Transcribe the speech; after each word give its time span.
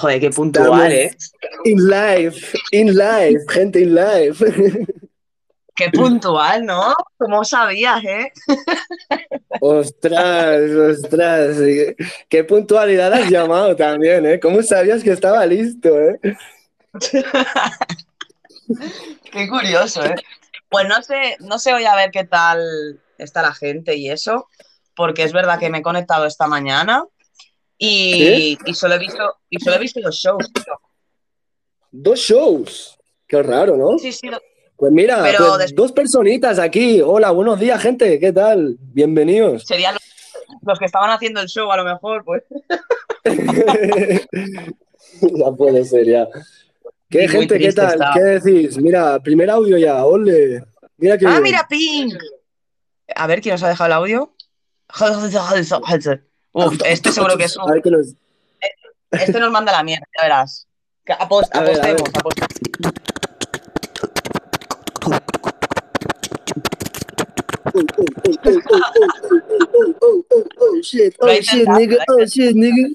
Joder, 0.00 0.20
qué 0.20 0.30
puntual, 0.30 0.92
¿eh? 0.92 1.10
In 1.64 1.88
live, 1.88 2.36
in 2.70 2.94
live, 2.96 3.44
gente 3.48 3.80
in 3.80 3.94
live. 3.94 4.86
Qué 5.74 5.90
puntual, 5.90 6.64
¿no? 6.64 6.94
¿Cómo 7.16 7.44
sabías, 7.44 8.04
eh? 8.04 8.32
Ostras, 9.60 10.70
ostras. 10.70 11.56
Qué 12.28 12.44
puntualidad 12.44 13.12
has 13.12 13.28
llamado 13.28 13.74
también, 13.74 14.24
¿eh? 14.26 14.40
¿Cómo 14.40 14.62
sabías 14.62 15.02
que 15.02 15.10
estaba 15.10 15.44
listo, 15.46 15.88
eh? 16.00 16.20
Qué 19.32 19.48
curioso, 19.48 20.04
¿eh? 20.04 20.14
Pues 20.68 20.86
no 20.86 21.02
sé, 21.02 21.36
no 21.40 21.58
sé 21.58 21.72
hoy 21.72 21.86
a 21.86 21.96
ver 21.96 22.10
qué 22.12 22.24
tal 22.24 23.00
está 23.18 23.42
la 23.42 23.54
gente 23.54 23.96
y 23.96 24.10
eso, 24.10 24.48
porque 24.94 25.24
es 25.24 25.32
verdad 25.32 25.58
que 25.58 25.70
me 25.70 25.78
he 25.78 25.82
conectado 25.82 26.26
esta 26.26 26.46
mañana 26.46 27.04
y, 27.78 28.58
y 28.64 28.74
solo 28.74 28.94
he 28.94 28.98
visto 28.98 29.36
y 29.48 29.60
solo 29.60 29.76
he 29.76 29.78
visto 29.78 30.00
dos 30.00 30.16
shows. 30.16 30.52
tío. 30.52 30.74
Dos 31.90 32.18
shows. 32.18 32.98
Qué 33.26 33.42
raro, 33.42 33.76
¿no? 33.76 33.98
Sí, 33.98 34.12
sí. 34.12 34.28
Pues 34.76 34.92
mira, 34.92 35.22
Pero 35.22 35.54
pues 35.56 35.74
dos 35.74 35.92
personitas 35.92 36.58
aquí. 36.58 37.00
Hola, 37.00 37.30
buenos 37.30 37.58
días, 37.58 37.80
gente. 37.82 38.18
¿Qué 38.20 38.32
tal? 38.32 38.76
Bienvenidos. 38.78 39.64
Serían 39.64 39.94
los, 39.94 40.02
los 40.62 40.78
que 40.78 40.84
estaban 40.84 41.10
haciendo 41.10 41.40
el 41.40 41.48
show, 41.48 41.70
a 41.70 41.76
lo 41.76 41.84
mejor, 41.84 42.24
pues. 42.24 42.42
ya 45.22 45.50
puede 45.56 45.84
ser, 45.84 46.06
ya. 46.06 46.28
¿Qué 47.10 47.24
Y 47.24 47.28
gente? 47.28 47.58
¿Qué 47.58 47.72
tal? 47.72 47.98
¿Qué 48.14 48.20
decís? 48.20 48.78
Mira, 48.78 49.18
primer 49.20 49.50
audio 49.50 49.78
ya. 49.78 50.04
Ole. 50.04 50.64
Mira 50.98 51.16
que 51.16 51.26
¡Ah, 51.26 51.40
mira, 51.40 51.66
Pink! 51.68 52.14
A 53.14 53.26
ver, 53.26 53.40
¿quién 53.40 53.54
nos 53.54 53.62
ha 53.62 53.68
dejado 53.68 53.86
el 53.86 53.92
audio? 53.94 54.34
Uf, 56.52 56.80
este 56.84 57.12
seguro 57.12 57.36
que 57.36 57.44
es 57.44 57.56
un... 57.56 57.76
Este, 57.76 58.08
este 59.10 59.40
nos 59.40 59.50
manda 59.50 59.72
la 59.72 59.82
mierda, 59.82 60.06
ya 60.16 60.22
verás. 60.24 60.66
Apost 61.18 61.54
a 61.54 61.62
ver, 61.62 61.80
apostemos, 61.80 62.10
a. 62.14 62.58
Oh 70.60 70.80
shit, 70.82 71.68
nigga, 71.68 72.04
oh 72.08 72.24
shit, 72.26 72.54
nigga. 72.54 72.88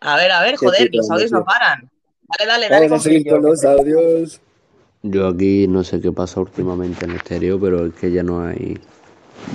A 0.00 0.16
ver, 0.16 0.32
a 0.32 0.42
ver, 0.42 0.56
joder, 0.60 0.90
que 0.90 0.98
los 0.98 1.10
audios 1.10 1.32
no 1.32 1.44
paran. 1.44 1.90
Dale, 2.38 2.68
dale, 2.68 2.88
dale. 2.88 4.28
Yo 5.04 5.26
aquí 5.28 5.66
no 5.66 5.82
sé 5.82 6.00
qué 6.00 6.12
pasa 6.12 6.40
últimamente 6.40 7.04
en 7.04 7.12
el 7.12 7.16
exterior, 7.16 7.58
pero 7.60 7.86
es 7.86 7.94
que 7.94 8.12
ya 8.12 8.22
no 8.22 8.46
hay 8.46 8.78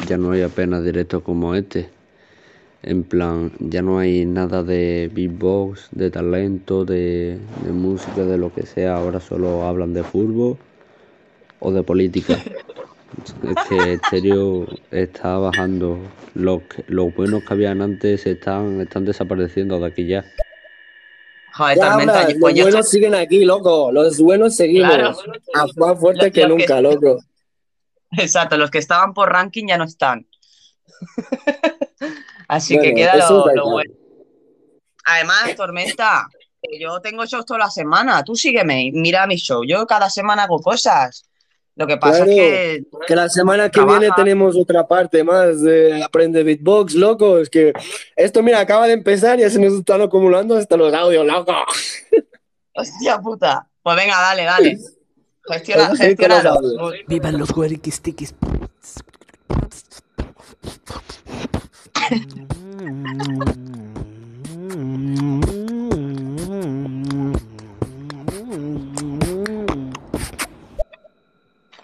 ya 0.08 0.18
no 0.18 0.32
hay 0.32 0.42
apenas 0.42 0.84
directos 0.84 1.24
como 1.24 1.56
este. 1.56 1.90
En 2.84 3.04
plan, 3.04 3.52
ya 3.60 3.82
no 3.82 4.00
hay 4.00 4.26
nada 4.26 4.64
de 4.64 5.10
beatbox, 5.14 5.90
de 5.92 6.10
talento, 6.12 6.86
de, 6.86 7.38
de 7.66 7.72
música, 7.72 8.24
de 8.24 8.38
lo 8.38 8.54
que 8.54 8.66
sea. 8.66 8.96
Ahora 8.98 9.20
solo 9.20 9.64
hablan 9.64 9.94
de 9.94 10.04
fútbol 10.04 10.58
o 11.60 11.72
de 11.72 11.84
política. 11.84 12.38
Es 13.42 13.56
que 13.70 13.94
estéreo 13.94 14.68
está 14.92 15.38
bajando. 15.38 15.98
Los, 16.36 16.62
los 16.88 17.16
buenos 17.16 17.42
que 17.44 17.54
habían 17.54 17.82
antes 17.82 18.28
están, 18.28 18.82
están 18.82 19.06
desapareciendo 19.06 19.80
de 19.80 19.88
aquí 19.88 20.06
ya. 20.06 20.26
Joder, 21.54 21.78
Ya 21.78 21.90
tormenta. 21.90 22.20
hablas, 22.22 22.28
los 22.28 22.54
yo 22.54 22.64
buenos 22.64 22.68
estoy- 22.68 22.84
siguen 23.00 23.16
aquí, 23.16 23.46
loco. 23.46 23.92
Los 23.94 24.20
buenos 24.20 24.56
seguimos. 24.56 24.94
Claro. 24.94 25.16
A 25.56 25.66
más 25.78 26.00
fuerte 26.00 26.28
Lo- 26.28 26.32
que 26.34 26.42
lo 26.42 26.48
que- 26.48 26.54
nunca, 26.64 26.82
loco. 26.82 27.18
Exacto, 28.12 28.58
los 28.58 28.72
que 28.72 28.78
estaban 28.78 29.14
por 29.14 29.30
ranking 29.32 29.68
ya 29.68 29.78
no 29.78 29.84
están. 29.86 30.28
Así 32.48 32.80
que 32.80 32.94
queda 32.94 33.16
lo, 33.30 33.70
bueno. 33.72 33.94
Además, 35.06 35.56
Tormenta, 35.56 36.28
que 36.62 36.80
yo 36.80 37.00
tengo 37.02 37.26
shows 37.26 37.46
toda 37.46 37.60
la 37.60 37.70
semana. 37.70 38.24
Tú 38.24 38.36
sígueme 38.36 38.90
mira 38.94 39.28
mi 39.28 39.36
show. 39.36 39.64
Yo 39.66 39.86
cada 39.86 40.10
semana 40.10 40.44
hago 40.44 40.60
cosas. 40.60 41.30
Lo 41.76 41.86
que 41.86 41.98
pasa 41.98 42.26
Claro. 42.26 42.32
es 42.32 42.38
que 42.38 42.84
Que 43.08 43.16
la 43.16 43.30
semana 43.30 43.66
que 43.66 43.72
Trabaja. 43.80 44.00
viene 44.00 44.14
tenemos 44.16 44.56
otra 44.56 44.88
parte 44.88 45.24
más 45.24 45.62
de 45.62 46.04
Aprende 46.04 46.42
Beatbox, 46.44 46.96
loco. 46.96 47.38
Es 47.38 47.50
que 47.50 47.72
esto, 48.16 48.42
mira, 48.42 48.60
acaba 48.60 48.88
de 48.88 48.94
empezar 48.94 49.38
y 49.38 49.44
ya 49.44 49.50
se 49.50 49.60
nos 49.60 49.74
están 49.74 50.02
acumulando 50.02 50.58
hasta 50.58 50.76
los 50.76 50.92
audios, 50.94 51.26
loco. 51.26 51.54
Hostia 52.74 53.20
puta. 53.20 53.68
Pues 53.84 53.96
venga, 53.96 54.20
dale, 54.20 54.44
dale. 54.44 54.78
Gestiona, 55.50 55.84
Vamos 55.84 56.00
a 56.00 56.10
ir 56.10 56.18
con 56.18 56.30
los. 56.30 56.94
Vivan 57.08 57.38
los 57.38 57.52
hueriquistikis. 57.52 58.34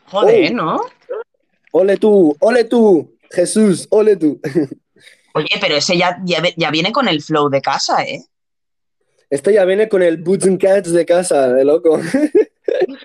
Joder, 0.06 0.52
Oh. 0.52 0.56
¿no? 0.56 0.82
Ole 1.72 1.98
tú, 1.98 2.36
ole 2.40 2.66
tú, 2.66 3.18
Jesús, 3.32 3.88
ole 3.90 4.16
tú. 4.16 4.40
Oye, 5.34 5.48
pero 5.60 5.76
ese 5.76 5.98
ya, 5.98 6.20
ya, 6.24 6.44
ya 6.56 6.70
viene 6.70 6.92
con 6.92 7.08
el 7.08 7.22
flow 7.22 7.50
de 7.50 7.62
casa, 7.62 8.04
¿eh? 8.04 8.24
Esto 9.32 9.50
ya 9.50 9.66
viene 9.66 9.90
con 9.90 10.04
el 10.04 10.18
Boots 10.18 10.46
and 10.46 10.62
Cats 10.62 10.92
de 10.94 11.06
casa, 11.06 11.52
de 11.52 11.66
loco. 11.66 12.00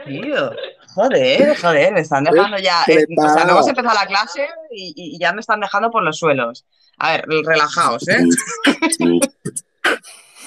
Tío. 0.08 0.52
Joder, 0.94 1.56
joder, 1.56 1.92
me 1.92 2.00
están 2.00 2.24
dejando 2.24 2.58
ya. 2.58 2.82
¿Qué 2.86 2.94
eh, 2.94 3.06
o 3.16 3.28
sea, 3.28 3.44
no 3.44 3.52
hemos 3.52 3.68
empezado 3.68 3.94
la 3.94 4.06
clase 4.06 4.48
y, 4.70 4.94
y 4.96 5.18
ya 5.18 5.32
me 5.32 5.40
están 5.40 5.60
dejando 5.60 5.90
por 5.90 6.02
los 6.02 6.18
suelos. 6.18 6.66
A 6.98 7.12
ver, 7.12 7.24
relajaos, 7.44 8.08
¿eh? 8.08 8.24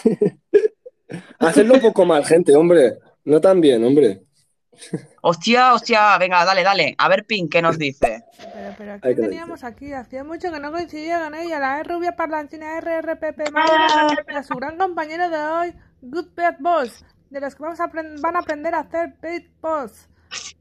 Hacedlo 1.40 1.76
un 1.76 1.82
poco 1.82 2.06
mal, 2.06 2.26
gente, 2.26 2.56
hombre. 2.56 3.00
No 3.24 3.40
tan 3.40 3.62
bien, 3.62 3.84
hombre. 3.84 4.24
Hostia, 5.22 5.74
hostia, 5.74 6.18
venga, 6.18 6.44
dale, 6.44 6.64
dale. 6.64 6.96
A 6.98 7.08
ver, 7.08 7.26
Pink, 7.26 7.52
¿qué 7.52 7.62
nos 7.62 7.78
dice? 7.78 8.24
Pero, 8.38 8.76
pero 8.78 9.00
¿qué 9.02 9.16
que 9.16 9.22
teníamos 9.22 9.64
aquí? 9.64 9.94
Hacía 9.94 10.24
mucho 10.24 10.52
que 10.52 10.60
no 10.60 10.72
coincidía 10.72 11.24
con 11.24 11.36
ella, 11.36 11.60
la 11.60 11.80
E 11.80 11.84
rubia 11.84 12.16
parlanchina 12.16 12.80
RRPP 12.80 13.52
Mayra 13.52 14.08
y 14.28 14.36
a 14.36 14.44
su 14.44 14.56
gran 14.56 14.78
compañero 14.78 15.30
de 15.30 15.38
hoy, 15.38 15.74
Good 16.02 16.30
Beat 16.36 16.60
Boss, 16.60 17.06
de 17.32 17.40
los 17.40 17.56
que 17.56 17.64
vamos 17.64 17.80
a 17.80 17.88
van 17.88 18.36
a 18.36 18.40
aprender 18.40 18.76
a 18.76 18.80
hacer 18.80 19.16
beat 19.22 19.46
boss. 19.62 20.08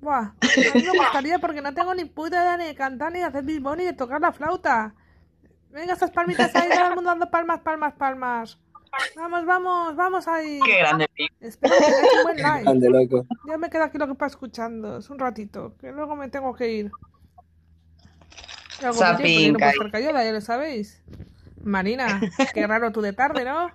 Buah, 0.01 0.33
a 0.41 0.75
mí 0.75 0.83
me 0.83 0.99
gustaría 0.99 1.39
porque 1.39 1.61
no 1.61 1.75
tengo 1.75 1.95
ni 1.95 2.05
puta 2.05 2.41
idea 2.43 2.57
ni 2.57 2.65
de 2.65 2.75
cantar, 2.75 3.13
ni 3.13 3.19
de 3.19 3.27
hacer 3.27 3.45
beatbox, 3.45 3.77
ni 3.77 3.85
de 3.85 3.93
tocar 3.93 4.21
la 4.21 4.33
flauta. 4.33 4.95
Venga, 5.71 5.93
estas 5.93 6.11
palmitas 6.11 6.55
ahí, 6.55 6.69
todo 6.71 6.89
el 6.89 6.95
mundo 6.95 7.11
dando 7.11 7.31
palmas, 7.31 7.61
palmas, 7.61 7.95
palmas. 7.95 8.59
Vamos, 9.17 9.45
vamos, 9.45 9.97
vamos 9.97 10.29
ahí. 10.29 10.59
Qué 10.65 10.79
grande, 10.79 11.09
Pink. 11.15 11.33
Espero 11.41 11.75
que 11.77 11.85
tengáis 11.85 12.13
un 12.17 12.23
buen 12.23 12.37
live. 12.37 12.71
Ande, 12.71 12.91
loco. 12.91 13.27
Yo 13.47 13.59
me 13.59 13.71
quedo 13.71 13.85
aquí 13.85 13.99
lo 13.99 14.09
que 14.09 14.15
para 14.15 14.31
escuchando. 14.31 14.99
Es 14.99 15.11
un 15.11 15.19
ratito, 15.19 15.77
que 15.79 15.93
luego 15.93 16.17
me 16.17 16.29
tengo 16.29 16.55
que 16.55 16.73
ir. 16.73 16.91
Y 18.81 18.85
algo 18.85 18.97
Esa 18.97 19.13
de 19.13 19.23
tiempo, 19.23 19.41
yo 19.41 19.53
no 19.53 19.59
puedo 19.59 19.71
pinca 19.71 19.71
estar 19.71 19.91
callada, 19.91 20.25
ya 20.25 20.33
lo 20.33 20.41
sabéis. 20.41 21.03
Marina, 21.63 22.21
qué 22.55 22.67
raro 22.67 22.91
tú 22.91 23.01
de 23.01 23.13
tarde, 23.13 23.45
¿no? 23.45 23.71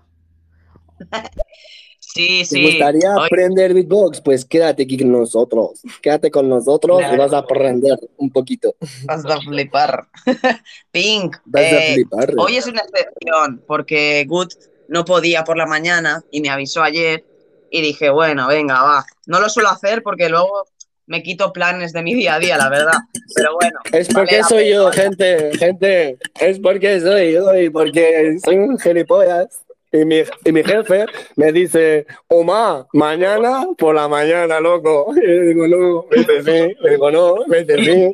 Sí, 2.16 2.40
¿Te 2.40 2.46
sí. 2.46 2.64
gustaría 2.64 3.14
aprender 3.14 3.74
beatbox? 3.74 4.22
Pues 4.22 4.46
quédate 4.46 4.84
aquí 4.84 4.98
con 4.98 5.12
nosotros. 5.12 5.82
Quédate 6.02 6.32
con 6.32 6.48
nosotros 6.48 7.02
y 7.12 7.18
vas 7.18 7.34
a 7.34 7.40
aprender 7.40 8.00
un 8.16 8.32
poquito. 8.32 8.74
vas 9.04 9.26
a 9.26 9.38
flipar. 9.42 10.08
Pink, 10.92 11.36
Vas 11.44 11.64
a 11.64 11.78
eh, 11.84 11.94
flipar. 11.96 12.34
hoy 12.38 12.56
es 12.56 12.68
una 12.68 12.84
excepción 12.84 13.62
porque 13.68 14.24
Good 14.30 14.48
no 14.88 15.04
podía 15.04 15.44
por 15.44 15.58
la 15.58 15.66
mañana 15.66 16.24
y 16.32 16.40
me 16.40 16.50
avisó 16.50 16.84
ayer 16.84 17.26
y 17.70 17.82
dije, 17.82 18.10
bueno, 18.10 18.48
venga, 18.48 18.82
va. 18.82 19.06
No 19.26 19.42
lo 19.42 19.50
suelo 19.50 19.68
hacer 19.68 20.02
porque 20.02 20.30
luego 20.30 20.64
me 21.08 21.22
quito 21.22 21.52
planes 21.52 21.92
de 21.92 22.02
mi 22.02 22.14
día 22.14 22.36
a 22.36 22.40
día, 22.40 22.58
la 22.58 22.70
verdad. 22.70 22.94
Pero 23.36 23.56
bueno. 23.56 23.78
Es 23.92 24.08
porque 24.08 24.42
soy 24.44 24.64
pena. 24.64 24.76
yo, 24.76 24.92
gente, 24.94 25.52
gente. 25.58 26.18
Es 26.40 26.60
porque 26.60 27.02
soy 27.02 27.34
yo 27.34 27.54
y 27.60 27.70
porque 27.70 28.38
soy 28.42 28.56
un 28.56 28.80
gilipollas. 28.80 29.65
Y 29.96 30.04
mi, 30.04 30.24
y 30.44 30.52
mi 30.52 30.62
jefe 30.62 31.06
me 31.38 31.54
dice, 31.54 32.06
Oma, 32.28 32.86
mañana 32.92 33.66
por 33.78 33.96
la 33.96 34.10
mañana, 34.10 34.60
loco. 34.60 35.14
Y 35.16 35.22
le 35.26 35.42
digo, 35.48 35.68
no, 35.68 36.06
vete 36.10 36.44
sí. 36.44 36.76
Le 36.82 36.90
digo, 36.92 37.12
no, 37.12 37.46
vete 37.48 37.78
sí. 37.78 38.14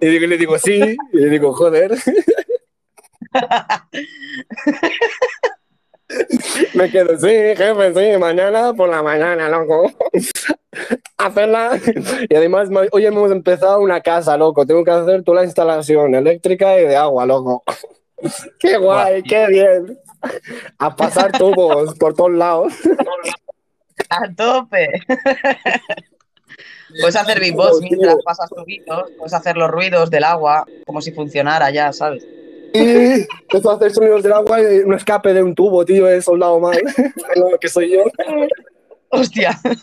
Y 0.00 0.18
le 0.18 0.38
digo, 0.38 0.58
sí. 0.58 0.96
Y 1.12 1.16
le 1.18 1.28
digo, 1.28 1.52
joder. 1.52 1.92
Me 6.74 6.90
quedo, 6.90 7.18
sí, 7.18 7.28
jefe, 7.28 7.92
sí, 7.94 8.16
mañana 8.18 8.72
por 8.72 8.88
la 8.88 9.02
mañana, 9.02 9.50
loco. 9.50 9.92
Hacerla. 11.18 11.78
Y 12.30 12.34
además, 12.34 12.70
hoy 12.90 13.04
hemos 13.04 13.30
empezado 13.30 13.80
una 13.80 14.00
casa, 14.00 14.34
loco. 14.38 14.64
Tengo 14.64 14.82
que 14.84 14.90
hacer 14.90 15.22
toda 15.22 15.42
la 15.42 15.44
instalación 15.44 16.14
eléctrica 16.14 16.80
y 16.80 16.86
de 16.86 16.96
agua, 16.96 17.26
loco. 17.26 17.62
Qué 18.58 18.78
guay, 18.78 19.22
qué 19.22 19.46
bien. 19.48 19.98
A 20.78 20.94
pasar 20.96 21.32
tubos 21.32 21.94
por 21.98 22.14
todos 22.14 22.32
lados. 22.32 22.72
A 24.10 24.32
tope. 24.34 24.88
Puedes 27.00 27.16
hacer 27.16 27.38
beatbox 27.40 27.80
mientras 27.82 28.16
pasas 28.24 28.48
tubitos, 28.48 29.10
puedes 29.18 29.34
hacer 29.34 29.58
los 29.58 29.70
ruidos 29.70 30.08
del 30.10 30.24
agua, 30.24 30.64
como 30.86 31.02
si 31.02 31.12
funcionara 31.12 31.70
ya, 31.70 31.92
¿sabes? 31.92 32.26
Y 32.72 33.20
a 33.22 33.72
hacer 33.74 33.92
sonidos 33.92 34.22
del 34.22 34.32
agua 34.32 34.60
y 34.62 34.78
un 34.78 34.94
escape 34.94 35.34
de 35.34 35.42
un 35.42 35.54
tubo, 35.54 35.84
tío, 35.84 36.08
he 36.08 36.22
soldado 36.22 36.58
mal. 36.60 36.80
Lo 37.36 37.58
que 37.58 37.68
soy 37.68 37.92
yo. 37.92 38.04
Hostia. 39.10 39.50
a 39.64 39.74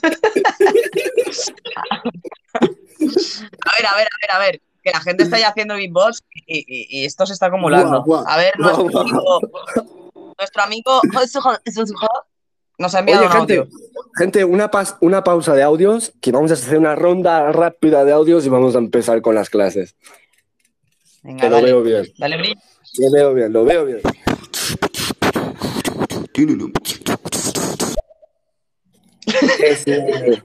ver, 3.78 3.86
a 3.88 3.96
ver, 3.96 4.08
a 4.08 4.18
ver, 4.22 4.32
a 4.32 4.40
ver. 4.40 4.62
Que 4.84 4.92
la 4.92 5.00
gente 5.02 5.24
está 5.24 5.40
ya 5.40 5.50
haciendo 5.50 5.76
beatbox 5.76 6.24
y, 6.46 6.60
y- 6.60 6.88
y 7.02 7.06
esto 7.06 7.26
se 7.26 7.34
está 7.34 7.48
acumulando. 7.48 8.04
A 8.28 8.38
ver, 8.38 8.54
nuestro 8.60 8.84
Guau, 8.90 9.08
guau. 9.10 10.05
Nuestro 10.38 10.64
amigo 10.64 11.02
nos 12.78 12.94
ha 12.94 13.00
enviado 13.00 13.22
Oye, 13.22 13.30
un 13.30 13.34
gente, 13.38 13.58
audio. 13.58 13.70
gente 14.18 14.44
una, 14.46 14.70
pas- 14.70 14.98
una 15.00 15.24
pausa 15.24 15.54
de 15.56 15.64
audios, 15.64 16.12
que 16.22 16.32
vamos 16.32 16.52
a 16.52 16.56
hacer 16.56 16.78
una 16.78 16.96
ronda 16.96 17.52
rápida 17.52 18.04
de 18.04 18.12
audios 18.12 18.46
y 18.46 18.50
vamos 18.50 18.76
a 18.76 18.80
empezar 18.80 19.22
con 19.22 19.34
las 19.36 19.50
clases. 19.50 19.96
Venga, 21.24 21.42
Que 21.42 21.50
lo 21.50 21.56
dale, 21.56 21.68
veo 21.68 21.84
bien. 21.84 22.06
dale 22.18 22.38
brillo. 22.38 22.60
Lo 22.98 23.12
veo 23.12 23.34
bien, 23.34 23.54
lo 23.54 23.64
veo 23.66 23.86
bien. 23.86 24.02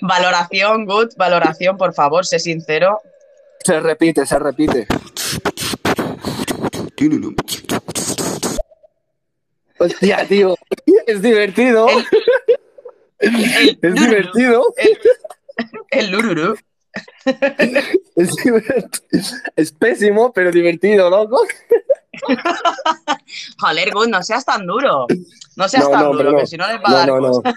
Valoración, 0.00 0.84
good, 0.86 1.08
valoración, 1.16 1.76
por 1.76 1.94
favor, 1.94 2.26
sé 2.26 2.38
sincero. 2.38 3.00
se 3.64 3.80
repite, 3.80 4.26
se 4.26 4.38
repite. 4.38 4.86
Hostia, 9.78 10.26
tío. 10.26 10.56
Es 11.06 11.22
divertido. 11.22 11.86
El, 13.18 13.78
Es 13.82 13.94
divertido. 13.94 14.64
el 15.90 16.10
lururu. 16.10 16.56
Es, 19.56 19.72
pésimo, 19.72 20.32
pero 20.32 20.50
divertido, 20.50 21.08
loco. 21.10 21.40
Joder, 23.60 23.90
good, 23.92 24.08
no 24.08 24.22
seas 24.22 24.44
tan 24.44 24.66
duro. 24.66 25.06
No 25.56 25.68
seas 25.68 25.84
No, 25.84 25.90
tan 25.90 26.00
no, 26.04 26.12
duro, 26.12 26.32
no. 26.32 26.38
que 26.38 26.46
si 26.46 26.56
no 26.56 26.66
les 26.66 26.76
va 26.78 26.88
a 26.88 26.92
dar 26.94 27.08
No, 27.08 27.20
no, 27.20 27.28
no. 27.28 27.32
cosas. 27.42 27.54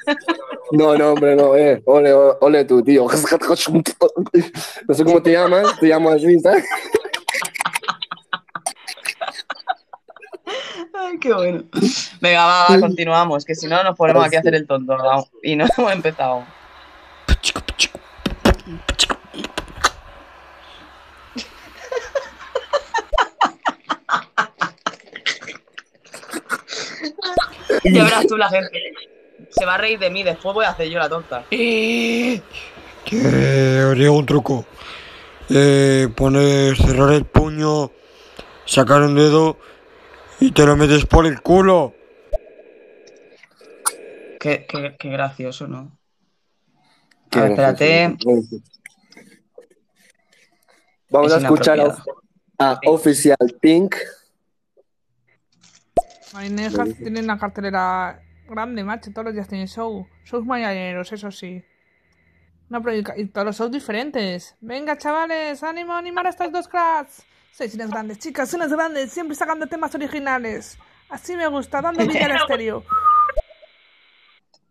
No, 0.71 0.95
no, 0.97 1.09
hombre, 1.13 1.35
no, 1.35 1.55
eh. 1.55 1.81
Ole, 1.85 2.13
ole, 2.13 2.37
ole 2.41 2.65
tú, 2.65 2.81
tío. 2.83 3.07
No 4.87 4.93
sé 4.93 5.03
cómo 5.03 5.21
te 5.21 5.31
llamas, 5.31 5.79
te 5.79 5.87
llamo 5.87 6.11
así, 6.11 6.39
¿sabes? 6.39 6.65
Ay, 11.03 11.17
qué 11.19 11.33
bueno. 11.33 11.63
Venga, 12.19 12.45
va, 12.45 12.67
va, 12.69 12.79
continuamos, 12.79 13.43
que 13.43 13.55
si 13.55 13.67
no 13.67 13.83
nos 13.83 13.97
ponemos 13.97 14.25
aquí 14.25 14.35
a 14.35 14.39
hacer 14.39 14.53
el 14.53 14.67
tonto, 14.67 14.97
¿no? 14.97 15.27
Y 15.41 15.55
no 15.55 15.65
hemos 15.77 15.91
empezado. 15.91 16.45
Ya 27.83 28.03
verás 28.03 28.27
tú 28.27 28.37
la 28.37 28.49
gente. 28.49 28.93
Se 29.49 29.65
va 29.65 29.75
a 29.75 29.77
reír 29.77 29.97
de 29.97 30.09
mí, 30.11 30.23
después 30.23 30.53
voy 30.53 30.65
a 30.65 30.69
hacer 30.69 30.87
yo 30.87 30.99
la 30.99 31.09
tonta. 31.09 31.45
Eh, 31.49 32.39
que 33.05 33.83
os 33.83 33.97
digo 33.97 34.15
un 34.15 34.25
truco. 34.25 34.65
Eh, 35.49 36.07
poner, 36.15 36.77
cerrar 36.77 37.11
el 37.13 37.25
puño, 37.25 37.91
sacar 38.65 39.01
un 39.01 39.15
dedo 39.15 39.57
y 40.41 40.51
te 40.51 40.65
lo 40.65 40.75
metes 40.75 41.05
por 41.05 41.25
el 41.25 41.41
culo. 41.41 41.93
Qué, 44.39 44.65
qué, 44.67 44.95
qué 44.99 45.09
gracioso, 45.09 45.67
¿no? 45.67 45.97
Qué 47.29 47.39
A 47.39 47.43
ver, 47.43 47.51
espérate. 47.51 48.07
gracioso. 48.09 48.55
Vamos 51.09 51.31
Es 51.31 51.37
a 51.37 51.41
escuchar 51.41 51.79
a, 51.79 51.95
a 52.57 52.79
Official 52.87 53.37
Pink. 53.61 53.95
Marinejas 56.33 56.95
tienen 56.97 57.25
una 57.25 57.37
cartelera 57.37 58.21
grande, 58.49 58.83
macho. 58.83 59.11
Todos 59.11 59.25
los 59.25 59.33
días 59.33 59.47
tienen 59.47 59.67
show. 59.67 60.07
Shows 60.25 60.45
mañaneros, 60.45 61.11
eso 61.11 61.29
sí. 61.29 61.63
Una 62.69 62.81
predica- 62.81 63.13
y 63.17 63.25
todos 63.25 63.45
los 63.45 63.57
shows 63.57 63.71
diferentes. 63.71 64.55
Venga, 64.61 64.97
chavales, 64.97 65.61
ánimo 65.61 65.93
a 65.93 65.99
animar 65.99 66.25
a 66.25 66.29
estas 66.29 66.51
dos 66.51 66.67
cracks. 66.67 67.23
Sois 67.51 67.73
unas 67.75 67.89
grandes 67.89 68.17
chicas, 68.19 68.53
unas 68.53 68.71
grandes, 68.71 69.11
siempre 69.11 69.35
sacando 69.35 69.67
temas 69.67 69.93
originales. 69.93 70.77
Así 71.09 71.35
me 71.35 71.47
gusta, 71.47 71.81
dando 71.81 72.05
vida 72.07 72.25
al 72.25 72.31
estéreo. 72.37 72.83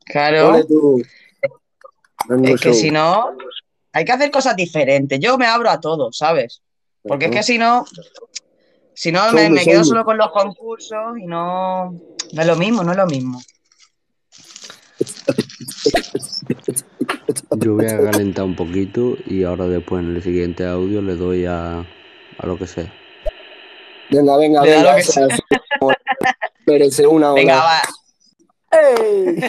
Claro. 0.07 0.57
Es 2.43 2.61
que 2.61 2.75
si 2.75 2.91
no, 2.91 3.37
hay 3.93 4.05
que 4.05 4.13
hacer 4.13 4.31
cosas 4.31 4.57
diferentes. 4.57 5.21
Yo 5.21 5.37
me 5.37 5.47
abro 5.47 5.71
a 5.71 5.81
todo, 5.81 6.11
¿sabes? 6.13 6.63
Porque 7.03 7.27
es 7.27 7.31
que 7.31 7.43
si 7.43 7.59
no, 7.59 7.85
si 8.95 9.13
no 9.13 9.33
me, 9.33 9.51
me, 9.51 9.65
quedo 9.65 9.85
solo 9.85 10.05
con 10.05 10.17
los 10.17 10.31
concursos 10.31 11.19
y 11.19 11.27
no, 11.27 11.91
no 11.91 12.41
es 12.41 12.47
lo 12.47 12.57
mismo, 12.57 12.83
no 12.83 12.93
es 12.93 12.99
lo 12.99 13.07
mismo. 13.07 13.41
Yo 17.59 17.75
voy 17.75 17.87
a 17.87 18.11
calentar 18.11 18.45
un 18.45 18.57
poquito 18.57 19.17
y 19.27 19.45
ahora 19.45 19.67
después 19.67 20.03
en 20.03 20.17
el 20.17 20.23
siguiente 20.23 20.67
audio 20.67 21.01
le 21.03 21.17
doy 21.17 21.47
a, 21.47 21.87
a 22.41 22.47
lo 22.47 22.57
que 22.59 22.67
sea. 22.67 22.93
Venga, 24.11 24.37
venga, 24.37 24.63
venga. 24.63 24.91
lo 24.91 24.97
que 24.97 25.03
o 25.03 25.13
sea, 25.13 25.29
Espérense 26.59 27.07
una 27.07 27.33
hora. 27.33 27.41
Venga, 27.41 27.57
va. 27.57 27.83
¡Ey! 28.73 29.41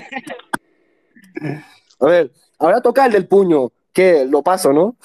A 1.99 2.05
ver, 2.05 2.31
ahora 2.59 2.81
toca 2.81 3.05
el 3.05 3.11
del 3.11 3.27
puño. 3.27 3.71
Que 3.93 4.25
lo 4.25 4.41
paso, 4.41 4.71
¿no? 4.71 4.95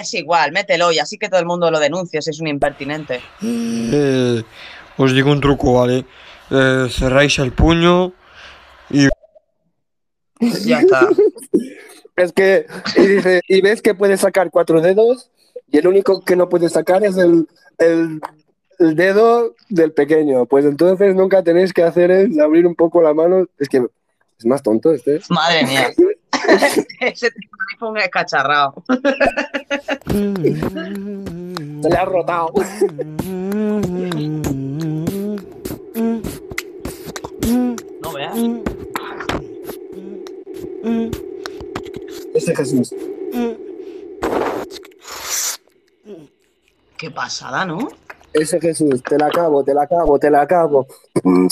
Es 0.00 0.14
igual, 0.14 0.50
mételo 0.50 0.92
y 0.92 0.98
así 0.98 1.18
que 1.18 1.28
todo 1.28 1.40
el 1.40 1.46
mundo 1.46 1.70
lo 1.70 1.78
denuncie 1.78 2.22
si 2.22 2.30
es 2.30 2.40
un 2.40 2.48
impertinente. 2.48 3.20
Eh, 3.42 4.42
os 4.96 5.14
digo 5.14 5.30
un 5.30 5.40
truco, 5.40 5.74
¿vale? 5.74 6.06
Eh, 6.50 6.86
cerráis 6.90 7.38
el 7.38 7.52
puño 7.52 8.12
y 8.90 9.08
Ya 10.64 10.80
está. 10.80 11.08
Es 12.14 12.30
que, 12.32 12.66
y, 12.96 13.06
dice, 13.06 13.40
y 13.48 13.62
ves 13.62 13.80
que 13.80 13.94
puedes 13.94 14.20
sacar 14.20 14.50
cuatro 14.50 14.82
dedos 14.82 15.30
y 15.72 15.78
el 15.78 15.88
único 15.88 16.20
que 16.20 16.36
no 16.36 16.50
puedes 16.50 16.72
sacar 16.72 17.02
es 17.02 17.16
el, 17.16 17.48
el, 17.78 18.20
el 18.78 18.94
dedo 18.94 19.54
del 19.70 19.92
pequeño. 19.92 20.44
Pues 20.44 20.66
entonces 20.66 21.14
nunca 21.14 21.42
tenéis 21.42 21.72
que 21.72 21.82
hacer 21.82 22.10
es 22.10 22.38
abrir 22.38 22.66
un 22.66 22.74
poco 22.74 23.00
la 23.00 23.14
mano. 23.14 23.46
Es 23.58 23.70
que 23.70 23.78
es 24.38 24.46
más 24.46 24.62
tonto 24.62 24.92
este. 24.92 25.20
Madre 25.30 25.64
mía. 25.64 25.90
Ese 27.00 27.30
iPhone 27.72 27.96
es 27.96 28.08
cacharrado. 28.10 28.84
Se 30.06 31.88
le 31.88 31.96
ha 31.96 32.04
rotado. 32.04 32.52
No 38.02 38.12
veas. 38.12 38.36
Ese 42.34 42.56
Jesús. 42.56 42.94
Qué 47.02 47.10
pasada, 47.10 47.64
¿no? 47.64 47.88
Ese 48.32 48.60
Jesús. 48.60 49.02
Te 49.02 49.18
la 49.18 49.26
acabo, 49.26 49.64
te 49.64 49.74
la 49.74 49.82
acabo, 49.82 50.20
te 50.20 50.30
la 50.30 50.42
acabo. 50.42 50.86
Oh. 51.24 51.48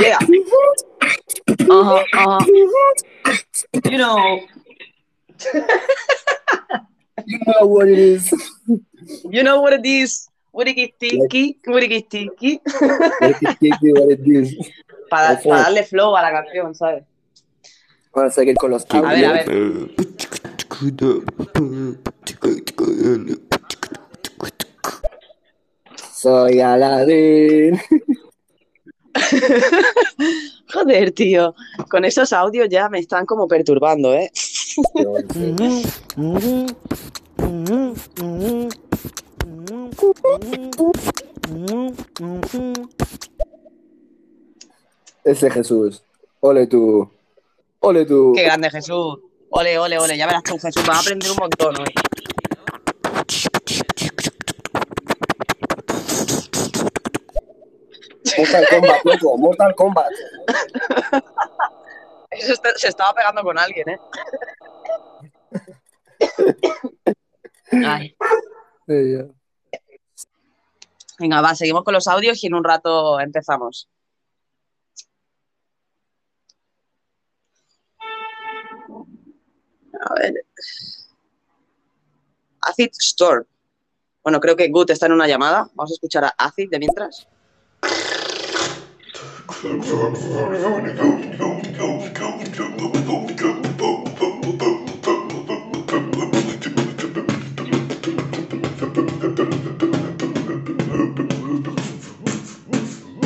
Yeah. 0.00 0.18
Ajá, 1.68 2.04
ajá. 2.14 2.38
You 3.84 3.98
know, 3.98 4.40
You 7.26 7.40
know 7.46 7.66
what 7.66 7.88
it 7.88 7.98
is. 7.98 8.32
you 9.30 9.42
know 9.42 9.60
what 9.60 9.72
it 9.72 9.84
is. 9.84 10.28
What 10.52 10.68
it 10.68 10.78
is 10.78 10.90
tiki, 10.98 11.58
what 11.66 11.82
it 11.82 11.92
is 11.92 12.04
tiki. 12.08 12.60
What 12.64 14.10
it 14.10 14.26
is. 14.26 14.56
Para, 15.10 15.38
para 15.42 15.62
darle 15.62 15.84
flow 15.84 16.16
a 16.16 16.22
la 16.22 16.30
canción, 16.30 16.74
¿sabes? 16.74 17.04
Vamos 18.14 18.32
a 18.32 18.34
seguir 18.34 18.56
con 18.56 18.70
los 18.70 18.86
A 18.88 19.00
ver, 19.00 19.26
a 19.26 19.32
ver. 19.32 19.90
Soy 26.14 26.60
Aladín. 26.60 27.78
Joder, 30.72 31.12
tío. 31.12 31.54
Con 31.90 32.04
esos 32.04 32.32
audios 32.32 32.68
ya 32.68 32.88
me 32.88 32.98
están 32.98 33.26
como 33.26 33.46
perturbando, 33.46 34.12
¿eh? 34.12 34.30
Ese 45.24 45.50
Jesús. 45.50 46.02
Ole 46.40 46.66
tú. 46.66 47.10
Ole 47.80 48.04
tú. 48.04 48.32
Qué 48.34 48.42
grande, 48.44 48.70
Jesús. 48.70 49.18
Ole, 49.50 49.78
ole, 49.78 49.98
ole. 49.98 50.16
Ya 50.16 50.26
verás 50.26 50.42
tú, 50.42 50.58
Jesús. 50.58 50.84
Vas 50.86 50.98
a 50.98 51.00
aprender 51.00 51.30
un 51.30 51.36
montón 51.36 51.76
hoy. 51.80 51.94
Mortal 58.38 58.66
Kombat, 58.70 59.04
loco, 59.04 59.38
Mortal 59.38 59.74
Kombat. 59.74 60.12
Eso 62.30 62.52
está- 62.52 62.76
se 62.76 62.88
estaba 62.88 63.14
pegando 63.14 63.42
con 63.42 63.58
alguien, 63.58 63.88
¿eh? 63.88 63.98
Ay. 67.86 68.16
Venga, 71.18 71.40
va, 71.40 71.54
seguimos 71.54 71.82
con 71.84 71.94
los 71.94 72.06
audios 72.08 72.42
y 72.44 72.46
en 72.48 72.54
un 72.54 72.64
rato 72.64 73.18
empezamos. 73.20 73.88
A 80.00 80.14
ver. 80.20 80.34
Acid 82.62 82.90
Storm. 82.98 83.44
Bueno, 84.22 84.40
creo 84.40 84.56
que 84.56 84.68
Gut 84.68 84.90
está 84.90 85.06
en 85.06 85.12
una 85.12 85.26
llamada. 85.28 85.68
Vamos 85.74 85.92
a 85.92 85.94
escuchar 85.94 86.24
a 86.24 86.28
Acid 86.36 86.68
de 86.70 86.78
mientras. 86.78 87.28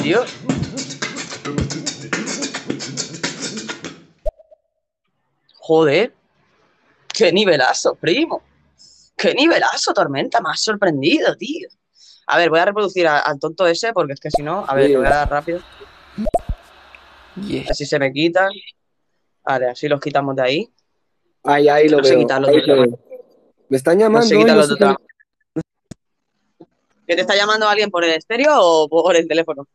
Dios. 0.02 0.30
Joder. 5.58 6.14
Qué 7.12 7.32
nivelazo, 7.32 7.96
primo. 7.96 8.42
Qué 9.16 9.34
nivelazo, 9.34 9.92
Tormenta. 9.92 10.40
Me 10.40 10.50
has 10.50 10.60
sorprendido, 10.62 11.36
tío. 11.36 11.68
A 12.26 12.38
ver, 12.38 12.50
voy 12.50 12.60
a 12.60 12.66
reproducir 12.66 13.08
al 13.08 13.38
tonto 13.40 13.66
ese 13.66 13.92
porque 13.92 14.12
es 14.12 14.20
que 14.20 14.30
si 14.30 14.42
no, 14.42 14.64
a 14.66 14.74
ver, 14.74 14.90
le 14.90 14.96
voy 14.96 15.06
a 15.06 15.10
dar 15.10 15.30
rápido. 15.30 15.60
Así 17.68 17.86
se 17.86 17.98
me 17.98 18.12
quitan. 18.12 18.50
Vale, 19.44 19.68
así 19.68 19.88
los 19.88 20.00
quitamos 20.00 20.36
de 20.36 20.42
ahí. 20.42 20.70
Ahí, 21.44 21.68
ahí 21.68 21.88
lo 21.88 21.98
No 21.98 22.02
veo. 22.02 22.18
quitarlo 22.18 22.48
ahí 22.48 22.60
de 22.60 22.66
lo 22.66 22.82
veo. 22.82 22.98
Me 23.68 23.76
están 23.76 23.98
llamando. 23.98 24.34
no 24.44 24.62
sé. 24.64 24.76
¿Que 27.06 27.14
te 27.16 27.22
está 27.22 27.34
llamando 27.34 27.66
alguien 27.68 27.90
por 27.90 28.04
el 28.04 28.10
estéreo 28.12 28.52
o 28.58 28.88
por 28.88 29.16
el 29.16 29.26
teléfono? 29.26 29.66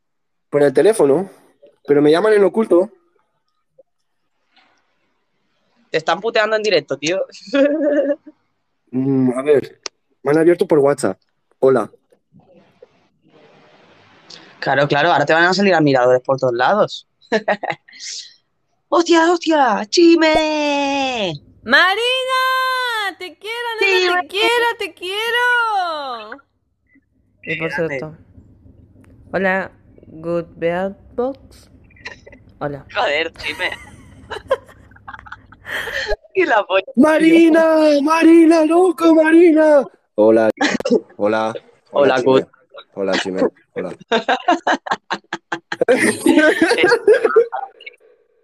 Por 0.50 0.64
el 0.64 0.74
teléfono. 0.74 1.30
Pero 1.88 2.02
me 2.02 2.12
llaman 2.12 2.34
en 2.34 2.44
oculto. 2.44 2.90
Te 5.92 5.98
están 5.98 6.20
puteando 6.20 6.56
en 6.56 6.64
directo, 6.64 6.98
tío. 6.98 7.26
Mm, 8.92 9.38
a 9.38 9.42
ver. 9.42 9.80
Me 10.24 10.32
han 10.32 10.38
abierto 10.40 10.66
por 10.68 10.80
WhatsApp. 10.80 11.20
Hola. 11.60 11.90
Claro, 14.60 14.88
claro, 14.88 15.12
ahora 15.12 15.26
te 15.26 15.34
van 15.34 15.44
a 15.46 15.54
salir 15.54 15.74
admiradores 15.76 16.22
por 16.22 16.40
todos 16.40 16.54
lados. 16.54 17.08
¡Hostia, 18.90 19.32
hostia! 19.32 19.86
¡Chime! 19.90 21.34
Marina, 21.64 23.18
te 23.18 23.38
quiero, 23.38 23.68
Sí, 23.80 23.86
nena, 23.86 24.22
te 24.22 24.28
quiero, 24.28 24.66
te 24.78 24.94
quiero. 24.94 26.44
Y 27.44 27.56
por 27.58 27.72
cierto, 27.72 28.16
hola, 29.32 29.72
Good 30.08 30.46
Beat 30.56 30.96
Box. 31.16 31.70
Hola. 32.60 32.86
Joder, 32.94 33.34
chime. 33.34 33.72
y 36.36 36.46
la 36.46 36.64
polla. 36.64 36.86
Marina, 36.96 38.00
Marina, 38.02 38.66
loco, 38.66 39.16
Marina. 39.16 39.84
Hola. 40.16 40.50
Hola. 41.18 41.54
Hola, 41.92 42.16
Chime. 42.18 42.32
Gut. 42.32 42.48
Hola, 42.94 43.14
Chime. 43.14 43.42
Hola. 43.74 43.96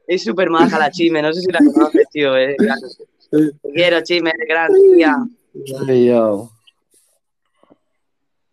Es 0.07 0.23
súper 0.23 0.49
maja 0.49 0.77
la 0.77 0.91
chime, 0.91 1.21
no 1.21 1.31
sé 1.33 1.41
si 1.41 1.51
la 1.51 1.59
conoces, 1.59 2.07
tío. 2.11 2.35
eh. 2.37 2.55
Te 3.29 3.71
quiero, 3.73 4.01
chime, 4.01 4.31
gran 4.47 4.71
tía. 4.95 5.15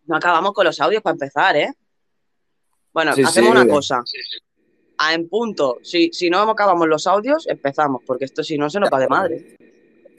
No 0.05 0.15
acabamos 0.15 0.53
con 0.53 0.65
los 0.65 0.79
audios 0.79 1.01
para 1.03 1.13
empezar, 1.13 1.55
¿eh? 1.57 1.73
Bueno, 2.93 3.13
Sí, 3.13 3.23
hacemos 3.23 3.51
sí. 3.51 3.57
una 3.57 3.67
cosa. 3.67 4.01
A 4.97 5.13
en 5.13 5.29
punto, 5.29 5.77
si, 5.83 6.09
si 6.11 6.29
no 6.29 6.39
acabamos 6.41 6.87
los 6.87 7.07
audios, 7.07 7.47
empezamos, 7.47 8.01
porque 8.05 8.25
esto 8.25 8.43
si 8.43 8.57
no 8.57 8.69
se 8.69 8.79
nos 8.79 8.89
va 8.91 8.99
de 8.99 9.07
madre. 9.07 9.55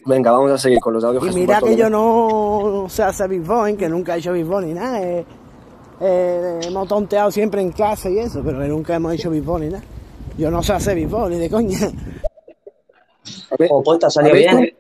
Venga, 0.07 0.31
vamos 0.31 0.50
a 0.52 0.59
seguir 0.59 0.79
con 0.81 0.95
los 0.95 1.05
audios. 1.05 1.26
Y 1.26 1.38
mira 1.38 1.61
que 1.61 1.76
yo 1.76 1.90
no 1.90 2.87
sé 2.88 3.02
hacer 3.02 3.29
beatbox, 3.29 3.76
que 3.76 3.88
nunca 3.88 4.14
he 4.14 4.19
hecho 4.19 4.33
beatbox 4.33 4.64
ni 4.67 4.73
nada. 4.75 5.02
eh, 5.02 5.26
eh, 6.00 6.61
hemos 6.64 6.88
tonteado 6.88 7.30
siempre 7.30 7.61
en 7.61 7.73
clase 7.73 8.11
y 8.12 8.19
eso, 8.19 8.42
pero 8.45 8.59
nunca 8.66 8.95
hemos 8.95 9.14
hecho 9.14 9.30
beatbox 9.30 9.61
ni 9.61 9.69
nada. 9.69 9.85
Yo 10.38 10.50
no 10.50 10.62
sé 10.62 10.73
hacer 10.73 10.97
ni 10.97 11.38
de 11.38 11.50
coña. 11.50 11.78
¿habéis, 13.50 14.33
bien. 14.33 14.75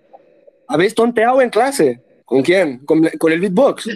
¿Habéis 0.68 0.94
tonteado 0.94 1.42
en 1.42 1.50
clase? 1.50 2.00
¿Con 2.24 2.42
quién? 2.42 2.78
¿Con, 2.86 3.02
con 3.18 3.32
el 3.32 3.40
beatbox? 3.40 3.88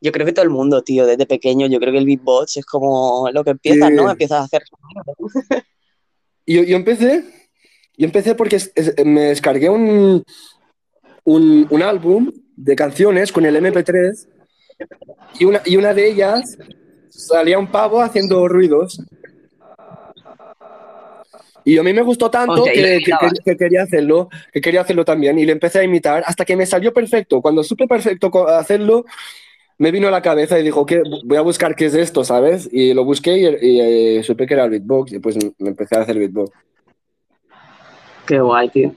Yo 0.00 0.12
creo 0.12 0.26
que 0.26 0.32
todo 0.32 0.44
el 0.44 0.50
mundo, 0.50 0.82
tío, 0.82 1.06
desde 1.06 1.24
pequeño, 1.26 1.66
yo 1.66 1.80
creo 1.80 1.92
que 1.92 1.98
el 1.98 2.04
beatbox 2.04 2.58
es 2.58 2.66
como 2.66 3.30
lo 3.32 3.42
que 3.42 3.50
empiezas, 3.50 3.88
Sí. 3.88 3.94
¿no? 3.94 4.10
Empiezas 4.10 4.40
a 4.40 4.44
hacer. 4.44 4.62
Yo, 6.46 6.62
yo 6.62 6.76
empecé, 6.76 7.24
yo 7.96 8.04
empecé 8.04 8.34
porque 8.34 8.56
es- 8.56 8.70
es- 8.74 8.94
me 9.06 9.22
descargué 9.22 9.70
un, 9.70 10.22
un, 11.24 11.66
un 11.70 11.82
álbum 11.82 12.30
de 12.54 12.76
canciones 12.76 13.32
con 13.32 13.46
el 13.46 13.56
MP3 13.56 14.28
y 15.38 15.44
una, 15.44 15.60
y 15.64 15.76
una 15.76 15.92
de 15.94 16.08
ellas 16.08 16.56
salía 17.08 17.58
un 17.58 17.68
pavo 17.70 18.00
haciendo 18.00 18.46
ruidos. 18.48 19.00
Y 21.66 21.78
a 21.78 21.82
mí 21.82 21.92
me 21.94 22.02
gustó 22.02 22.30
tanto 22.30 22.64
que, 22.64 22.72
que- 22.72 22.94
imitabas. 22.96 23.32
que- 23.42 23.52
que 23.52 23.56
quería 23.56 23.82
hacerlo, 23.82 24.28
que 24.52 24.60
quería 24.60 24.82
hacerlo 24.82 25.04
también 25.04 25.38
y 25.38 25.46
le 25.46 25.52
empecé 25.52 25.78
a 25.78 25.84
imitar 25.84 26.22
hasta 26.26 26.44
que 26.44 26.56
me 26.56 26.66
salió 26.66 26.92
perfecto. 26.92 27.40
Cuando 27.40 27.62
supe 27.64 27.86
perfecto 27.86 28.46
hacerlo, 28.48 29.04
me 29.78 29.90
vino 29.90 30.06
a 30.08 30.10
la 30.10 30.20
cabeza 30.20 30.58
y 30.58 30.62
dijo 30.62 30.84
que 30.84 31.02
voy 31.24 31.38
a 31.38 31.40
buscar 31.40 31.74
qué 31.74 31.86
es 31.86 31.94
esto, 31.94 32.22
¿sabes? 32.22 32.68
Y 32.70 32.92
lo 32.92 33.04
busqué 33.04 33.38
y, 33.38 33.46
y, 33.46 33.80
eh, 34.18 34.22
supe 34.22 34.46
que 34.46 34.54
era 34.54 34.64
el 34.64 34.70
beatbox 34.70 35.12
y 35.14 35.18
pues 35.20 35.36
me 35.58 35.68
empecé 35.70 35.96
a 35.96 36.02
hacer 36.02 36.18
beatbox. 36.18 36.50
Qué 38.26 38.40
guay, 38.40 38.68
tío. 38.68 38.94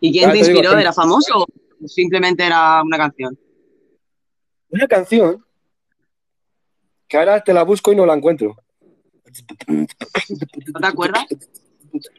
¿Y 0.00 0.12
quién 0.12 0.30
te 0.30 0.36
digo 0.36 0.48
inspiró? 0.50 0.78
¿Era 0.78 0.92
famoso 0.92 1.44
o 1.44 1.88
simplemente 1.88 2.44
era 2.44 2.82
una 2.82 2.98
canción? 2.98 3.36
Una 4.70 4.86
canción 4.86 5.44
que 7.08 7.16
ahora 7.16 7.42
te 7.42 7.52
la 7.52 7.64
busco 7.64 7.92
y 7.92 7.96
no 7.96 8.06
la 8.06 8.14
encuentro. 8.14 8.56
¿No 9.66 10.80
te 10.80 10.86
acuerdas? 10.86 11.24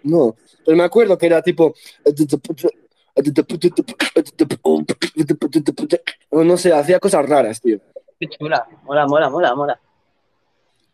No, 0.03 0.35
pero 0.65 0.77
me 0.77 0.83
acuerdo 0.83 1.17
que 1.17 1.27
era 1.27 1.41
tipo. 1.41 1.73
No 6.31 6.57
sé, 6.57 6.73
hacía 6.73 6.99
cosas 6.99 7.27
raras, 7.27 7.61
tío. 7.61 7.79
Qué 8.19 8.27
chula. 8.27 8.67
Mola, 8.83 9.07
mola, 9.07 9.29
mola, 9.29 9.55
mola. 9.55 9.79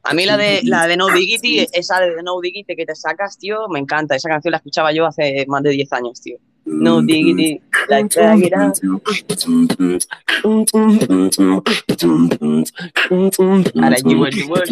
A 0.03 0.13
mí 0.13 0.25
la 0.25 0.37
de, 0.37 0.61
la 0.63 0.87
de 0.87 0.95
No 0.95 1.07
Diggity, 1.07 1.67
esa 1.73 1.99
de 1.99 2.23
No 2.23 2.39
Diggity 2.39 2.75
que 2.75 2.85
te 2.85 2.95
sacas, 2.95 3.37
tío, 3.37 3.67
me 3.67 3.79
encanta. 3.79 4.15
Esa 4.15 4.29
canción 4.29 4.51
la 4.51 4.57
escuchaba 4.57 4.93
yo 4.93 5.05
hace 5.05 5.45
más 5.47 5.63
de 5.63 5.71
10 5.71 5.93
años, 5.93 6.21
tío. 6.21 6.37
No 6.69 7.01
Diggity, 7.01 7.61
like 7.87 8.09
drag 8.09 8.43
it 8.43 8.51
out. 8.51 8.75
Mm-hmm. 8.75 9.97
I 13.79 13.89
like 13.89 14.05
you 14.05 14.19
when 14.19 14.33
you 14.35 14.49
work. 14.49 14.67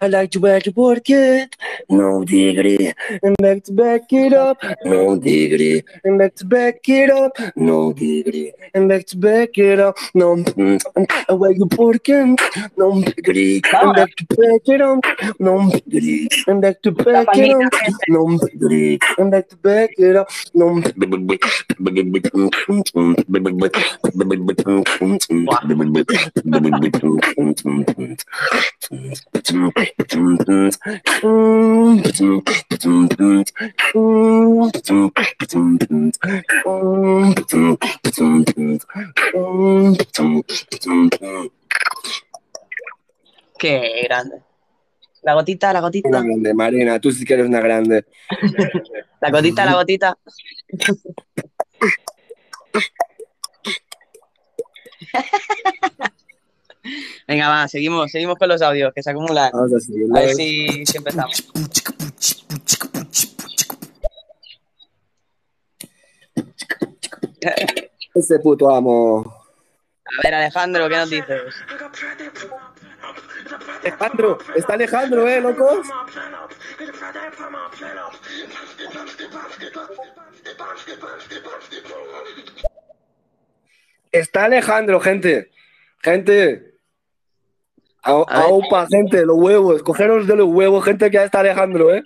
I 0.00 0.06
like 0.08 0.30
to 0.32 0.40
back 0.40 0.62
to 0.64 0.70
work 0.70 1.10
it, 1.10 1.56
no 1.88 2.24
diggity, 2.24 2.92
and 3.22 3.36
back 3.38 3.64
to 3.64 3.72
back 3.72 4.12
it 4.12 4.32
up, 4.32 4.62
no 4.84 5.18
diggity, 5.18 5.82
and 6.04 6.18
back 6.18 6.34
to 6.36 6.44
back 6.44 6.88
it 6.88 7.10
up, 7.10 7.32
no 7.56 7.92
diggity, 7.92 8.52
and 8.74 8.88
back 8.88 9.06
to 9.06 9.16
back 9.16 9.58
it 9.58 9.80
up, 9.80 9.96
no 10.14 10.36
I 11.28 11.32
where 11.32 11.52
you 11.52 11.68
working, 11.76 12.36
no 12.76 13.02
diggity, 13.02 13.62
and 13.72 13.94
back 13.94 14.14
to 14.16 14.24
back 14.26 14.62
it 14.66 14.80
up, 14.80 15.04
no 15.38 15.70
diggity, 15.70 16.28
and 16.46 16.60
back 16.60 16.82
to 16.82 16.92
back 16.92 17.28
it 17.38 17.66
up, 17.66 17.80
no 18.08 18.38
diggity, 18.38 18.98
and 19.18 19.30
back 19.30 19.48
to 19.48 19.56
back 19.56 19.90
it 19.98 20.16
up, 20.16 20.30
no 20.54 20.80
Qué 43.58 44.02
grande. 44.04 44.42
La 45.22 45.34
gotita, 45.34 45.72
la 45.72 45.80
Una 45.80 45.88
gotita. 45.88 46.08
grande, 46.08 46.54
Marina, 46.54 46.98
tú 46.98 47.12
sí 47.12 47.24
que 47.24 47.34
eres 47.34 47.46
una 47.46 47.60
grande. 47.60 48.06
La 49.20 49.30
gotita, 49.30 49.66
la 49.66 49.74
gotita. 49.74 50.16
Venga, 57.26 57.48
va, 57.48 57.68
seguimos, 57.68 58.10
seguimos 58.10 58.36
con 58.36 58.48
los 58.48 58.62
audios 58.62 58.92
que 58.94 59.02
se 59.02 59.10
acumulan. 59.10 59.50
Vamos 59.52 59.74
a 59.74 59.80
seguir. 59.80 60.06
A 60.14 60.20
ver 60.20 60.34
si, 60.34 60.84
si 60.86 60.96
empezamos. 60.96 61.50
Ese 68.14 68.38
puto 68.40 68.70
amo. 68.70 69.40
A 70.04 70.22
ver, 70.22 70.34
Alejandro, 70.34 70.88
¿qué 70.88 70.96
nos 70.96 71.10
dices? 71.10 71.54
Alejandro, 73.82 74.38
está 74.54 74.74
Alejandro, 74.74 75.28
eh, 75.28 75.40
locos. 75.40 75.86
Está 84.12 84.44
Alejandro, 84.44 85.00
gente. 85.00 85.50
Gente. 86.02 86.69
A, 88.02 88.24
A 88.26 88.42
aupa, 88.44 88.86
gente, 88.88 89.24
los 89.24 89.36
huevos. 89.36 89.82
Cogeros 89.82 90.26
de 90.26 90.36
los 90.36 90.48
huevos, 90.48 90.84
gente, 90.84 91.10
que 91.10 91.16
ya 91.16 91.24
está 91.24 91.40
Alejandro, 91.40 91.94
eh. 91.94 92.02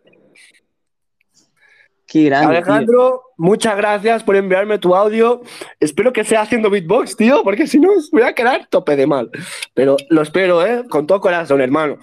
Qué 2.07 2.25
grande. 2.25 2.57
Alejandro, 2.57 3.23
muchas 3.37 3.77
gracias 3.77 4.23
por 4.23 4.37
enviarme 4.37 4.79
tu 4.79 4.95
audio. 4.95 5.43
Espero 5.81 6.13
que 6.13 6.23
sea 6.23 6.43
haciendo 6.43 6.71
beatbox, 6.71 7.17
tío, 7.17 7.43
porque 7.43 7.67
si 7.67 7.81
no 7.81 7.91
voy 8.13 8.23
a 8.23 8.35
quedar 8.35 8.69
tope 8.69 8.95
de 8.95 9.07
mal. 9.07 9.31
Pero 9.75 9.97
lo 10.11 10.23
espero, 10.23 10.65
¿eh? 10.65 10.85
Con 10.89 11.07
todo 11.07 11.21
corazón, 11.21 11.61
hermano. 11.61 11.99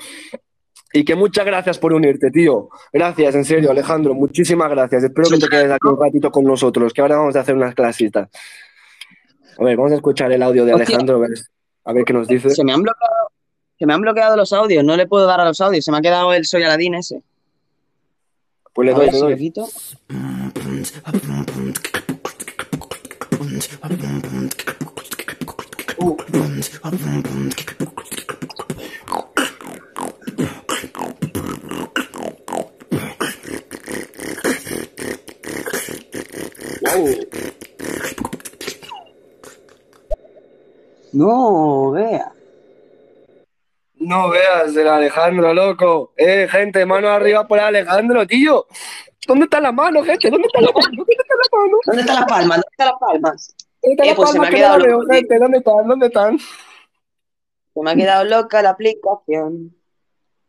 Y 0.94 1.06
que 1.06 1.16
muchas 1.16 1.46
gracias 1.46 1.80
por 1.80 1.94
unirte, 1.94 2.30
tío. 2.32 2.68
Gracias, 2.92 3.36
en 3.36 3.46
serio, 3.46 3.72
Alejandro. 3.72 4.14
Muchísimas 4.14 4.70
gracias. 4.70 5.04
Espero 5.06 5.30
que 5.30 5.38
te 5.38 5.48
quedes 5.48 5.72
aquí 5.72 5.88
un 5.88 5.98
ratito 5.98 6.30
con 6.30 6.44
nosotros, 6.44 6.92
que 6.92 7.02
ahora 7.02 7.18
vamos 7.18 7.36
a 7.38 7.40
hacer 7.40 7.56
unas 7.56 7.74
clasitas. 7.74 8.30
A 9.58 9.64
ver, 9.64 9.78
vamos 9.78 9.94
a 9.94 9.96
escuchar 9.96 10.32
el 10.34 10.44
audio 10.44 10.66
de. 10.66 10.74
Alejandro, 10.74 11.16
a 11.16 11.20
ver, 11.20 11.32
a 11.86 11.94
ver 11.94 12.04
qué 12.04 12.12
nos 12.12 12.28
dice. 12.28 12.50
Se 12.50 12.66
me 12.66 12.74
han 12.74 12.82
bloqueado, 12.82 13.31
se 13.82 13.88
me 13.88 13.96
han 13.96 14.02
bloqueado 14.02 14.38
los 14.38 14.54
audios, 14.54 14.84
no 14.84 14.96
le 14.96 15.08
puedo 15.08 15.26
dar 15.26 15.42
a 15.42 15.46
los 15.46 15.60
audios, 15.60 15.84
se 15.84 15.92
me 15.92 15.98
ha 15.98 16.02
quedado 16.02 16.32
el 16.34 16.46
Soy 16.46 16.62
Aladín 16.62 16.94
ese. 16.94 17.24
Pues 18.74 18.86
le 18.86 18.94
doy, 18.94 19.10
le. 19.10 19.66
No, 41.14 41.92
vea. 41.92 42.32
No 44.02 44.30
veas 44.30 44.76
el 44.76 44.88
Alejandro, 44.88 45.54
loco. 45.54 46.14
Eh, 46.18 46.48
gente, 46.50 46.86
mano 46.86 47.10
arriba 47.10 47.48
por 47.48 47.60
Alejandro, 47.60 48.26
tío. 48.26 48.66
¿Dónde 49.28 49.44
está 49.44 49.60
la 49.62 49.72
mano, 49.72 50.04
gente? 50.04 50.30
¿Dónde 50.30 50.48
está 50.48 50.62
la 50.62 50.72
mano? 50.72 50.96
¿Dónde 50.98 51.14
está 51.14 51.36
la 51.36 51.58
mano? 51.62 51.78
¿Dónde 51.86 52.02
están 52.02 52.16
las 52.16 52.26
palmas? 52.26 52.58
¿Dónde 52.58 52.68
están 52.72 52.88
las 52.88 53.00
palmas? 53.00 53.56
¿Dónde 53.82 53.94
está 53.94 54.06
Eh, 54.06 54.16
pues 54.16 54.30
se 54.32 54.40
palma 54.40 54.50
me 54.50 54.56
ha 54.56 54.60
quedado 54.60 54.84
veo, 54.84 54.98
loco, 54.98 55.14
gente? 55.14 55.40
¿Dónde 55.40 55.58
están? 55.60 55.88
¿Dónde 55.88 56.06
están? 56.08 56.40
Se 56.40 57.82
me 57.82 57.92
ha 57.92 57.96
quedado 57.96 58.24
loca 58.26 58.62
la 58.64 58.70
aplicación. 58.72 59.76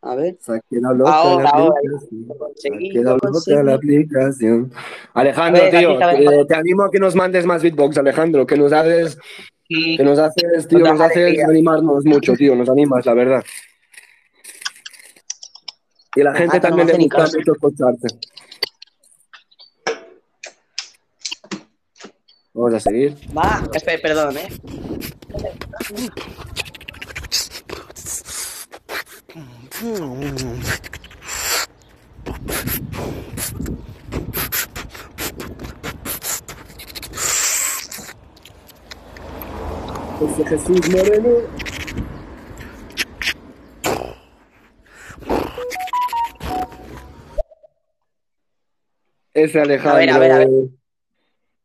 A 0.00 0.14
ver. 0.14 0.38
Se 0.40 0.52
ha 0.54 0.60
quedado 0.70 0.94
loca 0.94 1.12
Ahora, 1.12 1.44
la 1.44 1.50
ahora. 1.50 1.74
aplicación. 1.76 2.54
Se 2.56 2.68
ha 2.68 2.78
quedado 2.78 3.18
loca 3.22 3.62
la 3.62 3.74
aplicación. 3.74 4.72
Alejandro, 5.12 5.62
ver, 5.62 5.78
tío, 5.78 5.92
está 5.92 6.46
te, 6.46 6.54
animo 6.54 6.84
a 6.84 6.90
que 6.90 6.98
nos 6.98 7.14
mandes 7.14 7.44
más 7.44 7.62
beatbox, 7.62 7.98
Alejandro, 7.98 8.46
que 8.46 8.56
nos 8.56 8.72
haces, 8.72 9.18
Sí. 9.68 9.96
que 9.96 10.04
nos 10.04 10.18
haces, 10.18 10.68
tío, 10.68 10.80
nos 10.80 11.00
haces 11.00 11.16
alegría. 11.16 11.46
animarnos 11.46 12.04
mucho, 12.04 12.34
tío, 12.34 12.54
nos 12.54 12.68
animas, 12.68 13.06
la 13.06 13.14
verdad. 13.14 13.44
Y 16.14 16.22
la 16.22 16.34
gente 16.34 16.56
no 16.56 16.62
también 16.62 16.86
me 16.86 16.92
le 16.92 16.98
gusta 17.04 17.24
mucho 17.24 17.52
escucharte. 17.52 18.08
Vamos 22.54 22.74
a 22.74 22.80
seguir. 22.80 23.16
Va, 23.36 23.62
espera, 23.72 24.02
perdón, 24.02 24.36
eh. 24.36 24.48
José 40.22 40.44
Jesús 40.46 40.88
Moreno. 40.90 41.30
Ese 49.34 49.60
Alejandro. 49.60 49.96
A 49.96 49.98
ver, 49.98 50.10
a 50.10 50.18
ver, 50.18 50.32
a 50.32 50.38
ver. 50.38 50.48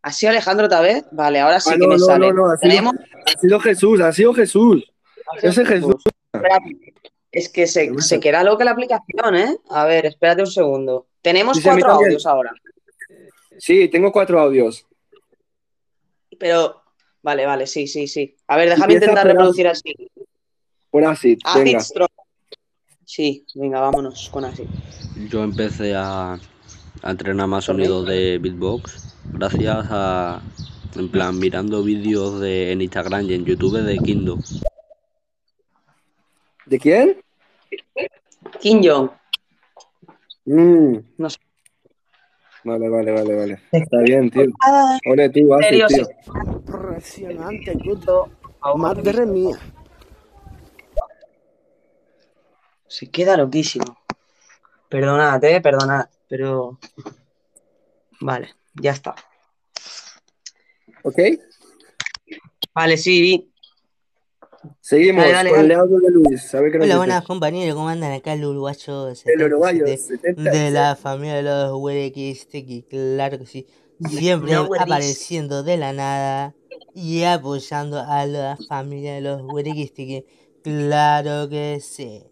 ¿Ha 0.04 0.12
sido 0.12 0.30
Alejandro 0.32 0.68
otra 0.68 0.82
vez? 0.82 1.04
Vale, 1.12 1.40
ahora 1.40 1.60
sí 1.60 1.70
Ah, 1.74 1.78
que 1.78 1.88
me 1.88 1.98
no, 1.98 2.00
sale. 2.00 2.28
no, 2.28 2.34
no, 2.34 2.46
ha 2.52 2.58
sido, 2.58 2.70
Tenemos. 2.70 2.96
ha 3.26 3.40
sido 3.40 3.60
Jesús, 3.60 4.00
ha 4.02 4.14
sido 4.14 4.34
Jesús. 4.34 4.92
Ese 5.42 5.66
Jesús. 5.66 5.96
Es 7.32 7.50
que 7.50 7.68
se, 7.68 7.92
se 8.00 8.20
queda 8.20 8.44
loca 8.44 8.64
la 8.64 8.72
aplicación, 8.72 9.36
¿eh? 9.36 9.58
A 9.70 9.86
ver, 9.86 10.06
espérate 10.06 10.42
un 10.42 10.48
segundo. 10.48 11.08
Tenemos 11.22 11.60
cuatro 11.62 11.92
audios 11.92 12.26
ahora. 12.26 12.54
Sí, 13.58 13.90
tengo 13.90 14.12
cuatro 14.12 14.40
audios. 14.40 14.86
Pero. 16.40 16.82
Vale, 17.28 17.46
vale, 17.46 17.68
sí, 17.68 17.88
sí, 17.88 18.08
sí. 18.08 18.38
A 18.48 18.56
ver, 18.56 18.70
déjame 18.70 18.94
Empieza 18.94 19.12
intentar 19.12 19.28
reproducir 19.28 19.68
así. 19.68 19.94
Por 20.90 21.04
acid, 21.04 21.38
Acid 21.44 21.64
venga. 21.66 21.80
Strong. 21.82 22.10
Sí, 23.04 23.46
venga, 23.54 23.82
vámonos 23.82 24.30
con 24.30 24.46
así. 24.46 24.64
Yo 25.30 25.44
empecé 25.44 25.94
a, 25.94 26.36
a 26.36 27.12
entrenar 27.12 27.48
más 27.50 27.66
sonidos 27.66 28.08
de 28.08 28.38
beatbox 28.38 29.14
gracias 29.34 29.88
a, 29.90 30.42
en 30.96 31.12
plan, 31.12 31.38
mirando 31.38 31.84
vídeos 31.84 32.40
de, 32.40 32.72
en 32.72 32.82
Instagram 32.82 33.30
y 33.30 33.34
en 33.34 33.44
YouTube 33.44 33.82
de 33.82 33.98
Kindo. 33.98 34.38
¿De 36.66 36.80
quién? 36.80 37.22
Kim 38.62 38.82
Jong. 38.82 39.10
Mm, 40.46 41.00
No 41.18 41.30
sé. 41.30 41.40
Vale, 42.68 42.90
vale, 42.90 43.12
vale, 43.14 43.34
vale. 43.34 43.62
Está 43.72 43.98
bien, 44.00 44.30
tío. 44.30 44.52
Ole, 45.06 45.30
tú, 45.30 45.54
acid, 45.54 45.70
serio, 45.70 45.88
tío. 45.88 46.08
Impresionante, 46.36 47.78
puto. 47.78 48.30
Madre 48.76 49.26
mía. 49.26 49.58
Se 52.88 53.10
queda 53.10 53.38
loquísimo. 53.38 53.98
Perdonad, 54.90 55.42
eh, 55.46 55.62
perdonad, 55.62 56.10
pero. 56.28 56.78
Vale, 58.20 58.50
ya 58.74 58.92
está. 58.92 59.16
¿Ok? 61.04 61.20
Vale, 62.74 62.98
sí, 62.98 63.22
vi. 63.22 63.54
Seguimos 64.88 65.26
Dale, 65.26 65.34
dale, 65.34 65.50
con 65.50 65.60
dale. 65.60 65.74
el 65.74 65.80
audio 65.82 66.00
de 66.00 66.12
Luis. 66.12 66.56
A 66.56 66.62
ver 66.62 66.72
qué 66.72 66.78
nos 66.78 66.88
Hola, 66.88 66.98
buenas 66.98 67.26
compañeros, 67.26 67.76
¿cómo 67.76 67.90
andan 67.90 68.14
acá 68.14 68.32
el 68.32 68.46
uruguayo? 68.46 69.10
El 69.26 69.44
uruguayo, 69.44 69.86
77, 69.86 70.36
77. 70.36 70.58
de 70.58 70.72
la 70.72 70.96
familia 70.96 71.36
de 71.36 71.44
los 71.44 71.74
Huerequisteki, 71.74 72.84
claro 72.84 73.38
que 73.38 73.46
sí. 73.48 73.68
Siempre 74.10 74.54
No, 74.54 74.70
apareciendo 74.80 75.62
de 75.64 75.76
la 75.76 75.92
nada 75.92 76.56
y 76.96 77.24
apoyando 77.24 78.00
a 78.00 78.26
la 78.28 78.58
familia 78.70 79.16
de 79.16 79.20
los 79.20 79.42
Huerequisteki, 79.42 80.24
claro 80.64 81.50
que 81.50 81.80
sí. 81.82 82.24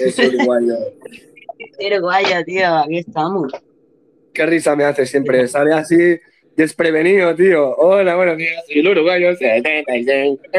Es 0.00 0.18
uruguayo. 0.18 0.74
Uruguaya, 1.86 2.42
tío, 2.42 2.76
aquí 2.78 2.96
estamos. 2.96 3.52
Qué 4.32 4.46
risa 4.46 4.74
me 4.74 4.84
hace 4.84 5.04
siempre. 5.04 5.46
Sale 5.46 5.74
así 5.74 6.18
desprevenido, 6.56 7.34
tío. 7.34 7.74
Hola, 7.76 8.16
buenos 8.16 8.36
días. 8.36 8.64
Soy 8.66 8.80
el 8.80 8.88
uruguayo. 8.88 9.34
76. 9.36 10.38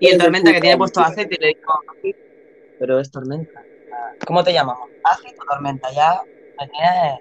Y 0.00 0.08
el 0.08 0.18
tormenta 0.18 0.52
que 0.52 0.60
tiene 0.60 0.76
puesto 0.76 1.00
aceite 1.00 1.36
y 1.36 1.42
le 1.42 1.48
digo, 1.48 1.72
"Acid". 1.96 2.14
pero 2.78 3.00
es 3.00 3.10
tormenta. 3.10 3.62
¿Cómo 4.26 4.44
te 4.44 4.52
llamamos? 4.52 4.88
Acid 5.02 5.34
o 5.40 5.44
tormenta, 5.44 5.90
ya 5.92 6.20
me 6.60 6.68
tienes 6.68 7.18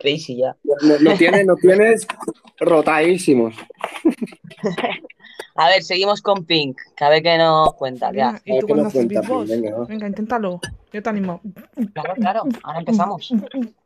crazy 0.00 0.36
ya. 0.36 0.56
No, 0.64 0.98
no 1.00 1.14
tienes, 1.16 1.46
no 1.46 1.56
tienes 1.56 2.06
rotadísimos. 2.60 3.54
A 5.54 5.68
ver, 5.68 5.82
seguimos 5.82 6.22
con 6.22 6.44
Pink, 6.44 6.78
que 6.96 7.04
a 7.04 7.08
ver 7.08 7.20
qué 7.20 7.36
nos 7.36 7.74
cuenta. 7.74 8.12
¿Qué 8.12 8.18
Venga, 8.18 8.28
hace? 8.28 8.38
A 8.38 8.54
ver 8.54 8.54
¿Y 8.54 8.60
tú 8.60 8.66
qué 8.66 8.72
cuándo 8.72 8.84
nos 8.84 8.94
haces 8.94 9.06
cuenta, 9.06 9.20
beatbox? 9.20 9.50
Pink, 9.50 9.62
venga. 9.62 9.84
Venga, 9.86 10.06
inténtalo. 10.06 10.60
Yo 10.92 11.02
te 11.02 11.10
animo. 11.10 11.40
Claro, 11.94 12.14
claro, 12.14 12.42
ahora 12.62 12.78
empezamos. 12.78 13.34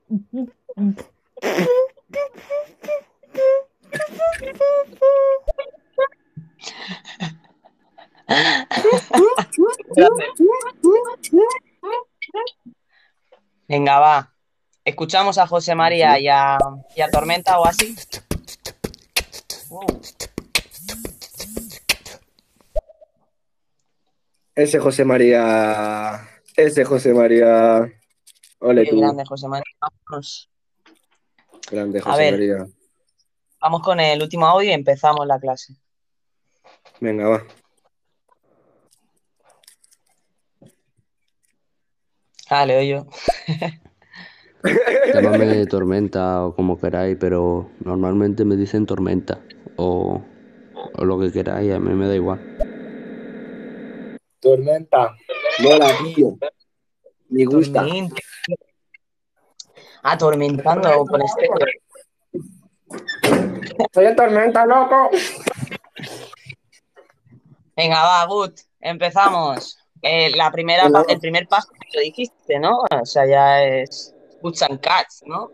Venga, 13.68 13.98
va. 13.98 14.34
Escuchamos 14.84 15.38
a 15.38 15.46
José 15.46 15.74
María 15.74 16.18
y 16.18 16.28
a, 16.28 16.58
y 16.94 17.00
a 17.00 17.08
Tormenta 17.10 17.58
o 17.58 17.64
así. 17.64 17.94
Ese 24.54 24.78
José 24.78 25.04
María. 25.06 26.28
Ese 26.56 26.84
José 26.84 27.14
María. 27.14 27.90
Ole 28.58 28.84
Qué 28.84 28.90
tú. 28.90 29.00
grande, 29.00 29.24
José 29.24 29.48
María. 29.48 29.71
Vámonos. 29.82 30.48
Grande 31.70 31.98
A 31.98 32.02
José 32.02 32.18
ver. 32.18 32.32
María. 32.32 32.66
Vamos 33.60 33.82
con 33.82 33.98
el 34.00 34.22
último 34.22 34.46
audio 34.46 34.70
y 34.70 34.72
empezamos 34.72 35.26
la 35.26 35.38
clase. 35.40 35.74
Venga, 37.00 37.28
va. 37.28 37.42
Ah, 42.48 42.66
leo 42.66 42.82
yo. 42.82 43.06
Llámame 45.14 45.66
tormenta 45.66 46.44
o 46.44 46.54
como 46.54 46.78
queráis, 46.78 47.16
pero 47.18 47.70
normalmente 47.80 48.44
me 48.44 48.56
dicen 48.56 48.86
tormenta 48.86 49.40
o, 49.76 50.22
o 50.94 51.04
lo 51.04 51.18
que 51.18 51.32
queráis, 51.32 51.72
a 51.72 51.80
mí 51.80 51.94
me 51.94 52.06
da 52.06 52.14
igual. 52.14 52.40
Tormenta. 54.40 55.16
Mola, 55.60 55.88
tío. 56.14 56.38
Me 57.30 57.44
gusta. 57.44 57.80
Tormenta. 57.80 58.16
Atormentando 60.02 61.04
con 61.06 61.22
este. 61.22 61.48
Soy 63.92 64.06
en 64.06 64.16
tormenta, 64.16 64.66
loco. 64.66 65.10
Venga, 67.76 68.02
va, 68.02 68.26
Gut, 68.26 68.60
empezamos. 68.80 69.78
Eh, 70.02 70.30
la 70.36 70.50
primera, 70.50 70.90
el 71.08 71.20
primer 71.20 71.46
paso 71.46 71.68
que 71.80 71.98
lo 71.98 72.02
dijiste, 72.02 72.58
¿no? 72.58 72.80
O 72.80 73.06
sea, 73.06 73.24
ya 73.24 73.64
es 73.64 74.12
Boots 74.42 74.62
and 74.62 74.80
Cats, 74.80 75.22
¿no? 75.24 75.50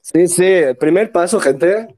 Sí, 0.00 0.26
sí, 0.26 0.44
el 0.44 0.76
primer 0.76 1.12
paso, 1.12 1.40
gente. 1.40 1.96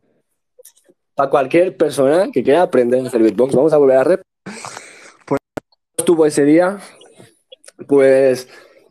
Para 1.14 1.31
cualquier 1.31 1.77
persona 1.77 2.31
que 2.33 2.42
quiera 2.42 2.62
aprender 2.62 3.05
a 3.05 3.09
hacer 3.09 3.23
beatbox, 3.23 3.55
vamos 3.55 3.73
a 3.73 3.79
volver 3.79 3.97
a 3.97 4.05
rep. 4.05 4.23
Pues 5.27 5.40
estuvo 5.97 6.27
ese 6.27 6.45
día. 6.45 6.79
Pues 7.88 8.49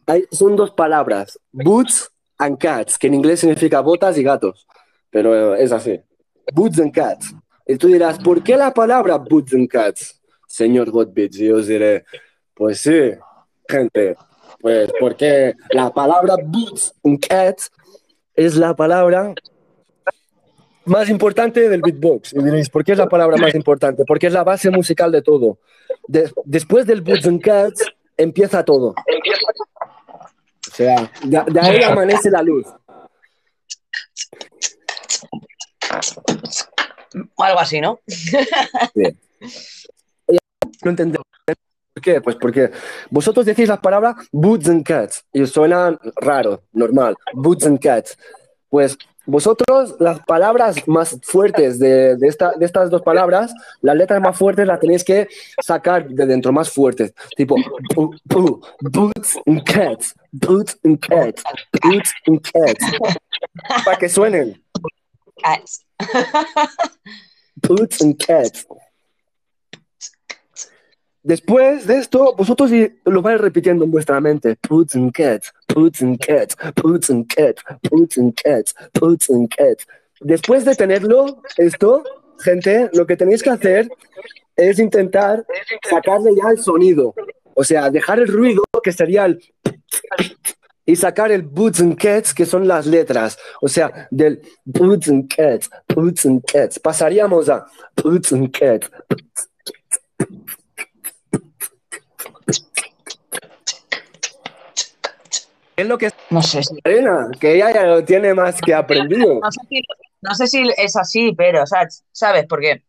hay, 0.07 0.25
son 0.31 0.55
dos 0.55 0.71
palabras: 0.71 1.39
boots 1.51 2.10
and 2.41 2.57
cats, 2.57 2.97
que 2.97 3.07
en 3.07 3.13
inglés 3.13 3.39
significa 3.39 3.81
botas 3.81 4.17
y 4.17 4.23
gatos. 4.23 4.67
Pero 5.09 5.55
es 5.55 5.71
así: 5.71 5.99
boots 6.53 6.79
and 6.79 6.93
cats. 6.93 7.33
Y 7.67 7.77
tú 7.77 7.87
dirás, 7.87 8.17
¿por 8.19 8.43
qué 8.43 8.57
la 8.57 8.73
palabra 8.73 9.17
boots 9.17 9.53
and 9.53 9.69
cats, 9.69 10.21
señor 10.47 10.89
Godbits? 10.89 11.37
Y 11.39 11.47
yo 11.47 11.57
os 11.57 11.67
diré, 11.67 12.03
pues 12.53 12.79
sí, 12.79 13.11
gente, 13.67 14.15
pues 14.59 14.91
porque 14.99 15.53
la 15.69 15.91
palabra 15.93 16.35
boots 16.43 16.93
and 17.03 17.19
cats 17.25 17.71
es 18.35 18.55
la 18.55 18.75
palabra 18.75 19.33
más 20.85 21.09
importante 21.09 21.69
del 21.69 21.81
beatbox. 21.81 22.33
Y 22.33 22.43
diréis, 22.43 22.69
¿por 22.69 22.83
qué 22.83 22.93
es 22.93 22.97
la 22.97 23.07
palabra 23.07 23.37
más 23.37 23.53
importante? 23.53 24.03
Porque 24.05 24.27
es 24.27 24.33
la 24.33 24.43
base 24.43 24.69
musical 24.71 25.11
de 25.11 25.21
todo. 25.21 25.59
De- 26.07 26.31
después 26.45 26.85
del 26.85 27.01
Boots 27.01 27.27
and 27.27 27.41
Cats 27.41 27.85
empieza 28.17 28.63
todo. 28.65 28.95
O 30.71 30.73
sea, 30.73 31.11
de, 31.23 31.43
de 31.51 31.59
ahí 31.59 31.83
amanece 31.83 32.31
la 32.31 32.41
luz. 32.41 32.65
O 37.35 37.43
algo 37.43 37.59
así, 37.59 37.81
¿no? 37.81 37.99
No 40.83 40.89
entendéis. 40.89 41.21
¿Por 41.93 42.01
qué? 42.01 42.21
Pues 42.21 42.37
porque 42.37 42.71
vosotros 43.09 43.45
decís 43.45 43.67
las 43.67 43.79
palabras 43.79 44.15
boots 44.31 44.69
and 44.69 44.85
cats 44.85 45.25
y 45.33 45.41
os 45.41 45.51
suena 45.51 45.99
raro, 46.15 46.63
normal. 46.71 47.17
Boots 47.33 47.65
and 47.65 47.79
cats. 47.79 48.17
Pues 48.69 48.97
vosotros 49.25 49.95
las 49.99 50.19
palabras 50.25 50.87
más 50.87 51.17
fuertes 51.23 51.77
de, 51.79 52.15
de 52.17 52.27
esta- 52.27 52.53
de 52.53 52.65
estas 52.65 52.89
dos 52.89 53.01
palabras, 53.01 53.53
las 53.81 53.95
letras 53.95 54.19
más 54.21 54.37
fuertes 54.37 54.65
las 54.67 54.79
tenéis 54.79 55.03
que 55.03 55.27
sacar 55.63 56.07
de 56.07 56.25
dentro, 56.25 56.51
más 56.51 56.69
fuertes. 56.71 57.13
Tipo 57.37 57.55
bu- 57.95 58.19
bu- 58.25 58.65
boots 58.81 59.37
and 59.45 59.63
cats, 59.63 60.13
boots 60.31 60.77
and 60.83 60.99
cats, 60.99 61.43
boots 61.83 62.11
and 62.27 62.41
cats. 62.41 62.85
Para 63.85 63.97
que 63.97 64.09
suenen. 64.09 64.61
Cats. 65.43 65.85
Boots 67.67 68.01
and 68.01 68.15
cats. 68.17 68.65
Después 71.23 71.85
de 71.85 71.99
esto, 71.99 72.33
vosotros 72.35 72.71
lo 73.05 73.21
vais 73.21 73.39
repitiendo 73.39 73.85
en 73.85 73.91
vuestra 73.91 74.19
mente. 74.19 74.57
Boots 74.67 74.95
and 74.95 75.11
cats, 75.11 75.53
boots 75.73 76.01
and 76.01 76.17
cats, 76.17 76.55
boots 76.81 77.09
and 77.11 77.27
cats, 77.27 77.63
boots 77.91 78.17
and 78.17 78.33
cats, 78.33 78.73
boots 78.99 79.29
and 79.29 79.47
cats. 79.49 79.85
Después 80.19 80.65
de 80.65 80.75
tenerlo, 80.75 81.41
esto, 81.57 82.03
gente, 82.39 82.89
lo 82.93 83.05
que 83.05 83.17
tenéis 83.17 83.43
que 83.43 83.51
hacer 83.51 83.87
es 84.55 84.79
intentar 84.79 85.45
sacarle 85.87 86.31
ya 86.35 86.49
el 86.51 86.57
sonido. 86.57 87.13
O 87.53 87.63
sea, 87.63 87.89
dejar 87.91 88.19
el 88.19 88.27
ruido, 88.27 88.63
que 88.83 88.91
sería 88.91 89.25
el... 89.25 89.39
Y 90.83 90.95
sacar 90.95 91.31
el 91.31 91.43
boots 91.43 91.79
and 91.79 91.95
cats, 91.95 92.33
que 92.33 92.45
son 92.45 92.67
las 92.67 92.87
letras. 92.87 93.37
O 93.61 93.67
sea, 93.67 94.07
del 94.09 94.41
boots 94.65 95.07
and 95.09 95.27
cats, 95.33 95.69
boots 95.87 96.25
and 96.25 96.43
cats. 96.43 96.79
Pasaríamos 96.79 97.47
a 97.49 97.67
boots 98.03 98.33
and 98.33 98.51
cats. 98.51 98.89
Es 105.81 105.87
lo 105.87 105.97
que 105.97 106.05
es 106.07 106.13
No 106.29 106.41
sé 106.41 106.61
si, 106.63 106.75
arena, 106.83 107.29
que 107.39 107.55
ella 107.55 107.73
ya 107.73 107.83
lo 107.85 108.03
tiene 108.05 108.33
más 108.33 108.61
que 108.61 108.73
aprendido. 108.73 109.39
no 109.39 109.51
sé 109.51 109.61
si, 109.67 109.81
no 110.21 110.35
sé 110.35 110.47
si 110.47 110.69
es 110.77 110.95
así, 110.95 111.33
pero, 111.35 111.65
¿sabes? 111.65 112.03
¿Sabes? 112.11 112.45
Porque 112.47 112.83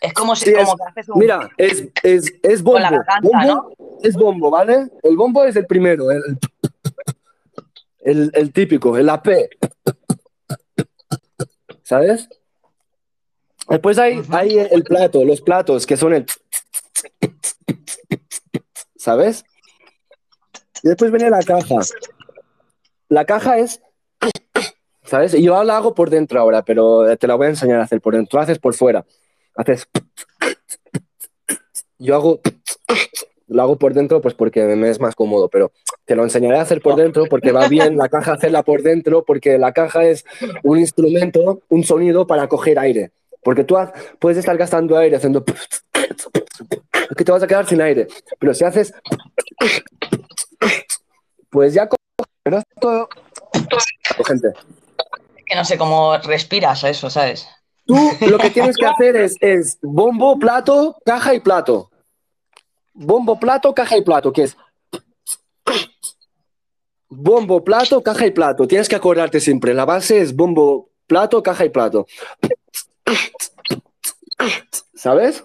es 0.00 0.12
como 0.12 0.34
si 0.34 0.46
Sí, 0.46 0.50
es- 0.56 0.64
como 0.64 0.76
que 0.76 0.82
haces 0.90 1.08
un. 1.08 1.18
Mira, 1.20 1.48
es, 1.56 1.84
es, 2.02 2.32
es 2.42 2.62
Con 2.62 2.82
la 2.82 2.90
bombo. 2.90 3.04
garganta, 3.06 3.54
bombo 3.54 3.98
Es 4.02 4.14
bombo, 4.16 4.50
¿vale? 4.50 4.88
El 5.02 5.16
bombo 5.16 5.44
es 5.44 5.54
el 5.56 5.66
primero, 5.66 6.10
el, 6.10 6.22
el, 8.00 8.30
el 8.34 8.52
típico, 8.52 8.96
el 8.98 9.08
AP. 9.08 9.28
¿Sabes? 11.82 12.28
Después 13.68 13.98
hay, 13.98 14.22
hay 14.30 14.58
el 14.58 14.82
plato, 14.82 15.24
los 15.24 15.40
platos, 15.40 15.86
que 15.86 15.96
son 15.96 16.14
el... 16.14 16.26
¿Sabes? 18.96 19.44
Y 20.82 20.88
después 20.88 21.10
viene 21.10 21.30
la 21.30 21.42
caja. 21.42 21.76
La 23.08 23.24
caja 23.24 23.58
es... 23.58 23.80
¿Sabes? 25.04 25.32
Yo 25.32 25.62
la 25.64 25.76
hago 25.78 25.94
por 25.94 26.10
dentro 26.10 26.38
ahora, 26.38 26.62
pero 26.62 27.16
te 27.16 27.26
la 27.26 27.34
voy 27.34 27.46
a 27.46 27.50
enseñar 27.50 27.80
a 27.80 27.84
hacer 27.84 28.00
por 28.00 28.14
dentro. 28.14 28.40
Haces 28.40 28.58
por 28.58 28.74
fuera. 28.74 29.04
Haces... 29.56 29.88
Yo 31.98 32.14
hago... 32.14 32.40
Lo 33.48 33.62
hago 33.62 33.78
por 33.78 33.94
dentro 33.94 34.20
pues 34.20 34.34
porque 34.34 34.62
me 34.64 34.90
es 34.90 35.00
más 35.00 35.14
cómodo, 35.14 35.48
pero 35.48 35.72
te 36.04 36.14
lo 36.14 36.22
enseñaré 36.22 36.58
a 36.58 36.62
hacer 36.62 36.82
por 36.82 36.96
dentro 36.96 37.24
porque 37.30 37.50
va 37.50 37.66
bien 37.66 37.96
la 37.96 38.10
caja 38.10 38.34
hacerla 38.34 38.62
por 38.62 38.82
dentro 38.82 39.24
porque 39.24 39.56
la 39.56 39.72
caja 39.72 40.04
es 40.04 40.26
un 40.62 40.78
instrumento, 40.78 41.62
un 41.70 41.82
sonido 41.82 42.26
para 42.26 42.46
coger 42.46 42.78
aire. 42.78 43.10
Porque 43.42 43.64
tú 43.64 43.76
puedes 44.18 44.36
estar 44.36 44.56
gastando 44.58 44.98
aire 44.98 45.16
haciendo... 45.16 45.44
Que 47.16 47.24
te 47.24 47.32
vas 47.32 47.42
a 47.42 47.46
quedar 47.46 47.66
sin 47.66 47.80
aire. 47.80 48.06
Pero 48.38 48.52
si 48.52 48.64
haces... 48.64 48.92
Pues 51.50 51.74
ya 51.74 51.88
coges 51.88 52.64
todo... 52.80 53.08
Gente, 54.26 54.52
Que 55.46 55.54
no 55.56 55.64
sé 55.64 55.78
cómo 55.78 56.16
respiras 56.18 56.84
eso, 56.84 57.10
¿sabes? 57.10 57.48
Tú 57.86 58.12
lo 58.20 58.38
que 58.38 58.50
tienes 58.50 58.76
que 58.76 58.84
hacer 58.84 59.16
es, 59.16 59.36
es 59.40 59.78
bombo, 59.80 60.38
plato, 60.38 60.96
caja 61.04 61.34
y 61.34 61.40
plato. 61.40 61.90
Bombo, 62.92 63.38
plato, 63.40 63.72
caja 63.74 63.96
y 63.96 64.02
plato, 64.02 64.32
que 64.32 64.42
es 64.42 64.56
bombo, 67.08 67.64
plato, 67.64 68.02
caja 68.02 68.26
y 68.26 68.30
plato. 68.30 68.66
Tienes 68.66 68.88
que 68.88 68.96
acordarte 68.96 69.40
siempre. 69.40 69.72
La 69.72 69.86
base 69.86 70.20
es 70.20 70.36
bombo, 70.36 70.90
plato, 71.06 71.42
caja 71.42 71.64
y 71.64 71.70
plato. 71.70 72.06
¿Sabes? 74.94 75.44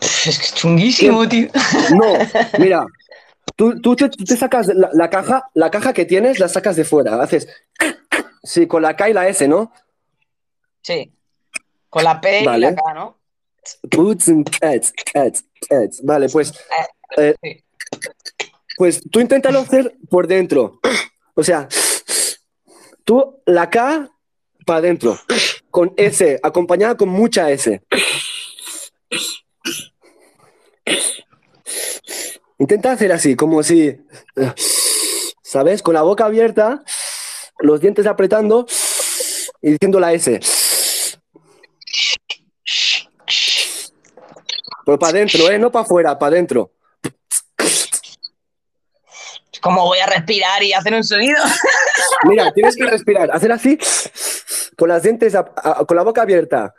Es 0.00 0.38
que 0.38 0.44
es 0.44 0.54
chunguísimo, 0.54 1.28
tío. 1.28 1.48
No, 1.90 2.14
mira, 2.58 2.86
tú, 3.58 3.80
tú 3.80 3.96
te, 3.96 4.36
sacas 4.36 4.68
la, 4.68 4.88
la 4.92 5.10
caja, 5.10 5.50
la 5.54 5.68
caja 5.68 5.92
que 5.92 6.04
tienes, 6.04 6.38
la 6.38 6.48
sacas 6.48 6.76
de 6.76 6.84
fuera. 6.84 7.20
Haces, 7.20 7.48
sí, 8.44 8.68
con 8.68 8.82
la 8.82 8.94
K 8.94 9.10
y 9.10 9.12
la 9.12 9.26
S, 9.26 9.48
¿no? 9.48 9.72
Sí. 10.80 11.12
Con 11.90 12.04
la 12.04 12.20
P 12.20 12.42
y 12.42 12.44
la 12.44 12.74
K, 12.74 12.94
¿no? 12.94 13.18
Boots 13.82 14.28
and 14.28 14.48
cats, 14.48 14.92
cats, 15.12 15.44
cats. 15.68 16.02
Vale, 16.04 16.28
pues, 16.28 16.54
eh, 17.16 17.34
Sí. 17.42 17.64
pues 18.76 19.02
tú 19.10 19.18
inténtalo 19.18 19.58
hacer 19.58 19.96
por 20.08 20.28
dentro. 20.28 20.80
O 21.34 21.42
sea, 21.42 21.68
tú 23.04 23.42
la 23.44 23.68
K 23.68 24.08
para 24.64 24.78
adentro, 24.78 25.18
con 25.70 25.92
S, 25.96 26.38
acompañada 26.42 26.96
con 26.96 27.08
mucha 27.08 27.50
S. 27.50 27.82
Intenta 32.58 32.92
hacer 32.92 33.12
así, 33.12 33.36
como 33.36 33.62
si, 33.62 33.96
¿sabes? 35.42 35.80
Con 35.82 35.94
la 35.94 36.02
boca 36.02 36.24
abierta, 36.24 36.82
los 37.60 37.80
dientes 37.80 38.06
apretando 38.06 38.66
y 39.62 39.72
diciendo 39.72 40.00
la 40.00 40.12
S. 40.12 40.40
Pero 44.84 44.98
para 44.98 45.10
adentro, 45.10 45.50
¿eh? 45.50 45.58
No 45.58 45.70
para 45.70 45.84
afuera, 45.84 46.18
para 46.18 46.32
adentro. 46.32 46.72
¿Cómo 49.60 49.84
voy 49.84 49.98
a 49.98 50.06
respirar 50.06 50.62
y 50.62 50.72
hacer 50.72 50.94
un 50.94 51.04
sonido? 51.04 51.38
Mira, 52.24 52.52
tienes 52.52 52.76
que 52.76 52.86
respirar, 52.86 53.30
hacer 53.30 53.52
así, 53.52 53.78
con 54.76 54.88
las 54.88 55.02
dientes, 55.02 55.34
con 55.86 55.96
la 55.96 56.02
boca 56.02 56.22
abierta, 56.22 56.74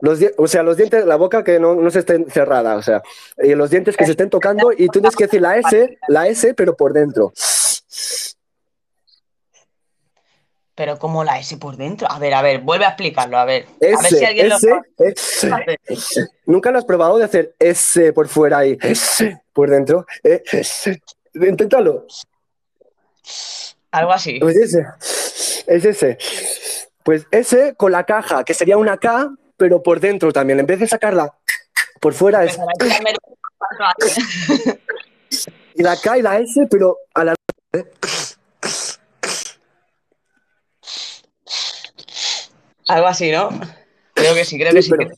los 0.00 0.18
o 0.38 0.46
sea, 0.46 0.62
los 0.62 0.76
dientes, 0.76 1.04
la 1.04 1.16
boca 1.16 1.44
que 1.44 1.60
no, 1.60 1.74
no 1.74 1.90
se 1.90 2.00
estén 2.00 2.30
cerrada, 2.30 2.76
o 2.76 2.82
sea, 2.82 3.02
y 3.42 3.54
los 3.54 3.70
dientes 3.70 3.96
que 3.96 4.06
se 4.06 4.12
estén 4.12 4.30
tocando 4.30 4.72
y 4.72 4.86
tú 4.86 5.00
tienes 5.00 5.16
que 5.16 5.24
decir 5.24 5.42
la 5.42 5.58
S, 5.58 5.98
la 6.08 6.26
S, 6.26 6.54
pero 6.54 6.74
por 6.76 6.92
dentro. 6.92 7.32
Pero 10.74 10.98
como 10.98 11.24
la 11.24 11.38
S 11.38 11.58
por 11.58 11.76
dentro. 11.76 12.10
A 12.10 12.18
ver, 12.18 12.32
a 12.32 12.40
ver, 12.40 12.60
vuelve 12.60 12.86
a 12.86 12.88
explicarlo, 12.88 13.36
a 13.36 13.44
ver. 13.44 13.66
A 13.66 13.78
ver 13.80 14.06
S, 14.06 14.16
si 14.16 14.24
alguien 14.24 14.48
lo 14.48 14.56
S, 14.56 15.50
S. 15.88 16.26
Nunca 16.46 16.70
lo 16.70 16.78
has 16.78 16.86
probado 16.86 17.18
de 17.18 17.24
hacer 17.24 17.54
S 17.58 18.14
por 18.14 18.28
fuera 18.28 18.64
y 18.64 18.78
S 18.80 19.42
por 19.52 19.68
dentro. 19.68 20.06
Eh, 20.24 20.42
S. 20.50 21.02
Inténtalo. 21.34 22.06
Algo 23.90 24.12
así. 24.12 24.38
Pues 24.40 24.56
ese. 24.56 24.86
Es 25.66 25.84
ese. 25.84 26.16
Pues 27.04 27.26
ese 27.30 27.74
con 27.74 27.92
la 27.92 28.04
caja, 28.04 28.42
que 28.44 28.54
sería 28.54 28.78
una 28.78 28.96
K, 28.96 29.30
pero 29.60 29.82
por 29.82 30.00
dentro 30.00 30.32
también. 30.32 30.58
En 30.58 30.66
vez 30.66 30.80
de 30.80 30.88
sacarla 30.88 31.32
por 32.00 32.14
fuera 32.14 32.44
es. 32.44 32.58
Y 35.74 35.82
la 35.82 35.96
K 35.96 36.18
y 36.18 36.22
la 36.22 36.38
S, 36.38 36.66
pero 36.68 36.96
a 37.14 37.24
la. 37.24 37.34
Algo 42.88 43.06
así, 43.06 43.30
¿no? 43.30 43.48
Creo 44.14 44.34
que 44.34 44.44
sí, 44.44 44.58
creo 44.58 44.72
que 44.72 44.82
sí. 44.82 44.90
pero- 44.90 45.10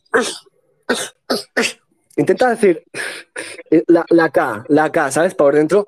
Intenta 2.17 2.51
decir 2.51 2.85
eh, 3.71 3.83
la, 3.87 4.05
la 4.11 4.29
K, 4.29 4.65
la 4.69 4.93
K, 4.93 5.11
¿sabes? 5.11 5.35
Por 5.35 5.55
dentro. 5.55 5.87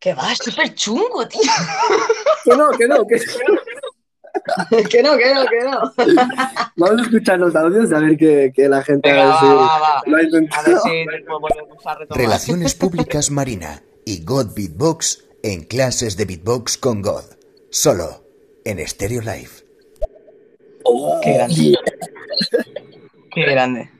Que 0.00 0.14
va, 0.14 0.32
es 0.32 0.38
súper 0.38 0.74
chungo, 0.74 1.28
tío. 1.28 1.40
Que 2.44 2.56
no, 2.56 2.70
que 2.70 2.88
no, 2.88 3.06
que 3.06 3.16
que 4.88 5.02
no, 5.02 5.16
que 5.18 5.34
no, 5.34 5.44
que 5.46 5.60
no. 5.64 5.92
Vamos 6.76 7.00
a 7.00 7.02
escuchar 7.02 7.38
los 7.38 7.54
audios 7.54 7.92
a 7.92 7.98
ver 7.98 8.16
que, 8.16 8.50
que 8.54 8.68
la 8.68 8.82
gente 8.82 9.10
Venga, 9.10 9.22
a 9.22 9.26
ver 9.26 9.34
va, 9.34 9.40
si 9.40 9.46
va, 9.46 9.78
va. 9.78 10.02
lo 10.06 10.16
ha 10.16 10.20
A 10.20 10.22
ver 10.22 10.24
intentado. 10.24 10.80
si 10.82 11.04
volvemos 11.28 11.86
a 11.86 11.94
retomar. 11.96 12.18
Relaciones 12.22 12.74
Públicas 12.74 13.30
Marina 13.30 13.82
y 14.06 14.24
God 14.24 14.54
Beatbox 14.54 15.24
en 15.42 15.64
clases 15.64 16.16
de 16.16 16.24
beatbox 16.24 16.78
con 16.78 17.02
God. 17.02 17.24
Solo 17.70 18.24
en 18.64 18.86
Stereo 18.86 19.20
Live. 19.20 19.50
Qué 21.22 21.32
grande. 21.34 21.78
Qué 23.32 23.42
grande. 23.42 23.90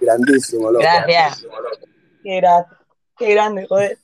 Grandísimo, 0.00 0.70
loco. 0.70 0.82
Gracias. 0.84 1.46
Qué, 2.22 2.40
gra- 2.40 2.66
qué 3.16 3.30
grande, 3.32 3.66
joder. 3.66 3.98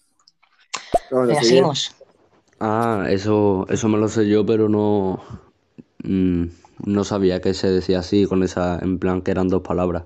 Seguimos. 1.42 1.94
Ah, 2.61 3.07
eso, 3.09 3.66
eso 3.68 3.88
me 3.88 3.99
lo 3.99 4.09
sé 4.09 4.29
yo, 4.29 4.44
pero 4.44 4.68
no, 4.68 5.23
mm, 6.05 6.44
no 6.85 7.05
sabía 7.05 7.40
que 7.40 7.55
se 7.55 7.70
decía 7.70 8.01
así, 8.01 8.27
con 8.27 8.42
esa, 8.42 8.79
en 8.81 8.99
plan 8.99 9.23
que 9.23 9.31
eran 9.31 9.49
dos 9.49 9.62
palabras. 9.62 10.05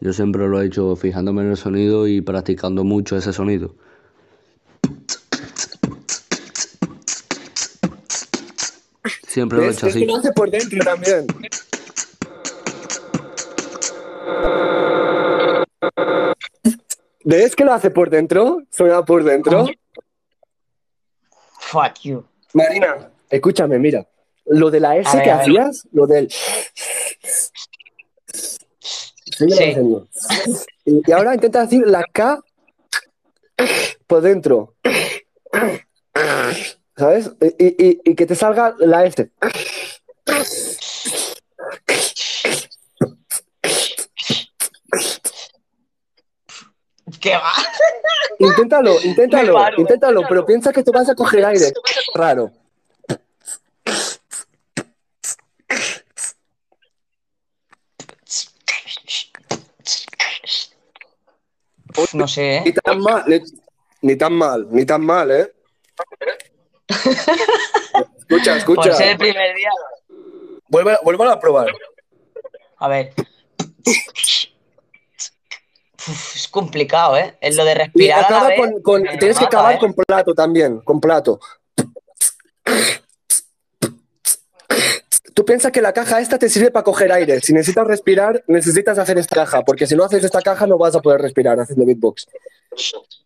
Yo 0.00 0.12
siempre 0.12 0.46
lo 0.48 0.60
he 0.62 0.66
hecho 0.66 0.94
fijándome 0.94 1.42
en 1.42 1.50
el 1.50 1.56
sonido 1.56 2.06
y 2.06 2.20
practicando 2.20 2.84
mucho 2.84 3.16
ese 3.16 3.32
sonido. 3.32 3.74
Siempre 9.26 9.58
lo 9.58 9.64
he 9.64 9.70
hecho 9.70 9.86
Es 9.86 9.94
que 9.94 9.98
así. 10.00 10.06
lo 10.06 10.16
hace 10.16 10.32
por 10.32 10.50
dentro 10.50 10.78
también. 10.84 11.26
¿Ves 17.24 17.56
que 17.56 17.64
lo 17.64 17.72
hace 17.72 17.90
por 17.90 18.08
dentro? 18.10 18.62
Suena 18.70 19.04
por 19.04 19.24
dentro. 19.24 19.66
Fuck 21.70 22.00
you. 22.04 22.24
Marina, 22.54 23.10
escúchame, 23.30 23.78
mira. 23.78 24.06
Lo 24.46 24.70
de 24.70 24.80
la 24.80 24.96
S 24.96 25.08
A 25.08 25.22
que 25.22 25.30
ver. 25.30 25.40
hacías, 25.40 25.86
lo 25.92 26.06
del. 26.06 26.30
Sí. 29.38 29.76
Y, 30.86 31.02
y 31.06 31.12
ahora 31.12 31.34
intenta 31.34 31.62
decir 31.62 31.86
la 31.86 32.02
K 32.12 32.40
por 34.06 34.22
dentro. 34.22 34.74
¿Sabes? 36.96 37.30
Y, 37.58 37.66
y- 37.86 38.00
y 38.04 38.14
que 38.14 38.26
te 38.26 38.34
salga 38.34 38.74
la 38.78 39.04
S. 39.04 39.30
¿Qué 47.20 47.32
va? 47.34 47.52
Inténtalo, 48.38 49.00
inténtalo, 49.02 49.54
paro. 49.54 49.80
inténtalo, 49.80 50.22
pero 50.28 50.46
piensa 50.46 50.72
que 50.72 50.82
te 50.82 50.90
vas 50.90 51.08
a 51.08 51.14
coger 51.14 51.44
aire. 51.44 51.72
Raro. 52.14 52.52
No 62.12 62.28
sé, 62.28 62.60
Ni 62.64 62.70
¿eh? 62.70 62.74
tan 62.84 63.00
mal, 63.00 63.24
ni, 63.26 63.40
ni 64.02 64.16
tan 64.16 64.32
mal, 64.32 64.68
ni 64.70 64.86
tan 64.86 65.04
mal, 65.04 65.30
¿eh? 65.32 65.52
escucha, 68.20 68.56
escucha. 68.56 68.82
Por 68.82 68.94
ser 68.94 69.08
el 69.08 69.18
primer 69.18 69.54
día. 69.56 69.70
Vuelve, 70.68 70.96
vuelve 71.02 71.28
a 71.28 71.40
probar. 71.40 71.72
A 72.76 72.88
ver. 72.88 73.12
Uf, 76.08 76.36
es 76.36 76.48
complicado, 76.48 77.16
¿eh? 77.16 77.36
Es 77.40 77.56
lo 77.56 77.64
de 77.64 77.74
respirar 77.74 78.18
a 78.18 78.20
la 78.22 78.26
acaba 78.26 78.48
vez. 78.48 78.58
con, 78.60 78.82
con- 78.82 79.02
me 79.02 79.16
tienes 79.18 79.38
que 79.38 79.44
mata, 79.44 79.58
acabar 79.58 79.74
¿eh? 79.74 79.78
con 79.78 79.94
plato 79.94 80.34
también, 80.34 80.80
con 80.80 81.00
plato. 81.00 81.38
Tú 85.34 85.44
piensas 85.44 85.70
que 85.70 85.80
la 85.80 85.92
caja 85.92 86.20
esta 86.20 86.38
te 86.38 86.48
sirve 86.48 86.70
para 86.70 86.82
coger 86.82 87.12
aire. 87.12 87.40
Si 87.40 87.52
necesitas 87.52 87.86
respirar, 87.86 88.42
necesitas 88.48 88.98
hacer 88.98 89.18
esta 89.18 89.36
caja, 89.36 89.62
porque 89.62 89.86
si 89.86 89.94
no 89.94 90.04
haces 90.04 90.24
esta 90.24 90.42
caja 90.42 90.66
no 90.66 90.78
vas 90.78 90.96
a 90.96 91.00
poder 91.00 91.20
respirar 91.20 91.60
haciendo 91.60 91.86
beatbox. 91.86 92.26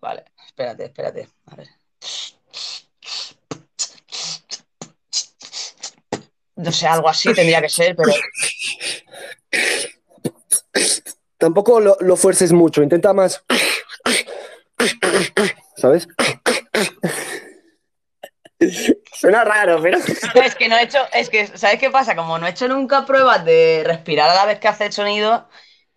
Vale, 0.00 0.24
espérate, 0.46 0.84
espérate. 0.84 1.28
A 1.46 1.56
ver. 1.56 1.68
No 6.56 6.70
sé, 6.70 6.86
algo 6.86 7.08
así 7.08 7.32
tendría 7.32 7.62
que 7.62 7.68
ser, 7.70 7.96
pero 7.96 8.12
Tampoco 11.42 11.80
lo, 11.80 11.96
lo 11.98 12.14
fuerces 12.14 12.52
mucho, 12.52 12.84
intenta 12.84 13.12
más. 13.12 13.42
¿Sabes? 15.76 16.06
Suena 19.12 19.42
raro, 19.42 19.82
pero. 19.82 19.98
es 20.44 20.54
que 20.54 20.68
no 20.68 20.76
he 20.76 20.84
hecho, 20.84 20.98
es 21.12 21.28
que, 21.28 21.48
¿sabes 21.48 21.80
qué 21.80 21.90
pasa? 21.90 22.14
Como 22.14 22.38
no 22.38 22.46
he 22.46 22.50
hecho 22.50 22.68
nunca 22.68 23.04
pruebas 23.04 23.44
de 23.44 23.82
respirar 23.84 24.30
a 24.30 24.34
la 24.34 24.46
vez 24.46 24.60
que 24.60 24.68
hace 24.68 24.86
el 24.86 24.92
sonido, 24.92 25.48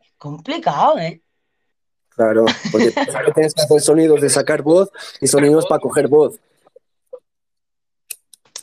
es 0.01 0.13
complicado, 0.17 0.97
¿eh? 0.97 1.21
Claro, 2.09 2.45
porque 2.71 2.91
tienes 3.35 3.53
que 3.53 3.61
hacer 3.61 3.81
sonidos 3.81 4.21
de 4.21 4.31
sacar 4.31 4.63
voz 4.63 4.89
y 5.21 5.27
sonidos 5.27 5.67
para 5.67 5.79
coger 5.79 6.07
voz. 6.07 6.39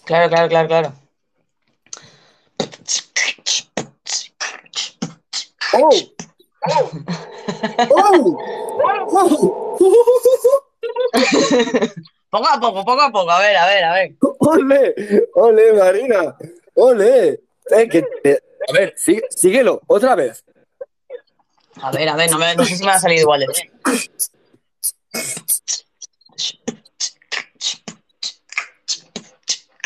Claro, 0.04 0.28
claro, 0.28 0.48
claro, 0.48 0.66
claro. 0.66 0.92
¡Oh! 5.74 5.90
Poco 12.30 12.48
a 12.48 12.58
poco, 12.60 12.84
poco 12.84 13.00
a 13.02 13.10
poco, 13.12 13.30
a 13.30 13.38
ver, 13.40 13.56
a 13.56 13.66
ver, 13.66 13.84
a 13.84 13.92
ver. 13.94 14.12
¡Ole! 14.38 14.94
¡Ole, 15.34 15.72
Marina! 15.74 16.36
¡Ole! 16.74 17.40
Eh, 17.70 17.88
que 17.88 18.04
A 18.68 18.72
ver, 18.72 18.94
sí- 18.96 19.20
síguelo, 19.30 19.80
otra 19.86 20.14
vez. 20.14 20.44
A 21.82 21.90
ver, 21.90 22.08
a 22.08 22.16
ver, 22.16 22.30
no, 22.30 22.38
me- 22.38 22.54
no 22.56 22.64
sé 22.64 22.76
si 22.76 22.84
me 22.84 22.90
ha 22.92 22.98
salido 22.98 23.22
igual. 23.22 23.42
¿eh? 23.42 23.48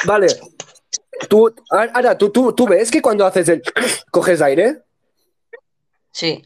Vale. 0.05 0.27
Tú, 1.29 1.53
ahora, 1.71 2.17
¿tú, 2.17 2.31
tú, 2.31 2.53
tú 2.53 2.67
ves 2.67 2.91
que 2.91 3.01
cuando 3.03 3.25
haces 3.27 3.49
el... 3.49 3.63
coges 4.11 4.41
aire, 4.43 4.83
Sí. 6.13 6.43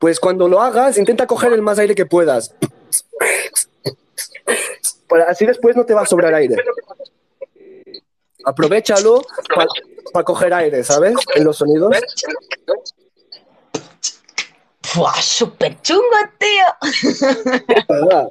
Pues 0.00 0.18
cuando 0.18 0.48
lo 0.48 0.60
hagas, 0.62 0.96
intenta 0.96 1.26
coger 1.26 1.52
el 1.52 1.60
más 1.62 1.78
aire 1.78 1.94
que 1.94 2.06
puedas. 2.06 2.54
Para- 5.06 5.24
así 5.24 5.44
después 5.44 5.76
no 5.76 5.84
te 5.84 5.92
va 5.92 6.02
a 6.02 6.06
sobrar 6.06 6.34
aire. 6.34 6.56
Aprovechalo 8.44 9.22
para 10.12 10.24
coger 10.24 10.54
aire, 10.54 10.82
¿sabes? 10.82 11.14
En 11.34 11.44
los 11.44 11.58
sonidos. 11.58 11.94
¡Fua! 14.82 15.12
¡Súper 15.20 15.80
chungo, 15.82 16.02
tío! 16.38 16.64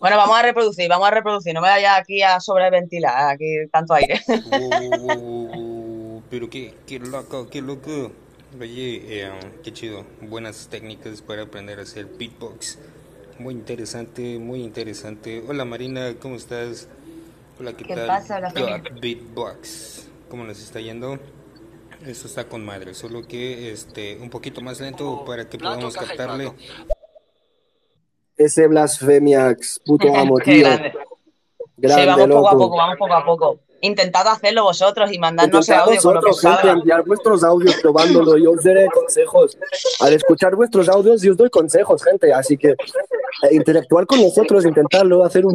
Bueno, 0.00 0.16
vamos 0.16 0.38
a 0.38 0.42
reproducir, 0.42 0.88
vamos 0.88 1.08
a 1.08 1.10
reproducir. 1.10 1.52
No 1.52 1.60
me 1.60 1.68
vaya 1.68 1.96
aquí 1.96 2.22
a 2.22 2.38
sobreventilar, 2.38 3.30
aquí 3.30 3.66
tanto 3.72 3.94
aire. 3.94 4.22
pero 6.30 6.48
qué, 6.48 6.72
qué 6.86 7.00
loco, 7.00 7.48
qué 7.50 7.60
loco. 7.60 8.12
Oye, 8.56 9.02
eh, 9.06 9.30
qué 9.62 9.72
chido. 9.72 10.06
Buenas 10.22 10.68
técnicas 10.68 11.20
para 11.20 11.42
aprender 11.42 11.78
a 11.78 11.82
hacer 11.82 12.06
beatbox. 12.06 12.78
Muy 13.38 13.52
interesante, 13.52 14.38
muy 14.38 14.62
interesante. 14.62 15.44
Hola 15.46 15.66
Marina, 15.66 16.14
¿cómo 16.18 16.34
estás? 16.36 16.88
Hola, 17.60 17.74
¿qué, 17.74 17.84
¿Qué 17.84 17.94
tal? 17.94 18.06
pasa? 18.06 18.40
Beatbox. 19.00 20.08
¿Cómo 20.30 20.44
nos 20.44 20.62
está 20.62 20.80
yendo? 20.80 21.18
Esto 22.06 22.26
está 22.26 22.48
con 22.48 22.64
madre, 22.64 22.94
solo 22.94 23.26
que 23.26 23.70
este 23.70 24.16
un 24.16 24.30
poquito 24.30 24.62
más 24.62 24.80
lento 24.80 25.24
para 25.26 25.46
que 25.46 25.58
podamos 25.58 25.94
captarle. 25.94 26.52
Ese 28.36 28.66
blasfemiax, 28.66 29.80
puto 29.84 30.08
amo, 30.16 30.38
tío. 30.38 30.60
grande. 30.60 30.92
Grande, 31.76 32.02
sí, 32.02 32.08
vamos 32.08 32.28
poco 32.28 32.48
a 32.48 32.52
poco, 32.52 32.76
vamos 32.76 32.96
poco 32.98 33.14
a 33.14 33.24
poco. 33.24 33.60
Intentad 33.80 34.26
hacerlo 34.26 34.64
vosotros 34.64 35.12
y 35.12 35.18
mandadnos 35.18 35.68
audio 35.70 36.00
con 36.02 36.14
lo 36.14 36.20
que 36.20 36.26
vosotros, 36.28 36.62
gente, 36.62 36.68
enviar 36.68 37.04
vuestros 37.04 37.44
audios 37.44 37.76
probándolo 37.76 38.36
y 38.36 38.46
os 38.46 38.62
daré 38.64 38.86
consejos. 38.86 39.56
Al 40.00 40.12
escuchar 40.12 40.56
vuestros 40.56 40.88
audios, 40.88 41.22
yo 41.22 41.32
os 41.32 41.38
doy 41.38 41.48
consejos, 41.48 42.02
gente. 42.02 42.32
Así 42.32 42.56
que 42.56 42.70
eh, 42.70 42.76
interactuar 43.52 44.06
con 44.06 44.20
nosotros, 44.20 44.64
intentarlo, 44.64 45.24
hacer 45.24 45.46
un... 45.46 45.54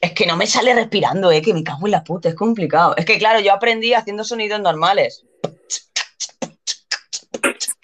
Es 0.00 0.12
que 0.12 0.26
no 0.26 0.36
me 0.36 0.46
sale 0.46 0.74
respirando, 0.74 1.30
eh, 1.30 1.40
que 1.40 1.54
me 1.54 1.62
cago 1.62 1.86
en 1.86 1.92
la 1.92 2.02
puta, 2.02 2.28
es 2.28 2.34
complicado. 2.34 2.94
Es 2.96 3.04
que 3.04 3.16
claro, 3.18 3.40
yo 3.40 3.52
aprendí 3.52 3.94
haciendo 3.94 4.24
sonidos 4.24 4.60
normales. 4.60 5.24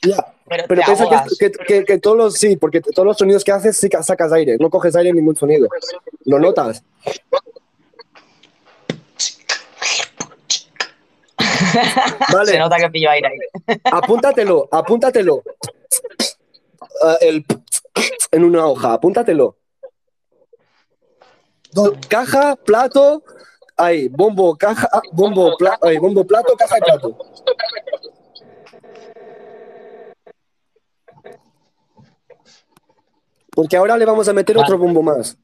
Pero, 0.03 0.65
Pero 0.69 0.83
piensa 0.83 1.05
que, 1.39 1.51
que- 1.51 1.65
que- 1.65 1.85
que 1.85 1.99
todos 1.99 2.17
los, 2.17 2.35
sí, 2.35 2.57
porque 2.57 2.81
todos 2.81 3.07
los 3.07 3.17
sonidos 3.19 3.45
que 3.45 3.53
haces 3.53 3.77
sí 3.77 3.89
que 3.89 4.03
sacas 4.03 4.33
aire, 4.33 4.57
no 4.59 4.71
coges 4.71 4.97
aire 4.97 5.11
en 5.11 5.17
ningún 5.17 5.37
sonido. 5.37 5.69
¿Lo 6.25 6.39
notas? 6.39 6.83
Vale. 12.33 12.51
Se 12.53 12.59
nota 12.59 12.77
que 12.79 12.89
pillo 12.91 13.11
aire 13.11 13.29
ahí. 13.29 13.81
Apúntatelo, 13.85 14.69
apúntatelo. 14.71 15.43
Ah, 17.03 17.17
el 17.21 17.45
en 18.33 18.45
una 18.45 18.67
hoja, 18.67 18.93
apúntatelo. 18.95 19.57
Caja, 22.09 22.57
plato, 22.57 23.23
ahí, 23.77 24.09
bombo, 24.09 24.57
caja, 24.57 24.89
bombo, 25.13 25.57
pla- 25.57 25.79
ahí, 25.83 25.99
bombo, 25.99 26.27
plato, 26.27 26.55
caja 26.57 26.79
y 26.79 26.81
plato. 26.81 27.17
Porque 33.61 33.77
ahora 33.77 33.99
le 33.99 34.07
vamos 34.07 34.27
a 34.27 34.33
meter 34.33 34.57
otro 34.57 34.79
bombo 34.79 35.03
más. 35.03 35.37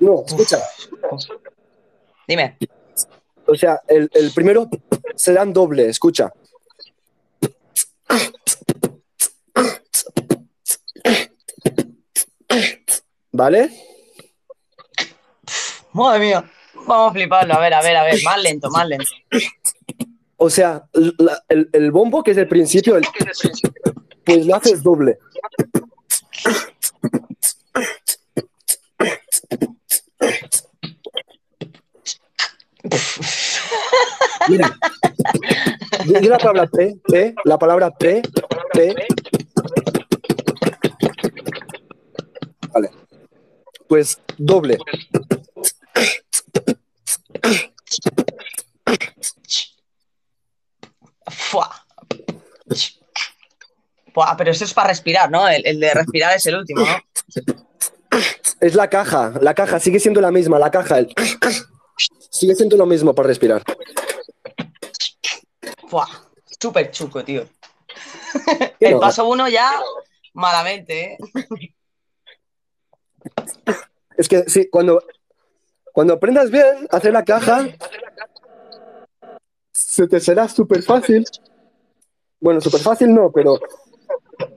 No, 0.00 0.24
escucha. 0.26 0.58
Dime. 2.26 2.58
O 3.46 3.54
sea, 3.54 3.80
el, 3.86 4.10
el 4.14 4.32
primero 4.32 4.68
serán 5.14 5.52
doble, 5.52 5.88
escucha. 5.88 6.32
¿Vale? 13.30 13.70
Madre 15.92 16.18
mía. 16.18 16.50
Vamos 16.84 17.10
a 17.10 17.12
fliparlo. 17.12 17.54
A 17.54 17.60
ver, 17.60 17.74
a 17.74 17.82
ver, 17.82 17.96
a 17.96 18.02
ver. 18.02 18.20
Más 18.24 18.42
lento, 18.42 18.70
más 18.70 18.88
lento. 18.88 19.10
O 20.38 20.50
sea, 20.50 20.84
la- 20.92 21.42
el, 21.48 21.68
el 21.72 21.90
bombo, 21.90 22.22
que 22.22 22.32
es 22.32 22.36
el 22.36 22.48
principio, 22.48 22.96
el- 22.96 23.04
pues 24.24 24.46
lo 24.46 24.54
haces 24.56 24.82
doble. 24.82 25.18
Mira, 34.48 34.70
di 36.20 36.28
la 36.28 36.38
palabra 36.38 36.66
P, 36.66 36.96
P, 37.02 37.34
la 37.44 37.58
palabra 37.58 37.90
P, 37.90 38.22
P. 38.72 38.94
Vale. 42.72 42.90
Pues 43.88 44.20
doble. 44.38 44.78
Buah, 54.14 54.36
pero 54.36 54.50
eso 54.50 54.64
es 54.64 54.72
para 54.74 54.88
respirar, 54.88 55.30
¿no? 55.30 55.46
El, 55.48 55.66
el 55.66 55.78
de 55.80 55.92
respirar 55.94 56.34
es 56.36 56.46
el 56.46 56.56
último, 56.56 56.80
¿no? 56.80 56.96
Es 58.60 58.74
la 58.74 58.88
caja, 58.88 59.32
la 59.42 59.54
caja 59.54 59.78
sigue 59.78 60.00
siendo 60.00 60.20
la 60.20 60.30
misma, 60.30 60.58
la 60.58 60.70
caja. 60.70 60.98
el- 60.98 61.12
Sigue 62.30 62.54
siendo 62.54 62.76
lo 62.76 62.86
mismo 62.86 63.14
para 63.14 63.28
respirar. 63.28 63.62
Fua. 65.88 66.06
Súper 66.60 66.90
chuco, 66.90 67.22
tío. 67.24 67.46
¿Qué 68.46 68.74
El 68.88 68.92
no? 68.94 69.00
paso 69.00 69.26
uno 69.26 69.48
ya, 69.48 69.70
malamente, 70.34 71.12
¿eh? 71.12 71.18
Es 74.16 74.28
que 74.28 74.44
sí, 74.48 74.68
cuando, 74.70 75.02
cuando 75.92 76.14
aprendas 76.14 76.50
bien 76.50 76.86
a 76.90 76.96
hacer 76.96 77.12
la 77.12 77.24
caja, 77.24 77.66
se 79.76 80.08
te 80.08 80.20
será 80.20 80.48
súper 80.48 80.82
fácil. 80.82 81.24
Bueno, 82.40 82.60
súper 82.60 82.80
fácil 82.80 83.14
no, 83.14 83.30
pero 83.30 83.58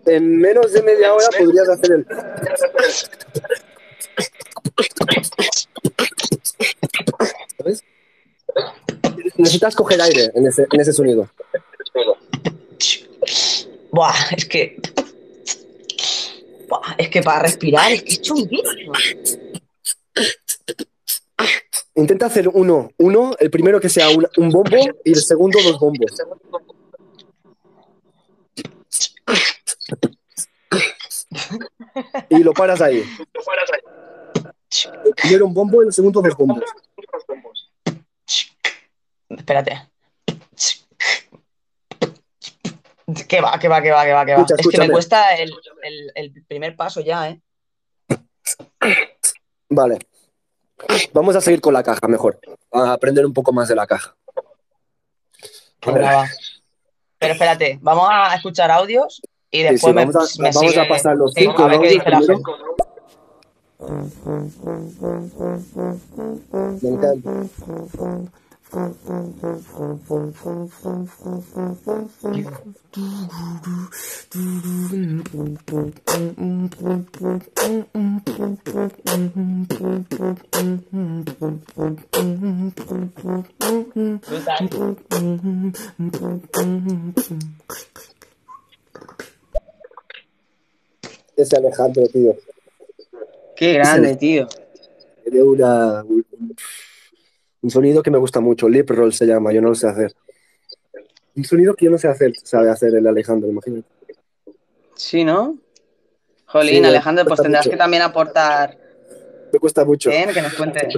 en 0.06 0.38
menos 0.38 0.72
de 0.72 0.82
media 0.82 1.14
hora 1.14 1.28
podrías 1.38 1.68
hacer 1.70 1.92
el. 1.92 2.08
¿Sabes? 7.58 7.84
Necesitas 9.38 9.76
coger 9.76 10.02
aire 10.02 10.32
en 10.34 10.48
ese, 10.48 10.66
en 10.72 10.80
ese 10.80 10.94
sonido. 10.94 11.30
Buah, 13.92 14.14
es 14.36 14.46
que. 14.46 14.78
Buah, 16.68 16.96
es 16.98 17.10
que 17.10 17.22
para 17.22 17.40
respirar 17.40 17.92
es 17.92 18.04
que 18.04 18.10
es 18.14 18.22
chunguísimo. 18.22 18.94
Intenta 22.00 22.28
hacer 22.28 22.48
uno, 22.48 22.90
uno, 22.98 23.34
el 23.40 23.50
primero 23.52 23.80
que 23.80 23.90
sea 23.90 24.10
un, 24.10 24.26
un 24.38 24.50
bombo 24.50 24.78
y 25.04 25.10
el 25.12 25.22
segundo 25.22 25.60
dos 25.62 25.78
bombos. 25.80 26.12
Y 32.30 32.44
lo 32.44 32.54
paras 32.54 32.82
ahí. 32.82 33.04
El 35.06 35.14
primero 35.16 35.46
un 35.48 35.54
bombo 35.54 35.84
y 35.84 35.88
el 35.88 35.94
segundo 35.94 36.22
dos 36.22 36.36
bombos. 36.38 36.64
Espérate. 39.30 39.90
Que 43.28 43.42
va, 43.42 43.58
que 43.60 43.68
va, 43.68 43.82
que 43.82 43.92
va, 43.92 44.06
que 44.06 44.14
va, 44.14 44.26
que 44.26 44.34
va. 44.36 44.42
Escucha, 44.42 44.56
es 44.58 44.68
que 44.68 44.78
me 44.78 44.90
cuesta 44.90 45.36
el, 45.36 45.52
el- 45.84 46.12
el 46.16 46.46
primer 46.46 46.76
paso 46.76 47.02
ya, 47.02 47.30
¿eh? 47.30 47.42
Vale. 49.70 50.00
Vamos 51.14 51.36
a 51.36 51.42
seguir 51.42 51.62
con 51.62 51.74
la 51.74 51.84
caja 51.84 52.08
mejor. 52.08 52.40
A 52.72 52.94
aprender 52.94 53.26
un 53.26 53.34
poco 53.34 53.52
más 53.52 53.68
de 53.68 53.76
la 53.76 53.86
caja. 53.88 54.16
Pero 55.82 57.34
espérate, 57.34 57.80
vamos 57.82 58.08
a 58.12 58.34
escuchar 58.36 58.72
audios 58.72 59.22
y 59.52 59.64
después 59.64 59.82
sí, 59.82 59.94
me, 59.94 60.06
vamos 60.06 60.16
a- 60.16 60.42
me 60.42 60.52
vamos 60.52 60.72
sigue- 60.72 60.80
a 60.82 60.88
pasar 60.88 61.16
los 61.18 61.34
sí, 61.34 61.42
cinco 61.42 61.64
a 61.64 61.68
ver 61.68 61.80
qué 61.82 61.90
dice 61.90 62.10
la 62.10 62.20
gente. 62.22 62.44
Me 66.82 66.90
encanta. 66.90 67.30
Ese 91.36 91.56
Alejandro, 91.58 92.08
tío. 92.08 92.36
Qué 93.56 93.74
grande, 93.74 94.16
tío. 94.16 94.48
Tiene 95.24 95.42
una, 95.42 96.06
un, 97.62 97.70
sonido 97.70 98.04
que 98.04 98.12
me 98.12 98.18
gusta 98.18 98.40
mucho. 98.40 98.68
Lip 98.70 98.90
roll 98.90 99.14
se 99.14 99.26
llama, 99.26 99.52
yo 99.54 99.62
no 99.62 99.70
lo 99.70 99.76
sé 99.76 99.88
hacer. 99.88 100.14
Un 101.36 101.46
sonido 101.46 101.74
que 101.74 101.86
yo 101.86 101.92
no 101.92 101.98
sé 101.98 102.08
hacer, 102.08 102.34
sabe 102.44 102.70
hacer 102.70 102.94
el 102.96 103.08
Alejandro, 103.08 103.50
imagínate. 103.50 103.88
Sí, 104.96 105.24
¿no? 105.24 105.58
Jolín, 106.46 106.84
Sí, 106.84 106.90
Alejandro, 106.90 107.26
pues 107.26 107.42
tendrás 107.42 107.66
mucho. 107.66 107.72
que 107.72 107.78
también 107.78 108.02
aportar 108.02 108.78
Me 109.54 109.60
cuesta 109.60 109.86
mucho. 109.86 110.10
bien, 110.10 110.34
que 110.34 110.42
nos 110.42 110.54
cuentes. 110.56 110.94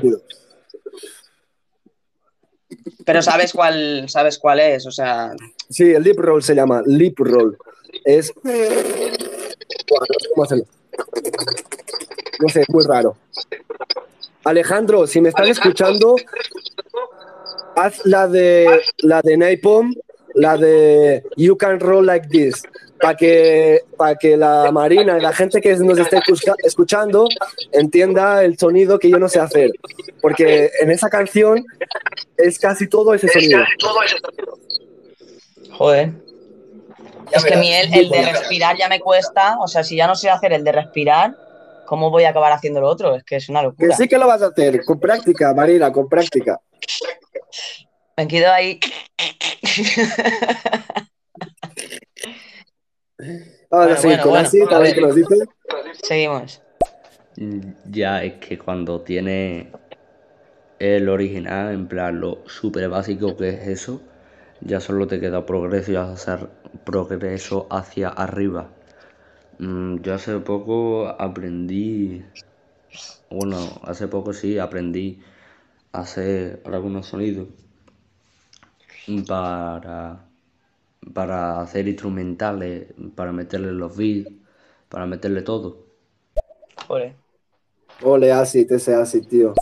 Pero 3.06 3.22
sabes 3.22 3.52
cuál, 3.52 4.08
sabes 4.08 4.40
cuál 4.40 4.60
es, 4.62 4.86
o 4.88 4.92
sea, 4.92 5.34
Sí, 5.70 5.92
el 5.94 6.04
lip 6.04 6.18
roll 6.20 6.42
se 6.44 6.56
llama, 6.56 6.82
lip 6.86 7.18
roll. 7.20 7.58
Es. 8.06 8.34
¿Cómo 10.34 10.44
hacerlo? 10.44 10.66
No 12.42 12.50
sé, 12.50 12.64
muy 12.70 12.84
raro. 12.86 13.18
Alejandro, 14.44 15.06
si 15.08 15.22
me 15.22 15.30
estás 15.30 15.50
escuchando, 15.50 16.16
haz 17.76 18.06
la 18.06 18.28
de 18.28 18.82
la 19.00 19.22
de 19.22 19.38
Napalm, 19.38 19.94
la 20.34 20.58
de 20.58 21.24
You 21.38 21.58
Can 21.58 21.80
Roll 21.80 22.06
Like 22.06 22.28
This, 22.30 22.64
para 23.00 23.16
que, 23.18 23.82
para 23.98 24.16
que 24.16 24.38
la 24.38 24.72
Marina 24.72 25.18
y 25.18 25.22
la 25.22 25.34
gente 25.34 25.60
que 25.62 25.76
nos 25.78 25.98
esté 25.98 26.18
escucha- 26.18 26.56
escuchando 26.64 27.28
entienda 27.72 28.44
el 28.44 28.58
sonido 28.58 28.98
que 29.00 29.10
yo 29.10 29.18
no 29.20 29.28
sé 29.30 29.40
hacer. 29.40 29.72
Porque 30.22 30.70
en 30.82 30.92
esa 30.92 31.10
canción 31.10 31.66
es 32.38 32.60
casi 32.60 32.88
todo 32.88 33.14
ese 33.14 33.28
sonido. 33.28 33.64
Joder. 35.72 36.12
Ya 37.32 37.38
Es 37.38 37.46
que 37.46 37.54
a 37.54 37.58
verás, 37.58 37.60
mí 37.62 37.74
el, 37.74 37.94
el 38.06 38.10
de 38.10 38.32
respirar 38.32 38.78
ya 38.78 38.88
me 38.90 39.00
cuesta. 39.00 39.58
O 39.60 39.68
sea, 39.68 39.84
si 39.84 39.96
ya 39.96 40.06
no 40.06 40.16
sé 40.16 40.30
hacer 40.30 40.54
el 40.54 40.64
de 40.64 40.72
respirar, 40.72 41.36
¿cómo 41.92 42.10
voy 42.10 42.24
a 42.24 42.30
acabar 42.30 42.54
haciendo 42.54 42.80
lo 42.80 42.88
otro? 42.88 43.14
Es 43.18 43.24
que 43.26 43.36
es 43.36 43.50
una 43.50 43.60
Que 43.78 43.90
locura. 43.90 43.96
sí 43.98 44.08
que 44.08 44.18
lo 44.18 44.26
vas 44.26 44.42
a 44.42 44.48
hacer, 44.48 44.86
con 44.86 44.98
práctica, 44.98 45.54
Marina, 45.54 45.92
con 45.92 46.08
práctica. 46.08 46.58
Me 48.16 48.26
quedo 48.30 48.50
ahí. 48.50 48.80
Vamos 53.70 53.88
Bueno, 53.88 53.94
a 53.94 53.98
seguir 53.98 54.20
bueno, 54.20 54.24
con 54.24 54.32
bueno, 54.32 54.48
Asit, 54.48 54.72
a 54.72 54.78
a 54.78 54.80
ver 54.80 54.88
ver. 54.88 54.96
qué 54.96 55.02
nos 55.02 55.16
dice. 55.16 55.36
Seguimos. 56.02 56.62
Mm, 57.36 57.60
Ya 57.92 58.24
es 58.24 58.36
que 58.36 58.58
cuando 58.58 59.02
tiene 59.02 59.72
el 60.80 61.10
original, 61.10 61.74
en 61.74 61.88
plan 61.88 62.22
lo 62.22 62.40
súper 62.48 62.88
básico 62.90 63.36
que 63.36 63.50
es 63.50 63.68
eso, 63.68 64.02
ya 64.62 64.80
solo 64.80 65.08
te 65.08 65.20
queda 65.20 65.46
progreso 65.46 65.92
y 65.92 65.96
hacer 65.98 66.48
progreso 66.86 67.68
hacia 67.70 68.10
arriba. 68.10 68.70
Mm, 69.62 70.02
Yo 70.02 70.14
hace 70.14 70.38
poco 70.42 71.08
aprendí, 71.08 72.22
bueno, 73.32 73.80
hace 73.84 74.08
poco 74.08 74.32
sí 74.34 74.58
aprendí 74.60 75.22
a 75.94 76.02
hacer 76.02 76.62
algunos 76.66 77.08
sonidos 77.08 77.50
para, 79.28 80.28
para 81.14 81.62
hacer 81.62 81.88
instrumentales, 81.88 82.94
para 83.16 83.32
meterle 83.32 83.72
los 83.74 83.96
beats, 83.98 84.34
para 84.90 85.06
meterle 85.08 85.42
todo. 85.44 85.88
Joder. 86.88 87.16
Ole, 88.04 88.32
Asit, 88.34 88.72
ese 88.72 88.96
Asit, 88.96 89.28
tío. 89.30 89.54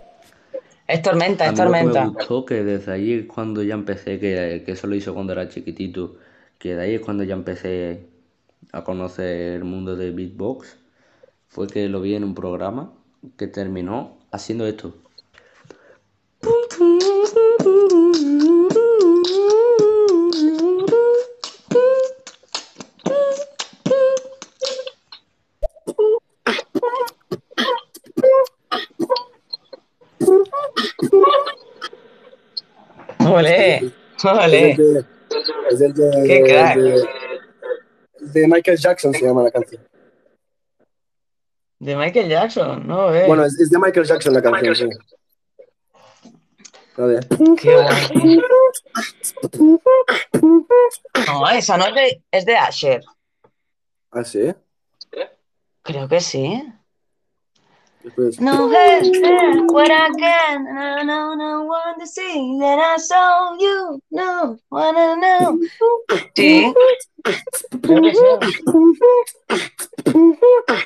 Es 0.88 1.02
tormenta, 1.02 1.45
A 1.45 1.52
es 1.52 1.54
mí 1.54 1.62
lo 1.62 1.76
que 1.76 1.84
me 1.84 1.93
tormenta. 1.93 2.10
gustó 2.10 2.45
que 2.45 2.64
desde 2.64 2.91
ahí 2.93 3.14
es 3.14 3.26
cuando 3.26 3.64
ya 3.64 3.74
empecé, 3.74 4.20
que, 4.20 4.64
que 4.66 4.72
eso 4.74 4.88
lo 4.88 4.95
hizo 4.95 5.14
cuando 5.14 5.34
era 5.34 5.47
chiquitito, 5.50 6.18
que 6.58 6.76
de 6.76 6.82
ahí 6.84 6.95
es 6.95 7.02
cuando 7.02 7.24
ya 7.24 7.34
empecé 7.34 8.10
a 8.72 8.84
conocer 8.84 9.53
el 9.53 9.64
mundo 9.64 9.95
de 9.95 10.12
beatbox, 10.12 10.78
fue 11.47 11.68
que 11.68 11.89
lo 11.89 12.01
vi 12.01 12.16
en 12.16 12.24
un 12.24 12.36
programa 12.36 12.93
que 13.38 13.47
terminó 13.47 14.20
haciendo 14.32 14.68
esto. 14.68 14.93
Ole, 33.20 33.91
ole. 34.24 35.05
Qué 36.26 36.43
crack. 36.45 37.18
De, 38.34 38.47
Michael 38.47 38.77
Jackson 38.77 39.13
se 39.13 39.25
llama 39.25 39.43
la 39.43 39.51
canción. 39.51 39.82
De 41.80 41.95
Michael 41.95 42.30
Jackson, 42.30 42.88
no 42.88 43.09
ve. 43.09 43.25
Bueno, 43.25 43.45
es, 43.45 43.59
es 43.59 43.69
de 43.69 43.80
Michael 43.80 44.05
Jackson 44.05 44.34
la 44.34 44.41
canción, 44.41 44.75
sí. 44.75 44.89
Qué. 47.57 47.75
No, 51.27 51.49
esa 51.49 51.77
no 51.77 51.88
es 51.88 51.95
de, 51.95 52.23
es 52.32 52.45
de 52.45 52.57
Asher. 52.57 53.01
¿Ah, 54.11 54.23
sí? 54.23 54.53
Creo 55.84 56.07
que 56.07 56.19
sí. 56.19 56.61
Después- 58.04 58.39
No 58.39 58.70
hey, 58.70 59.02
hey, 59.04 59.60
what 59.68 59.91
I 59.91 60.10
can, 60.18 60.64
no, 60.74 61.04
no, 61.04 61.34
no 61.36 61.64
want 61.66 62.00
to 62.00 62.08
see 62.08 62.58
that 62.60 62.80
I 62.80 62.95
saw 62.97 63.58
you, 63.60 64.00
no, 64.12 64.58
wanna 64.72 65.18
know. 65.18 65.60
Sí. 66.36 66.74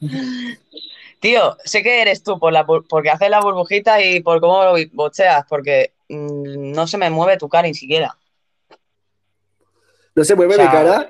Tío, 1.20 1.56
sé 1.64 1.82
que 1.82 2.00
eres 2.00 2.22
tú 2.22 2.38
por 2.38 2.52
la, 2.52 2.64
bur- 2.66 2.86
porque 2.88 3.10
haces 3.10 3.28
la 3.28 3.40
burbujita 3.40 4.00
y 4.02 4.20
por 4.20 4.40
cómo 4.40 4.62
lo 4.64 4.74
bocheas, 4.92 5.44
porque 5.48 5.92
mm, 6.08 6.72
no 6.72 6.86
se 6.86 6.96
me 6.98 7.10
mueve 7.10 7.36
tu 7.36 7.48
cara 7.48 7.66
ni 7.66 7.74
siquiera. 7.74 8.16
¿No 10.14 10.24
se 10.24 10.34
mueve 10.36 10.54
O 10.54 10.56
sea, 10.56 10.64
mi 10.66 10.70
cara? 10.70 11.08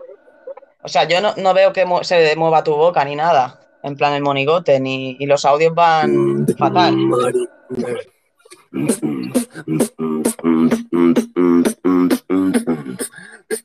O 0.82 0.88
sea, 0.88 1.04
yo 1.04 1.20
no, 1.20 1.34
no 1.36 1.52
veo 1.54 1.72
que 1.72 1.84
se 2.02 2.36
mueva 2.36 2.64
tu 2.64 2.74
boca 2.74 3.04
ni 3.04 3.16
nada. 3.16 3.60
En 3.82 3.96
plan 3.96 4.12
el 4.14 4.22
monigote, 4.22 4.80
ni 4.80 5.16
y 5.20 5.26
los 5.26 5.44
audios 5.44 5.74
van 5.74 6.46
fatal. 6.56 6.96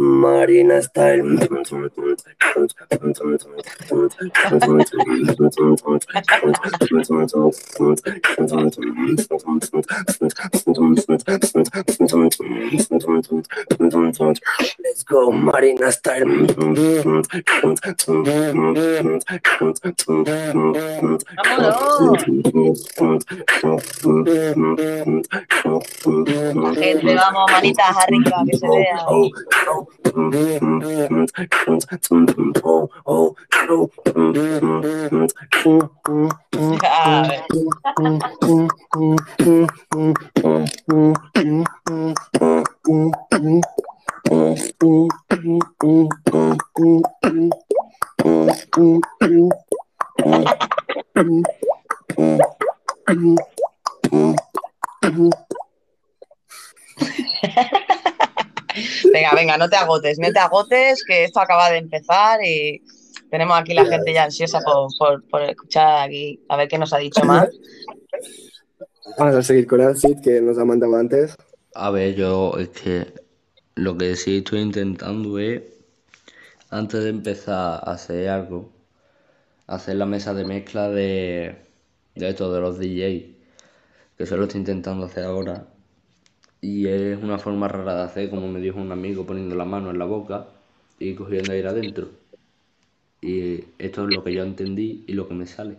Marina 0.00 0.80
Style. 0.80 1.36
Let's 14.82 15.04
go, 15.04 15.30
Marina 15.32 15.92
Style. 15.92 16.46
Gente, 26.74 27.14
vamos, 27.14 27.52
manitas 27.52 27.96
arriba, 27.98 28.42
que 28.46 28.56
se 28.56 28.66
vea. 28.66 29.06
Yeah. 57.42 57.86
Venga, 59.12 59.30
venga, 59.34 59.56
no 59.58 59.68
te 59.68 59.76
agotes, 59.76 60.18
no 60.18 60.30
te 60.32 60.38
agotes, 60.38 61.04
que 61.04 61.24
esto 61.24 61.40
acaba 61.40 61.70
de 61.70 61.78
empezar 61.78 62.40
y 62.44 62.80
tenemos 63.30 63.58
aquí 63.58 63.74
la 63.74 63.84
gente 63.84 64.12
ya 64.12 64.24
ansiosa 64.24 64.60
por, 64.60 64.88
por- 64.98 65.28
por 65.28 65.42
escuchar 65.42 66.08
aquí, 66.08 66.40
a 66.48 66.56
ver 66.56 66.68
qué 66.68 66.78
nos 66.78 66.92
ha 66.92 66.98
dicho 66.98 67.24
más. 67.24 67.48
Vamos 69.18 69.34
a 69.34 69.42
seguir 69.42 69.66
con 69.66 69.80
Acid, 69.80 70.20
que 70.22 70.40
nos 70.40 70.58
ha 70.58 70.64
mandado 70.64 70.96
antes. 70.96 71.36
A 71.74 71.90
ver, 71.90 72.14
yo 72.14 72.54
es 72.58 72.68
que 72.70 73.12
lo 73.74 73.96
que 73.96 74.16
sí 74.16 74.38
estoy 74.38 74.60
intentando 74.60 75.38
es, 75.38 75.62
antes 76.70 77.02
de 77.04 77.10
empezar 77.10 77.80
a 77.84 77.92
hacer 77.92 78.28
algo, 78.28 78.70
hacer 79.66 79.96
la 79.96 80.06
mesa 80.06 80.34
de 80.34 80.44
mezcla 80.44 80.88
de, 80.88 81.56
de 82.14 82.28
esto, 82.28 82.52
de 82.52 82.60
los 82.60 82.78
DJs, 82.78 83.24
que 84.16 84.24
eso 84.24 84.36
lo 84.36 84.44
estoy 84.44 84.60
intentando 84.60 85.06
hacer 85.06 85.24
ahora. 85.24 85.66
Y 86.62 86.86
es 86.88 87.22
una 87.22 87.38
forma 87.38 87.68
rara 87.68 87.94
de 87.96 88.02
hacer, 88.02 88.30
como 88.30 88.48
me 88.48 88.60
dijo 88.60 88.78
un 88.78 88.92
amigo, 88.92 89.24
poniendo 89.24 89.54
la 89.54 89.64
mano 89.64 89.90
en 89.90 89.98
la 89.98 90.04
boca 90.04 90.46
y 90.98 91.14
cogiendo 91.14 91.52
aire 91.52 91.68
adentro. 91.68 92.08
Y 93.22 93.64
esto 93.78 94.06
es 94.08 94.14
lo 94.14 94.22
que 94.24 94.32
yo 94.34 94.42
entendí 94.42 95.04
y 95.06 95.12
lo 95.14 95.26
que 95.28 95.34
me 95.34 95.46
sale. 95.46 95.76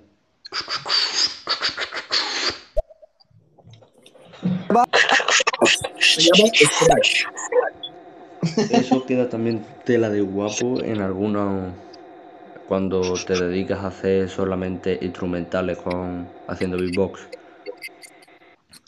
Eso 8.71 9.05
queda 9.05 9.29
también 9.29 9.65
tela 9.85 10.09
de 10.09 10.21
guapo 10.21 10.81
en 10.83 11.01
algunos 11.01 11.73
cuando 12.67 13.13
te 13.25 13.33
dedicas 13.39 13.79
a 13.79 13.87
hacer 13.87 14.29
solamente 14.29 14.97
instrumentales 15.01 15.77
con 15.77 16.27
haciendo 16.47 16.77
beatbox. 16.77 17.27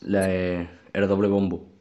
La- 0.01 0.29
el 0.31 1.07
doble 1.07 1.27
bombo. 1.27 1.72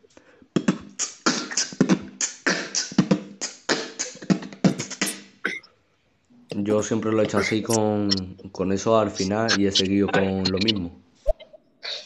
Yo 6.55 6.83
siempre 6.83 7.11
lo 7.13 7.23
he 7.23 7.25
hecho 7.25 7.39
así 7.39 7.63
con, 7.63 8.09
con 8.53 8.73
eso 8.73 8.99
al 8.99 9.11
final 9.11 9.49
y 9.59 9.67
he 9.67 9.73
seguido 9.73 10.09
con 10.09 10.45
lo 10.45 10.59
mismo. 10.59 11.01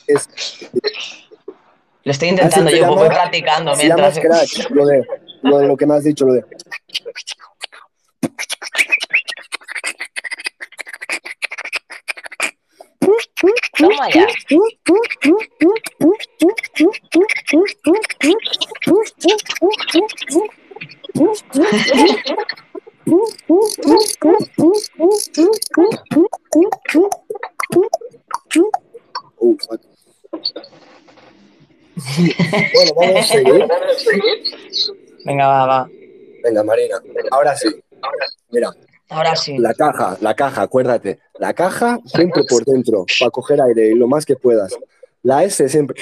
Es, 0.07 0.29
Lo 2.05 2.13
estoy 2.13 2.29
intentando, 2.29 2.71
se 2.71 2.77
yo 2.77 2.83
llama- 2.85 2.97
voy 2.97 3.09
practicando 3.09 3.75
se 3.75 3.89
llama 3.89 4.09
mientras. 4.11 4.47
scratch, 4.49 4.71
lo 4.71 4.87
de, 4.87 5.05
lo 5.43 5.59
de 5.59 5.67
lo 5.67 5.77
que 5.77 5.87
me 5.87 5.95
has 5.95 6.05
dicho, 6.05 6.25
lo 6.27 6.35
de. 6.35 6.45
Toma 13.77 14.09
ya. 14.11 14.27
Fuck. 23.07 23.41
bueno, 32.75 32.93
vamos 32.97 33.17
a 33.17 33.23
seguir. 33.23 33.69
Venga, 35.25 35.47
va, 35.47 35.67
va. 35.67 35.91
Venga, 36.43 36.65
Marina. 36.65 37.01
Ahora 37.31 37.57
sí. 37.57 37.69
Mira, 38.51 38.71
Ahora 39.09 39.37
sí. 39.37 39.57
la 39.59 39.73
caja, 39.73 40.19
la 40.21 40.35
caja, 40.35 40.63
acuérdate. 40.63 41.21
La 41.39 41.55
caja 41.55 42.01
siempre 42.07 42.43
por 42.45 42.65
dentro, 42.65 43.07
para 43.21 43.31
coger 43.31 43.61
aire 43.63 43.89
y 43.89 43.95
lo 43.95 44.09
más 44.09 44.27
que 44.27 44.35
puedas. 44.37 44.77
La 45.23 45.45
S 45.45 45.69
siempre. 45.69 46.01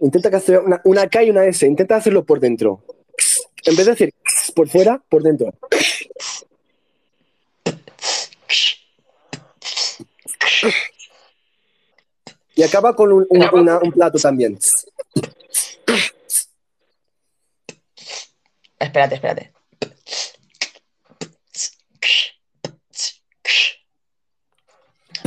Intenta 0.00 0.30
que 0.30 0.36
hacer 0.36 0.58
una, 0.60 0.80
una 0.84 1.08
K 1.08 1.24
y 1.24 1.30
una 1.30 1.44
S. 1.44 1.66
Intenta 1.66 1.96
hacerlo 1.96 2.24
por 2.24 2.40
dentro. 2.40 2.82
En 3.66 3.76
vez 3.76 3.86
de 3.86 3.92
decir 3.92 4.14
por 4.54 4.68
fuera, 4.68 5.02
por 5.08 5.22
dentro. 5.22 5.52
Y 12.54 12.62
acaba 12.62 12.94
con 12.94 13.12
un, 13.12 13.26
un- 13.28 13.48
una- 13.52 13.78
un 13.78 13.92
plato 13.92 14.18
también. 14.18 14.58
Espérate, 18.78 19.14
espérate. 19.16 19.52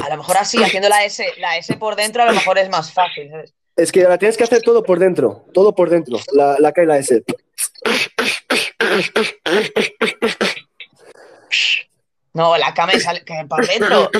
A 0.02 0.10
lo 0.10 0.18
mejor 0.18 0.38
así, 0.38 0.62
haciendo 0.64 0.90
la 0.90 1.04
S, 1.06 1.26
la 1.40 1.58
S 1.58 1.76
por 1.78 1.96
dentro, 1.96 2.22
a 2.22 2.26
lo 2.28 2.34
mejor 2.34 2.58
es 2.60 2.70
más 2.70 2.92
fácil. 2.94 3.30
¿sabes? 3.30 3.54
Es 3.76 3.92
que 3.92 4.04
la 4.04 4.18
tienes 4.18 4.38
que 4.38 4.44
hacer 4.44 4.62
todo 4.62 4.84
por 4.84 5.00
dentro. 5.00 5.46
Todo 5.54 5.74
por 5.74 5.90
dentro. 5.90 6.20
La, 6.34 6.58
la 6.60 6.72
K 6.72 6.84
y 6.84 6.86
la 6.86 6.98
S. 6.98 7.24
No, 12.34 12.56
la 12.58 12.74
cama 12.74 12.94
sale 13.00 13.24
que 13.26 13.34
para 13.50 13.66
dentro. 13.66 14.12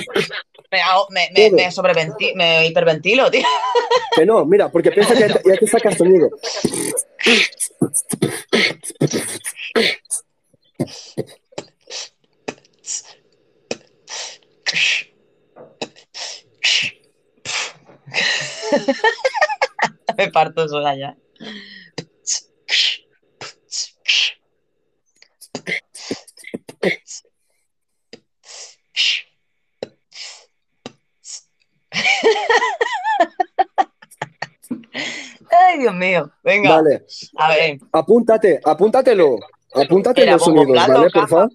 Me, 0.72 0.82
hago- 0.82 1.08
me, 1.12 1.30
me, 1.34 1.50
me 2.36 2.68
hiperventilo, 2.68 3.30
tío. 3.30 3.44
Que 4.16 4.26
no, 4.26 4.44
mira, 4.46 4.70
porque 4.70 4.92
piensa 4.92 5.14
que 5.14 5.28
ya 5.46 5.58
te 5.58 5.68
sacas 5.68 5.98
sonido. 5.98 6.30
me 20.18 20.32
parto 20.32 20.68
sola 20.68 20.96
ya. 20.96 21.16
Ay, 35.50 35.80
Dios 35.80 35.94
mío. 35.96 36.32
Venga. 36.44 36.76
Vale. 36.76 37.06
A 37.38 37.50
ver. 37.50 37.80
Apúntate, 37.92 38.60
apúntatelo. 38.64 39.38
Apúntate 39.74 40.22
Espera, 40.22 40.38
los 40.38 40.46
bombo, 40.46 40.62
sonidos, 40.62 40.86
plato, 40.86 41.00
¿vale? 41.00 41.10
Por 41.12 41.28
favor. 41.30 41.50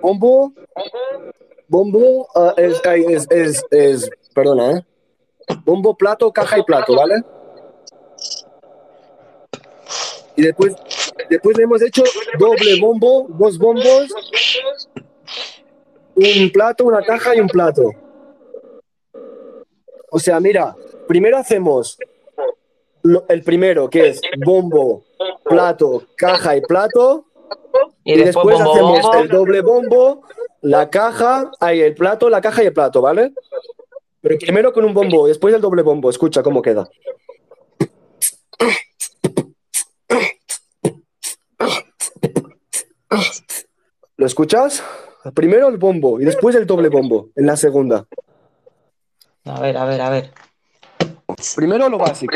Bombo. 0.00 0.52
Bombo 1.68 2.28
ah, 2.34 2.54
es, 2.56 2.80
es, 2.84 3.26
es, 3.30 3.64
es- 3.70 4.10
Perdona, 4.34 4.78
¿eh? 4.78 4.86
Bombo, 5.64 5.96
plato, 5.96 6.32
caja 6.32 6.58
y 6.58 6.62
plato, 6.62 6.94
¿vale? 6.94 7.22
Y 10.36 10.42
después, 10.42 10.74
después 11.30 11.56
le 11.56 11.64
hemos 11.64 11.80
hecho 11.82 12.02
doble 12.38 12.78
bombo, 12.80 13.26
dos 13.30 13.56
bombos, 13.58 14.08
un 16.14 16.50
plato, 16.52 16.84
una 16.84 17.02
caja 17.02 17.34
y 17.34 17.40
un 17.40 17.48
plato. 17.48 17.90
O 20.10 20.18
sea, 20.18 20.40
mira, 20.40 20.74
primero 21.06 21.38
hacemos 21.38 21.96
lo- 23.02 23.24
el 23.28 23.42
primero, 23.42 23.88
que 23.88 24.08
es 24.08 24.20
bombo, 24.44 25.04
plato, 25.44 26.02
caja 26.16 26.56
y 26.56 26.60
plato. 26.60 27.26
Y 28.04 28.14
Y, 28.14 28.16
después 28.16 28.58
después, 28.58 28.58
bombo, 28.58 28.72
hacemos 28.72 29.02
bombo. 29.02 29.18
el 29.18 29.28
doble 29.28 29.60
bombo, 29.62 30.22
la 30.62 30.90
caja, 30.90 31.50
ahí 31.60 31.80
el 31.80 31.94
plato, 31.94 32.28
la 32.28 32.40
caja 32.40 32.62
y 32.62 32.66
el 32.66 32.72
plato, 32.72 33.00
¿vale? 33.00 33.32
Pero 34.20 34.36
primero 34.38 34.72
con 34.72 34.84
un 34.84 34.92
bombo, 34.92 35.26
después 35.26 35.54
el 35.54 35.60
doble 35.60 35.82
bombo. 35.82 36.10
Escucha 36.10 36.42
cómo 36.42 36.60
queda. 36.60 36.88
¿Lo 44.16 44.26
escuchas? 44.26 44.82
Primero 45.34 45.68
el 45.68 45.76
bombo 45.76 46.20
y 46.20 46.24
después 46.24 46.54
el 46.56 46.66
doble 46.66 46.88
bombo 46.88 47.28
en 47.36 47.46
la 47.46 47.56
segunda. 47.56 48.06
A 49.44 49.60
ver, 49.60 49.76
a 49.76 49.84
ver, 49.84 50.00
a 50.00 50.10
ver. 50.10 50.30
Primero 51.56 51.88
lo 51.88 51.98
básico. 51.98 52.34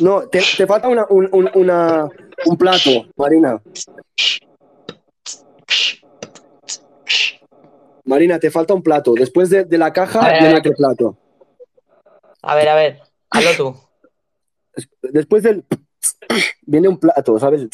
No, 0.00 0.28
te, 0.28 0.40
te 0.56 0.66
falta 0.66 0.88
una, 0.88 1.06
un, 1.08 1.28
un- 1.32 1.50
una- 1.54 2.08
un 2.46 2.56
plato, 2.56 3.06
Marina. 3.16 3.60
Marina, 8.08 8.38
te 8.38 8.50
falta 8.50 8.72
un 8.72 8.82
plato. 8.82 9.12
Después 9.12 9.50
de, 9.50 9.66
de 9.66 9.76
la 9.76 9.92
caja, 9.92 10.20
ver, 10.20 10.28
a 10.28 10.38
viene 10.38 10.48
ver. 10.48 10.58
otro 10.60 10.72
plato. 10.72 11.18
A 12.40 12.54
ver, 12.54 12.68
a 12.70 12.74
ver. 12.74 13.02
Hazlo 13.28 13.50
tú. 13.54 13.76
Después 15.02 15.42
del... 15.42 15.66
Viene 16.62 16.88
un 16.88 16.98
plato, 16.98 17.38
¿sabes? 17.38 17.68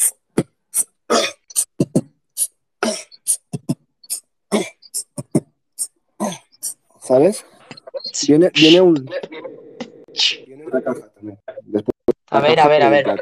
¿Sabes? 6.99 7.45
Viene, 8.27 8.51
viene 8.53 8.81
un... 8.81 9.09
Viene 10.45 10.65
una 10.65 10.81
caja 10.81 11.07
también. 11.15 11.39
Después, 11.63 11.95
A 12.29 12.39
ver, 12.41 12.59
a 12.59 12.67
ver, 12.67 12.83
a 12.83 12.89
ver. 12.89 13.21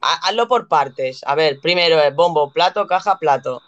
Hazlo 0.00 0.48
por 0.48 0.66
partes. 0.66 1.20
A 1.26 1.36
ver, 1.36 1.60
primero 1.60 2.00
es 2.02 2.12
bombo, 2.12 2.52
plato, 2.52 2.88
caja, 2.88 3.18
plato. 3.20 3.62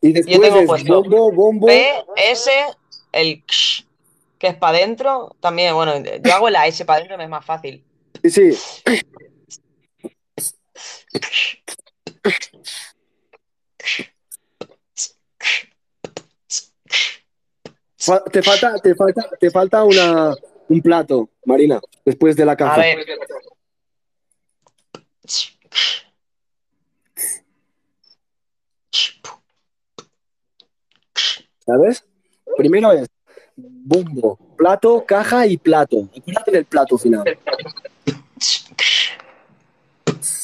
Y 0.00 0.08
Yo 0.08 0.22
después 0.22 0.40
tengo 0.40 0.60
es 0.60 0.66
puesto 0.66 1.02
bombo, 1.02 1.32
bombo... 1.32 1.66
P, 1.66 1.88
S, 2.16 2.50
el 3.12 3.44
que 4.38 4.46
es 4.46 4.56
para 4.56 4.78
adentro. 4.78 5.36
También, 5.40 5.74
bueno, 5.74 5.92
yo 6.02 6.34
hago 6.34 6.48
la 6.50 6.66
S 6.66 6.84
para 6.84 6.98
adentro, 6.98 7.18
me 7.18 7.24
es 7.24 7.30
más 7.30 7.44
fácil. 7.44 7.84
Sí, 8.24 8.54
Te 18.32 18.42
falta, 18.42 18.78
te 18.78 18.94
falta, 18.94 19.28
te 19.38 19.50
falta 19.50 19.84
una, 19.84 20.34
un 20.68 20.80
plato, 20.80 21.28
Marina, 21.44 21.80
después 22.04 22.34
de 22.34 22.46
la 22.46 22.56
caja. 22.56 22.74
A 22.74 22.78
ver. 22.78 23.06
¿sabes? 31.70 32.04
Primero 32.56 32.92
es 32.92 33.08
bumbo, 33.56 34.38
plato, 34.56 35.04
caja 35.06 35.46
y 35.46 35.56
plato. 35.56 36.08
Acuérdate 36.16 36.50
del 36.50 36.64
plato 36.64 36.98
final. 36.98 37.38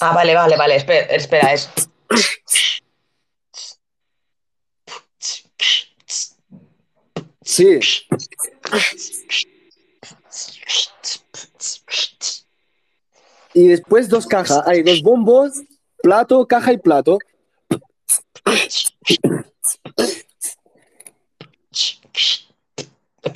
Ah, 0.00 0.12
vale, 0.14 0.34
vale, 0.34 0.56
vale, 0.56 0.76
espera, 0.76 1.06
espera 1.06 1.52
es. 1.52 1.68
Sí. 7.42 7.80
Y 13.54 13.68
después 13.68 14.08
dos 14.08 14.26
cajas, 14.26 14.62
hay 14.66 14.82
dos 14.82 15.02
bombos, 15.02 15.62
plato, 16.02 16.46
caja 16.46 16.72
y 16.72 16.78
plato. 16.78 17.18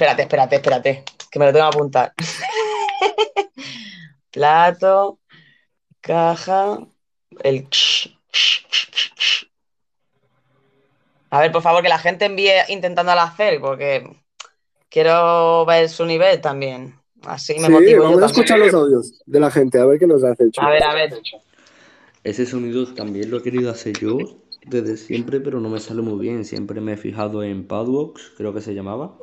Espérate, 0.01 0.23
espérate, 0.23 0.57
espérate, 0.57 1.05
que 1.31 1.39
me 1.39 1.45
lo 1.45 1.53
tengo 1.53 1.69
que 1.69 1.77
apuntar. 1.77 2.15
Plato, 4.33 5.19
caja, 6.01 6.79
el... 7.43 7.69
A 11.29 11.41
ver, 11.41 11.53
por 11.53 11.61
favor, 11.61 11.83
que 11.83 11.91
la 11.91 11.99
gente 11.99 12.25
envíe 12.25 12.51
intentando 12.69 13.13
hacer, 13.13 13.61
porque 13.61 14.11
quiero 14.89 15.67
ver 15.67 15.91
su 15.91 16.07
nivel 16.07 16.41
también. 16.41 16.99
Así 17.25 17.59
me 17.59 17.67
Sí, 17.67 17.73
motivo 17.73 17.91
yo 17.91 18.03
vamos 18.05 18.23
a 18.23 18.27
escuchar 18.27 18.59
los 18.59 18.73
audios 18.73 19.21
de 19.27 19.39
la 19.39 19.51
gente, 19.51 19.79
a 19.79 19.85
ver 19.85 19.99
qué 19.99 20.07
nos 20.07 20.25
hace 20.25 20.45
el 20.45 20.51
chico. 20.51 20.67
A 20.67 20.71
ver, 20.71 20.83
a 20.83 20.95
ver. 20.95 21.21
Ese 22.25 22.47
sonido 22.47 22.87
también 22.95 23.31
lo 23.31 23.37
he 23.37 23.43
querido 23.43 23.71
hacer 23.71 23.99
yo 23.99 24.17
desde 24.65 24.97
siempre, 24.97 25.41
pero 25.41 25.61
no 25.61 25.69
me 25.69 25.79
sale 25.79 26.01
muy 26.01 26.19
bien. 26.19 26.47
Siempre 26.47 26.81
me 26.81 26.95
he 26.95 26.97
fijado 26.97 27.43
en 27.43 27.67
Padbox, 27.67 28.33
creo 28.39 28.55
que 28.55 28.63
se 28.63 28.73
llamaba, 28.73 29.19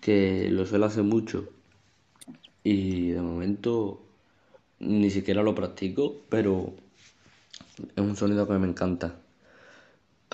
que 0.00 0.48
lo 0.50 0.66
suele 0.66 0.86
hacer 0.86 1.04
mucho. 1.04 1.48
Y 2.62 3.10
de 3.10 3.22
momento 3.22 4.02
ni 4.78 5.10
siquiera 5.10 5.42
lo 5.42 5.54
practico, 5.54 6.16
pero 6.28 6.74
es 7.78 8.02
un 8.02 8.16
sonido 8.16 8.46
que 8.46 8.54
me 8.54 8.68
encanta. 8.68 9.20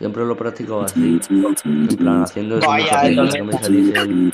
Siempre 0.00 0.24
lo 0.24 0.34
practico 0.34 0.80
así, 0.80 1.20
en 1.28 1.86
plan 1.88 2.22
haciendo 2.22 2.56
eso 2.58 2.66
Vaya, 2.66 3.10
no 3.10 3.44
me 3.44 3.52
saliese 3.52 3.98
el... 3.98 4.32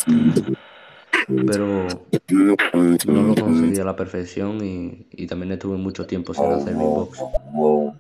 Pero 1.27 1.89
no 2.29 3.23
lo 3.23 3.35
conseguí 3.35 3.81
a 3.81 3.85
la 3.85 3.97
perfección 3.97 4.65
y, 4.65 5.09
y 5.11 5.27
también 5.27 5.51
estuve 5.53 5.77
mucho 5.77 6.07
tiempo 6.07 6.33
sin 6.33 6.45
hacer 6.45 6.73
beatbox. 6.77 7.19
Mola, 7.51 7.99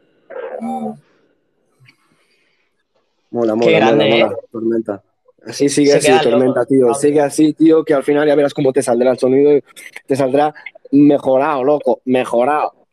Qué 0.60 0.94
mola, 3.30 3.54
mola, 3.56 3.78
grande, 3.78 4.10
mola, 4.10 4.26
¿eh? 4.26 4.36
Tormenta. 4.52 5.02
Así 5.44 5.68
sigue 5.68 6.00
Se 6.00 6.12
así, 6.12 6.22
Tormenta, 6.22 6.60
loco. 6.60 6.66
tío. 6.66 6.94
Sigue 6.94 7.20
así, 7.20 7.52
tío, 7.52 7.84
que 7.84 7.94
al 7.94 8.04
final 8.04 8.28
ya 8.28 8.36
verás 8.36 8.54
cómo 8.54 8.72
te 8.72 8.80
saldrá 8.80 9.10
el 9.10 9.18
sonido 9.18 9.56
y 9.56 9.64
te 10.06 10.14
saldrá 10.14 10.54
mejorado, 10.92 11.64
loco, 11.64 12.00
mejorado. 12.04 12.86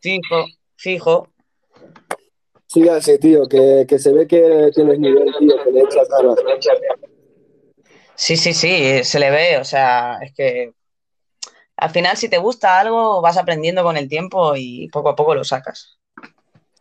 Fijo, 0.00 0.44
fijo. 0.76 1.31
Sigue 2.72 2.90
así, 2.90 3.18
tío, 3.18 3.46
que, 3.48 3.84
que 3.86 3.98
se 3.98 4.12
ve 4.12 4.26
que 4.26 4.70
tienes 4.74 4.98
nivel, 4.98 5.30
tío, 5.38 5.62
que 5.62 5.70
le 5.72 5.80
echas 5.80 6.08
ganas. 6.08 6.38
Sí, 8.14 8.36
sí, 8.36 8.54
sí, 8.54 9.04
se 9.04 9.18
le 9.18 9.30
ve, 9.30 9.58
o 9.58 9.64
sea, 9.64 10.18
es 10.22 10.32
que 10.34 10.72
al 11.76 11.90
final 11.90 12.16
si 12.16 12.28
te 12.30 12.38
gusta 12.38 12.80
algo 12.80 13.20
vas 13.20 13.36
aprendiendo 13.36 13.82
con 13.82 13.96
el 13.96 14.08
tiempo 14.08 14.54
y 14.56 14.88
poco 14.88 15.10
a 15.10 15.16
poco 15.16 15.34
lo 15.34 15.44
sacas. 15.44 15.98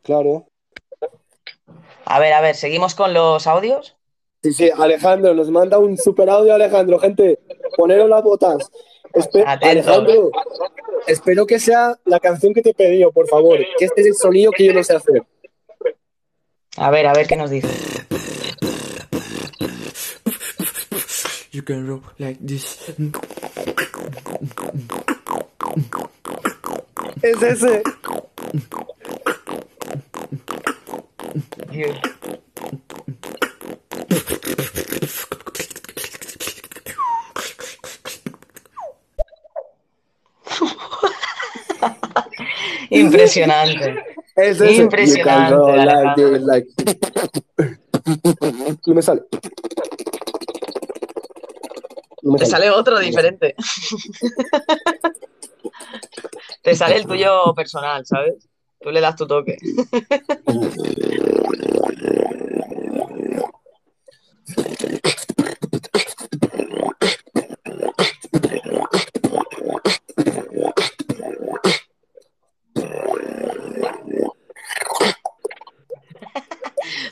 Claro. 0.03 0.47
A 2.05 2.19
ver, 2.19 2.33
a 2.33 2.41
ver, 2.41 2.55
seguimos 2.55 2.95
con 2.95 3.13
los 3.13 3.45
audios. 3.47 3.97
Sí, 4.43 4.53
sí, 4.53 4.69
Alejandro, 4.75 5.33
nos 5.33 5.49
manda 5.51 5.77
un 5.77 5.97
super 5.97 6.29
audio, 6.29 6.53
Alejandro, 6.53 6.99
gente, 6.99 7.39
poneros 7.75 8.09
las 8.09 8.23
botas. 8.23 8.71
Espe- 9.13 9.43
Atento. 9.45 9.67
Alejandro, 9.91 10.31
espero 11.05 11.45
que 11.45 11.59
sea 11.59 11.97
la 12.05 12.19
canción 12.21 12.53
que 12.53 12.61
te 12.61 12.69
he 12.69 12.73
pedido, 12.73 13.11
por 13.11 13.27
favor, 13.27 13.57
que 13.77 13.85
este 13.85 14.01
es 14.01 14.07
el 14.07 14.15
sonido 14.15 14.51
que 14.51 14.65
yo 14.65 14.73
no 14.73 14.83
sé 14.83 14.95
hacer. 14.95 15.21
A 16.78 16.89
ver, 16.89 17.05
a 17.05 17.13
ver 17.13 17.28
qué 17.28 17.36
nos 17.36 17.49
dice. 17.49 17.67
You 21.51 21.63
can 21.63 21.86
roll 21.86 22.01
like 22.17 22.39
this. 22.45 22.93
Es 27.22 27.43
ese. 27.43 27.84
Impresionante. 42.89 44.11
Es 44.36 44.59
ese. 44.61 44.84
Impresionante, 44.84 45.77
like 45.77 46.13
this, 46.15 46.41
like- 46.41 46.67
No 48.86 48.93
me 48.95 49.01
sale. 49.01 49.21
No 52.23 52.34
me 52.34 52.39
Te 52.39 52.45
sale 52.45 52.69
otro 52.69 52.99
diferente. 52.99 53.55
Te 56.63 56.75
sale 56.75 56.97
el 56.97 57.05
tuyo 57.07 57.53
personal, 57.55 58.05
¿sabes? 58.05 58.36
Tú 58.79 58.91
le 58.91 59.01
das 59.01 59.15
tu 59.15 59.25
toque. 59.27 59.57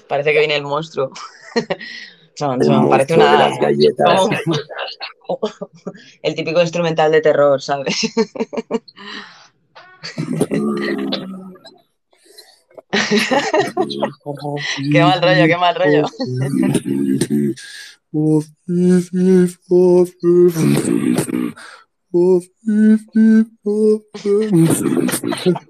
Parece 0.10 0.34
que 0.34 0.40
viene 0.40 0.56
el 0.56 0.64
monstruo. 0.64 1.12
Chon, 2.36 2.58
parece 2.90 3.14
una. 3.16 3.38
las 3.50 3.60
galletas. 3.60 4.20
como- 5.28 5.50
El 6.24 6.36
típico 6.36 6.62
instrumental 6.62 7.12
de 7.12 7.22
terror, 7.22 7.62
¿sabes? 7.62 7.96
Qué 14.92 15.02
mal 15.04 15.22
rollo, 15.22 15.46
qué 15.48 15.58
mal 15.58 15.76
rollo. 15.76 16.06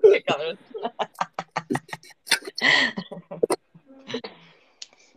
Qué 0.01 0.23
cabrón. 0.25 0.57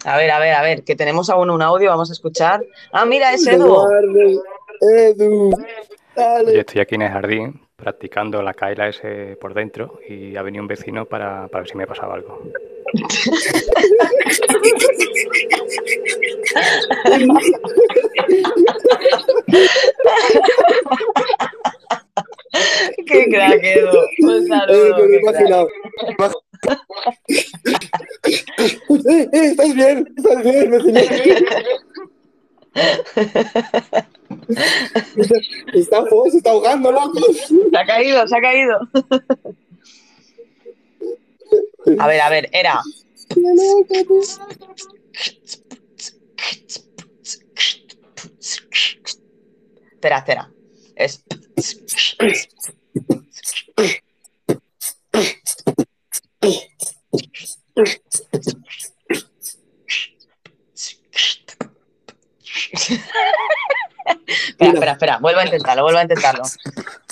A 0.04 0.16
ver, 0.16 0.30
a 0.30 0.38
ver, 0.38 0.54
a 0.54 0.62
ver, 0.62 0.84
que 0.84 0.96
tenemos 0.96 1.30
aún 1.30 1.50
un 1.50 1.62
audio, 1.62 1.90
vamos 1.90 2.10
a 2.10 2.12
escuchar. 2.12 2.64
Ah, 2.92 3.04
mira, 3.04 3.32
es 3.32 3.46
Edu. 3.46 3.86
Edu, 4.80 5.50
dale. 6.16 6.54
Yo 6.54 6.60
estoy 6.60 6.80
aquí 6.80 6.94
en 6.96 7.02
el 7.02 7.10
jardín 7.12 7.60
practicando 7.76 8.42
la 8.42 8.54
KLS 8.54 9.00
por 9.40 9.54
dentro 9.54 9.98
y 10.08 10.36
ha 10.36 10.42
venido 10.42 10.62
un 10.62 10.68
vecino 10.68 11.04
para, 11.04 11.48
para 11.48 11.62
ver 11.62 11.70
si 11.70 11.76
me 11.76 11.86
pasaba 11.86 12.14
algo. 12.14 12.40
Qué 23.06 23.26
crack, 23.30 23.60
Edu. 23.62 23.98
Un 24.20 24.42
Eh, 24.42 24.46
saludo. 24.46 25.68
me 26.18 26.28
¿Estás 29.32 29.74
bien? 29.74 30.14
¿Estás 30.16 30.42
bien, 30.44 30.70
vecino? 30.70 31.00
Está, 35.16 35.36
está, 35.74 36.02
fo- 36.04 36.30
se 36.30 36.38
está 36.38 36.50
ahogando, 36.50 36.90
loco. 36.92 37.20
Se 37.32 37.76
ha 37.78 37.86
caído, 37.86 38.26
se 38.26 38.36
ha 38.36 38.40
caído. 38.40 38.78
A 41.98 42.06
ver, 42.06 42.20
a 42.20 42.28
ver, 42.30 42.48
era. 42.52 42.80
Espera, 49.92 50.18
espera. 50.18 50.50
Es. 50.96 51.24
espera, 65.02 65.18
vuelvo 65.18 65.40
a 65.40 65.44
intentarlo, 65.44 65.82
vuelvo 65.82 65.98
a 65.98 66.02
intentarlo. 66.02 66.44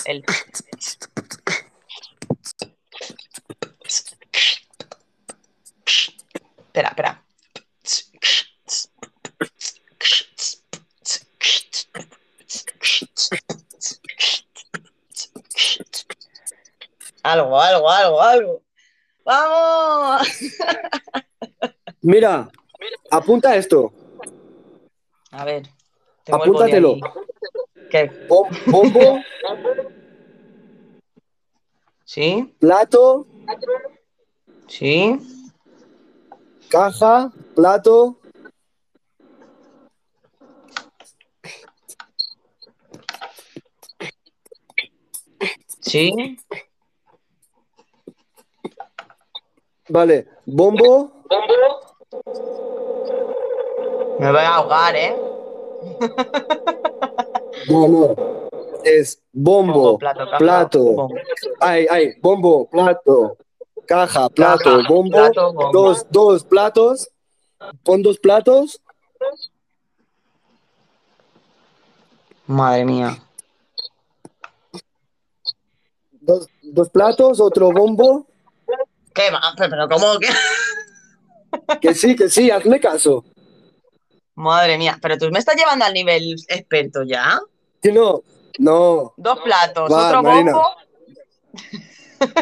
El... 0.04 0.24
Espera, 6.66 6.88
espera. 6.88 7.24
Algo, 17.22 17.60
algo, 17.60 17.90
algo, 17.90 18.22
algo. 18.22 18.62
¡Vamos! 19.24 20.28
Mira, 22.02 22.48
apunta 23.10 23.56
esto. 23.56 23.92
A 25.32 25.44
ver. 25.44 25.68
Apúntatelo. 26.30 26.96
¿Qué? 27.90 28.10
Bom- 28.28 28.48
Bombo, 28.66 29.20
¿Sí? 32.04 32.54
plato, 32.58 33.26
¿Sí? 34.68 35.18
caja, 36.68 37.32
plato, 37.54 38.16
¿Sí? 45.80 46.36
vale, 49.88 50.28
bombo, 50.46 51.12
Me 54.18 54.30
voy 54.30 54.40
a 54.40 54.54
ahogar, 54.56 54.94
¿eh? 54.96 55.16
no, 57.70 57.88
no, 57.88 58.14
es 58.84 59.22
bombo, 59.32 59.72
Bombo, 59.72 59.98
plato, 59.98 60.24
caja, 60.24 60.38
plato, 60.38 60.82
bombo. 60.84 61.14
ay, 61.60 61.86
ay, 61.90 62.14
bombo, 62.20 62.68
plato, 62.68 63.36
caja, 63.86 64.28
plato, 64.28 64.76
Caja, 64.76 64.88
bombo, 64.88 65.16
plato, 65.16 65.52
bombo. 65.52 65.72
dos, 65.72 66.06
dos 66.10 66.44
platos, 66.44 67.10
pon 67.82 68.02
dos 68.02 68.18
platos, 68.18 68.80
Madre 72.46 72.84
mía. 72.84 73.16
dos, 76.20 76.46
dos 76.62 76.88
platos, 76.90 77.40
otro 77.40 77.70
bombo, 77.72 78.26
¿Qué 79.14 79.30
va? 79.30 79.40
Pero 79.56 79.88
¿cómo 79.88 80.18
que? 80.20 80.28
que 81.80 81.94
sí, 81.94 82.14
que 82.16 82.28
sí, 82.30 82.50
hazme 82.50 82.78
caso, 82.80 83.24
Madre 84.34 84.78
mía. 84.78 84.98
Pero 85.02 85.18
tú 85.18 85.30
me 85.30 85.38
estás 85.38 85.56
llevando 85.56 85.84
al 85.84 85.92
nivel 85.92 86.34
experto 86.48 87.02
ya. 87.02 87.40
Que 87.80 87.92
no, 87.92 88.22
no, 88.58 89.14
Dos 89.16 89.40
platos, 89.40 89.90
Va, 89.90 90.08
otro 90.08 90.22
Marina. 90.22 90.52
bombo, 90.52 90.68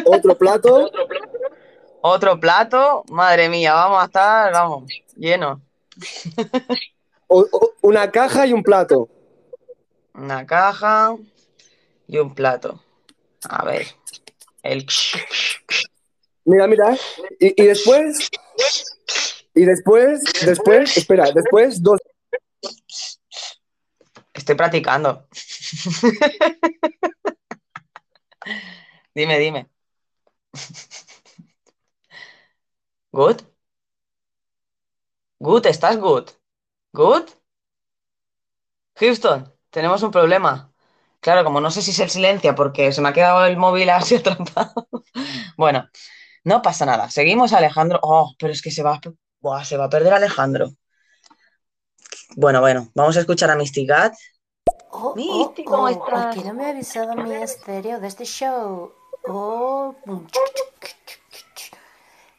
otro 0.05 0.37
plato, 0.37 0.91
otro 2.01 2.39
plato. 2.39 3.03
Madre 3.09 3.49
mía, 3.49 3.73
vamos 3.73 4.01
a 4.01 4.05
estar, 4.05 4.51
vamos, 4.51 4.83
llenos. 5.15 5.59
o- 7.27 7.45
o- 7.51 7.73
una 7.81 8.11
caja 8.11 8.45
y 8.47 8.53
un 8.53 8.63
plato. 8.63 9.07
Una 10.13 10.45
caja 10.45 11.15
y 12.07 12.17
un 12.17 12.33
plato. 12.35 12.83
A 13.47 13.63
ver. 13.63 13.87
El. 14.63 14.85
Mira, 16.43 16.67
mira. 16.67 16.97
Y, 17.39 17.61
y 17.63 17.65
después. 17.67 18.29
Y 19.55 19.63
después, 19.65 20.21
después, 20.45 20.97
espera, 20.97 21.31
después 21.31 21.81
dos. 21.81 21.99
Estoy 24.49 24.57
practicando. 24.57 25.27
dime, 29.15 29.37
dime. 29.39 29.69
¿Good? 33.13 33.43
¿Good? 35.41 35.65
¿Estás 35.65 35.97
good? 35.97 36.29
¿Good? 36.93 37.29
Houston, 38.99 39.51
tenemos 39.69 40.03
un 40.03 40.11
problema. 40.11 40.71
Claro, 41.21 41.43
como 41.43 41.59
no 41.61 41.71
sé 41.71 41.81
si 41.81 41.91
es 41.91 41.99
el 41.99 42.09
silencio 42.09 42.55
porque 42.55 42.91
se 42.91 43.01
me 43.01 43.09
ha 43.09 43.13
quedado 43.13 43.45
el 43.45 43.57
móvil 43.57 43.89
así 43.89 44.15
atrapado. 44.17 44.87
Bueno, 45.57 45.89
no 46.43 46.61
pasa 46.61 46.85
nada. 46.85 47.09
Seguimos 47.11 47.53
Alejandro. 47.53 47.99
Oh, 48.03 48.33
pero 48.39 48.53
es 48.53 48.61
que 48.61 48.71
se 48.71 48.83
va, 48.83 48.99
Buah, 49.41 49.65
se 49.65 49.77
va 49.77 49.85
a 49.85 49.89
perder 49.89 50.13
Alejandro. 50.13 50.71
Bueno, 52.35 52.59
bueno, 52.61 52.89
vamos 52.95 53.17
a 53.17 53.19
escuchar 53.21 53.51
a 53.51 53.55
Mysticat. 53.55 54.13
Oh, 54.91 55.13
Misty, 55.15 55.63
oh, 55.67 55.69
¿cómo 55.69 55.83
oh? 55.83 56.05
¿Por 56.05 56.29
qué 56.31 56.43
no 56.43 56.53
me 56.53 56.65
ha 56.65 56.69
avisado 56.69 57.15
mi 57.15 57.33
estéreo 57.35 57.99
de 57.99 58.07
este 58.07 58.25
show? 58.25 58.91
Oh, 59.27 59.95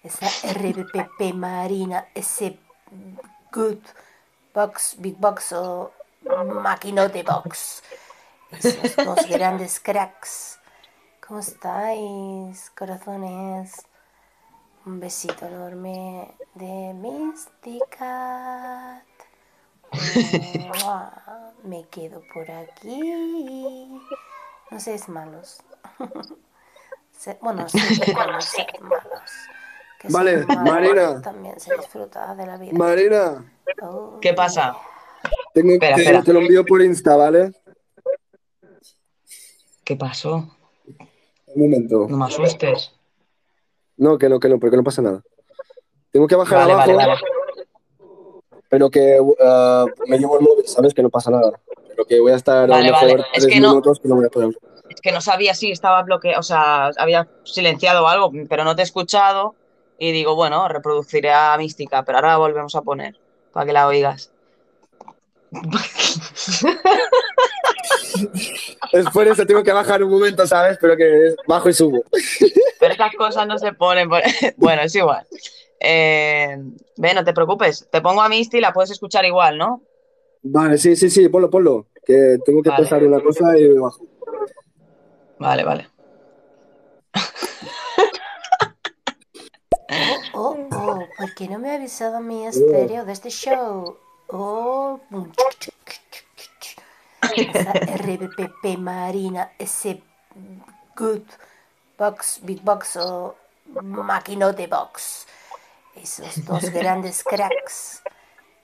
esa 0.03 0.27
RPP 0.53 1.35
Marina, 1.35 2.09
ese 2.15 2.59
Good 3.53 3.79
Box, 4.55 4.97
Big 4.99 5.17
Box 5.17 5.53
o 5.53 5.93
Maquinote 6.63 7.23
Box. 7.23 7.83
Esos 8.51 8.97
dos 8.97 9.27
grandes 9.29 9.79
cracks. 9.79 10.59
¿Cómo 11.27 11.39
estáis, 11.41 12.71
corazones? 12.71 13.87
Un 14.87 14.99
besito 14.99 15.47
enorme 15.47 16.35
de 16.55 16.95
Mysticat. 16.95 17.91
Me 21.65 21.85
quedo 21.89 22.23
por 22.33 22.51
aquí. 22.51 24.01
No 24.71 24.81
seáis 24.81 25.09
malos. 25.09 25.61
Bueno, 27.43 27.69
sí 27.69 27.79
seáis 27.97 28.15
malos. 28.15 28.51
Que 30.01 30.09
Vale, 30.09 30.47
Marina. 30.47 31.21
También 31.21 31.61
se 31.61 31.77
disfruta 31.77 32.35
de 32.35 32.47
la 32.47 32.57
vida. 32.57 32.73
Marina, 32.73 33.45
Oh, 33.83 34.19
¿Qué 34.23 34.33
pasa? 34.33 34.75
tengo, 35.53 35.73
Espera, 35.75 35.97
te, 35.97 36.03
espera. 36.03 36.23
te 36.23 36.33
lo 36.33 36.41
envío 36.41 36.65
por 36.65 36.81
Insta, 36.81 37.17
¿vale? 37.17 37.53
¿Qué 39.85 39.97
pasó? 39.97 40.49
Un 41.49 41.63
momento. 41.63 42.07
No 42.09 42.17
me 42.17 42.25
asustes. 42.25 42.93
No, 43.99 44.17
que 44.17 44.29
no, 44.31 44.41
que 44.41 44.49
no, 44.49 44.59
porque 44.59 44.77
no 44.79 44.83
pasa 44.83 45.03
nada. 45.03 45.23
Tengo 46.11 46.27
que 46.27 46.37
bajar 46.37 46.59
Vale, 46.61 46.73
abajo, 46.73 46.95
vale, 46.97 47.07
vale. 47.07 47.21
Pero 48.71 48.89
que 48.89 49.21
uh, 49.21 49.35
me 50.07 50.19
llevo 50.19 50.39
el 50.39 50.43
móvil, 50.45 50.67
¿sabes? 50.67 50.95
Que 50.95 51.03
no 51.03 51.11
pasa 51.11 51.31
nada. 51.31 51.53
Pero 51.89 52.05
que 52.07 52.19
voy 52.21 52.33
a 52.33 52.37
estar 52.37 52.65
a 52.65 52.67
lo 52.79 52.83
mejor 52.83 53.09
vale. 53.19 53.25
Es 53.35 53.47
que 53.47 53.61
no- 53.61 53.69
minutos 53.71 54.01
que 54.01 54.09
no 54.09 54.15
voy 54.17 54.25
a 54.25 54.31
poder. 54.31 54.57
Es 54.89 55.01
que 55.03 55.13
no 55.13 55.21
sabía 55.21 55.55
si 55.55 55.71
estaba 55.71 56.03
bloqueado, 56.03 56.41
o 56.41 56.43
sea, 56.43 56.87
había 56.97 57.29
silenciado 57.45 58.09
algo, 58.09 58.33
pero 58.49 58.65
no 58.65 58.75
te 58.75 58.81
he 58.83 58.85
escuchado. 58.85 59.55
Y 59.99 60.13
digo, 60.13 60.35
bueno, 60.35 60.67
reproduciré 60.67 61.31
a 61.31 61.55
Mística, 61.59 62.03
pero 62.05 62.17
ahora 62.19 62.29
la 62.31 62.37
volvemos 62.39 62.75
a 62.75 62.81
poner 62.81 63.17
para 63.53 63.67
que 63.67 63.73
la 63.75 63.87
oigas. 63.87 64.31
Es 68.93 69.07
por 69.11 69.27
eso 69.29 69.47
tengo 69.47 69.63
que 69.63 69.73
bajar 69.73 70.03
un 70.03 70.11
momento, 70.11 70.47
¿sabes? 70.47 70.77
Pero 70.81 70.97
que 70.97 71.35
bajo 71.47 71.69
y 71.69 71.73
subo. 71.73 72.03
Pero 72.79 72.93
estas 72.93 73.15
cosas 73.15 73.47
no 73.47 73.59
se 73.59 73.73
ponen. 73.73 74.09
por- 74.09 74.23
Bueno, 74.57 74.83
es 74.83 74.95
igual. 74.95 75.27
Eh, 75.81 76.59
ve, 76.99 77.15
no 77.15 77.25
te 77.25 77.33
preocupes. 77.33 77.89
Te 77.91 78.03
pongo 78.03 78.21
a 78.21 78.29
Misty 78.29 78.59
y 78.59 78.61
la 78.61 78.73
puedes 78.73 78.91
escuchar 78.91 79.25
igual, 79.25 79.57
¿no? 79.57 79.83
Vale, 80.43 80.77
sí, 80.79 80.95
sí, 80.95 81.09
sí, 81.09 81.29
ponlo, 81.29 81.51
ponlo. 81.51 81.87
Que 82.05 82.39
tengo 82.45 82.63
que 82.63 82.71
Vale. 82.71 82.85
pasar 82.85 83.05
una 83.05 83.21
cosa 83.21 83.59
y 83.59 83.69
bajo. 83.71 84.05
Vale, 85.39 85.65
vale. 85.65 85.89
Oh, 90.33 90.57
oh, 90.73 91.05
¿por 91.19 91.35
qué 91.35 91.49
no 91.49 91.59
me 91.59 91.71
ha 91.71 91.75
avisado 91.75 92.21
mi 92.21 92.47
estéreo 92.47 93.05
de 93.05 93.13
este 93.13 93.31
show? 93.31 93.97
Oh, 94.29 95.01
esa 97.37 97.73
RPP 97.73 98.79
Marina, 98.79 99.53
ese 99.59 100.03
Good 100.97 101.23
Box, 101.99 102.41
Big 102.43 102.63
Box 102.63 102.97
o 102.97 103.37
Maquinote 103.83 104.67
Box. 104.67 105.27
Esos 106.03 106.45
dos 106.47 106.71
grandes 106.71 107.23
cracks. 107.31 108.03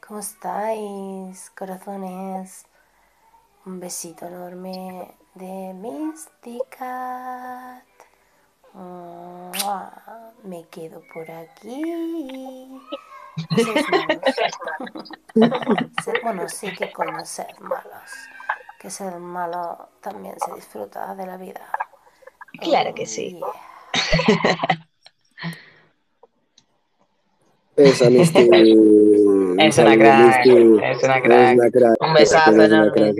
¿Cómo 0.07 0.21
estáis, 0.21 1.51
corazones? 1.51 2.65
Un 3.67 3.79
besito 3.79 4.27
enorme 4.27 5.15
de 5.35 5.75
Mysticat. 5.75 6.85
Mua, 8.73 10.33
Me 10.45 10.65
quedo 10.69 11.03
por 11.13 11.31
aquí. 11.31 12.81
Bueno, 16.23 16.49
sí 16.49 16.73
que 16.75 16.91
coño 16.91 17.23
ser 17.27 17.61
malos. 17.61 18.11
Que 18.81 18.91
ser 18.91 19.19
malo 19.19 19.91
también 20.01 20.35
se 20.41 20.55
disfruta 20.55 21.15
de 21.15 21.27
la 21.27 21.37
vida. 21.37 21.61
Claro 22.63 22.95
que 22.95 23.05
sí. 23.05 23.39
Esa 27.77 28.11
Misty. 28.15 28.49
Es 29.59 29.79
una 29.79 29.97
crack, 29.97 30.47
es 30.47 31.03
una 31.03 31.21
crack. 31.21 31.59
Un 32.01 32.15
besazo 32.15 32.63
enorme. 32.63 33.15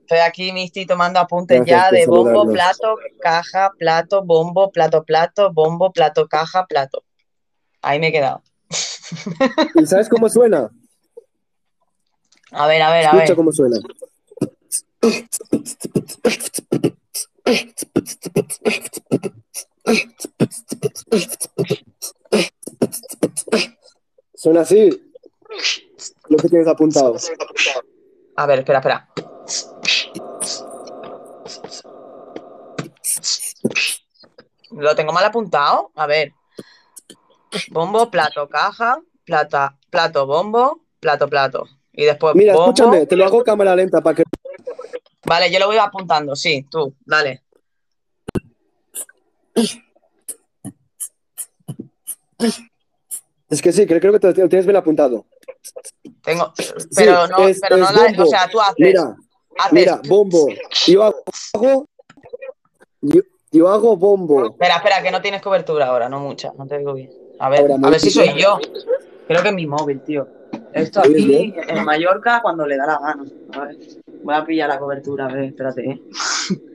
Estoy 0.00 0.18
aquí, 0.18 0.52
Misty, 0.52 0.86
tomando 0.86 1.18
apuntes 1.18 1.64
Gracias 1.64 1.90
ya 1.90 1.90
de 1.90 2.06
bombo, 2.06 2.44
saludarnos. 2.44 2.54
plato, 2.54 2.96
caja, 3.20 3.72
plato, 3.78 4.22
bombo, 4.24 4.70
plato, 4.70 5.02
plato, 5.04 5.52
bombo, 5.52 5.92
plato, 5.92 6.28
caja, 6.28 6.66
plato. 6.66 7.02
Ahí 7.80 7.98
me 7.98 8.08
he 8.08 8.12
quedado. 8.12 8.42
¿Y 9.74 9.86
sabes 9.86 10.08
cómo 10.08 10.28
suena? 10.28 10.70
A 12.56 12.68
ver, 12.68 12.80
a 12.82 12.90
ver, 12.92 13.06
a 13.06 13.10
Escucha 13.10 13.24
ver. 13.26 13.34
cómo 13.36 13.50
suena. 13.52 13.76
Suena 24.44 24.60
así. 24.60 24.90
Lo 26.28 26.36
que 26.36 26.48
tienes 26.50 26.68
apuntado. 26.68 27.16
A 28.36 28.44
ver, 28.44 28.58
espera, 28.58 28.80
espera. 28.80 29.08
Lo 34.72 34.94
tengo 34.94 35.14
mal 35.14 35.24
apuntado. 35.24 35.92
A 35.94 36.06
ver. 36.06 36.34
Bombo, 37.70 38.10
plato, 38.10 38.46
caja, 38.46 39.00
plata, 39.24 39.78
plato, 39.88 40.26
bombo, 40.26 40.82
plato, 41.00 41.26
plato. 41.26 41.64
Y 41.94 42.04
después 42.04 42.34
Mira, 42.34 42.52
bombo. 42.52 42.72
escúchame, 42.72 43.06
te 43.06 43.16
lo 43.16 43.24
hago 43.24 43.42
cámara 43.42 43.74
lenta 43.74 44.02
para 44.02 44.16
que. 44.16 44.24
Vale, 45.24 45.50
yo 45.50 45.58
lo 45.58 45.68
voy 45.68 45.78
apuntando, 45.78 46.36
sí, 46.36 46.66
tú, 46.70 46.94
dale. 47.06 47.44
Es 53.50 53.60
que 53.62 53.72
sí, 53.72 53.86
creo, 53.86 54.00
creo 54.00 54.12
que 54.12 54.18
te 54.20 54.28
lo 54.40 54.48
tienes 54.48 54.66
bien 54.66 54.76
apuntado. 54.76 55.26
Tengo, 56.22 56.52
Sí, 56.56 56.66
pero 56.96 57.26
no, 57.28 57.48
es- 57.48 57.60
pero 57.60 57.76
no 57.76 57.92
la, 57.92 58.22
o 58.22 58.26
sea, 58.26 58.48
tú 58.50 58.60
haces. 58.60 58.74
Mira, 58.78 59.16
haces- 59.58 59.72
mira, 59.72 60.00
bombo. 60.08 60.48
Yo 60.86 61.02
hago. 61.04 61.86
Yo, 63.02 63.20
yo 63.52 63.68
hago 63.68 63.96
bombo. 63.96 64.46
Espera, 64.46 64.76
espera, 64.76 65.02
que 65.02 65.10
no 65.10 65.20
tienes 65.20 65.42
cobertura 65.42 65.86
ahora, 65.86 66.08
no 66.08 66.20
mucha, 66.20 66.52
no 66.56 66.66
te 66.66 66.78
digo 66.78 66.94
bien. 66.94 67.10
A 67.38 67.48
ver, 67.50 67.60
Ahora, 67.60 67.76
a 67.82 67.90
ver 67.90 68.00
si 68.00 68.10
soy 68.10 68.34
yo. 68.40 68.58
Creo 69.28 69.42
que 69.42 69.48
es 69.48 69.54
mi 69.54 69.66
móvil, 69.66 70.00
tío. 70.02 70.26
Esto 70.72 71.02
¿Oyes 71.02 71.22
aquí 71.22 71.26
bien? 71.26 71.54
en 71.68 71.84
Mallorca 71.84 72.40
cuando 72.42 72.66
le 72.66 72.76
da 72.76 72.86
la 72.86 72.98
gana. 72.98 73.24
A 73.52 73.60
ver, 73.66 73.76
voy 74.22 74.34
a 74.34 74.44
pillar 74.44 74.68
la 74.68 74.78
cobertura, 74.78 75.26
a 75.26 75.32
ver, 75.32 75.44
espérate. 75.44 75.88
eh. 75.90 76.00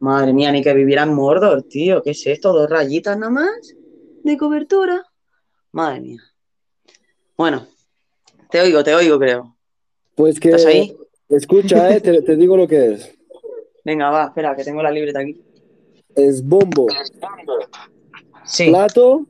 Madre 0.00 0.32
mía, 0.32 0.50
ni 0.52 0.62
que 0.62 0.72
viviera 0.74 1.02
en 1.02 1.14
Mordor, 1.14 1.62
tío. 1.62 2.02
¿Qué 2.02 2.10
es 2.10 2.26
esto? 2.26 2.52
¿Dos 2.52 2.68
rayitas 2.68 3.16
nada 3.18 3.30
más 3.32 3.74
de 4.22 4.36
cobertura? 4.36 5.02
Madre 5.74 6.00
mía. 6.00 6.22
Bueno, 7.36 7.66
te 8.48 8.60
oigo, 8.60 8.84
te 8.84 8.94
oigo, 8.94 9.18
creo. 9.18 9.56
Pues 10.14 10.38
que. 10.38 10.50
¿Estás 10.50 10.66
ahí? 10.66 10.96
Escucha, 11.28 11.92
eh, 11.92 12.00
te, 12.00 12.22
te 12.22 12.36
digo 12.36 12.56
lo 12.56 12.68
que 12.68 12.92
es. 12.92 13.12
Venga, 13.84 14.08
va, 14.08 14.26
espera, 14.26 14.54
que 14.54 14.62
tengo 14.62 14.84
la 14.84 14.92
libreta 14.92 15.18
aquí. 15.18 15.42
Es 16.14 16.46
bombo. 16.46 16.86
Sí. 18.44 18.68
Plato. 18.68 19.26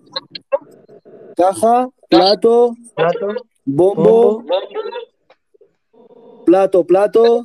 Caja. 1.35 1.89
Plato. 2.11 2.77
Plato. 2.95 3.27
Bombo. 3.65 4.45
Plato, 6.45 6.85
plato. 6.85 7.43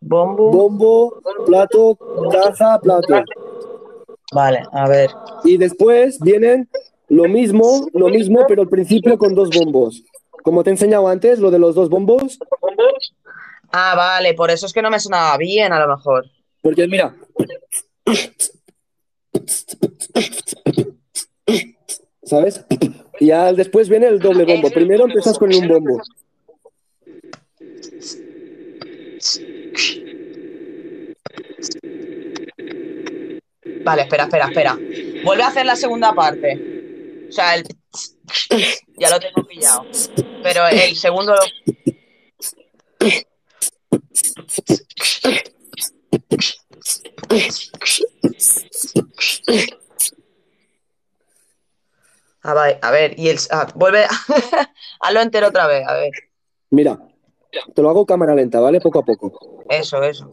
Bombo. 0.00 0.50
Bombo. 0.50 1.20
Plato. 1.44 1.98
Caja, 2.32 2.80
plato. 2.80 3.22
Vale, 4.32 4.62
a 4.72 4.88
ver. 4.88 5.10
Y 5.44 5.58
después 5.58 6.18
vienen 6.20 6.66
lo 7.14 7.28
mismo, 7.28 7.88
lo 7.92 8.08
mismo, 8.08 8.44
pero 8.48 8.62
al 8.62 8.68
principio 8.68 9.16
con 9.16 9.34
dos 9.34 9.50
bombos. 9.50 10.02
Como 10.42 10.64
te 10.64 10.70
he 10.70 10.72
enseñado 10.72 11.06
antes, 11.06 11.38
lo 11.38 11.52
de 11.52 11.60
los 11.60 11.74
dos 11.76 11.88
bombos. 11.88 12.38
Ah, 13.72 13.94
vale, 13.96 14.34
por 14.34 14.50
eso 14.50 14.66
es 14.66 14.72
que 14.72 14.82
no 14.82 14.90
me 14.90 14.98
sonaba 14.98 15.36
bien, 15.36 15.72
a 15.72 15.78
lo 15.78 15.96
mejor. 15.96 16.26
Porque 16.60 16.88
mira. 16.88 17.14
¿Sabes? 22.24 22.64
Y 23.20 23.26
ya 23.26 23.52
después 23.52 23.88
viene 23.88 24.08
el 24.08 24.18
doble 24.18 24.44
bombo. 24.44 24.70
Primero 24.70 25.04
empiezas 25.04 25.38
con 25.38 25.54
un 25.54 25.68
bombo. 25.68 26.02
Vale, 33.84 34.02
espera, 34.02 34.24
espera, 34.24 34.46
espera. 34.46 34.78
Vuelve 35.24 35.42
a 35.44 35.48
hacer 35.48 35.66
la 35.66 35.76
segunda 35.76 36.12
parte. 36.12 36.73
O 37.34 37.36
sea, 37.36 37.56
el... 37.56 37.66
Ya 38.96 39.10
lo 39.10 39.18
tengo 39.18 39.44
pillado. 39.44 39.84
Pero 40.44 40.68
el 40.68 40.94
segundo... 40.94 41.34
Ah, 52.42 52.54
vale, 52.54 52.78
a 52.80 52.90
ver, 52.92 53.18
y 53.18 53.30
el... 53.30 53.38
ah, 53.50 53.66
vuelve... 53.74 54.06
Hazlo 55.00 55.20
entero 55.20 55.48
otra 55.48 55.66
vez, 55.66 55.84
a 55.88 55.94
ver. 55.94 56.12
Mira, 56.70 57.00
te 57.74 57.82
lo 57.82 57.90
hago 57.90 58.06
cámara 58.06 58.36
lenta, 58.36 58.60
¿vale? 58.60 58.80
Poco 58.80 59.00
a 59.00 59.04
poco. 59.04 59.64
Eso, 59.68 60.00
eso. 60.04 60.30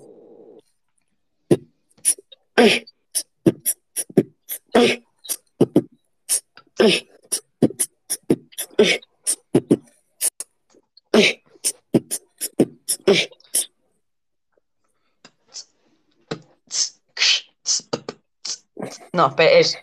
No, 19.13 19.35
es... 19.37 19.77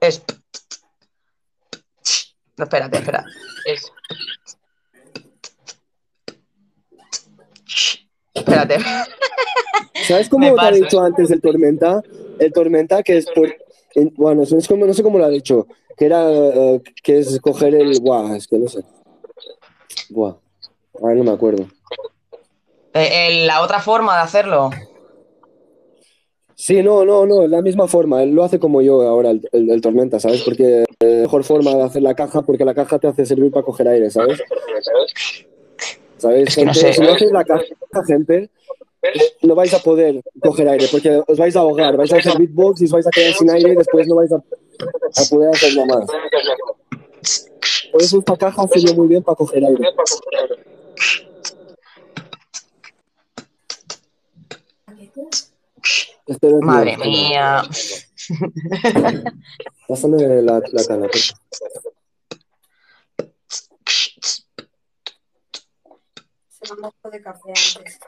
Es... 0.00 0.22
No, 2.56 2.64
espérate, 2.64 2.98
espera. 2.98 3.24
Es... 3.64 3.92
Espérate. 8.34 8.78
¿Sabes 10.08 10.28
cómo 10.28 10.46
te 10.46 10.52
ha 10.52 10.56
paso. 10.56 10.74
dicho 10.74 11.00
antes 11.00 11.30
el 11.30 11.40
Tormenta? 11.40 12.02
El 12.40 12.52
Tormenta 12.52 13.02
que 13.02 13.18
es 13.18 13.26
por... 13.26 13.54
en- 13.94 14.12
bueno, 14.16 14.42
es 14.42 14.68
como, 14.68 14.86
no 14.86 14.94
sé 14.94 15.02
cómo 15.02 15.18
lo 15.18 15.24
ha 15.24 15.28
dicho. 15.30 15.66
Que 15.96 16.06
era... 16.06 16.30
eh, 16.30 16.82
que 17.02 17.18
es 17.18 17.38
coger 17.40 17.74
el... 17.74 18.00
Buah, 18.00 18.36
es 18.36 18.46
que 18.46 18.58
no 18.58 18.68
sé. 18.68 18.80
Buah. 20.10 20.34
Ahora 21.00 21.14
no 21.14 21.24
me 21.24 21.30
acuerdo. 21.32 21.64
Eh, 22.94 23.08
eh, 23.12 23.46
la 23.46 23.62
otra 23.62 23.80
forma 23.80 24.16
de 24.16 24.22
hacerlo. 24.22 24.70
Sí, 26.54 26.82
no, 26.82 27.04
no, 27.06 27.24
no, 27.24 27.42
es 27.42 27.48
la 27.50 27.62
misma 27.62 27.88
forma. 27.88 28.22
Él 28.22 28.32
lo 28.32 28.44
hace 28.44 28.58
como 28.58 28.82
yo 28.82 29.00
ahora, 29.02 29.30
el, 29.30 29.48
el- 29.52 29.70
el 29.70 29.80
Tormenta, 29.80 30.20
¿sabes? 30.20 30.42
Porque 30.42 30.82
es 30.82 30.86
la 31.00 31.22
mejor 31.22 31.44
forma 31.44 31.70
de 31.74 31.82
hacer 31.82 32.02
la 32.02 32.14
caja, 32.14 32.42
porque 32.42 32.64
la 32.66 32.74
caja 32.74 32.98
te 32.98 33.06
hace 33.08 33.24
servir 33.24 33.50
para 33.50 33.64
coger 33.64 33.88
aire, 33.88 34.10
¿sabes? 34.10 34.42
¿Sabes? 36.18 36.48
Es 36.48 36.56
que 36.56 36.64
no 36.66 36.74
Gente, 36.74 36.92
sé. 36.92 36.92
Si 36.92 37.00
no 37.00 37.12
hacéis 37.14 37.30
la 37.32 37.44
caja, 37.44 37.64
gente, 38.06 38.50
no 39.42 39.54
vais 39.54 39.72
a 39.72 39.78
poder 39.78 40.22
coger 40.42 40.68
aire, 40.68 40.86
porque 40.90 41.22
os 41.26 41.38
vais 41.38 41.56
a 41.56 41.60
ahogar, 41.60 41.96
vais 41.96 42.12
a 42.12 42.16
hacer 42.16 42.36
beatbox 42.38 42.80
y 42.80 42.84
os 42.84 42.90
vais 42.90 43.06
a 43.06 43.10
quedar 43.10 43.34
sin 43.34 43.50
aire 43.50 43.72
y 43.72 43.76
después 43.76 44.06
no 44.06 44.16
vais 44.16 44.32
a, 44.32 44.36
a 44.36 45.24
poder 45.30 45.50
hacer 45.50 45.74
nada 45.76 45.98
más. 45.98 46.06
Por 47.92 48.02
eso 48.02 48.18
esta 48.18 48.36
caja 48.36 48.68
sirve 48.68 48.94
muy 48.94 49.08
bien 49.08 49.22
para 49.22 49.36
coger 49.36 49.64
aire. 49.64 49.88
Este 56.26 56.46
es 56.46 56.54
Madre 56.60 56.96
mía. 56.98 57.62
Pásame 59.88 60.42
la, 60.42 60.62
la 60.72 60.84
cana, 60.86 61.08
por 61.08 61.18
favor. 61.18 61.40
un 66.70 66.82
poco 66.82 67.10
de 67.10 67.20
café 67.20 67.48
antes. 67.48 67.98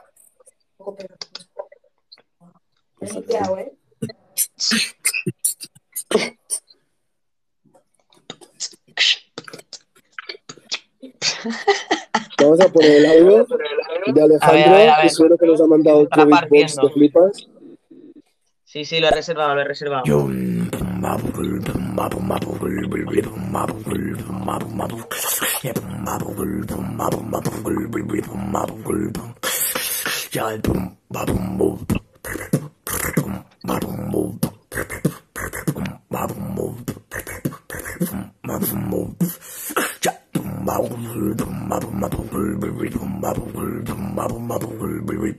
Vamos 12.39 12.61
a 12.61 12.67
poner 12.69 12.91
el 12.91 13.05
audio 13.05 13.45
de 13.45 14.37
A 14.41 14.51
ver, 14.51 14.67
Alejandro, 14.67 14.73
a 14.73 14.77
ver, 14.77 14.89
a 14.89 14.97
ver. 14.97 15.03
que 15.03 15.09
seguro 15.09 15.37
que 15.37 15.45
nos 15.47 15.61
ha 15.61 15.67
mandado 15.67 16.07
flipas. 16.93 17.47
Sí, 18.63 18.85
sí, 18.85 18.99
lo 18.99 19.07
he 19.07 19.11
reservado, 19.11 19.55
lo 19.55 19.61
he 19.61 19.65
reservado. 19.65 20.03
Jal 30.33 30.57
boom 30.65 30.97
babum 31.13 31.43
move 31.59 31.85
babum 33.67 33.99
move 34.11 34.39
babum 34.89 35.21
move 35.29 35.61
babum 36.09 36.41
move 36.55 36.81
babum 38.43 38.81
move 38.89 39.13
babum 39.13 39.13
move 39.13 39.13
babum 40.65 41.11
move 41.13 41.37
babum 43.21 43.43
move 43.77 44.49
babum 44.49 44.73
move 45.21 45.32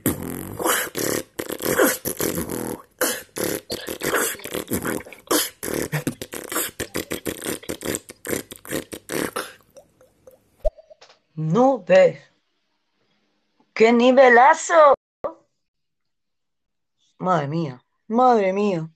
¡Qué 13.75 13.91
nivelazo! 13.91 14.95
Madre 17.17 17.47
mía, 17.47 17.83
madre 18.07 18.53
mía. 18.53 18.89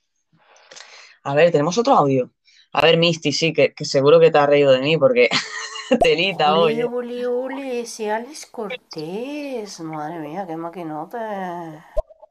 A 1.23 1.33
ver, 1.35 1.51
tenemos 1.51 1.77
otro 1.77 1.93
audio. 1.95 2.31
A 2.71 2.81
ver, 2.81 2.97
Misty, 2.97 3.31
sí, 3.33 3.51
que, 3.51 3.73
que 3.73 3.83
seguro 3.83 4.19
que 4.19 4.31
te 4.31 4.37
has 4.37 4.47
reído 4.47 4.71
de 4.71 4.79
mí 4.79 4.97
porque 4.97 5.29
telita, 6.01 6.53
Uli, 6.53 6.63
oye. 6.63 6.85
uli, 6.85 7.25
uli, 7.25 7.79
ese 7.79 8.09
Alex 8.11 8.45
Cortés. 8.45 9.79
Madre 9.81 10.19
mía, 10.19 10.45
qué 10.47 10.55
maquinota. 10.55 11.85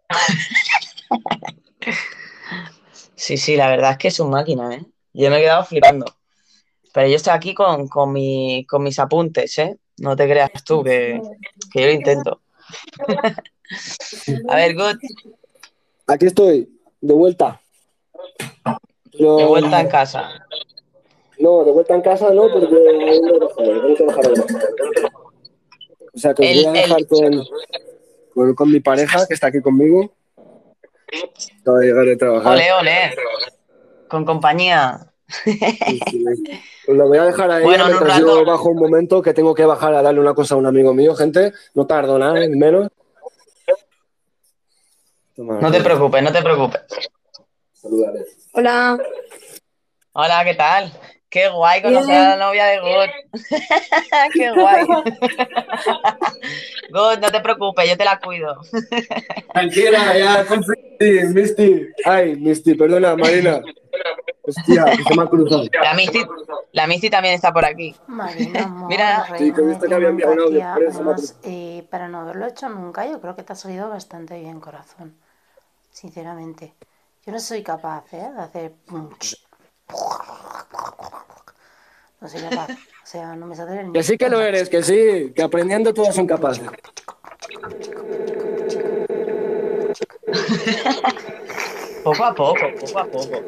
Sí, 3.14 3.36
sí, 3.36 3.57
la 3.57 3.68
verdad 3.68 3.92
es 3.92 3.99
que 3.99 4.09
es 4.09 4.20
un 4.20 4.30
máquina, 4.30 4.72
¿eh? 4.74 4.86
Yo 5.12 5.28
me 5.28 5.38
he 5.38 5.40
quedado 5.42 5.64
flipando. 5.64 6.07
Pero 6.94 7.09
yo 7.09 7.16
estoy 7.16 7.32
aquí 7.32 7.53
con, 7.53 7.88
con, 7.88 8.12
mi- 8.12 8.64
con 8.66 8.82
mis 8.82 8.99
apuntes, 9.01 9.59
¿eh? 9.59 9.76
No 9.99 10.16
te 10.16 10.24
creas 10.28 10.51
tú 10.64 10.82
que, 10.82 11.20
que 11.72 11.80
yo 11.80 11.86
lo 11.86 11.92
intento. 11.92 12.40
A 14.49 14.57
ver, 14.57 14.74
Good, 14.74 14.99
Aquí 16.07 16.26
estoy, 16.26 16.68
de 17.01 17.14
vuelta. 17.14 17.61
Pero- 19.12 19.36
de 19.36 19.44
vuelta 19.44 19.80
en 19.80 19.88
casa. 19.88 20.30
No, 21.38 21.64
de 21.64 21.70
vuelta 21.70 21.94
en 21.94 22.01
casa 22.03 22.30
no, 22.30 22.49
porque 22.51 22.66
tengo 22.66 23.94
que 23.96 24.05
bajar. 24.05 24.24
O 26.14 26.18
sea, 26.18 26.34
que 26.34 26.42
os 26.42 26.55
voy 26.55 26.64
a 26.66 26.72
dejar 26.72 27.07
con, 27.07 27.44
con, 28.34 28.55
con 28.55 28.72
mi 28.72 28.80
pareja, 28.80 29.26
que 29.26 29.34
está 29.34 29.49
aquí 29.49 29.61
conmigo. 29.61 30.12
Acaba 31.61 31.78
de 31.78 31.86
llegar 31.86 32.05
de 32.07 32.16
trabajar. 32.16 32.53
Ole, 32.55 32.72
ole. 32.72 33.14
Con 34.09 34.24
compañía. 34.24 35.12
lo 36.95 37.09
voy 37.09 37.18
a 37.18 37.24
dejar 37.24 37.51
a 37.51 37.59
ella 37.59 37.66
Bueno, 37.66 37.84
en 37.84 37.91
un 37.91 37.97
mientras 37.99 38.20
rato. 38.20 38.39
yo 38.39 38.45
bajo 38.45 38.68
un 38.70 38.78
momento 38.78 39.22
que 39.22 39.34
tengo 39.34 39.55
que 39.55 39.64
bajar 39.64 39.95
a 39.95 40.03
darle 40.03 40.20
una 40.20 40.34
cosa 40.34 40.55
a 40.55 40.59
un 40.59 40.66
amigo 40.66 40.95
mío, 40.95 41.14
gente. 41.14 41.53
No 41.74 41.86
tardo 41.86 42.18
nada, 42.18 42.43
¿eh? 42.43 42.49
menos. 42.49 42.89
Toma, 45.36 45.61
No 45.61 45.70
te 45.70 45.80
preocupes, 45.80 46.22
no 46.22 46.32
te 46.32 46.43
preocupes. 46.43 46.80
Hola. 48.53 48.99
Hola, 50.12 50.45
¿qué 50.45 50.55
tal? 50.55 50.93
Qué 51.30 51.49
guay 51.51 51.82
conocer 51.82 52.07
Bien. 52.07 52.22
a 52.22 52.36
la 52.36 52.47
novia 52.47 52.64
de 52.66 52.80
Good. 52.80 53.11
Qué 54.32 54.51
guay. 54.51 54.86
Good, 56.91 57.18
no 57.20 57.30
te 57.30 57.41
preocupes, 57.41 57.89
yo 57.89 57.97
te 57.99 58.05
la 58.05 58.18
cuido. 58.18 58.57
Tranquila, 59.53 60.18
ya, 60.18 60.47
Misty, 60.57 61.34
Misty. 61.34 61.86
Ay, 62.05 62.34
Misty, 62.36 62.74
perdona, 62.74 63.14
Marina. 63.14 63.61
Hostia, 64.49 64.84
que 64.96 65.03
se 65.03 65.14
me 65.14 65.22
ha 65.22 65.26
cruzado. 65.26 65.64
La 65.82 65.94
Misty, 65.94 66.24
la 66.72 66.86
Misty 66.86 67.11
también 67.11 67.34
está 67.34 67.53
por 67.53 67.64
aquí. 67.64 67.94
Mira. 68.88 69.26
Sí, 69.36 69.53
que 69.53 69.61
he 69.61 69.64
visto 69.64 69.86
que 69.86 69.94
había 69.94 70.09
enviado 70.09 70.32
un 70.32 70.40
audio, 70.40 71.16
eh, 71.42 71.86
para 71.90 72.09
no 72.09 72.20
haberlo 72.20 72.46
hecho 72.46 72.68
nunca, 72.68 73.07
yo 73.07 73.20
creo 73.20 73.36
que 73.36 73.42
te 73.42 73.53
ha 73.53 73.57
salido 73.57 73.88
bastante 73.88 74.38
bien, 74.38 74.61
corazón. 74.61 75.16
Sinceramente. 75.90 76.74
Yo 77.26 77.32
no 77.32 77.40
soy 77.40 77.62
capaz, 77.62 78.05
¿eh? 78.12 78.30
De 78.34 78.40
hacer... 78.40 78.72
No 82.20 82.28
soy 82.28 82.40
capaz. 82.40 82.70
O 82.70 83.07
sea, 83.11 83.36
no 83.36 83.46
me 83.46 83.55
sale 83.55 83.80
el... 83.80 83.92
Que 83.92 84.03
sí 84.03 84.16
que 84.16 84.28
lo 84.28 84.40
eres, 84.40 84.68
que 84.68 84.82
sí, 84.82 85.32
que 85.34 85.42
aprendiendo 85.42 85.92
todos 85.92 86.14
son 86.14 86.26
capaces. 86.26 86.64
Poco 92.03 92.24
a 92.24 92.34
poco, 92.34 92.61
poco 92.80 92.99
a 92.99 93.05
poco. 93.05 93.42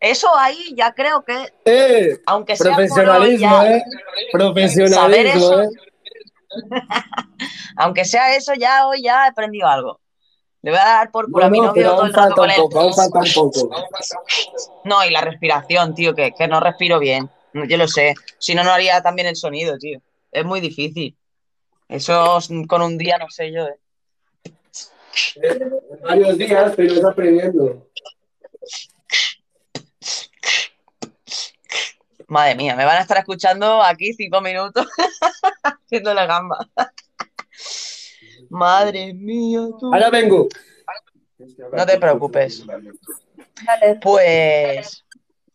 Eso 0.00 0.36
ahí 0.36 0.74
ya 0.76 0.92
creo 0.92 1.22
que, 1.24 1.52
¡Eh! 1.64 2.18
aunque 2.26 2.56
sea 2.56 2.72
por 2.72 2.80
hoy 2.80 2.86
Profesionalismo, 2.88 3.50
ya, 3.50 3.76
¿eh? 3.76 3.80
saber 3.80 4.30
Profesionalismo, 4.32 5.60
eso, 5.60 5.62
¿eh? 5.62 5.68
aunque 7.76 8.04
sea 8.04 8.36
eso, 8.36 8.54
ya 8.54 8.86
hoy 8.86 9.02
ya 9.02 9.24
he 9.24 9.28
aprendido 9.28 9.66
algo. 9.68 10.00
Le 10.62 10.70
voy 10.70 10.80
a 10.80 10.84
dar 10.84 11.10
por 11.10 11.26
culo 11.30 11.40
No, 11.40 11.46
a 11.46 11.50
mi 11.50 11.58
no, 11.60 11.66
novio 11.66 11.90
todo 11.90 12.06
el 12.06 12.14
rato 12.14 12.34
con 12.36 12.50
él. 12.50 12.56
poco, 12.56 12.90
poco. 13.34 13.70
No, 14.84 15.04
y 15.04 15.10
la 15.10 15.20
respiración, 15.20 15.94
tío, 15.94 16.14
que, 16.14 16.32
que 16.32 16.48
no 16.48 16.60
respiro 16.60 16.98
bien. 16.98 17.28
Yo 17.52 17.76
lo 17.76 17.86
sé. 17.86 18.14
Si 18.38 18.54
no, 18.54 18.64
no 18.64 18.70
haría 18.72 19.02
también 19.02 19.28
el 19.28 19.36
sonido, 19.36 19.76
tío. 19.78 20.00
Es 20.32 20.44
muy 20.44 20.60
difícil. 20.60 21.16
Eso 21.88 22.38
con 22.66 22.82
un 22.82 22.96
día 22.96 23.18
no 23.18 23.28
sé 23.28 23.52
yo, 23.52 23.66
¿eh? 23.66 23.78
Varios 26.02 26.38
días, 26.38 26.72
pero 26.76 26.94
es 26.94 27.04
aprendiendo. 27.04 27.88
Madre 32.28 32.54
mía, 32.54 32.74
me 32.74 32.84
van 32.84 32.96
a 32.96 33.00
estar 33.00 33.18
escuchando 33.18 33.82
aquí 33.82 34.12
cinco 34.14 34.40
minutos 34.40 34.86
haciendo 35.62 36.14
la 36.14 36.26
gamba. 36.26 36.66
Madre 38.48 39.12
mía, 39.14 39.60
tú. 39.78 39.92
Ahora 39.92 40.10
vengo. 40.10 40.48
No 41.72 41.86
te 41.86 41.98
preocupes. 41.98 42.64
Pues, 44.00 45.04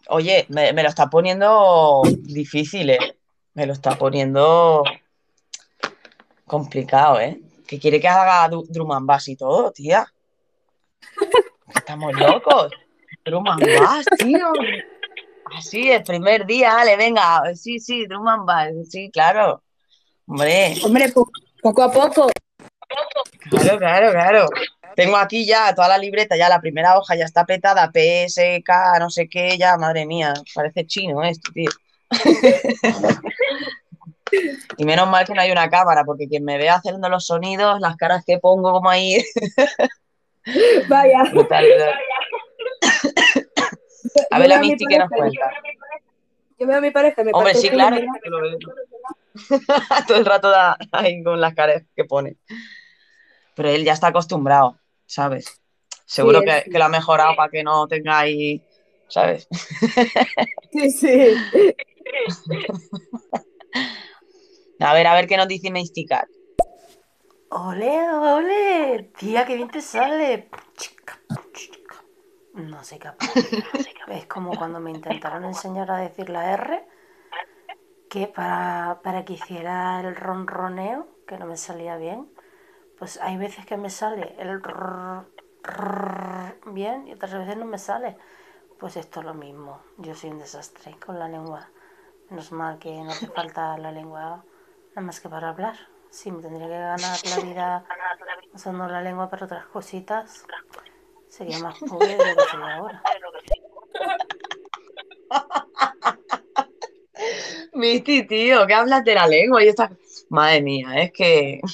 oye, 0.07 0.45
me, 0.49 0.74
me 0.74 0.84
lo 0.84 0.89
está 0.89 1.10
poniendo 1.10 2.01
difícil, 2.20 2.91
¿eh? 2.91 3.18
Me 3.53 3.66
lo 3.66 3.74
está 3.74 3.97
poniendo 3.97 4.84
complicado, 6.45 7.20
¿eh? 7.20 7.41
Que 7.70 7.80
quiere 7.80 8.00
que 8.00 8.08
haga 8.08 8.48
du- 8.50 8.66
drum 8.68 8.92
and 8.94 9.06
bass 9.06 9.28
y 9.28 9.36
todo, 9.36 9.72
tía. 9.72 10.06
Estamos 11.76 12.14
locos. 12.14 12.72
Drum 13.24 13.48
and 13.48 13.64
bass, 13.80 14.06
tío. 14.18 14.52
Así, 15.56 15.92
el 15.92 16.04
primer 16.04 16.46
día, 16.46 16.74
dale, 16.74 16.96
venga. 16.98 17.44
Sí, 17.56 17.80
sí, 17.80 18.06
drum 18.08 18.28
and 18.28 18.46
bass. 18.46 18.72
Sí, 18.90 19.10
claro. 19.12 19.62
Hombre. 20.28 20.76
Hombre, 20.84 21.10
po- 21.12 21.30
poco 21.62 21.84
a 21.84 21.92
poco. 21.92 22.30
Claro, 23.50 23.78
claro, 23.78 24.12
claro. 24.12 24.46
Tengo 24.96 25.16
aquí 25.18 25.46
ya 25.46 25.74
toda 25.76 25.88
la 25.90 25.98
libreta, 25.98 26.36
ya 26.36 26.50
la 26.50 26.60
primera 26.60 26.98
hoja 26.98 27.16
ya 27.16 27.24
está 27.26 27.42
apretada, 27.42 27.92
PSK, 27.94 29.00
no 29.00 29.10
sé 29.12 29.30
qué, 29.30 29.58
ya, 29.58 29.78
madre 29.78 30.06
mía, 30.06 30.34
parece 30.54 30.86
chino 30.88 31.24
esto, 31.24 31.52
tío. 31.54 31.70
Y 34.78 34.86
menos 34.86 35.08
mal 35.10 35.26
que 35.26 35.34
no 35.34 35.42
hay 35.42 35.52
una 35.52 35.70
cámara, 35.70 36.04
porque 36.04 36.28
quien 36.28 36.44
me 36.44 36.58
vea 36.58 36.76
haciendo 36.76 37.10
los 37.10 37.26
sonidos, 37.26 37.80
las 37.80 37.96
caras 37.98 38.24
que 38.26 38.38
pongo 38.40 38.72
como 38.72 38.90
ahí, 38.90 39.18
Vaya. 40.88 41.24
brutal, 41.32 41.66
brutal. 41.66 41.94
A 44.32 44.40
ver 44.40 44.50
la 44.50 44.60
Misty 44.60 44.86
que 44.86 44.98
nos 44.98 45.10
pareja, 45.10 45.30
cuenta. 45.30 45.62
Yo 46.58 46.68
veo 46.68 46.78
a 46.78 46.82
mi 46.82 46.92
pareja, 46.92 47.24
me 47.24 47.32
Hombre, 47.34 47.54
sí, 47.56 47.70
claro, 47.70 47.96
mira. 47.96 48.12
que 48.24 48.30
lo 48.30 48.42
veo. 48.42 48.58
Todo 50.08 50.18
el 50.18 50.26
rato 50.26 50.50
da 50.50 50.78
ahí 50.92 51.24
con 51.24 51.40
las 51.40 51.54
caras 51.54 51.84
que 51.96 52.04
pone. 52.06 52.38
Pero 53.56 53.70
él 53.70 53.84
ya 53.84 53.94
está 53.94 54.08
acostumbrado, 54.08 54.78
¿sabes? 55.06 55.62
Seguro 56.06 56.40
Sí, 56.40 56.46
que, 56.46 56.62
sí. 56.64 56.72
que 56.72 56.78
lo 56.80 56.86
ha 56.86 56.90
mejorado 56.90 57.36
para 57.36 57.50
que 57.52 57.64
no 57.64 57.88
tenga 57.88 58.20
ahí, 58.20 58.62
¿sabes? 59.08 59.48
Sí, 60.72 60.90
sí. 60.92 61.38
A 64.80 64.94
ver, 64.94 65.08
a 65.08 65.14
ver 65.14 65.28
qué 65.28 65.36
nos 65.36 65.48
dice 65.48 65.72
Mysticat. 65.72 66.26
Ole, 67.50 68.10
ole, 68.12 69.12
tía, 69.18 69.46
qué 69.46 69.56
bien 69.56 69.70
te 69.70 69.82
sale. 69.82 70.50
No 72.54 72.84
soy 72.84 73.00
capaz. 73.00 73.28
Es 74.08 74.26
como 74.28 74.56
cuando 74.58 74.80
me 74.80 74.92
intentaron 74.92 75.44
enseñar 75.44 75.92
a 75.92 75.98
decir 75.98 76.30
la 76.30 76.54
R, 76.54 76.88
que 78.10 78.28
para, 78.28 79.02
para 79.04 79.26
que 79.26 79.34
hiciera 79.34 80.00
el 80.00 80.16
ronroneo, 80.16 81.08
que 81.28 81.38
no 81.38 81.46
me 81.46 81.58
salía 81.58 81.98
bien, 81.98 82.32
pues 82.98 83.20
hay 83.22 83.38
veces 83.38 83.66
que 83.66 83.78
me 83.78 83.90
sale 83.90 84.36
el 84.40 84.64
rrr, 84.64 85.28
rrr 85.64 86.74
bien 86.74 87.08
y 87.08 87.14
otras 87.14 87.34
veces 87.34 87.58
no 87.58 87.66
me 87.66 87.78
sale. 87.78 88.16
Pues 88.80 88.96
esto 88.96 89.20
es 89.20 89.26
lo 89.26 89.34
mismo. 89.34 89.82
Yo 89.98 90.16
soy 90.16 90.30
un 90.30 90.40
desastre 90.40 90.96
con 91.06 91.20
la 91.20 91.28
lengua. 91.28 91.70
Menos 92.30 92.52
mal 92.54 92.80
que 92.80 92.92
no 92.92 93.12
hace 93.12 93.28
falta 93.28 93.78
la 93.78 93.92
lengua 93.92 94.44
nada 95.00 95.08
más 95.08 95.20
que 95.22 95.30
para 95.30 95.50
hablar. 95.50 95.78
Si 96.10 96.30
me 96.30 96.41
tendría 96.41 96.68
que 96.68 96.74
ganar 96.74 97.18
la 97.24 97.39
vida 97.39 97.86
usando 98.54 98.86
la 98.88 99.02
lengua 99.02 99.30
para 99.30 99.45
otras 99.45 99.66
cositas, 99.68 100.45
sería 101.30 101.58
más 101.60 101.80
pobre 101.80 102.18
de 102.18 102.18
lo 102.18 102.36
que 102.36 102.43
soy 102.52 102.62
ahora. 102.62 103.02
Misty, 107.74 108.28
tío, 108.28 108.68
¿qué 108.68 108.74
hablas 108.74 109.06
de 109.06 109.16
la 109.16 109.26
lengua? 109.28 109.64
Y 109.64 109.70
esta... 109.70 109.89
Madre 110.30 110.62
mía, 110.62 111.02
es 111.02 111.14
que... 111.14 111.62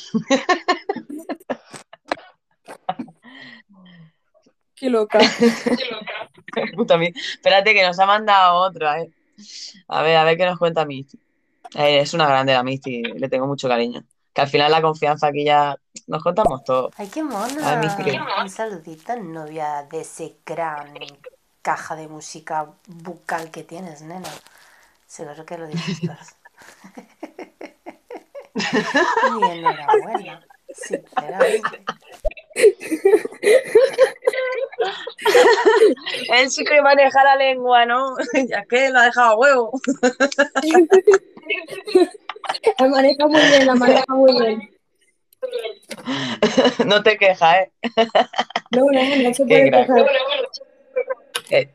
Qué 4.76 4.90
loca. 4.90 5.20
Espérate 7.16 7.74
que 7.74 7.88
nos 7.88 7.98
ha 7.98 8.06
mandado 8.06 8.58
otra, 8.58 9.02
eh. 9.02 9.10
A 9.88 10.04
ver, 10.04 10.18
a 10.18 10.26
ver 10.26 10.38
qué 10.38 10.46
nos 10.46 10.60
cuenta 10.60 10.86
Misty. 10.86 11.25
Eh, 11.74 12.00
es 12.00 12.14
una 12.14 12.28
grande 12.28 12.54
la 12.54 12.64
Misty, 12.64 13.02
le 13.02 13.30
tengo 13.30 13.48
mucho 13.48 13.68
cariño. 13.68 14.04
Que 14.34 14.42
al 14.42 14.48
final 14.48 14.72
la 14.72 14.82
confianza 14.82 15.28
aquí 15.28 15.46
ya 15.46 15.76
nos 16.08 16.22
contamos 16.22 16.64
todo. 16.64 16.92
¡Ay, 16.98 17.08
qué 17.08 17.22
A 17.22 17.24
mona! 17.24 17.78
Misty, 17.78 18.04
¿qué? 18.04 18.20
Un 18.42 18.50
saludito, 18.50 19.16
novia 19.16 19.88
de 19.90 20.02
ese 20.02 20.36
gran 20.46 20.94
caja 21.62 21.96
de 21.96 22.08
música 22.08 22.68
bucal 22.88 23.50
que 23.50 23.64
tienes, 23.64 24.02
nena. 24.02 24.30
Seguro 25.08 25.46
que 25.46 25.58
lo 25.58 25.68
disfrutas. 25.68 26.36
y 28.56 29.44
enhorabuena. 29.44 30.46
Sinceramente. 30.76 31.84
Él 36.34 36.52
sí 36.52 36.64
que 36.64 36.82
maneja 36.82 37.24
la 37.24 37.36
lengua, 37.36 37.86
¿no? 37.86 38.16
Ya 38.50 38.64
que 38.66 38.90
lo 38.90 39.00
ha 39.00 39.06
dejado 39.06 39.32
a 39.32 39.38
huevo. 39.38 39.80
La 42.80 42.88
maneja 42.88 43.28
muy 43.28 43.42
bien, 43.42 43.66
la 43.66 43.76
maneja 43.76 44.06
muy 44.10 44.40
bien. 44.40 44.70
No 46.86 47.02
te 47.04 47.18
quejas, 47.18 47.56
¿eh? 47.58 47.72
No, 48.72 48.86
no, 48.92 49.02
no 49.02 49.34
se 49.34 49.46
Qué 49.46 49.70
puede 49.70 49.72
quejar. 49.72 50.06
Eh, 51.50 51.74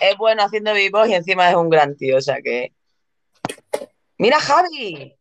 Es 0.00 0.16
bueno 0.16 0.42
haciendo 0.42 0.72
vivos 0.74 1.08
y 1.08 1.14
encima 1.14 1.50
es 1.50 1.56
un 1.56 1.68
gran 1.68 1.96
tío, 1.96 2.16
o 2.16 2.20
sea 2.20 2.36
que. 2.42 2.72
¡Mira, 4.18 4.38
Javi! 4.40 5.16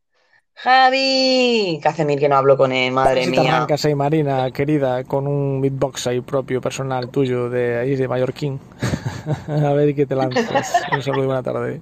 ¡Javi! 0.63 1.79
Que 1.81 1.89
hace 1.89 2.05
mil 2.05 2.19
que 2.19 2.29
no 2.29 2.35
hablo 2.37 2.55
con 2.55 2.71
él, 2.71 2.91
madre 2.91 3.25
Si 3.25 3.31
te 3.31 3.39
mía. 3.39 3.55
arrancas 3.55 3.83
ahí, 3.85 3.95
Marina, 3.95 4.51
querida, 4.51 5.03
con 5.05 5.25
un 5.27 5.59
beatbox 5.59 6.05
ahí 6.05 6.21
propio, 6.21 6.61
personal 6.61 7.09
tuyo, 7.09 7.49
de 7.49 7.79
ahí 7.79 7.95
de 7.95 8.07
Mallorquín. 8.07 8.59
A 9.47 9.73
ver 9.73 9.95
qué 9.95 10.05
te 10.05 10.15
lanzas. 10.15 10.83
Un 10.91 11.01
saludo 11.01 11.23
y 11.23 11.25
buena 11.25 11.41
tarde. 11.41 11.81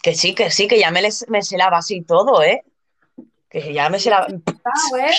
Que 0.00 0.14
sí, 0.14 0.32
que 0.34 0.50
sí, 0.52 0.68
que 0.68 0.78
ya 0.78 0.92
me, 0.92 1.02
les- 1.02 1.26
me 1.28 1.42
sé 1.42 1.56
la 1.56 1.70
base 1.70 1.96
y 1.96 2.02
todo, 2.02 2.40
¿eh? 2.42 2.62
Que 3.50 3.72
ya 3.72 3.88
me 3.88 3.98
sé 3.98 4.10
la. 4.10 4.26
Ah, 4.64 4.98
¿eh? 5.00 5.10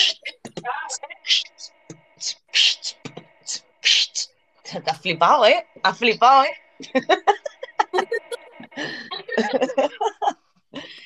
Te 4.62 4.90
has 4.90 5.00
flipado, 5.00 5.46
¿eh? 5.46 5.66
Has 5.82 5.98
flipado, 5.98 6.44
¿eh? 6.44 6.92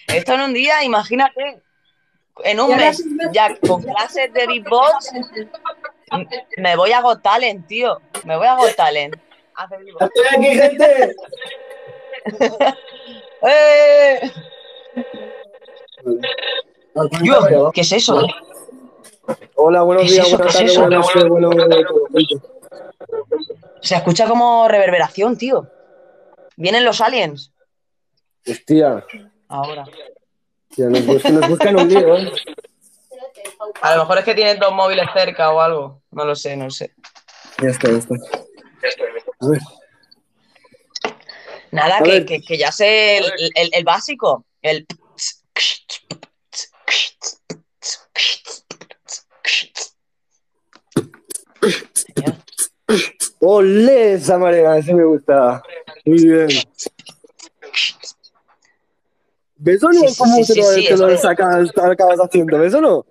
Esto 0.06 0.34
en 0.34 0.40
un 0.40 0.54
día, 0.54 0.82
imagínate, 0.84 1.60
en 2.44 2.60
un 2.60 2.76
mes, 2.76 3.02
ya 3.32 3.56
con 3.58 3.82
clases 3.82 4.32
de 4.32 4.46
beatbox, 4.46 5.12
me 6.56 6.76
voy 6.76 6.92
a 6.92 7.00
Got 7.00 7.22
Talent, 7.22 7.66
tío. 7.66 8.00
Me 8.24 8.36
voy 8.36 8.46
a 8.46 8.54
Got 8.56 8.74
Talent. 8.76 9.16
¡Estoy 10.00 10.26
aquí, 10.30 10.58
gente! 10.58 11.16
¡Eh! 13.42 14.32
Yo, 17.22 17.70
¿qué 17.72 17.80
es 17.82 17.92
eso? 17.92 18.26
Hola, 19.54 19.82
buenos 19.82 20.04
¿Qué 20.04 20.08
es 20.08 20.14
días, 20.14 20.26
eso? 20.28 20.36
buenas 20.36 20.56
¿Qué 20.56 20.64
es 20.64 20.70
eso? 20.70 21.28
buenas 21.28 21.54
noches. 21.56 22.40
Se 23.80 23.96
escucha 23.96 24.26
como 24.28 24.68
reverberación, 24.68 25.36
tío. 25.36 25.68
Vienen 26.56 26.84
los 26.84 27.00
aliens. 27.00 27.52
Hostia, 28.48 29.04
Ahora. 29.48 29.84
tía, 30.74 30.86
nos, 30.88 31.04
buscan, 31.06 31.34
nos 31.40 31.48
buscan 31.48 31.76
un 31.80 31.88
lío, 31.88 32.16
¿eh? 32.16 32.30
A 33.80 33.94
lo 33.94 34.02
mejor 34.02 34.18
es 34.18 34.24
que 34.24 34.34
tienen 34.34 34.58
dos 34.58 34.72
móviles 34.72 35.06
cerca 35.14 35.50
o 35.52 35.60
algo. 35.60 36.02
No 36.10 36.24
lo 36.24 36.34
sé, 36.36 36.56
no 36.56 36.64
lo 36.66 36.70
sé. 36.70 36.94
Ya 37.62 37.68
está, 37.70 37.90
ya 37.90 37.98
está. 37.98 38.14
A 39.40 39.48
ver. 39.48 39.60
Nada, 41.70 41.98
A 41.98 42.02
que, 42.02 42.10
ver. 42.10 42.26
que- 42.26 42.40
que 42.42 42.56
ya 42.58 42.72
sé 42.72 43.18
el, 43.18 43.24
el- 43.54 43.70
el 43.72 43.84
básico. 43.84 44.44
El. 44.62 44.86
¡Olé, 53.40 54.14
esa 54.14 54.38
manera! 54.38 54.78
Ese 54.78 54.94
me 54.94 55.04
gusta. 55.04 55.62
Muy 56.04 56.24
bien. 56.24 56.48
¿Ves 59.58 59.82
o 59.82 59.88
no 59.88 60.00
Sí, 60.08 60.14
cómo 60.16 60.36
sí, 60.44 60.52
te, 60.54 60.60
lo, 60.60 60.66
sí, 60.66 60.84
te 60.88 60.96
lo 60.96 61.16
sacas- 61.18 61.70
acabas 61.76 62.18
haciendo? 62.20 62.58
¿Ves 62.58 62.74
o 62.74 62.80
no? 62.80 63.06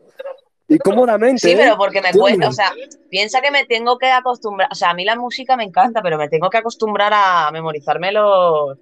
Y 0.69 0.77
cómodamente. 0.79 1.39
Sí, 1.47 1.51
¿eh? 1.53 1.57
pero 1.57 1.77
porque 1.77 2.01
me 2.01 2.11
cuesta, 2.11 2.49
o 2.49 2.51
sea, 2.51 2.73
piensa 3.09 3.39
que 3.41 3.51
me 3.51 3.65
tengo 3.65 3.97
que 3.97 4.07
acostumbrar, 4.07 4.67
o 4.71 4.75
sea, 4.75 4.89
a 4.89 4.93
mí 4.93 5.05
la 5.05 5.15
música 5.15 5.55
me 5.55 5.63
encanta, 5.63 6.01
pero 6.01 6.17
me 6.17 6.27
tengo 6.29 6.49
que 6.49 6.57
acostumbrar 6.57 7.13
a 7.15 7.49
memorizarme 7.51 8.11
los, 8.11 8.77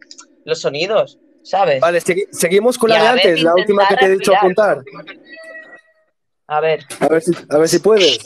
los 0.46 0.60
sonidos, 0.62 1.20
¿sabes? 1.44 1.80
Vale, 1.82 2.00
segui- 2.02 2.28
seguimos 2.32 2.78
con 2.78 2.90
la 2.90 2.98
a 2.98 3.02
de 3.04 3.08
antes, 3.10 3.42
la 3.44 3.54
última 3.56 3.88
que 3.88 3.96
te 3.98 4.06
he 4.06 4.10
dicho 4.10 4.32
respirar. 4.32 4.78
apuntar. 4.80 4.84
A 6.48 6.60
ver, 6.60 6.80
A 7.00 7.08
ver 7.08 7.22
si, 7.22 7.32
a 7.50 7.58
ver 7.58 7.70
si 7.70 7.80
puedes. 7.80 8.20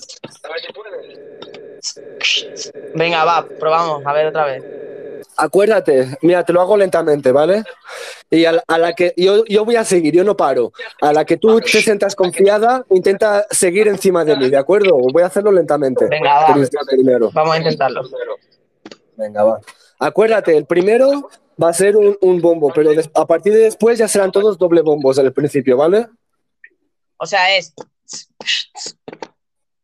venga, 2.94 3.24
va, 3.26 3.50
probamos, 3.58 4.02
a 4.06 4.14
ver 4.14 4.28
otra 4.28 4.46
vez. 4.46 4.64
Acuérdate, 5.38 6.18
mira, 6.22 6.44
te 6.44 6.54
lo 6.54 6.62
hago 6.62 6.78
lentamente, 6.78 7.32
¿vale? 7.32 7.64
Y 8.30 8.46
a 8.46 8.54
la, 8.54 8.64
a 8.68 8.78
la 8.78 8.94
que 8.94 9.14
yo, 9.18 9.46
yo 9.46 9.66
voy 9.66 9.76
a 9.76 9.84
seguir, 9.84 10.14
yo 10.14 10.24
no 10.24 10.36
paro. 10.38 10.72
A 11.02 11.14
la 11.14 11.26
que 11.26 11.38
tú 11.38 11.60
te 11.60 11.82
sientas 11.82 12.16
confiada, 12.16 12.86
intenta 12.90 13.46
seguir 13.52 13.88
encima 13.88 14.24
de 14.26 14.38
mí, 14.38 14.50
¿de 14.50 14.58
acuerdo? 14.58 14.98
Voy 14.98 15.24
a 15.24 15.28
hacerlo 15.28 15.52
lentamente. 15.52 16.08
Venga, 16.08 16.34
va. 16.52 16.56
Primero. 16.88 17.32
Vamos 17.34 17.56
a 17.56 17.58
intentarlo. 17.58 18.02
Venga, 19.16 19.44
va. 19.44 19.60
Acuérdate, 20.00 20.56
el 20.56 20.66
primero 20.66 21.30
va 21.62 21.70
a 21.70 21.74
ser 21.74 21.98
un, 21.98 22.18
un 22.22 22.42
bombo, 22.42 22.72
pero 22.74 22.92
a 23.14 23.26
partir 23.26 23.54
de 23.54 23.60
después 23.60 23.98
ya 24.00 24.08
serán 24.08 24.32
todos 24.32 24.58
doble 24.58 24.82
bombos 24.82 25.20
al 25.20 25.34
principio, 25.34 25.76
¿vale? 25.76 26.08
O 27.18 27.26
sea, 27.26 27.58
es. 27.58 27.74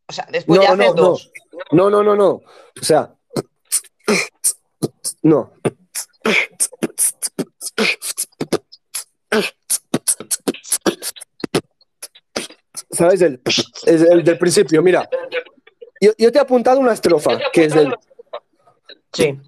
O 0.08 0.12
sea, 0.12 0.26
después 0.30 0.58
No, 0.58 0.62
ya 0.64 0.72
haces 0.72 0.86
no, 0.86 0.94
no. 0.94 1.02
dos. 1.02 1.32
No, 1.72 1.90
no, 1.90 2.02
no, 2.02 2.16
no. 2.16 2.28
O 2.30 2.42
sea. 2.82 3.12
No. 5.22 5.52
¿Sabes? 12.90 13.20
El, 13.22 13.40
es 13.44 13.86
el 13.86 14.24
del 14.24 14.38
principio, 14.38 14.82
mira. 14.82 15.08
Yo, 16.00 16.12
yo 16.18 16.30
te 16.30 16.38
he 16.38 16.40
apuntado 16.40 16.78
una 16.80 16.92
estrofa, 16.92 17.38
que 17.52 17.64
es 17.64 17.74
del. 17.74 17.94
Sí. 19.12 19.38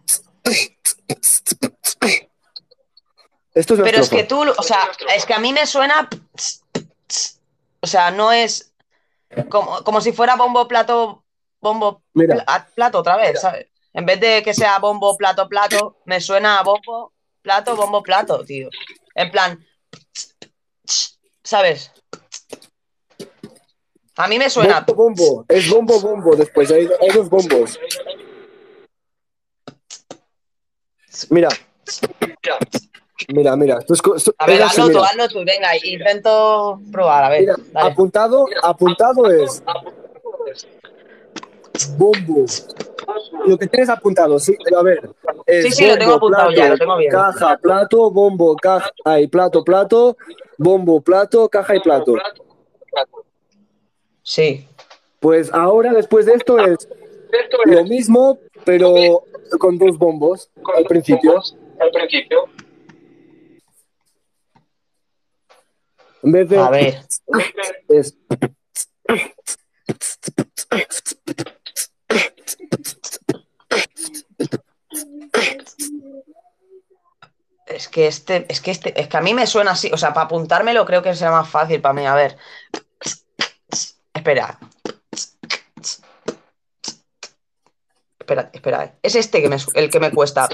Esto 3.55 3.75
es 3.75 3.81
una 3.81 3.85
Pero 3.85 4.03
es 4.03 4.09
que 4.11 4.25
tú, 4.25 4.43
o 4.57 4.63
sea, 4.63 4.79
es 5.15 5.25
que 5.27 5.35
a 5.35 5.39
mí 5.39 5.53
me 5.53 5.67
suena. 5.67 6.09
O 7.81 7.87
sea, 7.87 8.11
no 8.11 8.33
es. 8.33 8.73
Como, 9.51 9.83
como 9.85 10.01
si 10.01 10.13
fuera 10.13 10.37
bombo, 10.37 10.67
plato, 10.67 11.23
bombo, 11.61 12.03
Mira. 12.15 12.37
pla- 12.45 12.69
plato 12.75 12.99
otra 13.01 13.17
vez, 13.19 13.41
¿sabes? 13.41 13.67
En 13.93 14.07
vez 14.07 14.21
de 14.21 14.43
que 14.43 14.55
sea 14.55 14.79
bombo, 14.79 15.17
plato, 15.17 15.49
plato, 15.49 15.97
me 16.05 16.21
suena 16.21 16.59
a 16.59 16.63
bombo, 16.63 17.13
plato, 17.43 17.75
bombo, 17.77 18.03
plato, 18.03 18.45
tío. 18.45 18.69
En 19.15 19.31
plan. 19.31 19.65
¿Sabes? 21.43 21.91
A 24.17 24.29
mí 24.29 24.39
me 24.39 24.51
suena. 24.51 24.81
Bombo, 24.81 25.05
bombo. 25.15 25.45
Es 25.49 25.69
bombo, 25.71 26.01
bombo. 26.01 26.37
Después 26.37 26.71
hay, 26.71 26.89
hay 27.01 27.09
dos 27.11 27.29
bombos. 27.31 27.79
Mira. 31.31 31.49
Mira, 33.29 33.57
mira. 33.57 33.79
Esto- 33.89 34.35
A 34.39 34.47
ver, 34.47 34.63
hazlo 34.63 34.91
tú, 34.91 35.03
hazlo 35.03 35.29
tú, 35.29 35.39
venga, 35.45 35.71
intento 35.85 36.81
probar, 36.93 37.25
a 37.25 37.29
ver. 37.31 37.41
Mira, 37.41 37.57
apuntado, 37.75 38.47
apuntado 38.63 39.31
es 39.31 39.63
bombo. 41.97 42.45
Lo 43.47 43.57
que 43.57 43.67
tienes 43.67 43.89
apuntado, 43.89 44.39
sí, 44.39 44.57
a 44.77 44.83
ver. 44.83 45.11
es 45.47 45.65
Sí, 45.67 45.73
sí, 45.73 45.87
lo 45.87 45.99
tengo 45.99 46.15
apuntado 46.15 46.51
ya, 46.51 46.71
lo 46.71 46.77
tengo 46.77 46.97
bien. 46.97 47.11
Caja, 47.11 47.57
plato, 47.57 48.11
bombo, 48.11 48.55
caja, 48.57 48.91
y 49.21 49.27
plato, 49.27 49.65
plato, 49.65 50.17
bombo, 50.59 51.01
plato, 51.01 51.49
caja 51.49 51.77
y 51.77 51.81
plato. 51.81 52.17
Sí. 54.23 54.69
Pues 55.21 55.53
ahora, 55.53 55.93
después 55.93 56.27
de 56.27 56.35
esto, 56.35 56.59
es 56.59 56.89
lo 57.65 57.85
mismo, 57.85 58.39
pero 58.65 59.25
con 59.59 59.79
dos 59.79 59.97
bombos 59.99 60.51
al 60.77 60.85
principio. 60.85 61.43
Al 61.81 61.91
principio. 61.91 62.45
En 66.23 66.33
vez 66.33 66.49
de. 66.49 66.59
A 66.59 66.71
ver. 66.71 66.95
Es. 67.89 68.17
Es 77.67 77.89
que 77.89 78.07
este, 78.07 78.47
es 78.49 78.61
que 78.61 78.71
este, 78.71 78.99
es 78.99 79.09
que 79.09 79.17
a 79.17 79.21
mí 79.21 79.35
me 79.35 79.47
suena 79.47 79.73
así, 79.73 79.91
o 79.93 79.99
sea, 79.99 80.15
para 80.15 80.27
apuntármelo 80.27 80.87
creo 80.87 81.03
que 81.03 81.15
sea 81.15 81.31
más 81.31 81.49
fácil 81.49 81.81
para 81.81 81.93
mí. 81.93 82.07
A 82.07 82.15
ver. 82.15 82.37
Espera. 84.15 84.59
Espera, 88.19 88.51
espera. 88.53 88.95
Es 89.03 89.15
este 89.15 89.43
que 89.43 89.49
me, 89.49 89.57
el 89.75 89.91
que 89.91 90.01
me 90.01 90.11
cuesta. 90.11 90.49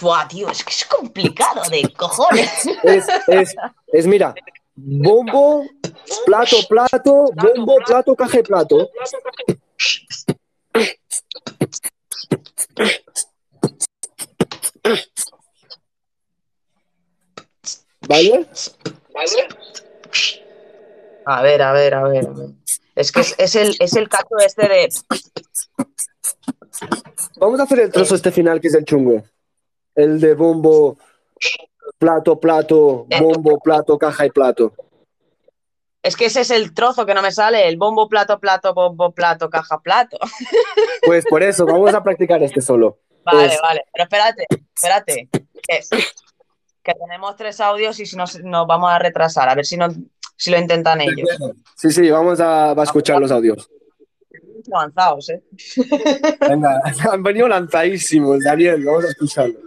Buah, 0.00 0.26
tío, 0.28 0.48
es 0.48 0.64
que 0.64 0.70
es 0.70 0.84
complicado 0.86 1.62
de 1.70 1.92
cojones. 1.92 2.66
Es, 2.82 3.06
es, 3.92 4.06
mira, 4.06 4.34
bombo, 4.74 5.64
plato, 6.24 6.56
plato, 6.68 7.26
bombo, 7.34 7.76
plato, 7.86 8.14
caje, 8.14 8.42
plato. 8.42 8.88
¿Vale? 18.08 18.46
¿Vale? 19.14 19.48
A 21.26 21.42
ver, 21.42 21.62
a 21.62 21.72
ver, 21.72 21.94
a 21.94 22.02
ver. 22.04 22.26
A 22.26 22.30
ver. 22.30 22.48
Es 22.96 23.12
que 23.12 23.20
es, 23.20 23.34
es, 23.38 23.54
el, 23.54 23.76
es 23.78 23.94
el 23.94 24.08
caso 24.08 24.36
este 24.44 24.68
de. 24.68 24.88
Vamos 27.36 27.60
a 27.60 27.62
hacer 27.64 27.80
el 27.80 27.92
trozo 27.92 28.14
eh. 28.14 28.16
este 28.16 28.32
final 28.32 28.60
que 28.60 28.68
es 28.68 28.74
el 28.74 28.84
chungo. 28.84 29.22
El 30.02 30.20
de 30.20 30.34
bombo, 30.34 30.98
plato, 31.98 32.38
plato, 32.40 33.06
bombo, 33.18 33.58
plato, 33.60 33.98
caja 33.98 34.26
y 34.26 34.30
plato. 34.30 34.72
Es 36.02 36.16
que 36.16 36.26
ese 36.26 36.40
es 36.40 36.50
el 36.50 36.72
trozo 36.72 37.04
que 37.04 37.12
no 37.14 37.20
me 37.20 37.30
sale. 37.30 37.68
El 37.68 37.76
bombo, 37.76 38.08
plato, 38.08 38.40
plato, 38.40 38.72
bombo, 38.72 39.12
plato, 39.12 39.50
caja, 39.50 39.80
plato. 39.80 40.18
Pues 41.06 41.24
por 41.26 41.42
eso, 41.42 41.66
vamos 41.66 41.94
a 41.94 42.02
practicar 42.02 42.42
este 42.42 42.60
solo. 42.60 42.98
Vale, 43.24 43.46
Es- 43.46 43.60
vale. 43.60 43.84
Pero 43.92 44.04
espérate, 44.04 44.46
espérate. 44.74 45.28
Que, 45.66 45.80
que 46.82 46.94
tenemos 46.94 47.36
tres 47.36 47.60
audios 47.60 47.98
y 48.00 48.06
si 48.06 48.16
nos, 48.16 48.38
nos 48.42 48.66
vamos 48.66 48.90
a 48.90 48.98
retrasar. 48.98 49.48
A 49.48 49.54
ver 49.54 49.66
si, 49.66 49.76
no, 49.76 49.88
si 50.36 50.50
lo 50.50 50.58
intentan 50.58 51.00
ellos. 51.02 51.28
Sí, 51.76 51.90
sí, 51.90 52.10
vamos 52.10 52.40
a, 52.40 52.72
va 52.74 52.82
a 52.82 52.84
escuchar 52.84 53.20
los 53.20 53.30
audios. 53.30 53.70
Avanzados, 54.72 55.30
¿eh? 55.30 55.42
Venga, 56.48 56.80
han 57.12 57.22
venido 57.22 57.48
lanzadísimos, 57.48 58.40
Daniel, 58.44 58.84
vamos 58.84 59.04
a 59.04 59.08
escucharlo. 59.08 59.58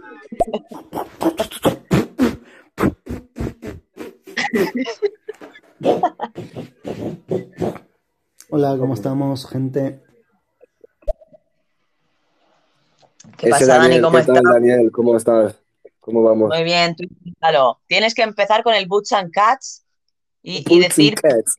Hola, 8.50 8.76
¿cómo 8.78 8.94
estamos, 8.94 9.48
gente? 9.48 10.00
¿Qué 13.36 13.50
pasa, 13.50 13.66
Dani? 13.66 13.82
Daniel, 13.84 14.02
¿Cómo 14.02 14.16
¿qué 14.18 14.24
tal, 14.24 14.36
estás? 14.36 14.52
Daniel? 14.52 14.92
¿Cómo 14.92 15.16
estás? 15.16 15.60
¿Cómo 16.00 16.22
vamos? 16.22 16.48
Muy 16.50 16.62
bien, 16.64 16.94
tú. 16.94 17.04
Tienes 17.86 18.14
que 18.14 18.22
empezar 18.22 18.62
con 18.62 18.74
el 18.74 18.86
Boots 18.86 19.12
and 19.12 19.32
Cats 19.32 19.84
y, 20.42 20.58
y 20.58 20.62
Boots 20.64 20.72
and 20.72 20.82
decir. 20.82 21.14
Cats. 21.14 21.58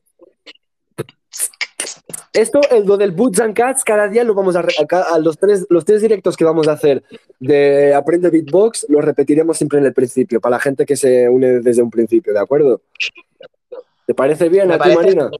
Esto, 2.32 2.60
el 2.70 2.84
lo 2.84 2.96
del 2.96 3.12
Boots 3.12 3.40
and 3.40 3.54
Cats, 3.54 3.82
cada 3.84 4.08
día 4.08 4.24
lo 4.24 4.34
vamos 4.34 4.56
a, 4.56 4.62
re- 4.62 4.74
a 4.90 5.18
los 5.18 5.38
tres, 5.38 5.66
los 5.70 5.84
tres 5.84 6.02
directos 6.02 6.36
que 6.36 6.44
vamos 6.44 6.68
a 6.68 6.72
hacer 6.72 7.02
de 7.40 7.94
Aprende 7.94 8.30
Beatbox, 8.30 8.86
los 8.88 9.04
repetiremos 9.04 9.56
siempre 9.56 9.78
en 9.78 9.86
el 9.86 9.92
principio, 9.94 10.40
para 10.40 10.56
la 10.56 10.60
gente 10.60 10.84
que 10.86 10.96
se 10.96 11.28
une 11.28 11.60
desde 11.60 11.82
un 11.82 11.90
principio, 11.90 12.32
¿de 12.32 12.40
acuerdo? 12.40 12.82
¿Te 14.06 14.14
parece 14.14 14.48
bien 14.48 14.68
Me 14.68 14.74
a 14.74 14.78
ti, 14.78 14.82
parece- 14.84 14.96
Marina? 14.96 15.30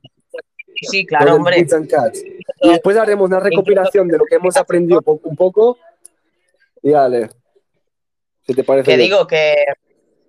Sí, 0.83 1.03
Lo 1.03 1.07
claro, 1.07 1.35
hombre. 1.37 1.59
Boots 1.59 1.73
and 1.73 1.89
Cats. 1.91 2.23
Y 2.63 2.69
después 2.69 2.97
haremos 2.99 3.29
una 3.29 3.41
recopilación 3.41 4.09
de 4.09 4.19
lo 4.19 4.25
que 4.25 4.35
hemos 4.37 4.57
aprendido 4.59 5.01
poco 5.01 5.29
un 5.29 5.37
poco. 5.37 5.79
Y 6.83 6.91
dale. 6.91 7.31
Si 8.47 8.53
te 8.55 8.63
parece 8.63 8.91
Que 8.91 8.97
bien. 8.97 9.09
digo 9.09 9.27
que, 9.27 9.55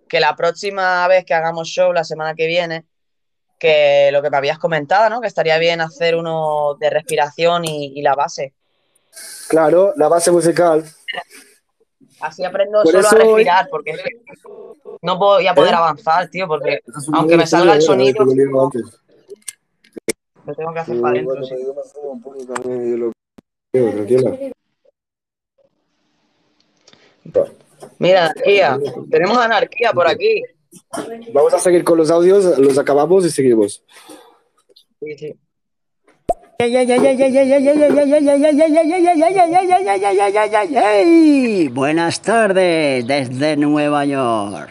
que 0.08 0.20
la 0.22 0.36
próxima 0.38 1.06
vez 1.10 1.26
que 1.26 1.34
hagamos 1.34 1.68
show, 1.68 1.92
la 1.92 2.04
semana 2.06 2.34
que 2.34 2.48
viene, 2.48 2.86
que 3.60 4.10
lo 4.12 4.22
que 4.22 4.30
me 4.30 4.38
habías 4.38 4.60
comentado, 4.60 5.10
¿no? 5.10 5.20
Que 5.22 5.28
estaría 5.28 5.58
bien 5.58 5.82
hacer 5.82 6.16
uno 6.16 6.76
de 6.80 6.90
respiración 6.90 7.66
y, 7.66 7.94
y 7.96 8.02
la 8.02 8.14
base. 8.16 8.54
Claro, 9.48 9.94
la 9.96 10.08
base 10.08 10.30
musical. 10.32 10.84
Así 12.20 12.44
aprendo 12.44 12.82
Por 12.84 12.92
solo 12.92 13.08
a 13.08 13.12
hoy- 13.12 13.18
respirar, 13.36 13.68
porque 13.70 13.94
no 15.02 15.18
voy 15.18 15.48
a 15.48 15.54
poder 15.54 15.74
¿Eh? 15.74 15.78
avanzar, 15.78 16.28
tío, 16.30 16.48
porque 16.48 16.80
aunque 17.14 17.38
me 17.38 17.46
salga 17.48 17.74
el 17.74 17.82
sonido, 17.82 18.26
que 18.26 18.36
lo 18.46 18.70
lo 20.46 20.56
tengo 20.56 20.74
que 20.74 20.80
hacer 20.80 20.96
Sí, 20.96 21.02
para 21.02 21.12
adentro. 21.14 21.34
bueno, 21.36 21.46
sí. 21.46 21.54
pero 21.56 21.68
yo 21.68 21.74
me 21.76 21.84
subo 21.84 22.12
un 22.12 22.22
poco 22.22 22.38
también, 22.46 22.92
yo 22.92 22.98
lo- 22.98 23.12
Digo, 23.74 23.92
Tranquila. 23.92 24.32
Mira, 28.00 28.22
anarquía. 28.32 28.80
Tenemos 29.12 29.38
anarquía 29.38 29.92
por 29.94 30.08
aquí. 30.08 30.42
Vamos 31.34 31.54
a 31.54 31.60
seguir 31.60 31.84
con 31.84 31.98
los 31.98 32.10
audios, 32.12 32.58
los 32.58 32.78
acabamos 32.78 33.26
y 33.26 33.30
seguimos. 33.30 33.84
Buenas 41.70 42.22
tardes 42.22 43.08
desde 43.08 43.58
Nueva 43.58 44.06
York. 44.06 44.70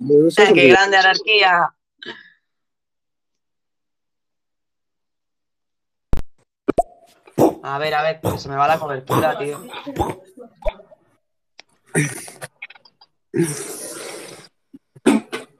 Eh, 0.00 0.52
¡Qué 0.54 0.68
grande 0.68 0.96
anarquía! 0.96 1.74
A 7.62 7.78
ver, 7.78 7.94
a 7.94 8.02
ver, 8.02 8.20
se 8.38 8.48
me 8.48 8.56
va 8.56 8.66
la 8.66 8.78
cobertura, 8.78 9.38
tío. 9.38 9.60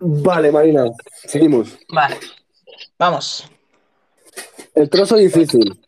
Vale, 0.01 0.53
Marina, 0.53 0.85
seguimos. 1.27 1.77
Vale, 1.89 2.19
vamos. 2.99 3.49
El 4.75 4.89
trozo 4.89 5.17
difícil. 5.17 5.81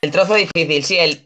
El 0.00 0.10
trozo 0.10 0.34
difícil, 0.34 0.84
sí, 0.84 0.98
el. 0.98 1.24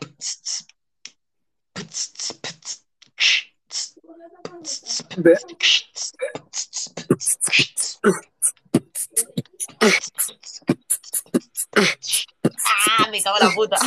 ¡Ah! 12.98 13.08
Me 13.10 13.22
cago 13.22 13.36
en 13.40 13.48
la 13.48 13.54
puta. 13.54 13.78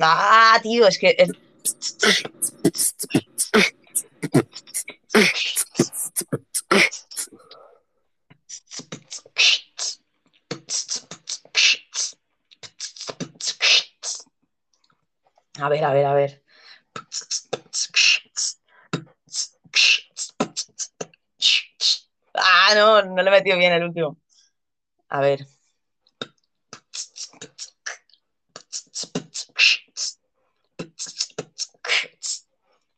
¡Ah, 0.00 0.58
tío! 0.62 0.86
Es 0.86 0.98
que. 0.98 1.14
es- 1.18 1.30
A 15.60 15.68
ver, 15.68 15.84
a 15.84 15.92
ver, 15.92 16.06
a 16.06 16.14
ver. 16.14 16.42
Ah, 22.34 22.72
no, 22.74 23.02
no 23.02 23.22
le 23.22 23.28
he 23.30 23.32
metido 23.32 23.56
bien 23.58 23.72
el 23.72 23.84
último. 23.84 24.18
A 25.08 25.20
ver. 25.20 25.46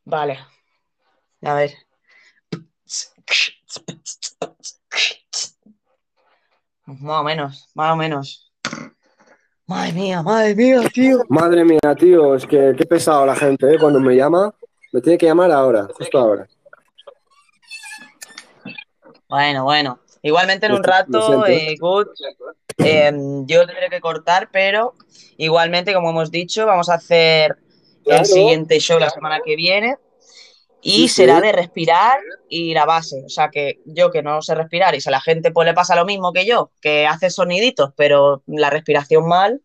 Vale. 0.07 0.39
A 1.43 1.55
ver. 1.55 1.73
Más 6.87 7.21
o 7.21 7.25
menos, 7.25 7.69
más 7.75 7.93
o 7.93 7.97
menos. 7.97 8.53
Madre 9.67 9.93
mía, 9.93 10.23
madre 10.23 10.55
mía, 10.55 10.81
tío. 10.95 11.25
Madre 11.29 11.65
mía, 11.65 11.95
tío, 11.99 12.37
es 12.37 12.47
que 12.47 12.73
qué 12.79 12.87
pesado 12.87 13.27
la 13.27 13.35
gente, 13.35 13.75
¿eh? 13.75 13.79
Cuando 13.81 13.99
me 13.99 14.15
llama, 14.15 14.55
me 14.93 15.01
tiene 15.01 15.19
que 15.19 15.27
llamar 15.27 15.51
ahora, 15.51 15.89
justo 15.93 16.17
ahora. 16.19 16.47
Bueno, 19.29 19.65
bueno. 19.65 19.99
Igualmente 20.23 20.67
en 20.67 20.73
un 20.73 20.85
rato, 20.85 21.27
siento. 21.27 21.47
eh, 21.47 21.77
Good, 21.79 22.07
eh, 22.79 23.13
yo 23.47 23.67
tendré 23.67 23.91
que 23.91 24.01
cortar, 24.01 24.49
pero 24.53 24.95
igualmente, 25.37 25.93
como 25.93 26.11
hemos 26.11 26.31
dicho, 26.31 26.65
vamos 26.65 26.89
a 26.89 26.95
hacer 26.95 27.59
Claro. 28.07 28.21
el 28.23 28.27
siguiente 28.27 28.79
show 28.81 28.99
la 28.99 29.11
semana 29.11 29.41
que 29.45 29.57
viene 29.57 29.97
y 30.81 30.91
Sí, 30.93 31.09
sí. 31.09 31.15
será 31.17 31.41
de 31.41 31.51
respirar 31.53 32.19
y 32.49 32.73
la 32.73 32.85
base. 32.85 33.23
O 33.27 33.29
sea 33.29 33.49
que 33.51 33.81
yo 33.85 34.11
que 34.11 34.23
no 34.23 34.41
sé 34.43 34.55
respirar 34.55 34.95
y 34.95 35.01
si 35.01 35.09
a 35.09 35.13
la 35.13 35.21
gente 35.21 35.51
pues 35.51 35.67
le 35.67 35.75
pasa 35.75 35.97
lo 35.97 36.05
mismo 36.05 36.33
que 36.33 36.47
yo, 36.47 36.71
que 36.81 37.07
hace 37.07 37.31
soniditos, 37.31 37.91
pero 37.97 38.43
la 38.47 38.71
respiración 38.71 39.27
mal, 39.27 39.61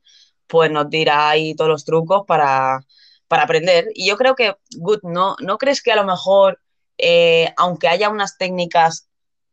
pues 0.48 0.70
nos 0.72 0.90
dirá 0.90 1.30
ahí 1.30 1.54
todos 1.56 1.70
los 1.70 1.86
trucos 1.86 2.24
para, 2.26 2.80
para 3.28 3.44
aprender. 3.44 3.86
Y 3.94 4.08
yo 4.08 4.18
creo 4.18 4.36
que, 4.36 4.56
Good, 4.76 5.02
¿no, 5.04 5.36
¿no 5.40 5.58
crees 5.58 5.82
que 5.84 5.92
a 5.92 5.96
lo 5.96 6.04
mejor, 6.04 6.60
eh, 6.98 7.54
aunque 7.58 7.88
haya 7.88 8.10
unas 8.10 8.38
técnicas, 8.38 9.08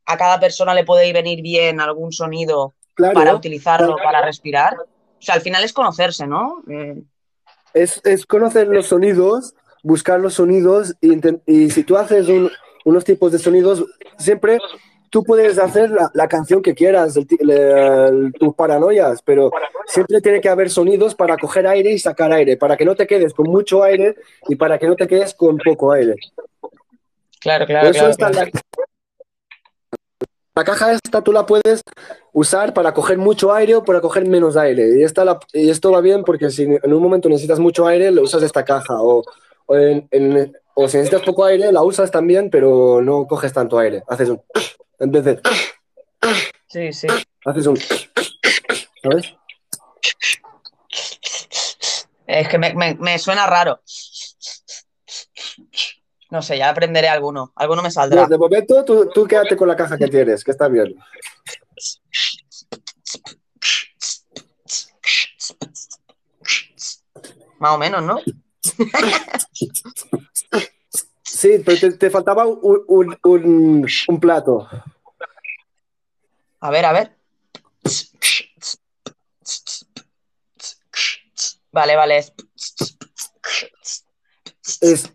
a 0.06 0.16
cada 0.16 0.40
persona 0.40 0.72
le 0.72 0.84
puede 0.84 1.12
venir 1.12 1.42
bien 1.42 1.80
algún 1.80 2.12
sonido 2.12 2.74
Claro. 2.94 3.14
para 3.14 3.34
utilizarlo 3.34 3.94
para 4.02 4.22
respirar? 4.22 4.74
O 4.80 5.20
sea, 5.22 5.34
al 5.34 5.40
final 5.42 5.62
es 5.62 5.72
conocerse, 5.72 6.26
¿no? 6.26 6.62
Eh, 6.70 7.02
Es, 7.82 8.00
es 8.04 8.26
conocer 8.26 8.66
los 8.68 8.86
sonidos, 8.86 9.54
buscar 9.82 10.20
los 10.20 10.34
sonidos 10.34 10.94
y, 11.00 11.18
y 11.46 11.70
si 11.70 11.84
tú 11.84 11.96
haces 11.96 12.28
un- 12.28 12.50
unos 12.84 13.04
tipos 13.04 13.30
de 13.32 13.38
sonidos, 13.38 13.84
siempre 14.18 14.58
tú 15.10 15.22
puedes 15.22 15.58
hacer 15.58 15.90
la, 15.90 16.10
la 16.14 16.26
canción 16.28 16.60
que 16.62 16.74
quieras, 16.74 17.16
el 17.16 17.26
el- 17.50 18.32
tus 18.38 18.54
paranoias, 18.54 19.22
pero 19.22 19.50
siempre 19.86 20.20
tiene 20.20 20.40
que 20.40 20.48
haber 20.48 20.70
sonidos 20.70 21.14
para 21.14 21.36
coger 21.36 21.66
aire 21.66 21.92
y 21.92 21.98
sacar 21.98 22.32
aire, 22.32 22.56
para 22.56 22.76
que 22.76 22.84
no 22.84 22.94
te 22.94 23.06
quedes 23.06 23.32
con 23.34 23.48
mucho 23.48 23.82
aire 23.82 24.16
y 24.48 24.56
para 24.56 24.78
que 24.78 24.86
no 24.86 24.96
te 24.96 25.06
quedes 25.06 25.34
con 25.34 25.56
poco 25.58 25.92
aire. 25.92 26.14
Claro, 27.40 27.66
claro, 27.66 27.86
Por 27.86 27.96
eso 27.96 27.98
claro, 28.00 28.10
está 28.10 28.30
claro. 28.30 28.50
la- 28.52 28.60
la 30.58 30.64
caja 30.64 30.92
esta 30.92 31.22
tú 31.22 31.30
la 31.30 31.46
puedes 31.46 31.82
usar 32.32 32.74
para 32.74 32.92
coger 32.92 33.16
mucho 33.16 33.52
aire 33.54 33.76
o 33.76 33.84
para 33.84 34.00
coger 34.00 34.26
menos 34.26 34.56
aire. 34.56 34.98
Y, 34.98 35.04
esta 35.04 35.24
la- 35.24 35.38
y 35.52 35.70
esto 35.70 35.92
va 35.92 36.00
bien 36.00 36.24
porque 36.24 36.50
si 36.50 36.64
en 36.64 36.92
un 36.92 37.00
momento 37.00 37.28
necesitas 37.28 37.60
mucho 37.60 37.86
aire, 37.86 38.10
lo 38.10 38.22
usas 38.22 38.42
esta 38.42 38.64
caja. 38.64 39.00
O, 39.00 39.22
o, 39.66 39.76
en- 39.76 40.08
en- 40.10 40.52
o 40.74 40.88
si 40.88 40.96
necesitas 40.96 41.24
poco 41.24 41.44
aire, 41.44 41.70
la 41.70 41.82
usas 41.82 42.10
también, 42.10 42.50
pero 42.50 43.00
no 43.00 43.28
coges 43.28 43.52
tanto 43.52 43.78
aire. 43.78 44.02
Haces 44.08 44.30
un... 44.30 44.42
En 44.98 45.12
vez 45.12 45.24
de... 45.26 45.40
Sí, 46.66 46.92
sí. 46.92 47.06
Haces 47.44 47.66
un... 47.68 47.76
¿Sabes? 49.00 49.32
Es 52.26 52.48
que 52.48 52.58
me, 52.58 52.74
me- 52.74 52.96
me 52.96 53.16
suena 53.20 53.46
raro. 53.46 53.80
No 56.30 56.42
sé, 56.42 56.58
ya 56.58 56.68
aprenderé 56.70 57.08
alguno. 57.08 57.52
Alguno 57.56 57.82
me 57.82 57.90
saldrá. 57.90 58.26
De 58.26 58.36
momento, 58.38 58.84
tú, 58.84 59.08
tú 59.14 59.26
quédate 59.26 59.56
con 59.56 59.66
la 59.68 59.76
caja 59.76 59.96
que 59.96 60.08
tienes, 60.08 60.44
que 60.44 60.50
está 60.50 60.68
bien. 60.68 60.94
Más 67.58 67.72
o 67.72 67.78
menos, 67.78 68.02
¿no? 68.02 68.18
Sí, 71.22 71.62
pero 71.64 71.78
te, 71.78 71.92
te 71.92 72.10
faltaba 72.10 72.46
un, 72.46 72.84
un- 72.86 73.18
un- 73.24 73.86
un 74.08 74.20
plato. 74.20 74.68
A 76.60 76.70
ver, 76.70 76.84
a 76.84 76.92
ver. 76.92 77.16
Vale, 81.72 81.96
vale. 81.96 82.18
Es... 84.80 85.12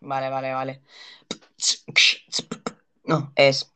Vale, 0.00 0.30
vale, 0.30 0.52
vale. 0.52 0.82
No, 3.04 3.32
es. 3.34 3.70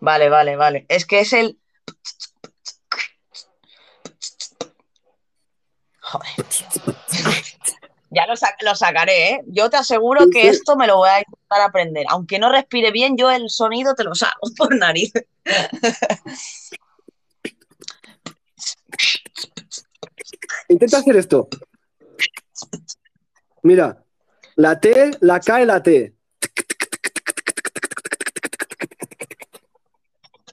Vale, 0.00 0.28
vale, 0.28 0.56
vale. 0.56 0.86
Es 0.88 1.06
que 1.06 1.20
es 1.20 1.32
el. 1.32 1.60
Joder. 6.00 6.46
Ya 8.16 8.26
lo, 8.26 8.34
sa- 8.34 8.56
lo 8.62 8.74
sacaré, 8.74 9.28
¿eh? 9.30 9.40
Yo 9.46 9.68
te 9.68 9.76
aseguro 9.76 10.30
que 10.30 10.48
esto 10.48 10.74
me 10.74 10.86
lo 10.86 10.96
voy 10.96 11.10
a 11.10 11.18
intentar 11.18 11.60
aprender. 11.60 12.06
Aunque 12.08 12.38
no 12.38 12.50
respire 12.50 12.90
bien, 12.90 13.14
yo 13.18 13.30
el 13.30 13.50
sonido 13.50 13.94
te 13.94 14.04
lo 14.04 14.14
saco 14.14 14.48
por 14.56 14.74
nariz. 14.74 15.12
Intenta 20.68 20.98
hacer 20.98 21.16
esto. 21.16 21.48
Mira, 23.62 24.02
la 24.56 24.80
T, 24.80 25.10
la 25.20 25.40
K 25.40 25.62
y 25.62 25.66
la 25.66 25.82
T. 25.82 26.14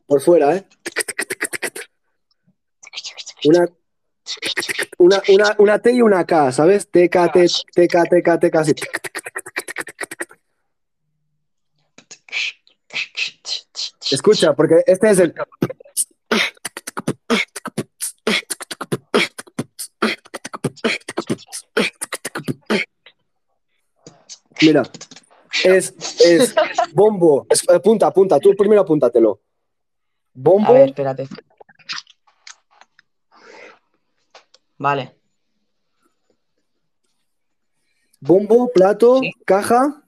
Por 0.06 0.22
fuera, 0.22 0.56
¿eh? 0.56 0.68
Una, 3.46 3.66
una, 5.04 5.22
una, 5.28 5.56
una 5.60 5.80
T 5.80 5.92
y 5.92 6.02
una 6.02 6.26
K, 6.26 6.52
¿sabes? 6.52 6.88
T, 6.90 7.10
K, 7.10 7.32
T, 7.32 7.46
T, 7.74 7.88
K, 7.88 8.04
T, 8.06 8.24
K, 8.24 8.40
T, 8.40 8.52
K, 8.52 8.60
así. 8.60 8.74
Escucha, 14.12 14.54
porque 14.54 14.84
este 14.86 15.10
es 15.10 15.20
el... 15.20 15.34
Mira, 24.62 24.84
es, 25.66 25.94
es 26.22 26.56
bombo. 26.94 27.46
Es- 27.50 27.68
apunta, 27.70 28.08
apunta. 28.08 28.40
Tú 28.40 28.56
primero 28.56 28.82
apúntatelo. 28.82 29.42
Bombo, 30.34 30.70
A 30.70 30.74
ver, 30.74 30.90
espérate. 30.90 31.28
Vale. 34.78 35.16
bombo, 38.20 38.72
plato, 38.74 39.20
caja. 39.46 40.02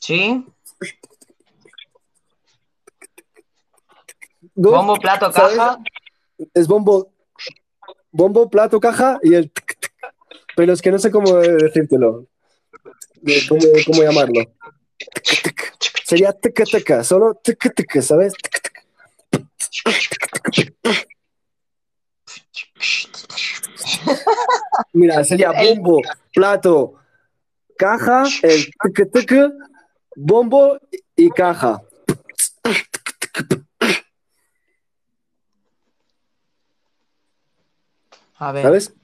Sí. 0.00 0.46
dos, 4.54 4.72
Bombo, 4.72 4.96
plato, 4.96 5.32
¿sabes? 5.32 5.56
caja. 5.56 5.78
Es 6.54 6.68
bombo, 6.68 7.12
bombo, 8.12 8.48
plato, 8.48 8.78
caja 8.78 9.18
y 9.22 9.34
el. 9.34 9.50
tic, 9.50 9.78
tic. 9.80 9.92
Pero 10.54 10.72
es 10.72 10.80
que 10.80 10.92
no 10.92 10.98
sé 10.98 11.10
cómo 11.10 11.32
decírtelo. 11.38 12.26
De 13.16 13.42
¿Cómo, 13.48 13.62
cómo 13.84 14.02
llamarlo? 14.02 14.44
Tic. 15.24 15.65
Sería 16.06 16.32
tica 16.32 16.62
tica, 16.62 17.02
solo 17.02 17.34
tica 17.34 17.68
tica, 17.68 18.00
¿sabes? 18.00 18.32
Mira, 24.92 25.24
sería 25.24 25.50
bombo, 25.50 26.00
plato, 26.32 26.94
caja, 27.76 28.22
el 28.42 28.70
tica 28.84 29.04
tica, 29.12 29.50
bombo 30.14 30.78
y 31.16 31.28
caja. 31.30 31.82
A 38.38 38.52
ver. 38.52 38.62
¿Sabes? 38.62 38.94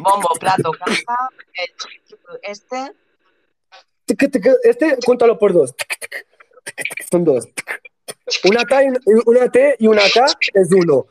Bombo, 0.00 0.30
plato, 0.40 0.72
caja. 0.72 1.28
el 1.54 1.70
Este. 2.42 2.92
Este, 4.64 4.96
cuéntalo 5.04 5.38
por 5.38 5.52
dos. 5.52 5.74
Son 7.10 7.24
dos. 7.24 7.46
Una, 8.44 8.62
y 9.06 9.12
una 9.26 9.50
T 9.50 9.76
y 9.78 9.86
una 9.86 10.02
K 10.12 10.26
es 10.54 10.72
uno. 10.72 11.06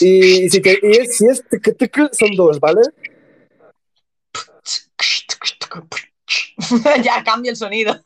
Y 0.00 0.48
si, 0.48 0.60
te- 0.60 0.78
y 0.82 0.90
es, 0.98 1.16
si 1.16 1.26
es 1.26 1.42
tic, 1.48 1.76
tic, 1.76 2.12
son 2.12 2.34
dos, 2.36 2.60
¿vale? 2.60 2.82
ya 7.02 7.22
cambia 7.24 7.50
el 7.50 7.56
sonido. 7.56 8.00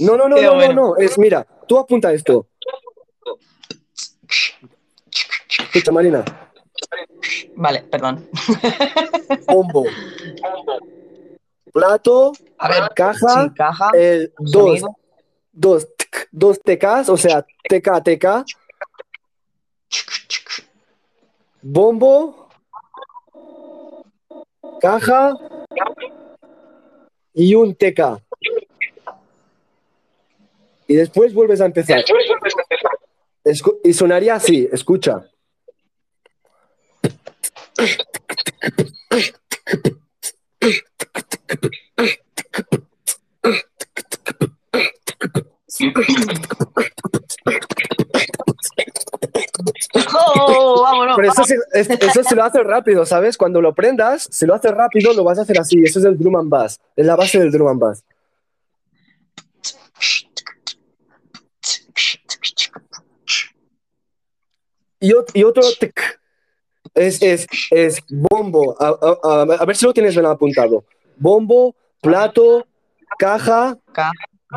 No, 0.00 0.16
no, 0.16 0.28
no, 0.28 0.36
Qué 0.36 0.42
no, 0.42 0.54
bueno. 0.54 0.72
no, 0.74 0.88
no. 0.90 0.96
Es, 0.96 1.18
mira, 1.18 1.46
tú 1.66 1.78
apunta 1.78 2.12
esto. 2.12 2.48
Escucha, 5.58 5.92
Marina. 5.92 6.24
Vale, 7.54 7.82
perdón. 7.90 8.28
Bombo. 9.46 9.84
Plato, 11.72 12.32
A 12.58 12.68
ver, 12.68 12.90
caja, 12.94 13.44
sí, 13.44 13.50
caja, 13.54 13.90
el 13.94 14.32
dos, 14.38 14.82
dos, 15.52 15.88
dos 16.32 16.60
TKs, 16.60 17.10
o 17.10 17.16
sea, 17.16 17.42
TK, 17.68 18.02
TK. 18.02 18.44
Bombo, 21.60 22.48
caja 24.80 25.34
y 27.34 27.54
un 27.54 27.74
TK. 27.74 28.22
Y 30.88 30.94
después 30.94 31.34
vuelves 31.34 31.60
a 31.60 31.66
empezar. 31.66 32.02
Y 33.84 33.92
sonaría 33.92 34.36
así, 34.36 34.68
escucha. 34.72 35.28
¡Oh, 50.14 50.82
vámonos! 50.82 51.16
Pero 51.16 51.32
eso, 51.32 51.44
se- 51.44 51.56
es- 51.72 51.88
eso 51.90 52.22
se 52.22 52.34
lo 52.34 52.44
hace 52.44 52.62
rápido, 52.62 53.04
¿sabes? 53.06 53.36
Cuando 53.36 53.60
lo 53.60 53.74
prendas, 53.74 54.28
si 54.30 54.46
lo 54.46 54.54
haces 54.54 54.72
rápido, 54.72 55.12
lo 55.12 55.24
vas 55.24 55.38
a 55.38 55.42
hacer 55.42 55.58
así. 55.58 55.82
Eso 55.84 55.98
es 55.98 56.04
el 56.04 56.18
drum 56.18 56.36
and 56.36 56.50
bass. 56.50 56.80
Es 56.94 57.06
la 57.06 57.16
base 57.16 57.38
del 57.38 57.50
drum 57.50 57.68
and 57.68 57.80
bass. 57.80 58.04
Y, 65.00 65.12
y 65.34 65.44
otro 65.44 65.62
tic, 65.78 66.20
es, 66.96 67.22
es, 67.22 67.46
es 67.70 67.98
bombo. 68.08 68.76
A, 68.80 68.88
a- 68.88 69.18
a- 69.22 69.62
a 69.62 69.64
ver 69.64 69.76
si 69.76 69.84
lo 69.86 69.92
tienes 69.92 70.14
bien 70.14 70.26
apuntado. 70.26 70.84
Bombo, 71.16 71.74
plato, 72.00 72.66
caja, 73.18 73.78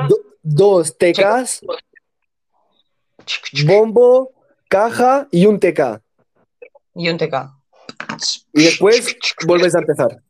do- 0.09 0.21
dos 0.41 0.97
tecas, 0.97 1.61
bombo, 3.65 4.31
caja 4.67 5.27
y 5.31 5.45
un 5.45 5.59
TK. 5.59 6.01
Y 6.95 7.09
un 7.09 7.17
TK. 7.17 7.53
Y 8.53 8.63
después 8.63 9.15
vuelves 9.45 9.75
a 9.75 9.79
empezar. 9.79 10.21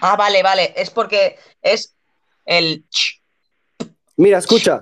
Ah, 0.00 0.16
vale, 0.16 0.42
vale. 0.42 0.72
Es 0.76 0.90
porque 0.90 1.38
es 1.62 1.94
el. 2.44 2.84
Mira, 4.16 4.38
escucha. 4.38 4.80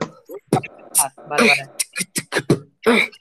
Ah, 0.98 1.12
vale, 1.28 1.52
vale. 2.86 3.10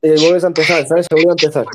Eh, 0.00 0.14
vuelves 0.20 0.44
a 0.44 0.48
empezar, 0.48 0.86
¿sabes? 0.86 1.06
Se 1.08 1.14
vuelve 1.14 1.30
a 1.30 1.32
empezar. 1.32 1.66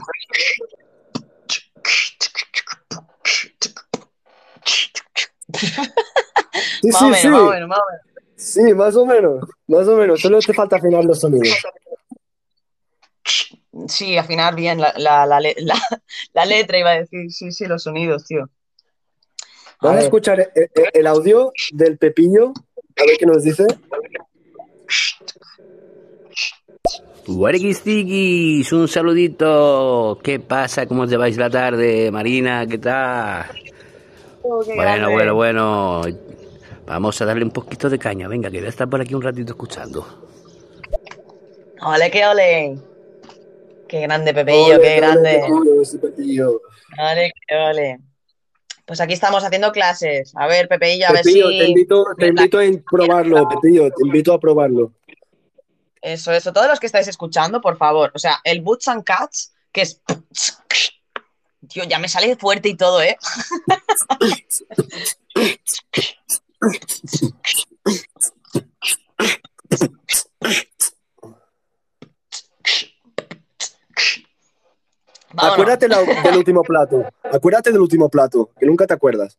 Sí, 6.82 6.88
Más 6.90 7.00
sí, 7.00 7.06
menos, 7.06 7.22
sí. 7.22 7.28
más 7.30 7.40
o 7.42 7.46
menos, 7.52 7.70
más 7.70 7.80
o 7.80 7.86
menos. 7.86 8.02
Sí, 8.36 8.74
más 8.74 8.96
o 8.96 9.06
menos. 9.06 9.50
Más 9.68 9.88
o 9.88 9.96
menos. 9.98 10.22
Solo 10.22 10.40
te 10.40 10.54
falta 10.54 10.76
afinar 10.78 11.04
los 11.06 11.20
sonidos. 11.20 11.58
Sí, 13.88 14.18
afinar 14.18 14.56
bien 14.56 14.80
la, 14.80 14.94
la, 14.98 15.26
la, 15.26 15.40
le- 15.40 15.56
la- 15.60 15.80
la 16.34 16.46
letra, 16.46 16.78
iba 16.78 16.92
a 16.92 17.00
decir. 17.00 17.32
Sí, 17.32 17.52
sí, 17.52 17.66
los 17.66 17.84
sonidos, 17.84 18.26
tío. 18.26 18.50
Vamos 19.82 20.00
a 20.00 20.04
escuchar 20.04 20.40
eh, 20.40 20.70
el 20.94 21.08
audio 21.08 21.52
del 21.72 21.98
Pepillo. 21.98 22.54
A 22.98 23.06
ver 23.06 23.18
qué 23.18 23.26
nos 23.26 23.44
dice. 23.44 23.66
Guariquistikis, 27.26 28.74
un 28.74 28.88
saludito. 28.90 30.20
¿Qué 30.22 30.42
pasa? 30.42 30.86
¿Cómo 30.86 31.06
lleváis 31.06 31.38
la 31.38 31.50
tarde? 31.50 32.12
Marina, 32.12 32.68
¿qué 32.68 32.78
tal? 32.78 33.46
Bueno, 34.44 35.10
bueno, 35.10 35.34
bueno. 35.36 36.02
Vamos 36.86 37.22
a 37.22 37.26
darle 37.26 37.46
un 37.46 37.52
poquito 37.52 37.90
de 37.90 37.98
caña. 37.98 38.28
Venga, 38.28 38.52
que 38.52 38.58
voy 38.58 38.66
a 38.66 38.70
estar 38.70 38.90
por 38.90 39.00
aquí 39.00 39.16
un 39.16 39.22
ratito 39.22 39.54
escuchando. 39.54 40.06
Ole, 41.82 42.12
que 42.12 42.26
ole. 42.26 42.78
Qué 43.88 44.02
grande, 44.02 44.34
Pepillo, 44.34 44.76
Ole, 44.76 44.82
qué 44.82 44.96
grande. 44.98 45.44
Ole, 46.98 47.32
que 47.48 47.56
ole. 47.56 48.00
Pues 48.86 49.00
aquí 49.00 49.14
estamos 49.14 49.46
haciendo 49.46 49.72
clases. 49.72 50.34
A 50.36 50.46
ver, 50.48 50.68
Pepillo, 50.68 51.08
a 51.08 51.14
ver 51.14 51.22
Pepillo, 51.24 51.50
si. 51.50 51.60
te 51.60 51.66
invito, 51.68 52.06
te 52.18 52.28
invito 52.28 52.60
a 52.60 52.64
probarlo, 52.92 53.48
Pepillo, 53.48 53.90
te 53.90 54.06
invito 54.06 54.34
a 54.34 54.40
probarlo. 54.42 54.92
Eso, 56.04 56.34
eso. 56.34 56.52
Todos 56.52 56.68
los 56.68 56.80
que 56.82 56.86
estáis 56.86 57.08
escuchando, 57.08 57.62
por 57.62 57.78
favor. 57.78 58.12
O 58.14 58.20
sea, 58.20 58.40
el 58.44 58.62
Boots 58.62 58.90
and 58.90 59.04
Cats, 59.06 59.54
que 59.72 59.82
es. 59.84 60.02
Tío, 61.70 61.86
ya 61.86 61.98
me 61.98 62.10
sale 62.10 62.36
fuerte 62.36 62.68
y 62.68 62.76
todo, 62.76 63.02
¿eh? 63.02 63.18
Vámonos. 75.34 75.54
Acuérdate 75.54 75.88
la- 75.88 76.02
del 76.02 76.38
último 76.38 76.62
plato. 76.62 77.06
Acuérdate 77.24 77.72
del 77.72 77.82
último 77.82 78.10
plato, 78.10 78.52
que 78.60 78.66
nunca 78.66 78.86
te 78.86 78.94
acuerdas. 78.94 79.38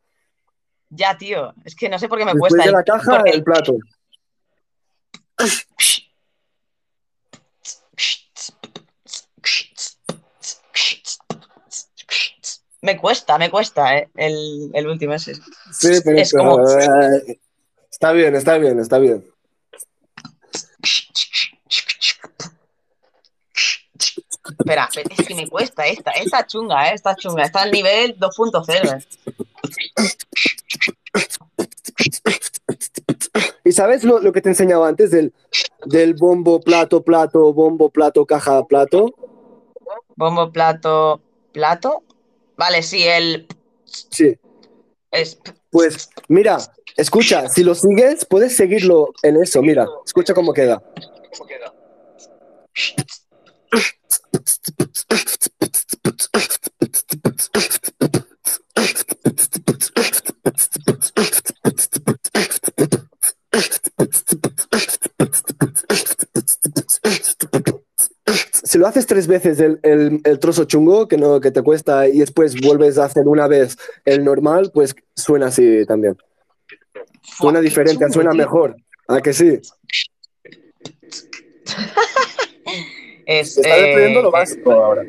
Ya, 0.90 1.16
tío. 1.16 1.54
Es 1.64 1.74
que 1.74 1.88
no 1.88 1.98
sé 1.98 2.08
por 2.08 2.18
qué 2.18 2.24
me 2.24 2.32
Después 2.32 2.52
cuesta. 2.52 2.66
de 2.66 2.72
la 2.72 2.78
el- 2.78 2.84
caja, 2.84 3.22
el 3.26 3.44
plato. 3.44 3.76
Me 12.84 12.98
cuesta, 12.98 13.38
me 13.38 13.50
cuesta, 13.50 13.96
¿eh? 13.96 14.10
El, 14.14 14.70
el 14.74 14.86
último 14.86 15.14
ese. 15.14 15.34
Sí, 15.72 15.88
pero 16.04 16.18
Es 16.18 16.32
como- 16.32 16.60
eh, 16.68 17.40
está 17.90 18.12
bien, 18.12 18.34
está 18.34 18.58
bien, 18.58 18.78
está 18.78 18.98
bien. 18.98 19.24
Espera, 24.58 24.88
es 25.16 25.26
que 25.26 25.34
me 25.34 25.48
cuesta 25.48 25.86
esta. 25.86 26.10
Esta 26.10 26.46
chunga, 26.46 26.90
¿eh? 26.90 26.94
Esta 26.94 27.16
chunga. 27.16 27.44
Está 27.44 27.62
al 27.62 27.70
nivel 27.70 28.18
2.0. 28.18 28.98
¿eh? 28.98 29.06
¿Y 33.64 33.72
sabes 33.72 34.04
lo, 34.04 34.18
lo 34.20 34.32
que 34.32 34.42
te 34.42 34.50
enseñaba 34.50 34.88
antes 34.88 35.10
del, 35.10 35.32
del 35.86 36.12
bombo, 36.14 36.60
plato, 36.60 37.02
plato, 37.02 37.52
bombo, 37.54 37.88
plato, 37.88 38.26
caja, 38.26 38.62
plato? 38.66 39.14
Bombo, 40.16 40.52
plato, 40.52 41.22
plato. 41.52 42.02
Vale, 42.56 42.82
sí, 42.82 43.02
el. 43.04 43.46
Sí. 43.84 44.36
Es. 45.10 45.38
Pues 45.70 46.08
mira, 46.28 46.58
escucha, 46.96 47.48
si 47.48 47.64
lo 47.64 47.74
sigues, 47.74 48.24
puedes 48.24 48.56
seguirlo 48.56 49.12
en 49.22 49.42
eso. 49.42 49.62
Mira, 49.62 49.86
escucha 50.04 50.34
cómo 50.34 50.52
queda. 50.52 50.82
Si 68.74 68.78
lo 68.80 68.88
haces 68.88 69.06
tres 69.06 69.28
veces 69.28 69.60
el, 69.60 69.78
el- 69.84 70.20
el 70.24 70.38
trozo 70.40 70.64
chungo, 70.64 71.06
que 71.06 71.16
no 71.16 71.38
que 71.40 71.52
te 71.52 71.62
cuesta, 71.62 72.08
y 72.08 72.18
después 72.18 72.56
vuelves 72.60 72.98
a 72.98 73.04
hacer 73.04 73.28
una 73.28 73.46
vez 73.46 73.76
el 74.04 74.24
normal, 74.24 74.72
pues 74.74 74.96
suena 75.14 75.46
así 75.46 75.86
también. 75.86 76.16
Suena 77.22 77.60
diferente, 77.60 78.00
chungo, 78.00 78.12
suena 78.14 78.30
tío. 78.32 78.38
mejor. 78.38 78.74
¿A 79.06 79.20
que 79.20 79.32
sí? 79.32 79.60
es 83.26 83.54
Te 83.54 83.60
estás 83.60 83.78
eh, 83.78 84.12
lo 84.12 84.32
básico 84.32 84.72
ahora. 84.72 85.04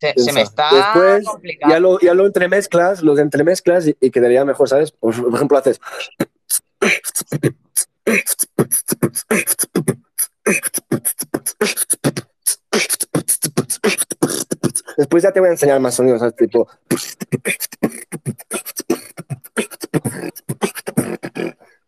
se, 0.00 0.12
se 0.16 0.32
me 0.32 0.42
está 0.42 0.68
Después 0.74 1.24
complicando. 1.24 1.72
ya 1.72 1.78
lo, 1.78 2.00
ya 2.00 2.14
lo 2.14 2.26
entremezclas, 2.26 3.00
los 3.00 3.20
entremezclas 3.20 3.86
y, 3.86 3.96
y 4.00 4.10
quedaría 4.10 4.44
mejor, 4.44 4.68
¿sabes? 4.68 4.90
Por 4.90 5.14
ejemplo, 5.14 5.56
haces. 5.56 5.80
Después 14.96 15.22
ya 15.22 15.32
te 15.32 15.40
voy 15.40 15.48
a 15.48 15.52
enseñar 15.52 15.78
más 15.80 15.94
sonidos, 15.94 16.20
¿sabes? 16.20 16.36
Tipo. 16.36 16.68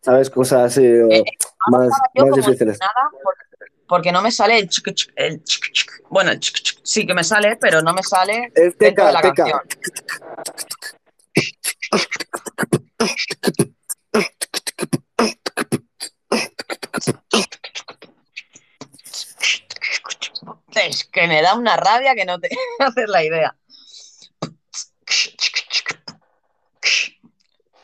¿Sabes? 0.01 0.31
Cosas 0.31 0.73
así 0.73 0.87
o 0.87 1.09
más, 1.71 1.89
Yo 2.15 2.27
más 2.27 2.37
difíciles. 2.37 2.79
nada, 2.81 3.09
por- 3.23 3.35
porque 3.87 4.13
no 4.13 4.21
me 4.21 4.31
sale 4.31 4.59
el 4.59 4.69
chic, 4.69 4.93
chic, 4.95 5.13
el 5.17 5.43
chic, 5.45 5.73
chic. 5.73 5.91
Bueno, 6.11 6.31
el 6.31 6.41
chic, 6.41 6.57
chic 6.57 6.79
sí 6.83 7.07
que 7.07 7.15
me 7.15 7.25
sale, 7.25 7.57
pero 7.57 7.81
no 7.83 7.95
me 7.95 8.03
sale 8.03 8.53
El 8.55 8.77
dentro 8.79 8.79
de 8.79 8.91
teca, 8.91 9.13
la 9.13 9.21
teca. 9.23 9.35
canción. 9.35 9.61
Es 20.87 21.05
que 21.05 21.27
me 21.27 21.43
da 21.43 21.55
una 21.55 21.77
rabia 21.77 22.15
que 22.15 22.25
no 22.25 22.39
te 22.39 22.49
haces 22.79 23.09
la 23.09 23.25
idea. 23.25 23.57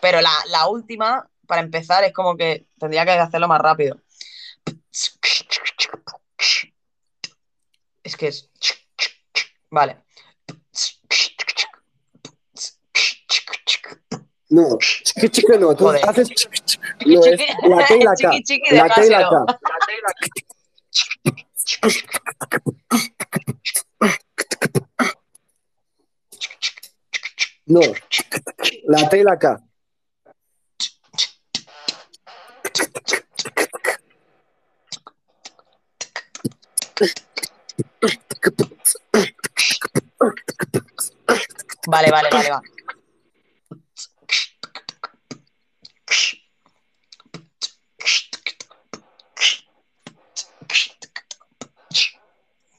Pero 0.00 0.20
la, 0.20 0.32
la 0.50 0.68
última, 0.68 1.28
para 1.46 1.62
empezar, 1.62 2.04
es 2.04 2.12
como 2.12 2.36
que 2.36 2.66
tendría 2.78 3.04
que 3.04 3.12
hacerlo 3.12 3.48
más 3.48 3.60
rápido. 3.60 4.00
Es 8.02 8.16
que 8.16 8.28
es. 8.28 8.50
Vale. 9.70 10.04
No, 14.50 14.78
chiqui 14.78 15.28
chiqui 15.30 15.58
no, 15.58 15.74
tú 15.74 15.84
Joder. 15.84 16.08
haces. 16.08 16.28
chiqui, 16.28 16.60
chiqui. 16.60 16.86
No, 17.06 17.24
es 17.24 17.40
la 17.62 17.86
T 17.86 17.96
y 17.96 18.02
la 18.02 18.14
K. 18.14 18.30
La 18.30 18.40
T 18.40 19.06
y 19.06 19.10
la 19.10 19.18
déjaselo. 19.18 19.46
K. 19.46 19.58
No, 27.66 27.81
la 28.89 29.09
T 29.09 29.19
y 29.19 29.23
la 29.23 29.39
K. 29.39 29.59
Vale, 41.86 42.11
vale, 42.11 42.28
vale, 42.31 42.73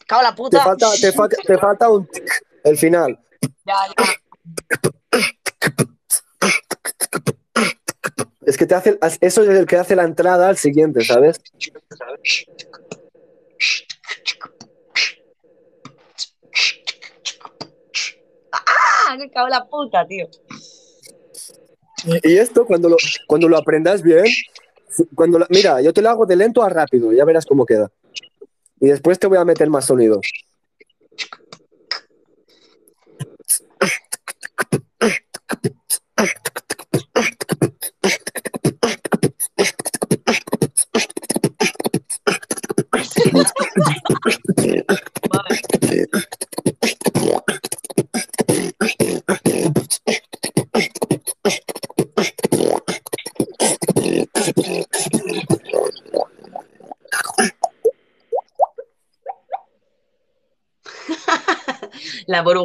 Cago 0.08 0.22
la 0.22 0.30
Te 0.32 0.36
puta. 0.36 0.64
falta, 0.64 0.88
te, 1.02 1.12
fa- 1.12 1.28
te 1.30 1.58
falta 1.58 1.90
un 1.90 2.06
tic, 2.08 2.30
el 2.64 2.78
final. 2.78 3.20
Ya, 3.66 3.76
ya. 3.98 4.06
Es 8.46 8.58
que 8.58 8.68
te 8.68 8.76
hace, 8.76 9.00
eso 9.22 9.42
es 9.44 9.50
el 9.50 9.66
que 9.66 9.78
hace 9.78 9.96
la 9.96 10.04
entrada 10.04 10.48
al 10.48 10.58
siguiente, 10.58 11.04
¿sabes? 11.04 11.40
¡Qué 19.20 19.30
cago 19.32 19.48
en 19.48 19.52
la 19.52 19.66
puta, 19.66 20.06
tío! 20.06 20.28
Y 22.24 22.38
esto, 22.38 22.66
cuando 22.66 22.90
lo, 22.90 22.98
cuando 23.28 23.48
lo 23.48 23.58
aprendas 23.58 24.02
bien, 24.02 24.26
cuando 25.16 25.40
lo- 25.40 25.48
mira, 25.50 25.82
yo 25.82 25.94
te 25.94 26.02
lo 26.02 26.10
hago 26.10 26.26
de 26.26 26.36
lento 26.36 26.62
a 26.64 26.70
rápido, 26.70 27.12
ya 27.14 27.24
verás 27.26 27.46
cómo 27.46 27.66
queda. 27.66 27.90
Y 28.86 28.90
después 28.90 29.18
te 29.18 29.26
voy 29.26 29.40
a 29.40 29.46
meter 29.46 29.68
más 29.72 29.86
sonido. 29.86 30.22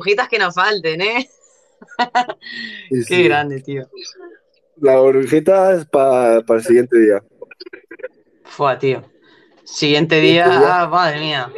Las 0.01 0.05
burbujitas 0.05 0.29
que 0.29 0.39
nos 0.39 0.55
falten, 0.55 1.01
¿eh? 1.01 1.31
Sí, 2.89 3.05
Qué 3.09 3.17
sí. 3.17 3.25
grande, 3.25 3.61
tío. 3.61 3.89
La 4.81 4.99
burbujita 4.99 5.75
es 5.75 5.85
para 5.87 6.39
el 6.49 6.65
siguiente 6.65 6.99
día. 6.99 7.23
Fua, 8.45 8.79
tío. 8.79 9.03
Siguiente 9.65 10.17
Siguiente 10.17 10.21
día, 10.21 10.47
día. 10.49 10.81
ah, 10.83 10.89
madre 10.89 11.21
mía. 11.21 11.53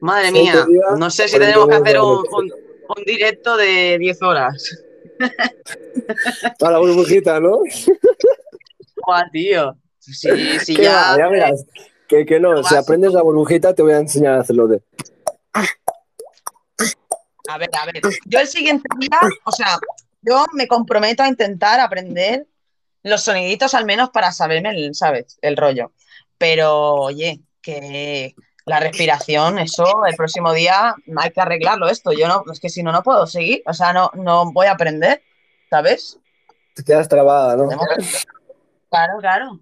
Madre 0.00 0.28
Siguiente 0.28 0.52
mía. 0.52 0.66
día, 0.66 0.96
No 0.98 1.10
sé 1.10 1.28
si 1.28 1.38
tenemos 1.38 1.68
que 1.68 1.74
hacer 1.74 2.00
un, 2.00 2.18
un- 2.30 2.52
un 2.96 3.04
directo 3.04 3.56
de 3.56 3.96
10 3.98 4.22
horas. 4.22 4.84
Para 6.58 6.72
la 6.74 6.78
burbujita, 6.78 7.40
¿no? 7.40 7.58
Fua, 9.04 9.24
tío. 9.32 9.76
Sí, 9.98 10.28
sí, 10.60 10.74
¿Qué 10.76 10.82
ya. 10.84 10.92
va? 10.92 11.18
Ya 11.18 11.28
verás. 11.28 11.64
Que, 12.08 12.24
que 12.26 12.38
no, 12.38 12.62
si 12.62 12.76
aprendes 12.76 13.12
la 13.12 13.22
burbujita 13.22 13.74
te 13.74 13.82
voy 13.82 13.92
a 13.92 13.98
enseñar 13.98 14.34
a 14.34 14.40
hacerlo 14.40 14.68
de. 14.68 14.82
A 17.48 17.58
ver, 17.58 17.70
a 17.80 17.86
ver. 17.86 18.00
Yo 18.24 18.40
el 18.40 18.48
siguiente 18.48 18.88
día, 18.98 19.18
o 19.44 19.52
sea, 19.52 19.78
yo 20.22 20.44
me 20.52 20.66
comprometo 20.66 21.22
a 21.22 21.28
intentar 21.28 21.80
aprender 21.80 22.46
los 23.02 23.22
soniditos 23.22 23.74
al 23.74 23.84
menos 23.84 24.10
para 24.10 24.32
saberme, 24.32 24.70
el, 24.70 24.94
¿sabes? 24.94 25.38
El 25.40 25.56
rollo. 25.56 25.92
Pero, 26.38 26.94
oye, 26.94 27.40
que 27.62 28.34
la 28.64 28.80
respiración, 28.80 29.58
eso, 29.60 30.04
el 30.06 30.16
próximo 30.16 30.52
día 30.52 30.94
hay 31.16 31.30
que 31.30 31.40
arreglarlo 31.40 31.88
esto. 31.88 32.12
Yo 32.12 32.26
no, 32.26 32.42
es 32.52 32.58
que 32.58 32.68
si 32.68 32.82
no, 32.82 32.90
no 32.90 33.02
puedo 33.02 33.26
seguir. 33.26 33.62
O 33.66 33.72
sea, 33.72 33.92
no, 33.92 34.10
no 34.14 34.52
voy 34.52 34.66
a 34.66 34.72
aprender, 34.72 35.22
¿sabes? 35.70 36.18
Te 36.74 36.82
quedas 36.82 37.08
trabada, 37.08 37.56
¿no? 37.56 37.68
Claro, 38.90 39.18
claro. 39.20 39.60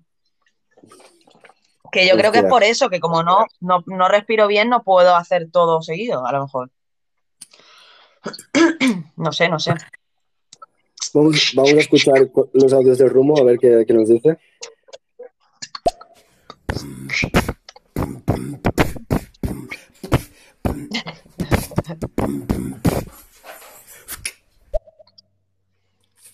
Que 1.92 2.08
yo 2.08 2.16
creo 2.16 2.32
que 2.32 2.38
es 2.38 2.44
por 2.44 2.64
eso, 2.64 2.88
que 2.88 2.98
como 2.98 3.22
no, 3.22 3.44
no, 3.60 3.84
no 3.86 4.08
respiro 4.08 4.48
bien, 4.48 4.68
no 4.68 4.82
puedo 4.82 5.14
hacer 5.14 5.50
todo 5.50 5.80
seguido, 5.82 6.26
a 6.26 6.32
lo 6.32 6.42
mejor. 6.42 6.70
No 9.16 9.32
sé, 9.32 9.48
no 9.48 9.58
sé. 9.58 9.72
Vamos, 11.14 11.52
vamos 11.54 11.72
a 11.74 11.76
escuchar 11.78 12.30
cu- 12.30 12.50
los 12.54 12.72
audios 12.72 12.98
del 12.98 13.10
rumbo 13.10 13.38
a 13.38 13.44
ver 13.44 13.58
qué, 13.58 13.84
qué 13.86 13.94
nos 13.94 14.08
dice. 14.08 14.38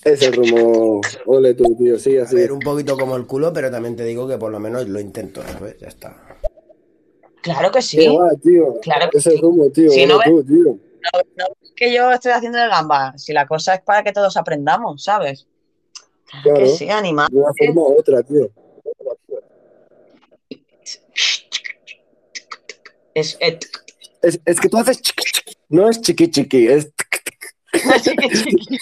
Es 0.05 0.23
el 0.23 0.33
rumbo. 0.33 1.01
Ole 1.27 1.55
tú, 1.55 1.75
tío, 1.77 1.99
sí, 1.99 2.17
A 2.19 2.23
así. 2.25 2.35
ver, 2.37 2.53
un 2.53 2.61
poquito 2.61 2.97
como 2.97 3.17
el 3.17 3.27
culo, 3.27 3.53
pero 3.53 3.71
también 3.71 3.97
te 3.97 4.05
digo 4.05 4.27
que 4.27 4.39
por 4.39 4.51
lo 4.51 4.59
menos 4.59 4.89
lo 4.89 4.99
intento, 4.99 5.43
¿sabes? 5.43 5.77
Ya 5.79 5.89
está. 5.89 6.17
Claro 7.43 7.71
que 7.71 7.83
sí. 7.83 8.07
va, 8.09 8.31
tío. 8.43 8.75
Claro 8.81 9.11
que 9.11 9.19
Es 9.19 9.27
el 9.27 9.39
rumbo, 9.41 9.71
tío. 9.71 9.91
Si 9.91 10.05
ole 10.05 10.07
no 10.13 10.19
ves- 10.19 10.27
tú, 10.29 10.45
tío. 10.45 10.65
No, 10.65 11.21
no 11.37 11.45
que 11.81 11.95
yo 11.95 12.13
estoy 12.13 12.33
haciendo 12.33 12.59
el 12.59 12.69
gamba. 12.69 13.15
Si 13.17 13.33
la 13.33 13.47
cosa 13.47 13.75
es 13.75 13.81
para 13.81 14.05
que 14.05 14.13
todos 14.13 14.37
aprendamos, 14.37 15.03
¿sabes? 15.03 15.47
Claro. 16.43 16.59
Que 16.59 16.69
sí, 16.69 16.91
animal. 16.91 17.29
De 17.33 17.39
una 17.39 17.53
forma 17.57 17.81
u 17.81 17.99
otra, 17.99 18.23
tío. 18.23 18.51
Es, 23.15 23.39
eh, 23.41 23.59
Es, 24.21 24.39
es 24.45 24.61
que 24.61 24.69
tú 24.69 24.77
haces 24.77 25.01
chiqui 25.01 25.25
chiqui. 25.25 25.57
No 25.71 25.89
es 25.89 26.03
chiqui 26.03 26.31
chiqui, 26.31 26.69
es. 26.69 26.93
chiqui, 28.03 28.29
chiqui. 28.29 28.79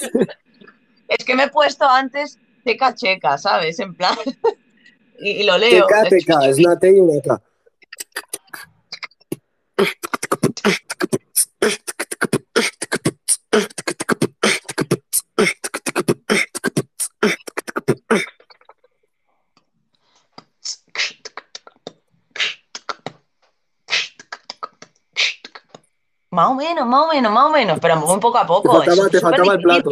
Es 1.06 1.24
que 1.24 1.36
me 1.36 1.44
he 1.44 1.48
puesto 1.48 1.88
antes 1.88 2.36
checa 2.64 2.96
checa, 2.96 3.38
¿sabes? 3.38 3.78
En 3.78 3.94
plan. 3.94 4.16
Y, 5.20 5.30
y 5.30 5.42
lo 5.42 5.58
leo. 5.58 5.84
TK, 5.84 6.10
TK, 6.10 6.44
es 6.48 6.58
una 6.58 6.78
T 6.78 6.96
y 6.96 7.00
una 7.00 7.20
K. 7.20 7.42
Más 26.30 26.50
o 26.50 26.54
menos, 26.54 26.86
más 26.86 27.04
o 27.04 27.08
menos, 27.12 27.32
más 27.32 27.46
o 27.46 27.50
menos, 27.50 27.78
pero 27.80 27.96
muy 27.96 28.20
poco 28.20 28.38
a 28.38 28.42
Te 28.42 28.46
poco. 28.48 28.72
faltaba, 28.84 29.08
te 29.08 29.20
faltaba 29.20 29.54
el 29.54 29.60
plato. 29.60 29.90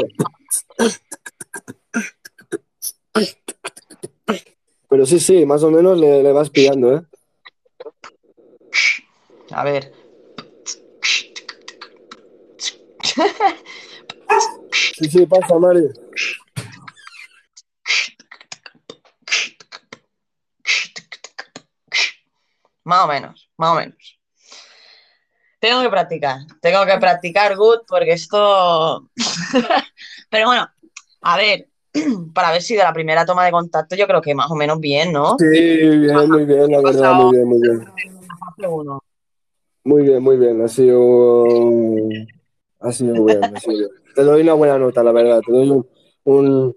Pero 4.89 5.07
sí, 5.07 5.19
sí, 5.19 5.47
más 5.47 5.63
o 5.63 5.71
menos 5.71 5.99
le, 5.99 6.23
le 6.23 6.33
vas 6.33 6.51
pillando, 6.51 6.97
¿eh? 6.97 7.03
A 9.51 9.65
ver. 9.65 9.93
Sí, 14.99 15.09
sí, 15.11 15.27
pasa, 15.27 15.59
Mario. 15.59 15.91
Más 22.85 23.05
o 23.05 23.09
menos, 23.09 23.51
más 23.57 23.73
o 23.73 23.75
menos. 23.77 24.19
Tengo 25.59 25.83
que 25.83 25.89
practicar, 25.89 26.41
tengo 26.61 26.87
que 26.87 26.99
practicar 26.99 27.57
good 27.57 27.81
porque 27.89 28.13
esto... 28.13 29.11
Pero 30.31 30.47
bueno, 30.47 30.69
a 31.23 31.37
ver, 31.37 31.69
para 32.35 32.53
ver 32.53 32.63
si 32.63 32.77
de 32.77 32.83
la 32.83 32.93
primera 32.93 33.25
toma 33.27 33.45
de 33.45 33.51
contacto 33.51 33.97
yo 33.97 34.07
creo 34.07 34.21
que 34.21 34.35
más 34.35 34.51
o 34.51 34.55
menos 34.55 34.79
bien, 34.79 35.13
¿no? 35.13 35.37
Sí, 35.39 35.49
bien, 35.49 36.31
muy 36.31 36.45
bien, 36.45 36.71
la 36.71 36.81
verdad, 36.81 37.15
muy 37.15 37.35
bien, 37.35 37.49
muy 37.49 37.61
bien. 37.61 37.85
Muy 39.85 40.03
bien, 40.03 40.23
muy 40.23 40.37
bien. 40.37 40.61
Ha 40.63 40.69
sido. 40.69 41.45
Ha 42.81 42.93
sido 42.93 43.15
ha. 43.29 43.51
Te 44.15 44.23
doy 44.23 44.43
una 44.43 44.55
buena 44.55 44.79
nota, 44.79 45.03
la 45.03 45.13
verdad. 45.13 45.41
Te 45.45 45.53
doy 45.53 45.71
un. 45.71 45.87
Un. 46.25 46.77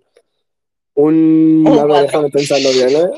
un 0.94 1.78
a 1.80 1.86
ver, 1.86 2.02
déjame 2.04 2.30
pensarlo 2.30 2.70
bien, 2.72 2.90
¿eh? 2.90 3.10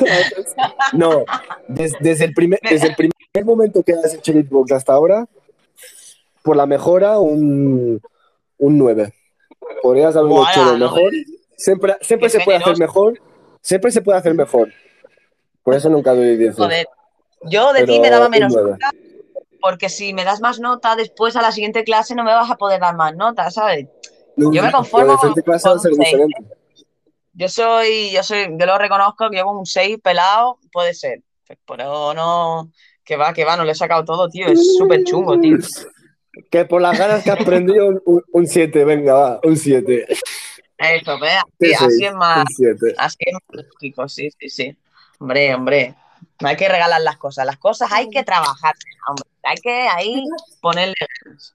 No, 0.92 1.24
des- 1.68 1.94
desde, 2.00 2.24
el 2.24 2.34
primer, 2.34 2.58
desde 2.68 2.88
el 2.88 2.96
primer 2.96 3.44
momento 3.44 3.82
que 3.82 3.92
has 3.92 4.14
hecho 4.14 4.32
beatbox 4.32 4.72
hasta 4.72 4.92
ahora, 4.92 5.26
por 6.42 6.56
la 6.56 6.66
mejora, 6.66 7.18
un, 7.18 8.00
un 8.58 8.78
9. 8.78 9.12
Podrías 9.82 10.16
haberlo 10.16 10.36
Buah, 10.36 10.50
hecho 10.50 10.64
lo 10.64 10.72
no, 10.72 10.78
mejor. 10.78 11.12
Siempre, 11.56 11.96
siempre 12.00 12.28
se 12.28 12.40
puede 12.40 12.58
hacer 12.58 12.78
mejor. 12.78 13.20
Siempre 13.60 13.90
se 13.92 14.02
puede 14.02 14.18
hacer 14.18 14.34
mejor. 14.34 14.72
Por 15.62 15.74
eso 15.74 15.88
nunca 15.88 16.12
doy 16.14 16.36
10. 16.36 16.56
Joder, 16.56 16.86
yo 17.42 17.72
de 17.72 17.84
ti 17.84 18.00
me 18.00 18.10
daba 18.10 18.28
menos 18.28 18.52
porque 19.62 19.88
si 19.88 20.12
me 20.12 20.24
das 20.24 20.40
más 20.40 20.60
nota, 20.60 20.96
después 20.96 21.36
a 21.36 21.42
la 21.42 21.52
siguiente 21.52 21.84
clase 21.84 22.14
no 22.14 22.24
me 22.24 22.34
vas 22.34 22.50
a 22.50 22.56
poder 22.56 22.80
dar 22.80 22.96
más 22.96 23.14
nota, 23.14 23.50
¿sabes? 23.50 23.86
Yo 24.36 24.62
me 24.62 24.72
conformo 24.72 25.16
clase 25.16 25.68
con 25.68 25.72
un 25.72 25.80
seis. 25.80 25.98
diferente. 25.98 26.36
Yo 27.34 27.48
soy, 27.48 28.10
yo 28.10 28.22
soy, 28.22 28.48
yo 28.58 28.66
lo 28.66 28.76
reconozco 28.76 29.30
que 29.30 29.40
con 29.40 29.56
un 29.56 29.66
6 29.66 29.98
pelado 30.02 30.58
puede 30.70 30.92
ser. 30.92 31.22
Pero 31.66 32.12
no, 32.14 32.70
que 33.04 33.16
va, 33.16 33.32
que 33.32 33.44
va, 33.44 33.56
no 33.56 33.64
le 33.64 33.72
he 33.72 33.74
sacado 33.74 34.04
todo, 34.04 34.28
tío. 34.28 34.46
Es 34.48 34.76
súper 34.76 35.04
chungo, 35.04 35.38
tío. 35.40 35.56
Que 36.50 36.64
por 36.64 36.82
las 36.82 36.98
ganas 36.98 37.22
que 37.22 37.30
has 37.30 37.40
aprendido, 37.40 38.02
un 38.04 38.46
7, 38.46 38.84
venga, 38.84 39.14
va, 39.14 39.40
un 39.44 39.56
7. 39.56 40.06
Eso, 40.78 41.18
ve, 41.18 41.28
Sí, 41.60 41.74
así, 41.74 41.84
así 41.84 41.96
sí, 41.96 42.04
es 42.04 42.14
más, 42.14 42.44
así 42.98 43.24
es 43.26 43.32
más 43.32 43.64
lógico, 43.72 44.08
sí, 44.08 44.30
sí, 44.38 44.48
sí. 44.48 44.76
Hombre, 45.18 45.54
hombre. 45.54 45.94
No 46.40 46.48
hay 46.48 46.56
que 46.56 46.68
regalar 46.68 47.00
las 47.02 47.16
cosas. 47.16 47.46
Las 47.46 47.58
cosas 47.58 47.90
hay 47.92 48.08
que 48.10 48.22
trabajar, 48.24 48.74
hombre. 49.08 49.24
Hay 49.44 49.56
que 49.56 49.88
ahí 49.88 50.24
ponerle 50.60 50.94
ganas. 51.24 51.54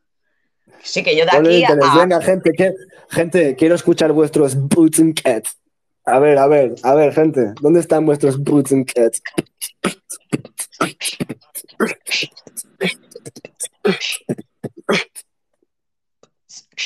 Sí, 0.84 1.04
que 1.04 1.16
yo 1.18 1.26
de 1.26 1.32
aquí 1.38 1.64
a- 1.64 1.96
Venga, 1.96 2.22
gente, 2.22 2.52
que, 2.52 2.74
gente, 3.10 3.56
quiero 3.56 3.76
escuchar 3.76 4.12
vuestros 4.12 4.56
boots 4.56 5.00
and 5.00 5.20
cats. 5.22 5.58
A 6.06 6.20
ver, 6.20 6.38
a 6.38 6.48
ver, 6.48 6.76
a 6.84 6.94
ver, 6.96 7.14
gente, 7.14 7.54
¿dónde 7.60 7.82
están 7.82 8.06
vuestros 8.06 8.38
boots 8.38 8.72
and 8.72 8.86
cats? 8.92 9.22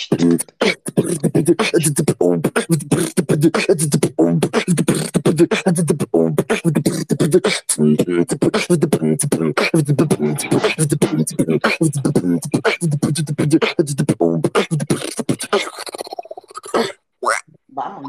Vamos. 17.68 18.08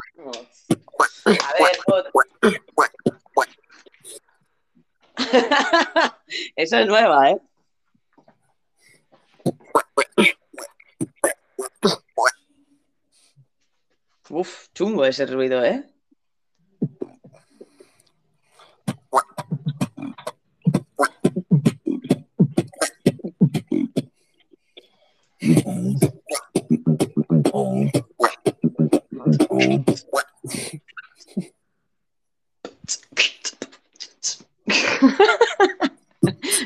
A 1.25 1.31
ver, 1.31 1.77
otro. 1.87 2.11
Eso 6.55 6.77
es 6.77 6.87
nueva, 6.87 7.31
¿eh? 7.31 7.41
Uf, 14.35 14.67
chungo 14.73 15.05
ese 15.05 15.27
ruido, 15.27 15.63
¿eh? 15.63 15.85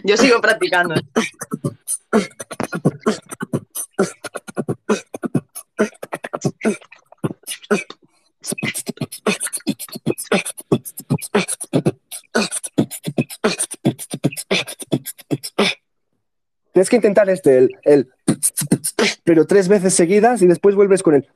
Yo 0.05 0.15
sigo 0.15 0.39
practicando. 0.39 0.95
Tienes 16.73 16.89
que 16.89 16.95
intentar 16.95 17.29
este, 17.29 17.69
el, 17.83 18.09
pero 19.23 19.47
tres 19.47 19.67
veces 19.67 19.95
seguidas 19.95 20.41
y 20.43 20.47
después 20.47 20.75
vuelves 20.75 21.01
con 21.01 21.15
el. 21.15 21.27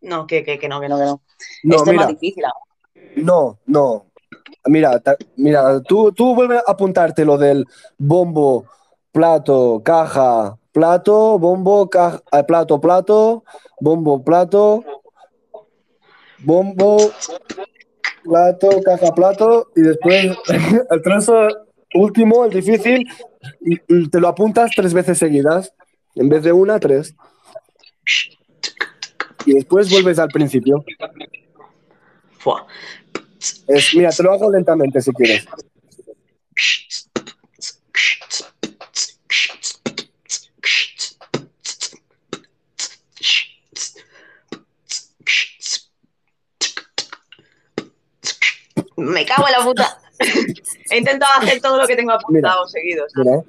No, 0.00 0.26
que, 0.26 0.42
que, 0.44 0.58
que 0.58 0.68
no, 0.68 0.80
que 0.80 0.88
no, 0.88 0.98
que 0.98 1.04
no. 1.04 1.22
No, 1.62 1.76
Esto 1.76 1.90
es 1.90 1.92
mira. 1.92 2.06
más 2.06 2.20
difícil 2.20 2.44
ahora. 2.44 3.14
No, 3.16 3.58
no. 3.66 4.06
Mira, 4.66 4.98
ta- 5.00 5.16
mira, 5.36 5.80
tú, 5.82 6.12
tú 6.12 6.34
vuelve 6.34 6.58
a 6.58 6.62
apuntarte 6.66 7.24
lo 7.24 7.38
del 7.38 7.66
bombo, 7.98 8.64
plato, 9.12 9.80
caja, 9.84 10.56
plato, 10.72 11.38
bombo, 11.38 11.88
caja, 11.88 12.22
eh, 12.32 12.44
plato, 12.44 12.80
plato, 12.80 13.44
bombo, 13.80 14.22
plato, 14.22 14.84
bombo, 16.38 16.98
plato, 18.22 18.68
caja, 18.84 19.12
plato, 19.14 19.68
y 19.74 19.80
después 19.82 20.36
el 20.90 21.02
trozo 21.02 21.48
último, 21.94 22.44
el 22.44 22.52
difícil, 22.52 23.06
te 24.10 24.20
lo 24.20 24.28
apuntas 24.28 24.70
tres 24.76 24.92
veces 24.94 25.18
seguidas, 25.18 25.72
en 26.14 26.28
vez 26.28 26.42
de 26.42 26.52
una, 26.52 26.78
tres. 26.78 27.14
Y 29.46 29.54
después 29.54 29.90
vuelves 29.90 30.18
al 30.18 30.28
principio. 30.28 30.84
Fua. 32.40 32.66
Es, 33.68 33.94
mira, 33.94 34.10
te 34.10 34.22
lo 34.22 34.32
hago 34.32 34.50
lentamente 34.50 35.00
si 35.02 35.12
quieres. 35.12 35.44
Me 48.96 49.26
cago 49.26 49.46
en 49.46 49.52
la 49.52 49.64
puta. 49.64 50.00
He 50.90 50.96
intentado 50.96 51.42
hacer 51.42 51.60
todo 51.60 51.76
lo 51.76 51.86
que 51.86 51.96
tengo 51.96 52.12
apuntado 52.12 52.66
seguido. 52.68 53.06
¿sabes? 53.14 53.44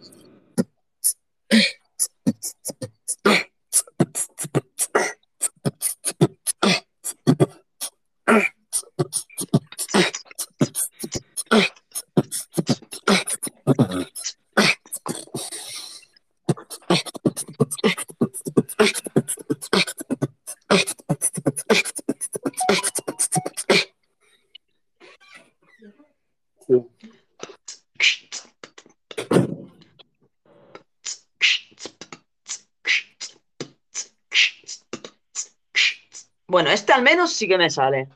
Bueno, 36.47 36.69
este 36.69 36.91
al 36.91 37.01
menos 37.01 37.31
sí 37.31 37.47
que 37.47 37.57
me 37.57 37.69
sale. 37.69 38.09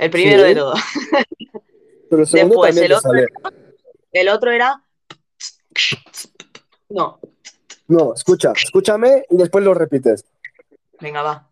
El 0.00 0.10
primero 0.10 0.42
Sí. 0.42 0.48
de 0.48 0.54
todos. 0.54 0.80
Pero 2.08 2.22
el 2.22 2.26
segundo 2.28 2.62
Después, 2.62 2.76
el 2.78 2.92
otro, 2.92 3.10
sale. 3.10 3.26
el 4.12 4.28
otro 4.28 4.50
era. 4.50 4.82
No, 6.88 7.20
No, 7.86 8.14
escucha, 8.14 8.52
escúchame 8.56 9.24
y 9.30 9.36
después 9.36 9.62
lo 9.64 9.74
repites. 9.74 10.24
venga, 11.00 11.22
va. 11.22 11.50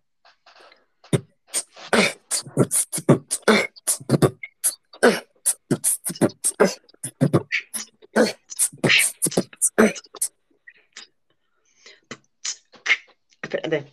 Espérate. 13.43 13.93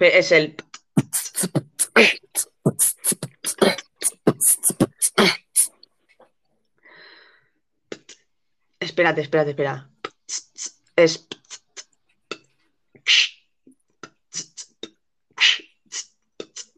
Es 0.00 0.32
el. 0.32 0.56
Espérate, 8.98 9.20
espérate, 9.20 9.50
espera. 9.50 9.88
Es. 10.96 11.28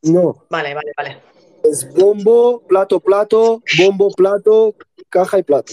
No, 0.03 0.45
Vale, 0.51 0.75
vale, 0.75 0.93
vale. 0.99 1.23
es 1.65 1.91
bombo, 1.95 2.61
plato, 2.67 3.01
plato, 3.01 3.63
bombo, 3.79 4.11
plato, 4.11 4.75
caja 5.09 5.39
y 5.39 5.43
plato. 5.45 5.73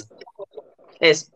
Es. 1.01 1.29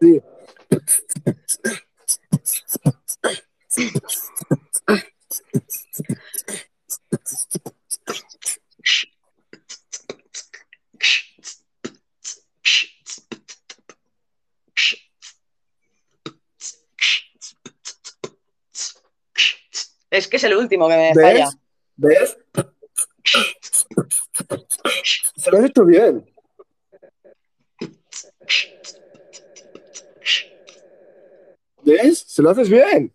Sí. 0.00 0.22
Es 20.16 20.28
que 20.28 20.38
es 20.38 20.44
el 20.44 20.56
último 20.56 20.88
que 20.88 20.96
me 20.96 21.14
falla. 21.14 21.50
¿Ves? 21.96 22.38
¿Ves? 22.48 23.86
Se 25.36 25.50
lo 25.50 25.58
has 25.58 25.64
hecho 25.66 25.84
bien. 25.84 26.24
¿Ves? 31.82 32.24
Se 32.26 32.42
lo 32.42 32.48
haces 32.48 32.70
bien. 32.70 33.12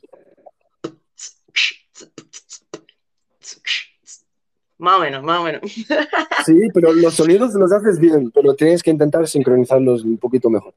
Más 4.77 4.97
o 4.97 4.99
menos, 5.01 5.23
más 5.23 5.39
o 5.39 5.43
menos. 5.43 5.61
Sí, 6.45 6.69
pero 6.73 6.91
los 6.91 7.13
sonidos 7.13 7.53
los 7.53 7.71
haces 7.71 7.99
bien, 7.99 8.31
pero 8.31 8.55
tienes 8.55 8.81
que 8.81 8.89
intentar 8.89 9.27
sincronizarlos 9.27 10.03
un 10.03 10.17
poquito 10.17 10.49
mejor. 10.49 10.73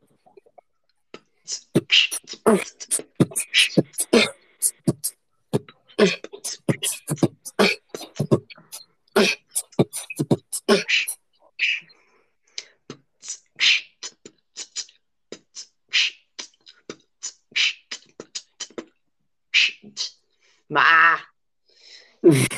Bah. 20.68 21.20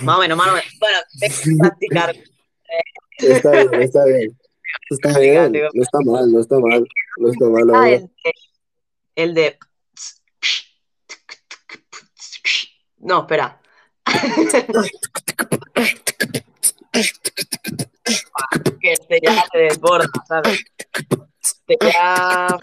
Más 0.02 0.16
o 0.16 0.20
menos, 0.20 0.38
más 0.38 0.48
o 0.48 0.52
menos. 0.52 0.64
Bueno, 0.80 0.98
tengo 1.20 1.34
que 1.42 1.56
practicar. 1.58 2.16
Está 3.18 3.50
bien, 3.50 3.82
está 3.82 4.04
bien. 4.04 4.38
Está 4.90 5.18
bien, 5.18 5.52
no 5.52 5.82
está 5.82 5.98
mal, 6.00 6.32
no 6.32 6.40
está 6.40 6.58
mal. 6.58 6.86
No 7.18 7.30
está 7.30 7.44
mal, 7.46 7.74
Ah, 7.74 7.90
el, 7.90 8.06
de, 8.06 8.32
el 9.16 9.34
de. 9.34 9.58
No, 13.06 13.20
espera. 13.20 13.58
que 18.80 18.92
este 18.92 19.20
ya 19.22 19.44
se 19.52 19.58
desborda, 19.58 20.08
¿sabes? 20.26 20.64
Este 21.40 21.78
ya. 21.80 22.58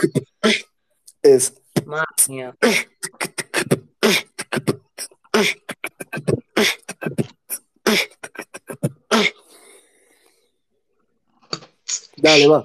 Es. 1.22 1.54
Madre 1.86 2.06
mía. 2.28 2.54
Dale, 12.18 12.48
va. 12.50 12.64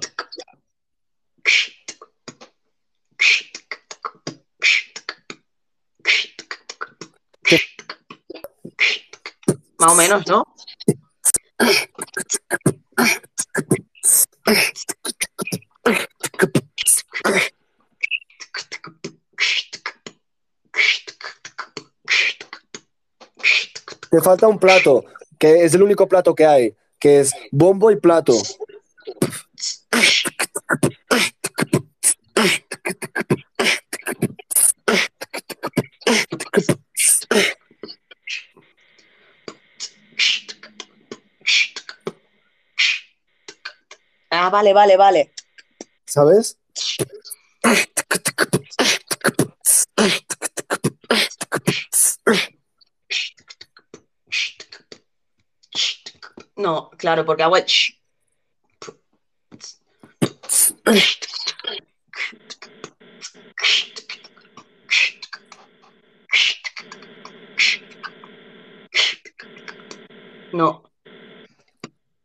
Más 9.79 9.93
o 9.93 9.95
menos, 9.95 10.27
¿no? 10.27 10.43
Te 24.11 24.21
falta 24.21 24.47
un 24.47 24.59
plato, 24.59 25.05
que 25.37 25.63
es 25.63 25.73
el 25.73 25.83
único 25.83 26.07
plato 26.09 26.35
que 26.35 26.45
hay, 26.45 26.75
que 26.99 27.21
es 27.21 27.31
bombo 27.51 27.89
y 27.91 27.95
plato. 27.95 28.33
Ah, 44.31 44.48
vale, 44.59 44.73
vale, 44.73 44.97
vale. 44.97 45.33
¿Sabes? 46.05 46.57
No, 56.57 56.89
claro, 56.97 57.25
porque 57.25 57.43
hago 57.43 57.55
el. 57.55 57.65
No, 70.51 70.83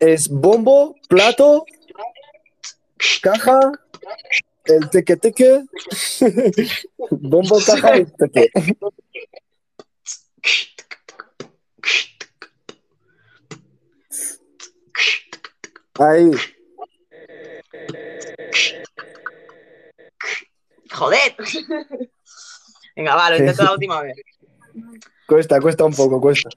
Es 0.01 0.28
bombo, 0.28 0.97
plato, 1.09 1.65
caja, 3.24 3.59
el 4.66 4.90
teque 4.90 5.16
teque. 5.16 5.64
bombo, 7.10 7.59
caja 7.64 7.96
y 7.98 8.05
teque. 8.05 8.51
Ahí. 15.98 16.30
joder. 20.92 21.36
Venga, 22.96 23.14
va, 23.16 23.30
lo 23.30 23.36
intento 23.38 23.62
la 23.64 23.72
última 23.72 24.02
vez. 24.02 24.16
Cuesta, 25.26 25.60
cuesta 25.60 25.84
un 25.84 25.94
poco, 25.94 26.20
cuesta. 26.20 26.51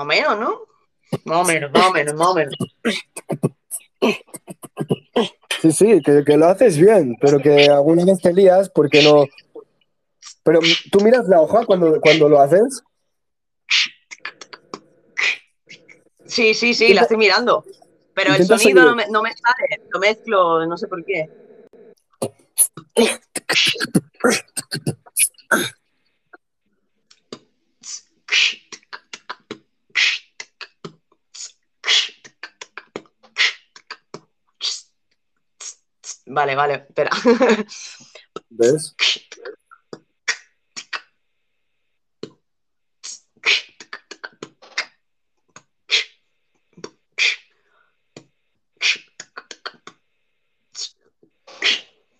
Más 0.00 0.04
o 0.04 0.08
menos, 0.08 0.38
¿no? 0.38 0.60
Más 1.24 1.38
o 1.38 1.44
menos, 1.44 1.72
más 1.72 1.86
o 1.86 1.92
menos, 1.92 2.14
más 2.14 2.28
o 2.28 2.34
menos. 2.34 2.54
Sí, 5.60 5.72
sí, 5.72 6.00
que, 6.00 6.24
que 6.24 6.38
lo 6.38 6.46
haces 6.46 6.78
bien, 6.78 7.18
pero 7.20 7.38
que 7.38 7.66
alguna 7.66 8.06
vez 8.06 8.18
te 8.18 8.32
lías 8.32 8.70
porque 8.70 9.02
no. 9.02 9.26
Pero 10.42 10.60
tú 10.90 11.00
miras 11.00 11.28
la 11.28 11.42
hoja 11.42 11.66
cuando, 11.66 12.00
cuando 12.00 12.30
lo 12.30 12.40
haces. 12.40 12.82
Sí, 16.24 16.54
sí, 16.54 16.72
sí, 16.72 16.94
la 16.94 17.02
estoy 17.02 17.18
mirando. 17.18 17.62
Pero 18.14 18.32
el 18.32 18.46
sonido 18.46 18.84
no 18.84 18.96
me, 18.96 19.06
no 19.08 19.20
me 19.20 19.34
sale, 19.34 19.82
lo 19.90 20.00
mezclo, 20.00 20.64
no 20.64 20.78
sé 20.78 20.88
por 20.88 21.04
qué. 21.04 21.28
Vale, 36.32 36.54
vale, 36.54 36.74
espera. 36.88 37.10
¿Ves? 38.50 38.94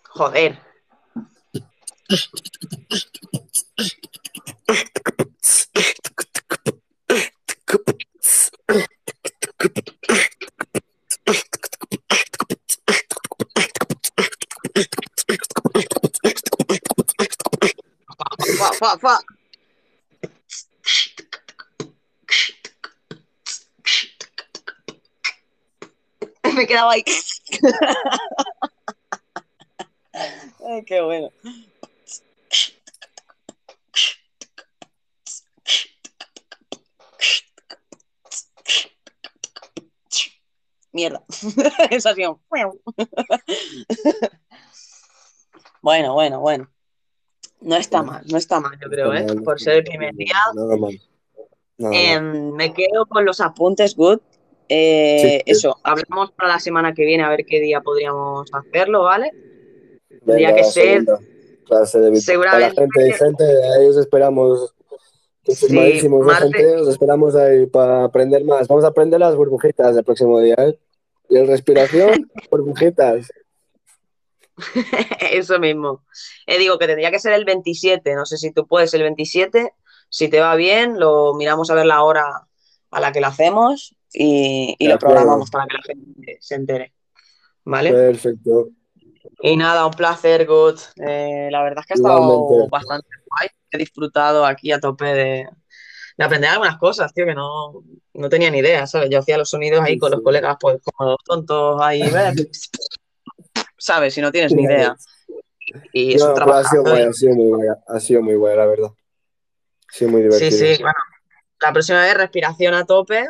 Joder. 0.09 0.59
Fa, 18.81 18.97
fa. 19.03 19.19
Me 26.55 26.67
quedaba 26.67 26.93
ahí. 26.93 27.05
Ay, 30.67 30.85
qué 30.87 31.01
bueno. 31.03 31.31
Mierda. 40.93 41.23
Esa 41.91 42.11
ha 42.11 42.15
sido. 42.15 42.41
Bueno, 45.83 46.15
bueno, 46.15 46.41
bueno. 46.41 46.71
No 47.63 47.77
está 47.77 48.03
mal, 48.03 48.23
no 48.31 48.39
está 48.39 48.59
mal, 48.61 48.79
yo 48.81 48.89
creo, 48.89 49.13
¿eh? 49.15 49.27
Por 49.45 49.61
ser 49.61 49.75
el 49.79 49.85
primer 49.85 50.15
día. 50.15 50.35
Nada 50.55 50.77
mal. 50.77 51.01
Nada 51.79 51.93
mal. 51.95 51.95
Em, 51.95 52.53
me 52.55 52.73
quedo 52.73 53.07
con 53.07 53.25
los 53.25 53.41
apuntes, 53.41 53.95
Good. 53.95 54.19
Eh, 54.69 55.43
Eso, 55.47 55.77
hablamos 55.83 56.31
para 56.33 56.51
la 56.51 56.61
semana 56.61 56.95
que 56.95 57.05
viene 57.05 57.25
a 57.25 57.29
ver 57.29 57.45
qué 57.45 57.59
día 57.61 57.81
podríamos 57.81 58.49
hacerlo, 58.53 59.03
¿vale? 59.03 59.33
Tendría 60.25 60.55
que 60.55 60.63
ser 60.65 61.05
clase 61.67 61.99
de 62.01 62.21
seguramente- 62.21 62.75
Para 62.77 63.07
la 63.07 63.17
gente, 63.17 63.45
ahí 63.45 63.87
os 63.87 63.97
esperamos. 63.97 64.75
Confirmadísimos, 65.45 66.21
¿no, 66.21 66.27
martes. 66.27 66.53
gente? 66.53 66.77
Os 66.77 66.89
esperamos 66.89 67.35
ahí 67.35 67.67
para 67.67 68.05
aprender 68.05 68.45
más. 68.45 68.69
Vamos 68.69 68.85
a 68.85 68.89
aprender 68.89 69.19
las 69.19 69.35
burbujitas 69.35 69.97
el 69.97 70.05
próximo 70.05 70.39
día, 70.39 70.55
¿eh? 70.59 70.79
Y 71.29 71.39
en 71.39 71.47
respiración, 71.49 72.31
burbujitas. 72.51 73.29
Eso 75.33 75.59
mismo. 75.59 76.05
Eh, 76.47 76.59
digo 76.59 76.79
que 76.79 76.87
tendría 76.87 77.11
que 77.11 77.19
ser 77.19 77.33
el 77.33 77.45
27. 77.45 78.15
No 78.15 78.27
sé 78.27 78.37
si 78.37 78.53
tú 78.53 78.67
puedes 78.67 78.93
el 78.95 79.03
27. 79.03 79.73
Si 80.09 80.29
te 80.29 80.41
va 80.41 80.57
bien, 80.57 80.99
lo 80.99 81.35
miramos 81.35 81.71
a 81.71 81.75
ver 81.75 81.87
la 81.87 82.03
hora 82.03 82.47
a 82.91 83.01
la 83.01 83.13
que 83.13 83.21
lo 83.21 83.29
hacemos 83.29 83.95
y, 84.13 84.77
lo 84.81 84.99
programamos 84.99 85.51
para 85.51 85.67
que 85.67 85.77
la 85.77 85.83
gente 85.83 86.39
se 86.41 86.55
entere. 86.57 86.93
¿Vale? 87.65 87.93
Perfecto. 87.93 88.71
Y 89.43 89.57
nada, 89.57 89.87
un 89.87 89.93
placer, 89.93 90.47
Good. 90.47 90.79
Eh, 91.07 91.49
la 91.51 91.63
verdad 91.63 91.81
es 91.81 91.87
que 91.87 91.93
ha 91.95 91.97
estado 91.97 92.19
Igualmente. 92.19 92.69
bastante 92.71 93.09
guay. 93.27 93.49
He 93.71 93.79
disfrutado 93.79 94.45
aquí 94.45 94.73
a 94.73 94.81
tope 94.81 95.05
de, 95.05 95.49
de 96.17 96.25
aprender 96.25 96.51
algunas 96.51 96.77
cosas, 96.79 97.13
tío, 97.15 97.25
que 97.25 97.35
no, 97.35 97.85
no 98.15 98.29
tenía 98.29 98.51
ni 98.51 98.59
idea, 98.59 98.87
¿sabes? 98.87 99.09
Yo 99.11 99.21
hacía 99.21 99.39
los 99.39 99.51
sonidos 99.51 99.81
ahí 99.83 99.99
con 99.99 100.11
los 100.11 100.23
colegas, 100.23 100.57
pues 100.61 100.79
como 100.83 101.11
los 101.11 101.25
tontos 101.25 101.81
ahí. 101.81 102.03
¿sabes? 103.81 104.15
Si 104.15 104.21
no 104.21 104.31
tienes 104.31 104.55
ni 104.55 104.63
idea. 104.65 104.95
Y 105.93 106.15
es 106.15 106.21
No, 106.23 106.29
un 106.29 106.31
ha 106.33 106.65
sido 106.65 106.83
trabajo. 106.85 107.09
ha 107.09 107.13
sido 107.13 107.35
muy 107.35 107.49
guay, 107.49 107.69
ha 107.89 108.01
sido 108.01 108.23
muy 108.23 108.35
guay, 108.37 108.57
la 108.57 108.67
verdad. 108.67 108.91
Ha 108.91 109.93
sido 109.93 110.11
muy 110.11 110.21
Sí, 110.23 110.29
divertido. 110.29 110.59
sí, 110.77 110.83
bueno. 110.83 110.99
La 111.61 111.73
próxima 111.73 112.01
vez 112.03 112.15
respiración 112.17 112.75
a 112.75 112.85
tope, 112.87 113.27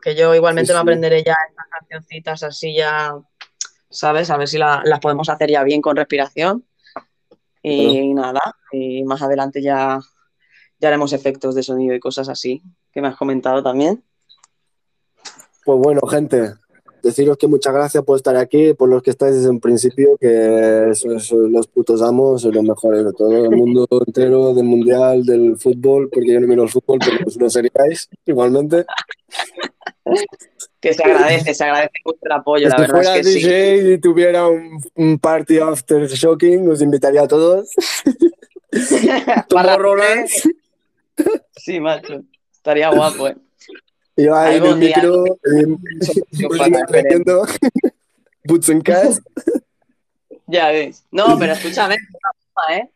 que 0.00 0.14
yo 0.14 0.34
igualmente 0.34 0.68
Sí, 0.68 0.72
me 0.74 0.78
sí. 0.78 0.82
aprenderé 0.82 1.22
ya 1.24 1.36
estas 1.48 1.66
cancioncitas 1.70 2.42
así 2.42 2.74
ya, 2.74 3.14
¿sabes? 3.90 4.30
A 4.30 4.36
ver 4.36 4.48
si 4.48 4.58
la- 4.58 4.82
las 4.84 5.00
podemos 5.00 5.28
hacer 5.28 5.50
ya 5.50 5.62
bien 5.64 5.80
con 5.82 5.96
respiración. 5.96 6.64
Y 7.62 8.12
nada, 8.14 8.40
y 8.72 9.04
más 9.04 9.22
adelante 9.22 9.62
ya, 9.62 9.98
ya 10.78 10.88
haremos 10.88 11.12
efectos 11.14 11.54
de 11.54 11.62
sonido 11.62 11.94
y 11.94 12.00
cosas 12.00 12.28
así, 12.28 12.62
que 12.92 13.00
me 13.00 13.08
has 13.08 13.16
comentado 13.16 13.62
también. 13.62 14.04
Pues 15.64 15.78
bueno, 15.78 16.00
gente, 16.06 16.54
deciros 17.04 17.36
que 17.36 17.46
muchas 17.46 17.72
gracias 17.72 18.02
por 18.02 18.16
estar 18.16 18.34
aquí, 18.36 18.74
por 18.74 18.88
los 18.88 19.02
que 19.02 19.10
estáis 19.10 19.36
desde 19.36 19.50
un 19.50 19.60
principio, 19.60 20.16
que 20.18 20.90
sois, 20.94 21.22
sois 21.22 21.50
los 21.50 21.68
putos 21.68 22.02
amos, 22.02 22.42
sois 22.42 22.54
los 22.54 22.64
mejores 22.64 23.04
de 23.04 23.12
todo 23.12 23.44
el 23.44 23.50
mundo 23.50 23.86
entero, 24.06 24.54
del 24.54 24.64
mundial, 24.64 25.24
del 25.24 25.56
fútbol, 25.56 26.08
porque 26.10 26.32
yo 26.32 26.40
no 26.40 26.48
miro 26.48 26.62
el 26.64 26.70
fútbol, 26.70 26.98
pero 26.98 27.18
pues 27.22 27.36
lo 27.36 27.48
seríais 27.50 28.08
igualmente. 28.24 28.86
Que 30.80 30.92
se 30.92 31.02
agradece, 31.02 31.54
se 31.54 31.64
agradece 31.64 31.92
mucho 32.04 32.18
el 32.22 32.32
apoyo, 32.32 32.68
la 32.68 32.76
si 32.76 32.80
verdad 32.80 32.94
fuera 32.94 33.16
es 33.16 33.26
que 33.26 33.32
sí. 33.32 33.38
DJ 33.40 33.92
y 33.92 33.98
tuviera 33.98 34.48
un, 34.48 34.82
un 34.96 35.18
party 35.18 35.58
after 35.58 36.06
shocking, 36.06 36.68
os 36.68 36.82
invitaría 36.82 37.22
a 37.22 37.28
todos. 37.28 37.70
Tomorrowland. 39.48 40.28
Sí, 41.54 41.80
macho, 41.80 42.22
estaría 42.52 42.90
guapo, 42.90 43.28
¿eh? 43.28 43.36
Y 44.16 44.24
yo 44.24 44.36
ahí 44.36 44.56
en 44.56 44.64
el 44.64 44.76
micro, 44.76 45.24
metiendo 46.90 47.46
boots 48.44 48.68
and 48.70 48.82
cats. 48.82 49.20
Ya 50.46 50.68
ves. 50.70 51.04
No, 51.10 51.38
pero 51.38 51.52
escúchame, 51.52 51.96
¿eh? 52.70 52.88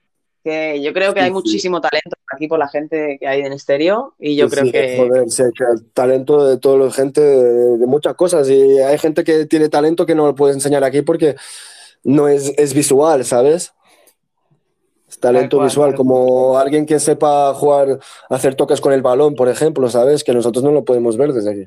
que 0.44 0.80
yo 0.80 0.92
creo 0.92 1.12
que 1.12 1.20
hay 1.20 1.28
sí. 1.28 1.32
muchísimo 1.32 1.80
talento 1.80 2.16
aquí 2.32 2.46
por 2.46 2.58
la 2.58 2.68
gente 2.68 3.18
que 3.18 3.26
hay 3.26 3.40
en 3.40 3.52
estéreo 3.52 4.14
y 4.18 4.36
yo 4.36 4.48
Sí, 4.48 4.56
creo 4.56 4.72
que 4.72 4.96
joder, 4.96 5.30
sí, 5.30 5.42
que 5.56 5.64
el 5.64 5.84
talento 5.92 6.46
de 6.46 6.58
toda 6.58 6.86
la 6.86 6.92
gente, 6.92 7.20
de, 7.20 7.78
de 7.78 7.86
muchas 7.86 8.14
cosas. 8.14 8.48
Y 8.48 8.78
hay 8.78 8.98
gente 8.98 9.24
que 9.24 9.46
tiene 9.46 9.68
talento 9.68 10.06
que 10.06 10.14
no 10.14 10.26
lo 10.26 10.34
puede 10.34 10.54
enseñar 10.54 10.84
aquí 10.84 11.02
porque 11.02 11.34
no 12.04 12.28
es, 12.28 12.52
es 12.56 12.74
visual, 12.74 13.24
¿sabes? 13.24 13.72
Talento 15.20 15.56
cual, 15.56 15.68
visual, 15.68 15.94
como 15.94 16.58
alguien 16.58 16.86
que 16.86 16.98
sepa 17.00 17.52
jugar, 17.54 17.98
hacer 18.28 18.54
toques 18.54 18.80
con 18.80 18.92
el 18.92 19.02
balón, 19.02 19.34
por 19.34 19.48
ejemplo, 19.48 19.88
¿sabes? 19.88 20.24
Que 20.24 20.32
nosotros 20.32 20.64
no 20.64 20.72
lo 20.72 20.84
podemos 20.84 21.16
ver 21.16 21.32
desde 21.32 21.50
aquí, 21.50 21.64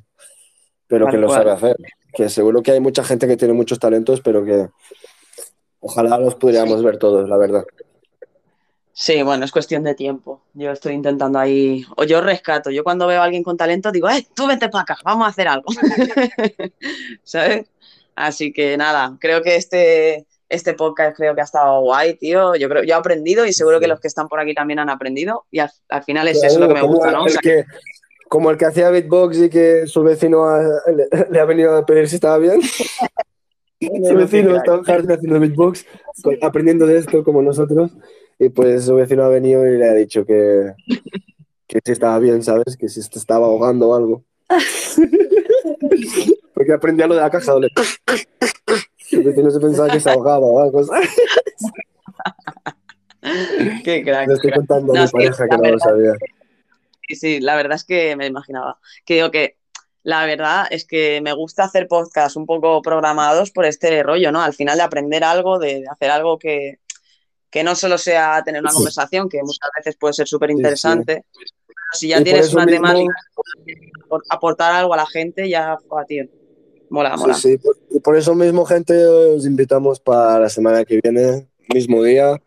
pero 0.88 1.08
que 1.08 1.18
lo 1.18 1.28
cual. 1.28 1.40
sabe 1.40 1.52
hacer. 1.52 1.76
Que 2.14 2.30
seguro 2.30 2.62
que 2.62 2.72
hay 2.72 2.80
mucha 2.80 3.04
gente 3.04 3.28
que 3.28 3.38
tiene 3.38 3.54
muchos 3.54 3.80
talentos, 3.80 4.22
pero 4.22 4.44
que 4.44 4.68
ojalá 5.80 6.18
los 6.18 6.36
pudiéramos 6.36 6.84
ver 6.84 6.98
todos, 6.98 7.28
la 7.28 7.38
verdad. 7.38 7.64
sí, 8.94 9.22
bueno, 9.24 9.46
es 9.46 9.52
cuestión 9.52 9.84
de 9.84 9.96
tiempo. 9.96 10.42
Yo 10.54 10.72
estoy 10.72 10.94
intentando 10.94 11.40
ahí, 11.40 11.86
o 11.98 12.04
yo 12.04 12.22
rescato, 12.22 12.70
yo 12.70 12.84
cuando 12.84 13.08
veo 13.08 13.22
a 13.22 13.26
alguien 13.26 13.44
con 13.44 13.58
talento 13.58 13.92
digo, 13.92 14.10
¡eh, 14.10 14.28
tú 14.36 14.48
vete 14.48 14.70
para 14.70 14.84
acá, 14.84 14.98
vamos 15.04 15.26
a 15.26 15.30
hacer 15.30 15.48
algo! 15.48 15.68
¿Sabes? 17.24 17.70
Así 18.16 18.52
que 18.52 18.78
nada, 18.78 19.18
creo 19.20 19.42
que 19.42 19.56
este, 19.56 20.28
este 20.52 20.74
podcast 20.74 21.18
creo 21.18 21.34
que 21.34 21.42
ha 21.42 21.46
estado 21.46 21.82
guay, 21.82 22.16
tío. 22.16 22.56
Yo 22.56 22.70
creo, 22.70 22.84
yo 22.84 22.96
he 22.96 22.98
aprendido 22.98 23.46
y 23.46 23.54
seguro 23.54 23.80
que 23.80 23.88
los 23.88 24.00
que 24.00 24.08
están 24.08 24.28
por 24.28 24.40
aquí 24.40 24.54
también 24.54 24.80
han 24.80 24.90
aprendido 24.90 25.46
y 25.52 25.60
al, 25.60 25.72
al 25.90 26.04
final 26.04 26.28
es 26.28 26.44
eso 26.44 26.60
lo 26.60 26.68
que 26.68 26.74
me 26.76 26.82
gusta, 26.82 27.12
¿no? 27.12 27.24
O 27.24 27.26
el 27.26 27.32
sea, 27.32 27.42
que, 27.42 27.66
como 28.30 28.52
el 28.52 28.58
que 28.58 28.66
hacía 28.66 28.90
beatbox 28.90 29.38
y 29.40 29.50
que 29.50 29.88
su 29.88 30.04
vecino 30.04 30.46
ha- 30.46 30.62
le, 30.96 31.08
le 31.30 31.40
ha 31.40 31.46
venido 31.46 31.76
a 31.76 31.86
pedir 31.86 32.08
si 32.08 32.16
estaba 32.16 32.38
bien. 32.38 32.62
su 34.08 34.16
vecino 34.16 34.56
estaba 34.56 34.78
en 34.78 34.84
jardín 34.84 35.12
haciendo 35.12 35.40
beatbox, 35.40 35.86
pues, 36.22 36.38
aprendiendo 36.44 36.86
de 36.86 37.00
esto 37.00 37.24
como 37.24 37.42
nosotros. 37.42 37.92
Y 38.38 38.50
pues 38.50 38.86
su 38.86 38.96
vecino 38.96 39.24
ha 39.24 39.30
venido 39.30 39.66
y 39.68 39.78
le 39.78 39.90
ha 39.90 39.94
dicho 39.94 40.26
que, 40.26 40.74
que 41.68 41.80
si 41.84 41.92
estaba 41.92 42.18
bien, 42.20 42.44
¿sabes? 42.44 42.76
Que 42.78 42.90
si 42.90 43.02
se 43.02 43.20
estaba 43.20 43.46
ahogando 43.46 43.90
o 43.90 43.96
algo. 43.96 44.24
Porque 46.54 46.74
aprendía 46.74 47.08
lo 47.08 47.16
de 47.16 47.22
la 47.22 47.30
caja 47.30 47.52
doble. 47.52 47.70
Vecino 49.18 49.52
se 49.52 49.60
pensaba 49.60 49.90
que 49.90 50.00
se 50.00 50.10
ahogaba 50.10 50.46
o 50.46 50.60
algo. 50.62 50.82
qué 53.84 54.04
crack. 54.04 54.28
Le 54.28 54.34
estoy 54.36 54.52
crack. 54.52 54.56
contando 54.68 54.94
a 54.94 54.96
No, 54.96 55.02
mi 55.02 55.08
sí, 55.08 55.14
pareja 55.14 55.48
que 55.48 55.58
no 55.58 55.70
lo 55.72 55.80
sabía. 55.80 56.14
Sí, 57.08 57.16
sí, 57.16 57.40
la 57.40 57.56
verdad 57.56 57.76
es 57.76 57.84
que 57.84 58.16
me 58.16 58.28
imaginaba. 58.28 58.80
Que 59.06 59.16
digo 59.16 59.32
que 59.32 59.58
la 60.04 60.26
verdad 60.26 60.66
es 60.70 60.86
que 60.86 61.22
me 61.22 61.34
gusta 61.34 61.66
hacer 61.66 61.88
podcasts 61.88 62.36
un 62.36 62.46
poco 62.46 62.82
programados 62.82 63.52
por 63.52 63.66
este 63.66 64.02
rollo, 64.04 64.32
¿no? 64.32 64.42
Al 64.42 64.54
final 64.54 64.78
de 64.78 64.84
aprender 64.84 65.24
algo, 65.24 65.60
de 65.60 65.84
hacer 65.92 66.10
algo 66.10 66.40
que, 66.40 66.80
que 67.50 67.64
no 67.64 67.76
solo 67.76 67.98
sea 67.98 68.42
tener 68.44 68.62
una 68.62 68.72
conversación, 68.72 69.30
que 69.30 69.42
muchas 69.44 69.70
veces 69.78 69.98
puede 69.98 70.14
ser 70.14 70.28
súper 70.28 70.52
interesante. 70.52 71.26
Pero 71.36 71.76
si 71.94 72.08
ya 72.08 72.20
Y 72.20 72.24
tienes 72.24 72.54
una 72.54 72.66
mismo- 72.66 72.88
temática, 72.88 73.14
por- 74.08 74.24
aportar 74.30 74.74
algo 74.74 74.94
a 74.94 74.98
la 74.98 75.06
gente, 75.06 75.48
ya, 75.50 75.78
joder, 75.88 76.06
tío. 76.08 76.24
Mola, 76.92 77.16
mola. 77.16 77.34
Sí, 77.34 77.52
sí, 77.54 77.58
por- 77.58 77.78
y 77.90 78.00
por 78.02 78.18
eso 78.18 78.36
mismo, 78.36 78.66
gente, 78.66 79.06
os 79.06 79.46
invitamos 79.46 80.00
para 80.02 80.40
la 80.40 80.50
semana 80.50 80.84
que 80.84 81.00
viene, 81.02 81.48
mismo 81.74 82.04
día. 82.04 82.42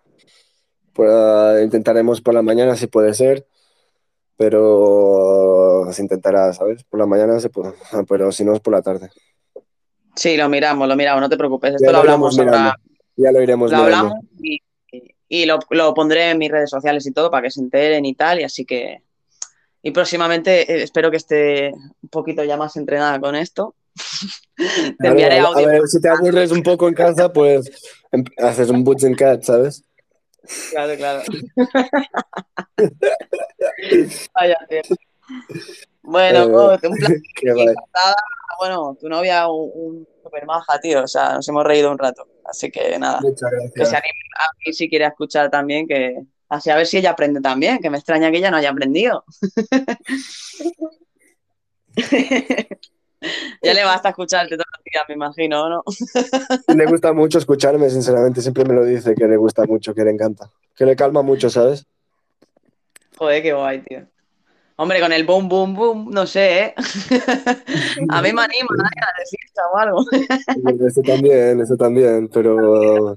Pues, 0.93 1.65
intentaremos 1.65 2.21
por 2.21 2.35
la 2.35 2.43
mañana 2.43 2.77
si 2.77 2.87
puede 2.87 3.15
ser, 3.15 3.47
pero 4.37 5.89
se 5.93 6.03
intentará, 6.03 6.53
¿sabes? 6.53 6.85
Por 6.85 7.01
la 7.01 7.07
mañana 7.07 7.41
se 7.41 7.49
puede, 7.49 7.73
pero 8.09 8.31
si 8.33 8.45
no 8.45 8.53
es 8.53 8.61
por 8.61 8.75
la 8.75 8.83
tarde. 8.83 9.11
Sí, 10.15 10.37
lo 10.37 10.49
miramos, 10.49 10.87
lo 10.87 10.95
miramos, 10.95 11.23
no 11.23 11.29
te 11.31 11.37
preocupes. 11.39 11.75
Esto 11.75 11.87
Ya 11.87 11.93
lo 11.93 11.99
hablamos 11.99 12.39
ahora. 12.39 12.77
Ya 13.17 13.33
lo 13.33 13.41
iremos 13.43 13.71
Lo 13.73 13.79
mirando. 13.79 13.97
hablamos 13.97 14.25
y, 14.41 14.61
y 15.29 15.47
lo, 15.47 15.59
lo 15.71 15.95
pondré 15.95 16.31
en 16.31 16.39
mis 16.39 16.51
redes 16.51 16.69
sociales 16.71 17.07
y 17.07 17.13
todo 17.13 17.31
para 17.31 17.45
que 17.45 17.51
se 17.51 17.61
enteren 17.61 18.05
y 18.05 18.15
tal, 18.15 18.41
y 18.41 18.45
así 18.45 18.65
que... 18.67 19.03
Y 19.83 19.91
próximamente 19.91 20.63
eh, 20.73 20.83
espero 20.83 21.11
que 21.11 21.17
esté 21.17 21.73
un 21.73 22.09
poquito 22.11 22.43
ya 22.45 22.57
más 22.57 22.77
entrenada 22.77 23.19
con 23.21 23.35
esto. 23.37 23.75
Te 24.99 25.09
enviaré 25.09 25.39
a, 25.39 25.45
a 25.45 25.47
audio. 25.49 25.67
ver, 25.69 25.87
si 25.89 26.01
te 26.01 26.09
aburres 26.09 26.51
un 26.53 26.63
poco 26.63 26.89
en 26.89 26.95
casa, 26.95 27.33
pues 27.33 27.71
em- 28.13 28.25
haces 28.39 28.69
un 28.71 28.85
boots 28.85 29.05
and 29.05 29.17
cat, 29.17 29.43
¿sabes? 29.43 29.83
Claro, 30.71 30.97
claro. 30.97 31.23
Vaya. 34.35 34.57
Bueno, 36.03 36.73
Eh, 36.73 36.79
un 36.87 36.99
guay. 36.99 37.23
encantada. 37.69 38.15
Bueno, 38.59 38.97
tu 39.01 39.09
novia 39.09 39.49
un, 39.49 39.71
un 39.75 40.09
super 40.23 40.45
maja, 40.47 40.79
tío. 40.81 41.03
O 41.03 41.09
sea, 41.09 41.35
nos 41.35 41.49
hemos 41.49 41.65
reído 41.65 41.91
un 41.91 41.99
rato. 41.99 42.27
Así 42.45 42.71
que 42.71 42.99
nada, 42.99 43.21
Muchas 43.23 43.51
que 43.51 43.57
gracias. 43.57 43.89
se 43.91 43.97
anime 43.97 44.21
a 44.39 44.47
mí 44.67 44.73
si 44.75 44.89
quiere 44.89 45.07
escuchar 45.07 45.51
también, 45.51 45.89
que 45.89 46.19
así 46.51 46.71
a 46.71 46.77
ver 46.77 46.87
si 46.87 46.99
ella 46.99 47.11
aprende 47.11 47.41
también, 47.41 47.79
que 47.79 47.89
me 47.91 47.97
extraña 47.97 48.31
que 48.31 48.37
ella 48.37 48.51
no 48.51 48.59
haya 48.59 48.71
aprendido. 48.71 49.25
Ya 53.63 53.75
le 53.75 53.85
basta 53.85 54.11
escucharte 54.11 54.57
todos 54.57 54.67
los 54.77 54.85
días, 54.85 55.05
me 55.09 55.15
imagino, 55.15 55.69
¿no? 55.69 55.83
Le 56.75 56.87
gusta 56.87 57.13
mucho 57.13 57.39
escucharme, 57.39 57.91
sinceramente, 57.91 58.43
siempre 58.43 58.65
me 58.65 58.75
lo 58.75 58.85
dice 58.85 59.15
que 59.15 59.27
le 59.27 59.37
gusta 59.37 59.65
mucho, 59.65 59.95
que 59.95 60.05
le 60.05 60.11
encanta, 60.11 60.51
que 60.75 60.85
le 60.85 60.97
calma 60.97 61.23
mucho, 61.23 61.51
¿sabes? 61.51 61.87
Joder, 63.17 63.43
qué 63.43 63.53
guay, 63.53 63.81
tío. 63.83 64.07
Hombre, 64.77 65.01
con 65.01 65.13
el 65.13 65.25
boom, 65.25 65.49
boom, 65.49 65.75
boom, 65.75 66.11
no 66.11 66.27
sé, 66.27 66.59
¿eh? 66.59 66.75
a 68.09 68.23
mí 68.23 68.33
me 68.33 68.43
anima 68.43 68.75
¿eh? 68.75 69.01
a 69.01 69.19
de 69.19 69.27
fiesta 69.31 69.63
o 69.73 69.79
algo. 69.79 70.05
Eso 70.87 71.01
también, 71.03 71.61
eso 71.61 71.77
también, 71.77 72.29
pero 72.29 73.15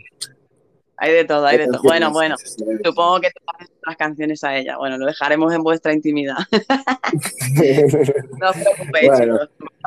Hay 0.99 1.13
de 1.13 1.25
todo, 1.25 1.45
hay 1.45 1.59
de 1.59 1.67
todo. 1.67 1.81
Bueno, 1.83 2.11
bueno, 2.11 2.35
supongo 2.83 3.21
que 3.21 3.29
te 3.29 3.39
otras 3.79 3.97
canciones 3.97 4.43
a 4.43 4.57
ella. 4.57 4.77
Bueno, 4.77 4.97
lo 4.97 5.05
dejaremos 5.05 5.53
en 5.53 5.61
vuestra 5.61 5.93
intimidad. 5.93 6.37
No 8.39 8.49
os 8.49 8.55
preocupéis, 8.55 9.09
Bueno, 9.09 9.39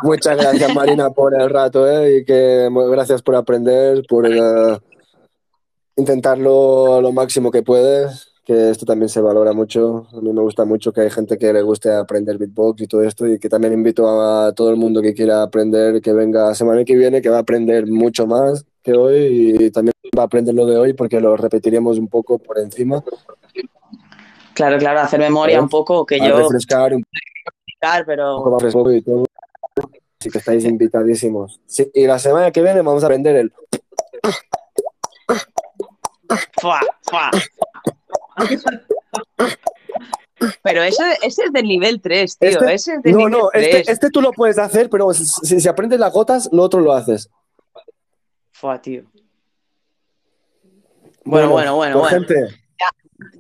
muchas 0.03 0.37
gracias 0.37 0.75
Marina 0.75 1.11
por 1.11 1.41
el 1.41 1.51
rato, 1.51 1.89
¿eh? 1.89 2.19
Y 2.19 2.25
que 2.25 2.69
gracias 2.91 3.23
por 3.23 3.35
aprender, 3.35 4.03
por 4.09 4.27
eh, 4.27 4.79
intentarlo 5.97 7.01
lo 7.01 7.13
máximo 7.13 7.51
que 7.51 7.63
puedes, 7.63 8.33
que 8.45 8.71
esto 8.71 8.87
también 8.87 9.09
se 9.09 9.21
valora 9.21 9.53
mucho. 9.53 10.07
A 10.13 10.21
mí 10.21 10.33
me 10.33 10.43
gusta 10.43 10.65
mucho 10.65 10.93
que 10.93 11.03
hay 11.03 11.11
gente 11.11 11.37
que 11.39 11.53
le 11.53 11.63
guste 11.63 11.93
aprender 11.93 12.39
beatbox 12.39 12.83
y 12.83 12.87
todo 12.87 13.03
esto, 13.03 13.27
y 13.27 13.39
que 13.39 13.49
también 13.49 13.73
invito 13.73 14.09
a 14.09 14.53
todo 14.53 14.71
el 14.71 14.77
mundo 14.77 15.03
que 15.03 15.15
quiera 15.15 15.43
aprender, 15.43 16.01
que 16.01 16.13
venga 16.13 16.47
la 16.47 16.55
semana 16.55 16.85
que 16.85 16.97
viene, 16.97 17.21
que 17.21 17.29
va 17.29 17.39
a 17.39 17.41
aprender 17.41 17.87
mucho 17.87 18.27
más 18.27 18.65
que 18.83 18.93
hoy 18.95 19.57
y 19.59 19.71
también 19.71 19.93
va 20.17 20.23
a 20.23 20.27
aprender 20.27 20.55
lo 20.55 20.67
de 20.67 20.77
hoy 20.77 20.93
porque 20.93 21.21
lo 21.21 21.37
repetiremos 21.37 21.99
un 21.99 22.09
poco 22.09 22.39
por 22.39 22.59
encima. 22.59 23.03
Claro, 24.55 24.79
claro, 24.79 25.01
hacer 25.01 25.21
memoria 25.21 25.61
un 25.61 25.69
poco, 25.69 26.05
que 26.05 26.17
A 26.17 26.29
yo 26.29 26.37
refrescar 26.39 26.93
un 26.95 27.05
pero 28.07 28.43
poco 28.73 28.93
y 28.93 29.03
todo. 29.03 29.25
Así 30.21 30.31
que 30.31 30.39
estáis 30.39 30.65
invitadísimos. 30.65 31.61
Sí, 31.67 31.91
y 31.95 32.07
la 32.07 32.19
semana 32.19 32.51
que 32.51 32.63
viene 32.63 32.83
vamos 32.83 33.03
a 33.03 33.07
aprender 33.07 33.37
el 33.37 33.53
¡Fua! 36.61 36.81
¡Fua! 37.03 37.31
Pero 40.63 40.83
ese, 40.83 41.03
ese 41.23 41.45
es 41.45 41.53
del 41.53 41.67
nivel 41.67 42.01
3, 42.01 42.39
tío. 42.39 42.49
Este- 42.51 42.75
ese 42.75 42.95
es 42.95 43.03
del 43.03 43.13
no, 43.13 43.19
nivel 43.19 43.33
no, 43.33 43.49
3. 43.53 43.75
este, 43.77 43.93
este 43.93 44.11
tú 44.11 44.21
lo 44.21 44.33
puedes 44.33 44.59
hacer, 44.59 44.89
pero 44.91 45.13
si, 45.13 45.25
si- 45.27 45.61
si 45.61 45.69
aprendes 45.69 45.99
las 46.01 46.13
gotas, 46.13 46.49
lo 46.53 46.63
otro 46.63 46.81
lo 46.81 46.93
haces. 46.93 47.31
Fua, 48.53 48.81
tío. 48.81 49.05
Bueno, 51.25 51.51
bueno, 51.51 51.77
bueno, 51.77 52.01
pues, 52.01 52.13
bueno. 52.13 52.27
gente, 52.27 52.55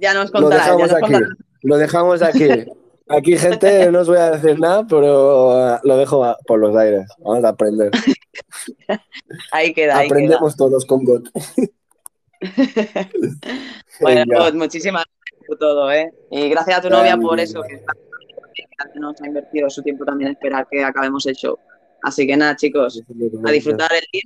Ya 0.00 0.14
nos 0.14 0.26
lo 0.32 0.40
contarás, 0.40 0.66
ya 0.66 0.72
dejamos 0.72 0.88
nos 0.90 1.02
aquí. 1.02 1.12
contarás. 1.12 1.38
Lo 1.62 1.76
dejamos 1.78 2.22
aquí. 2.22 2.48
Aquí, 3.12 3.36
gente, 3.36 3.90
no 3.90 4.02
os 4.02 4.06
voy 4.06 4.18
a 4.18 4.30
decir 4.30 4.56
nada, 4.60 4.86
pero 4.88 5.74
eh, 5.74 5.80
lo 5.82 5.96
dejo 5.96 6.24
a- 6.24 6.38
por 6.46 6.60
los 6.60 6.76
aires. 6.76 7.08
Vamos 7.18 7.42
a 7.42 7.48
aprender. 7.48 7.90
Ahí 9.50 9.74
queda, 9.74 9.98
ahí 9.98 10.06
Aprendemos 10.06 10.54
todos 10.56 10.86
con 10.86 11.04
queda. 11.04 11.22
Bueno. 14.00 14.24
God, 14.38 14.54
muchísimas 14.54 15.04
gracias 15.04 15.46
por 15.48 15.58
todo, 15.58 15.90
¿eh? 15.90 16.12
Y 16.30 16.48
gracias 16.50 16.78
a 16.78 16.82
tu 16.82 16.88
novia 16.88 17.16
por 17.16 17.40
eso, 17.40 17.60
que 17.62 17.82
nos 18.94 19.20
ha 19.20 19.26
invertido 19.26 19.68
su 19.68 19.82
tiempo 19.82 20.04
también 20.04 20.28
en 20.28 20.34
esperar 20.36 20.68
que 20.70 20.84
acabemos 20.84 21.26
el 21.26 21.34
show. 21.34 21.58
Así 22.02 22.26
que 22.28 22.36
nada, 22.36 22.54
chicos, 22.54 23.02
a 23.44 23.50
disfrutar 23.50 23.90
el 23.92 24.04
día 24.12 24.22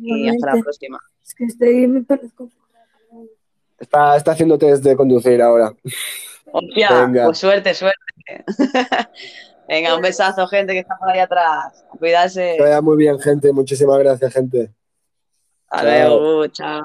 y 0.00 0.28
hasta 0.28 0.54
la 0.54 0.62
próxima. 0.62 1.00
Es 1.22 1.34
que 1.34 1.44
estoy, 1.44 1.88
me 1.88 2.02
parezco. 2.02 2.48
Está, 3.78 4.16
está 4.16 4.32
haciendo 4.32 4.58
test 4.58 4.82
de 4.82 4.96
conducir 4.96 5.40
ahora. 5.40 5.72
Hostia, 6.50 7.06
Venga. 7.06 7.26
pues 7.26 7.38
suerte, 7.38 7.74
suerte. 7.74 7.96
Venga, 9.68 9.94
un 9.94 10.02
besazo, 10.02 10.46
gente 10.46 10.72
que 10.72 10.80
está 10.80 10.96
por 10.96 11.10
ahí 11.10 11.20
atrás. 11.20 11.84
Cuidarse. 11.98 12.54
Que 12.56 12.62
vaya 12.62 12.80
muy 12.80 12.96
bien, 12.96 13.18
gente. 13.20 13.52
Muchísimas 13.52 13.98
gracias, 13.98 14.32
gente. 14.32 14.72
Hasta 15.68 16.06
luego, 16.08 16.46
chao. 16.48 16.82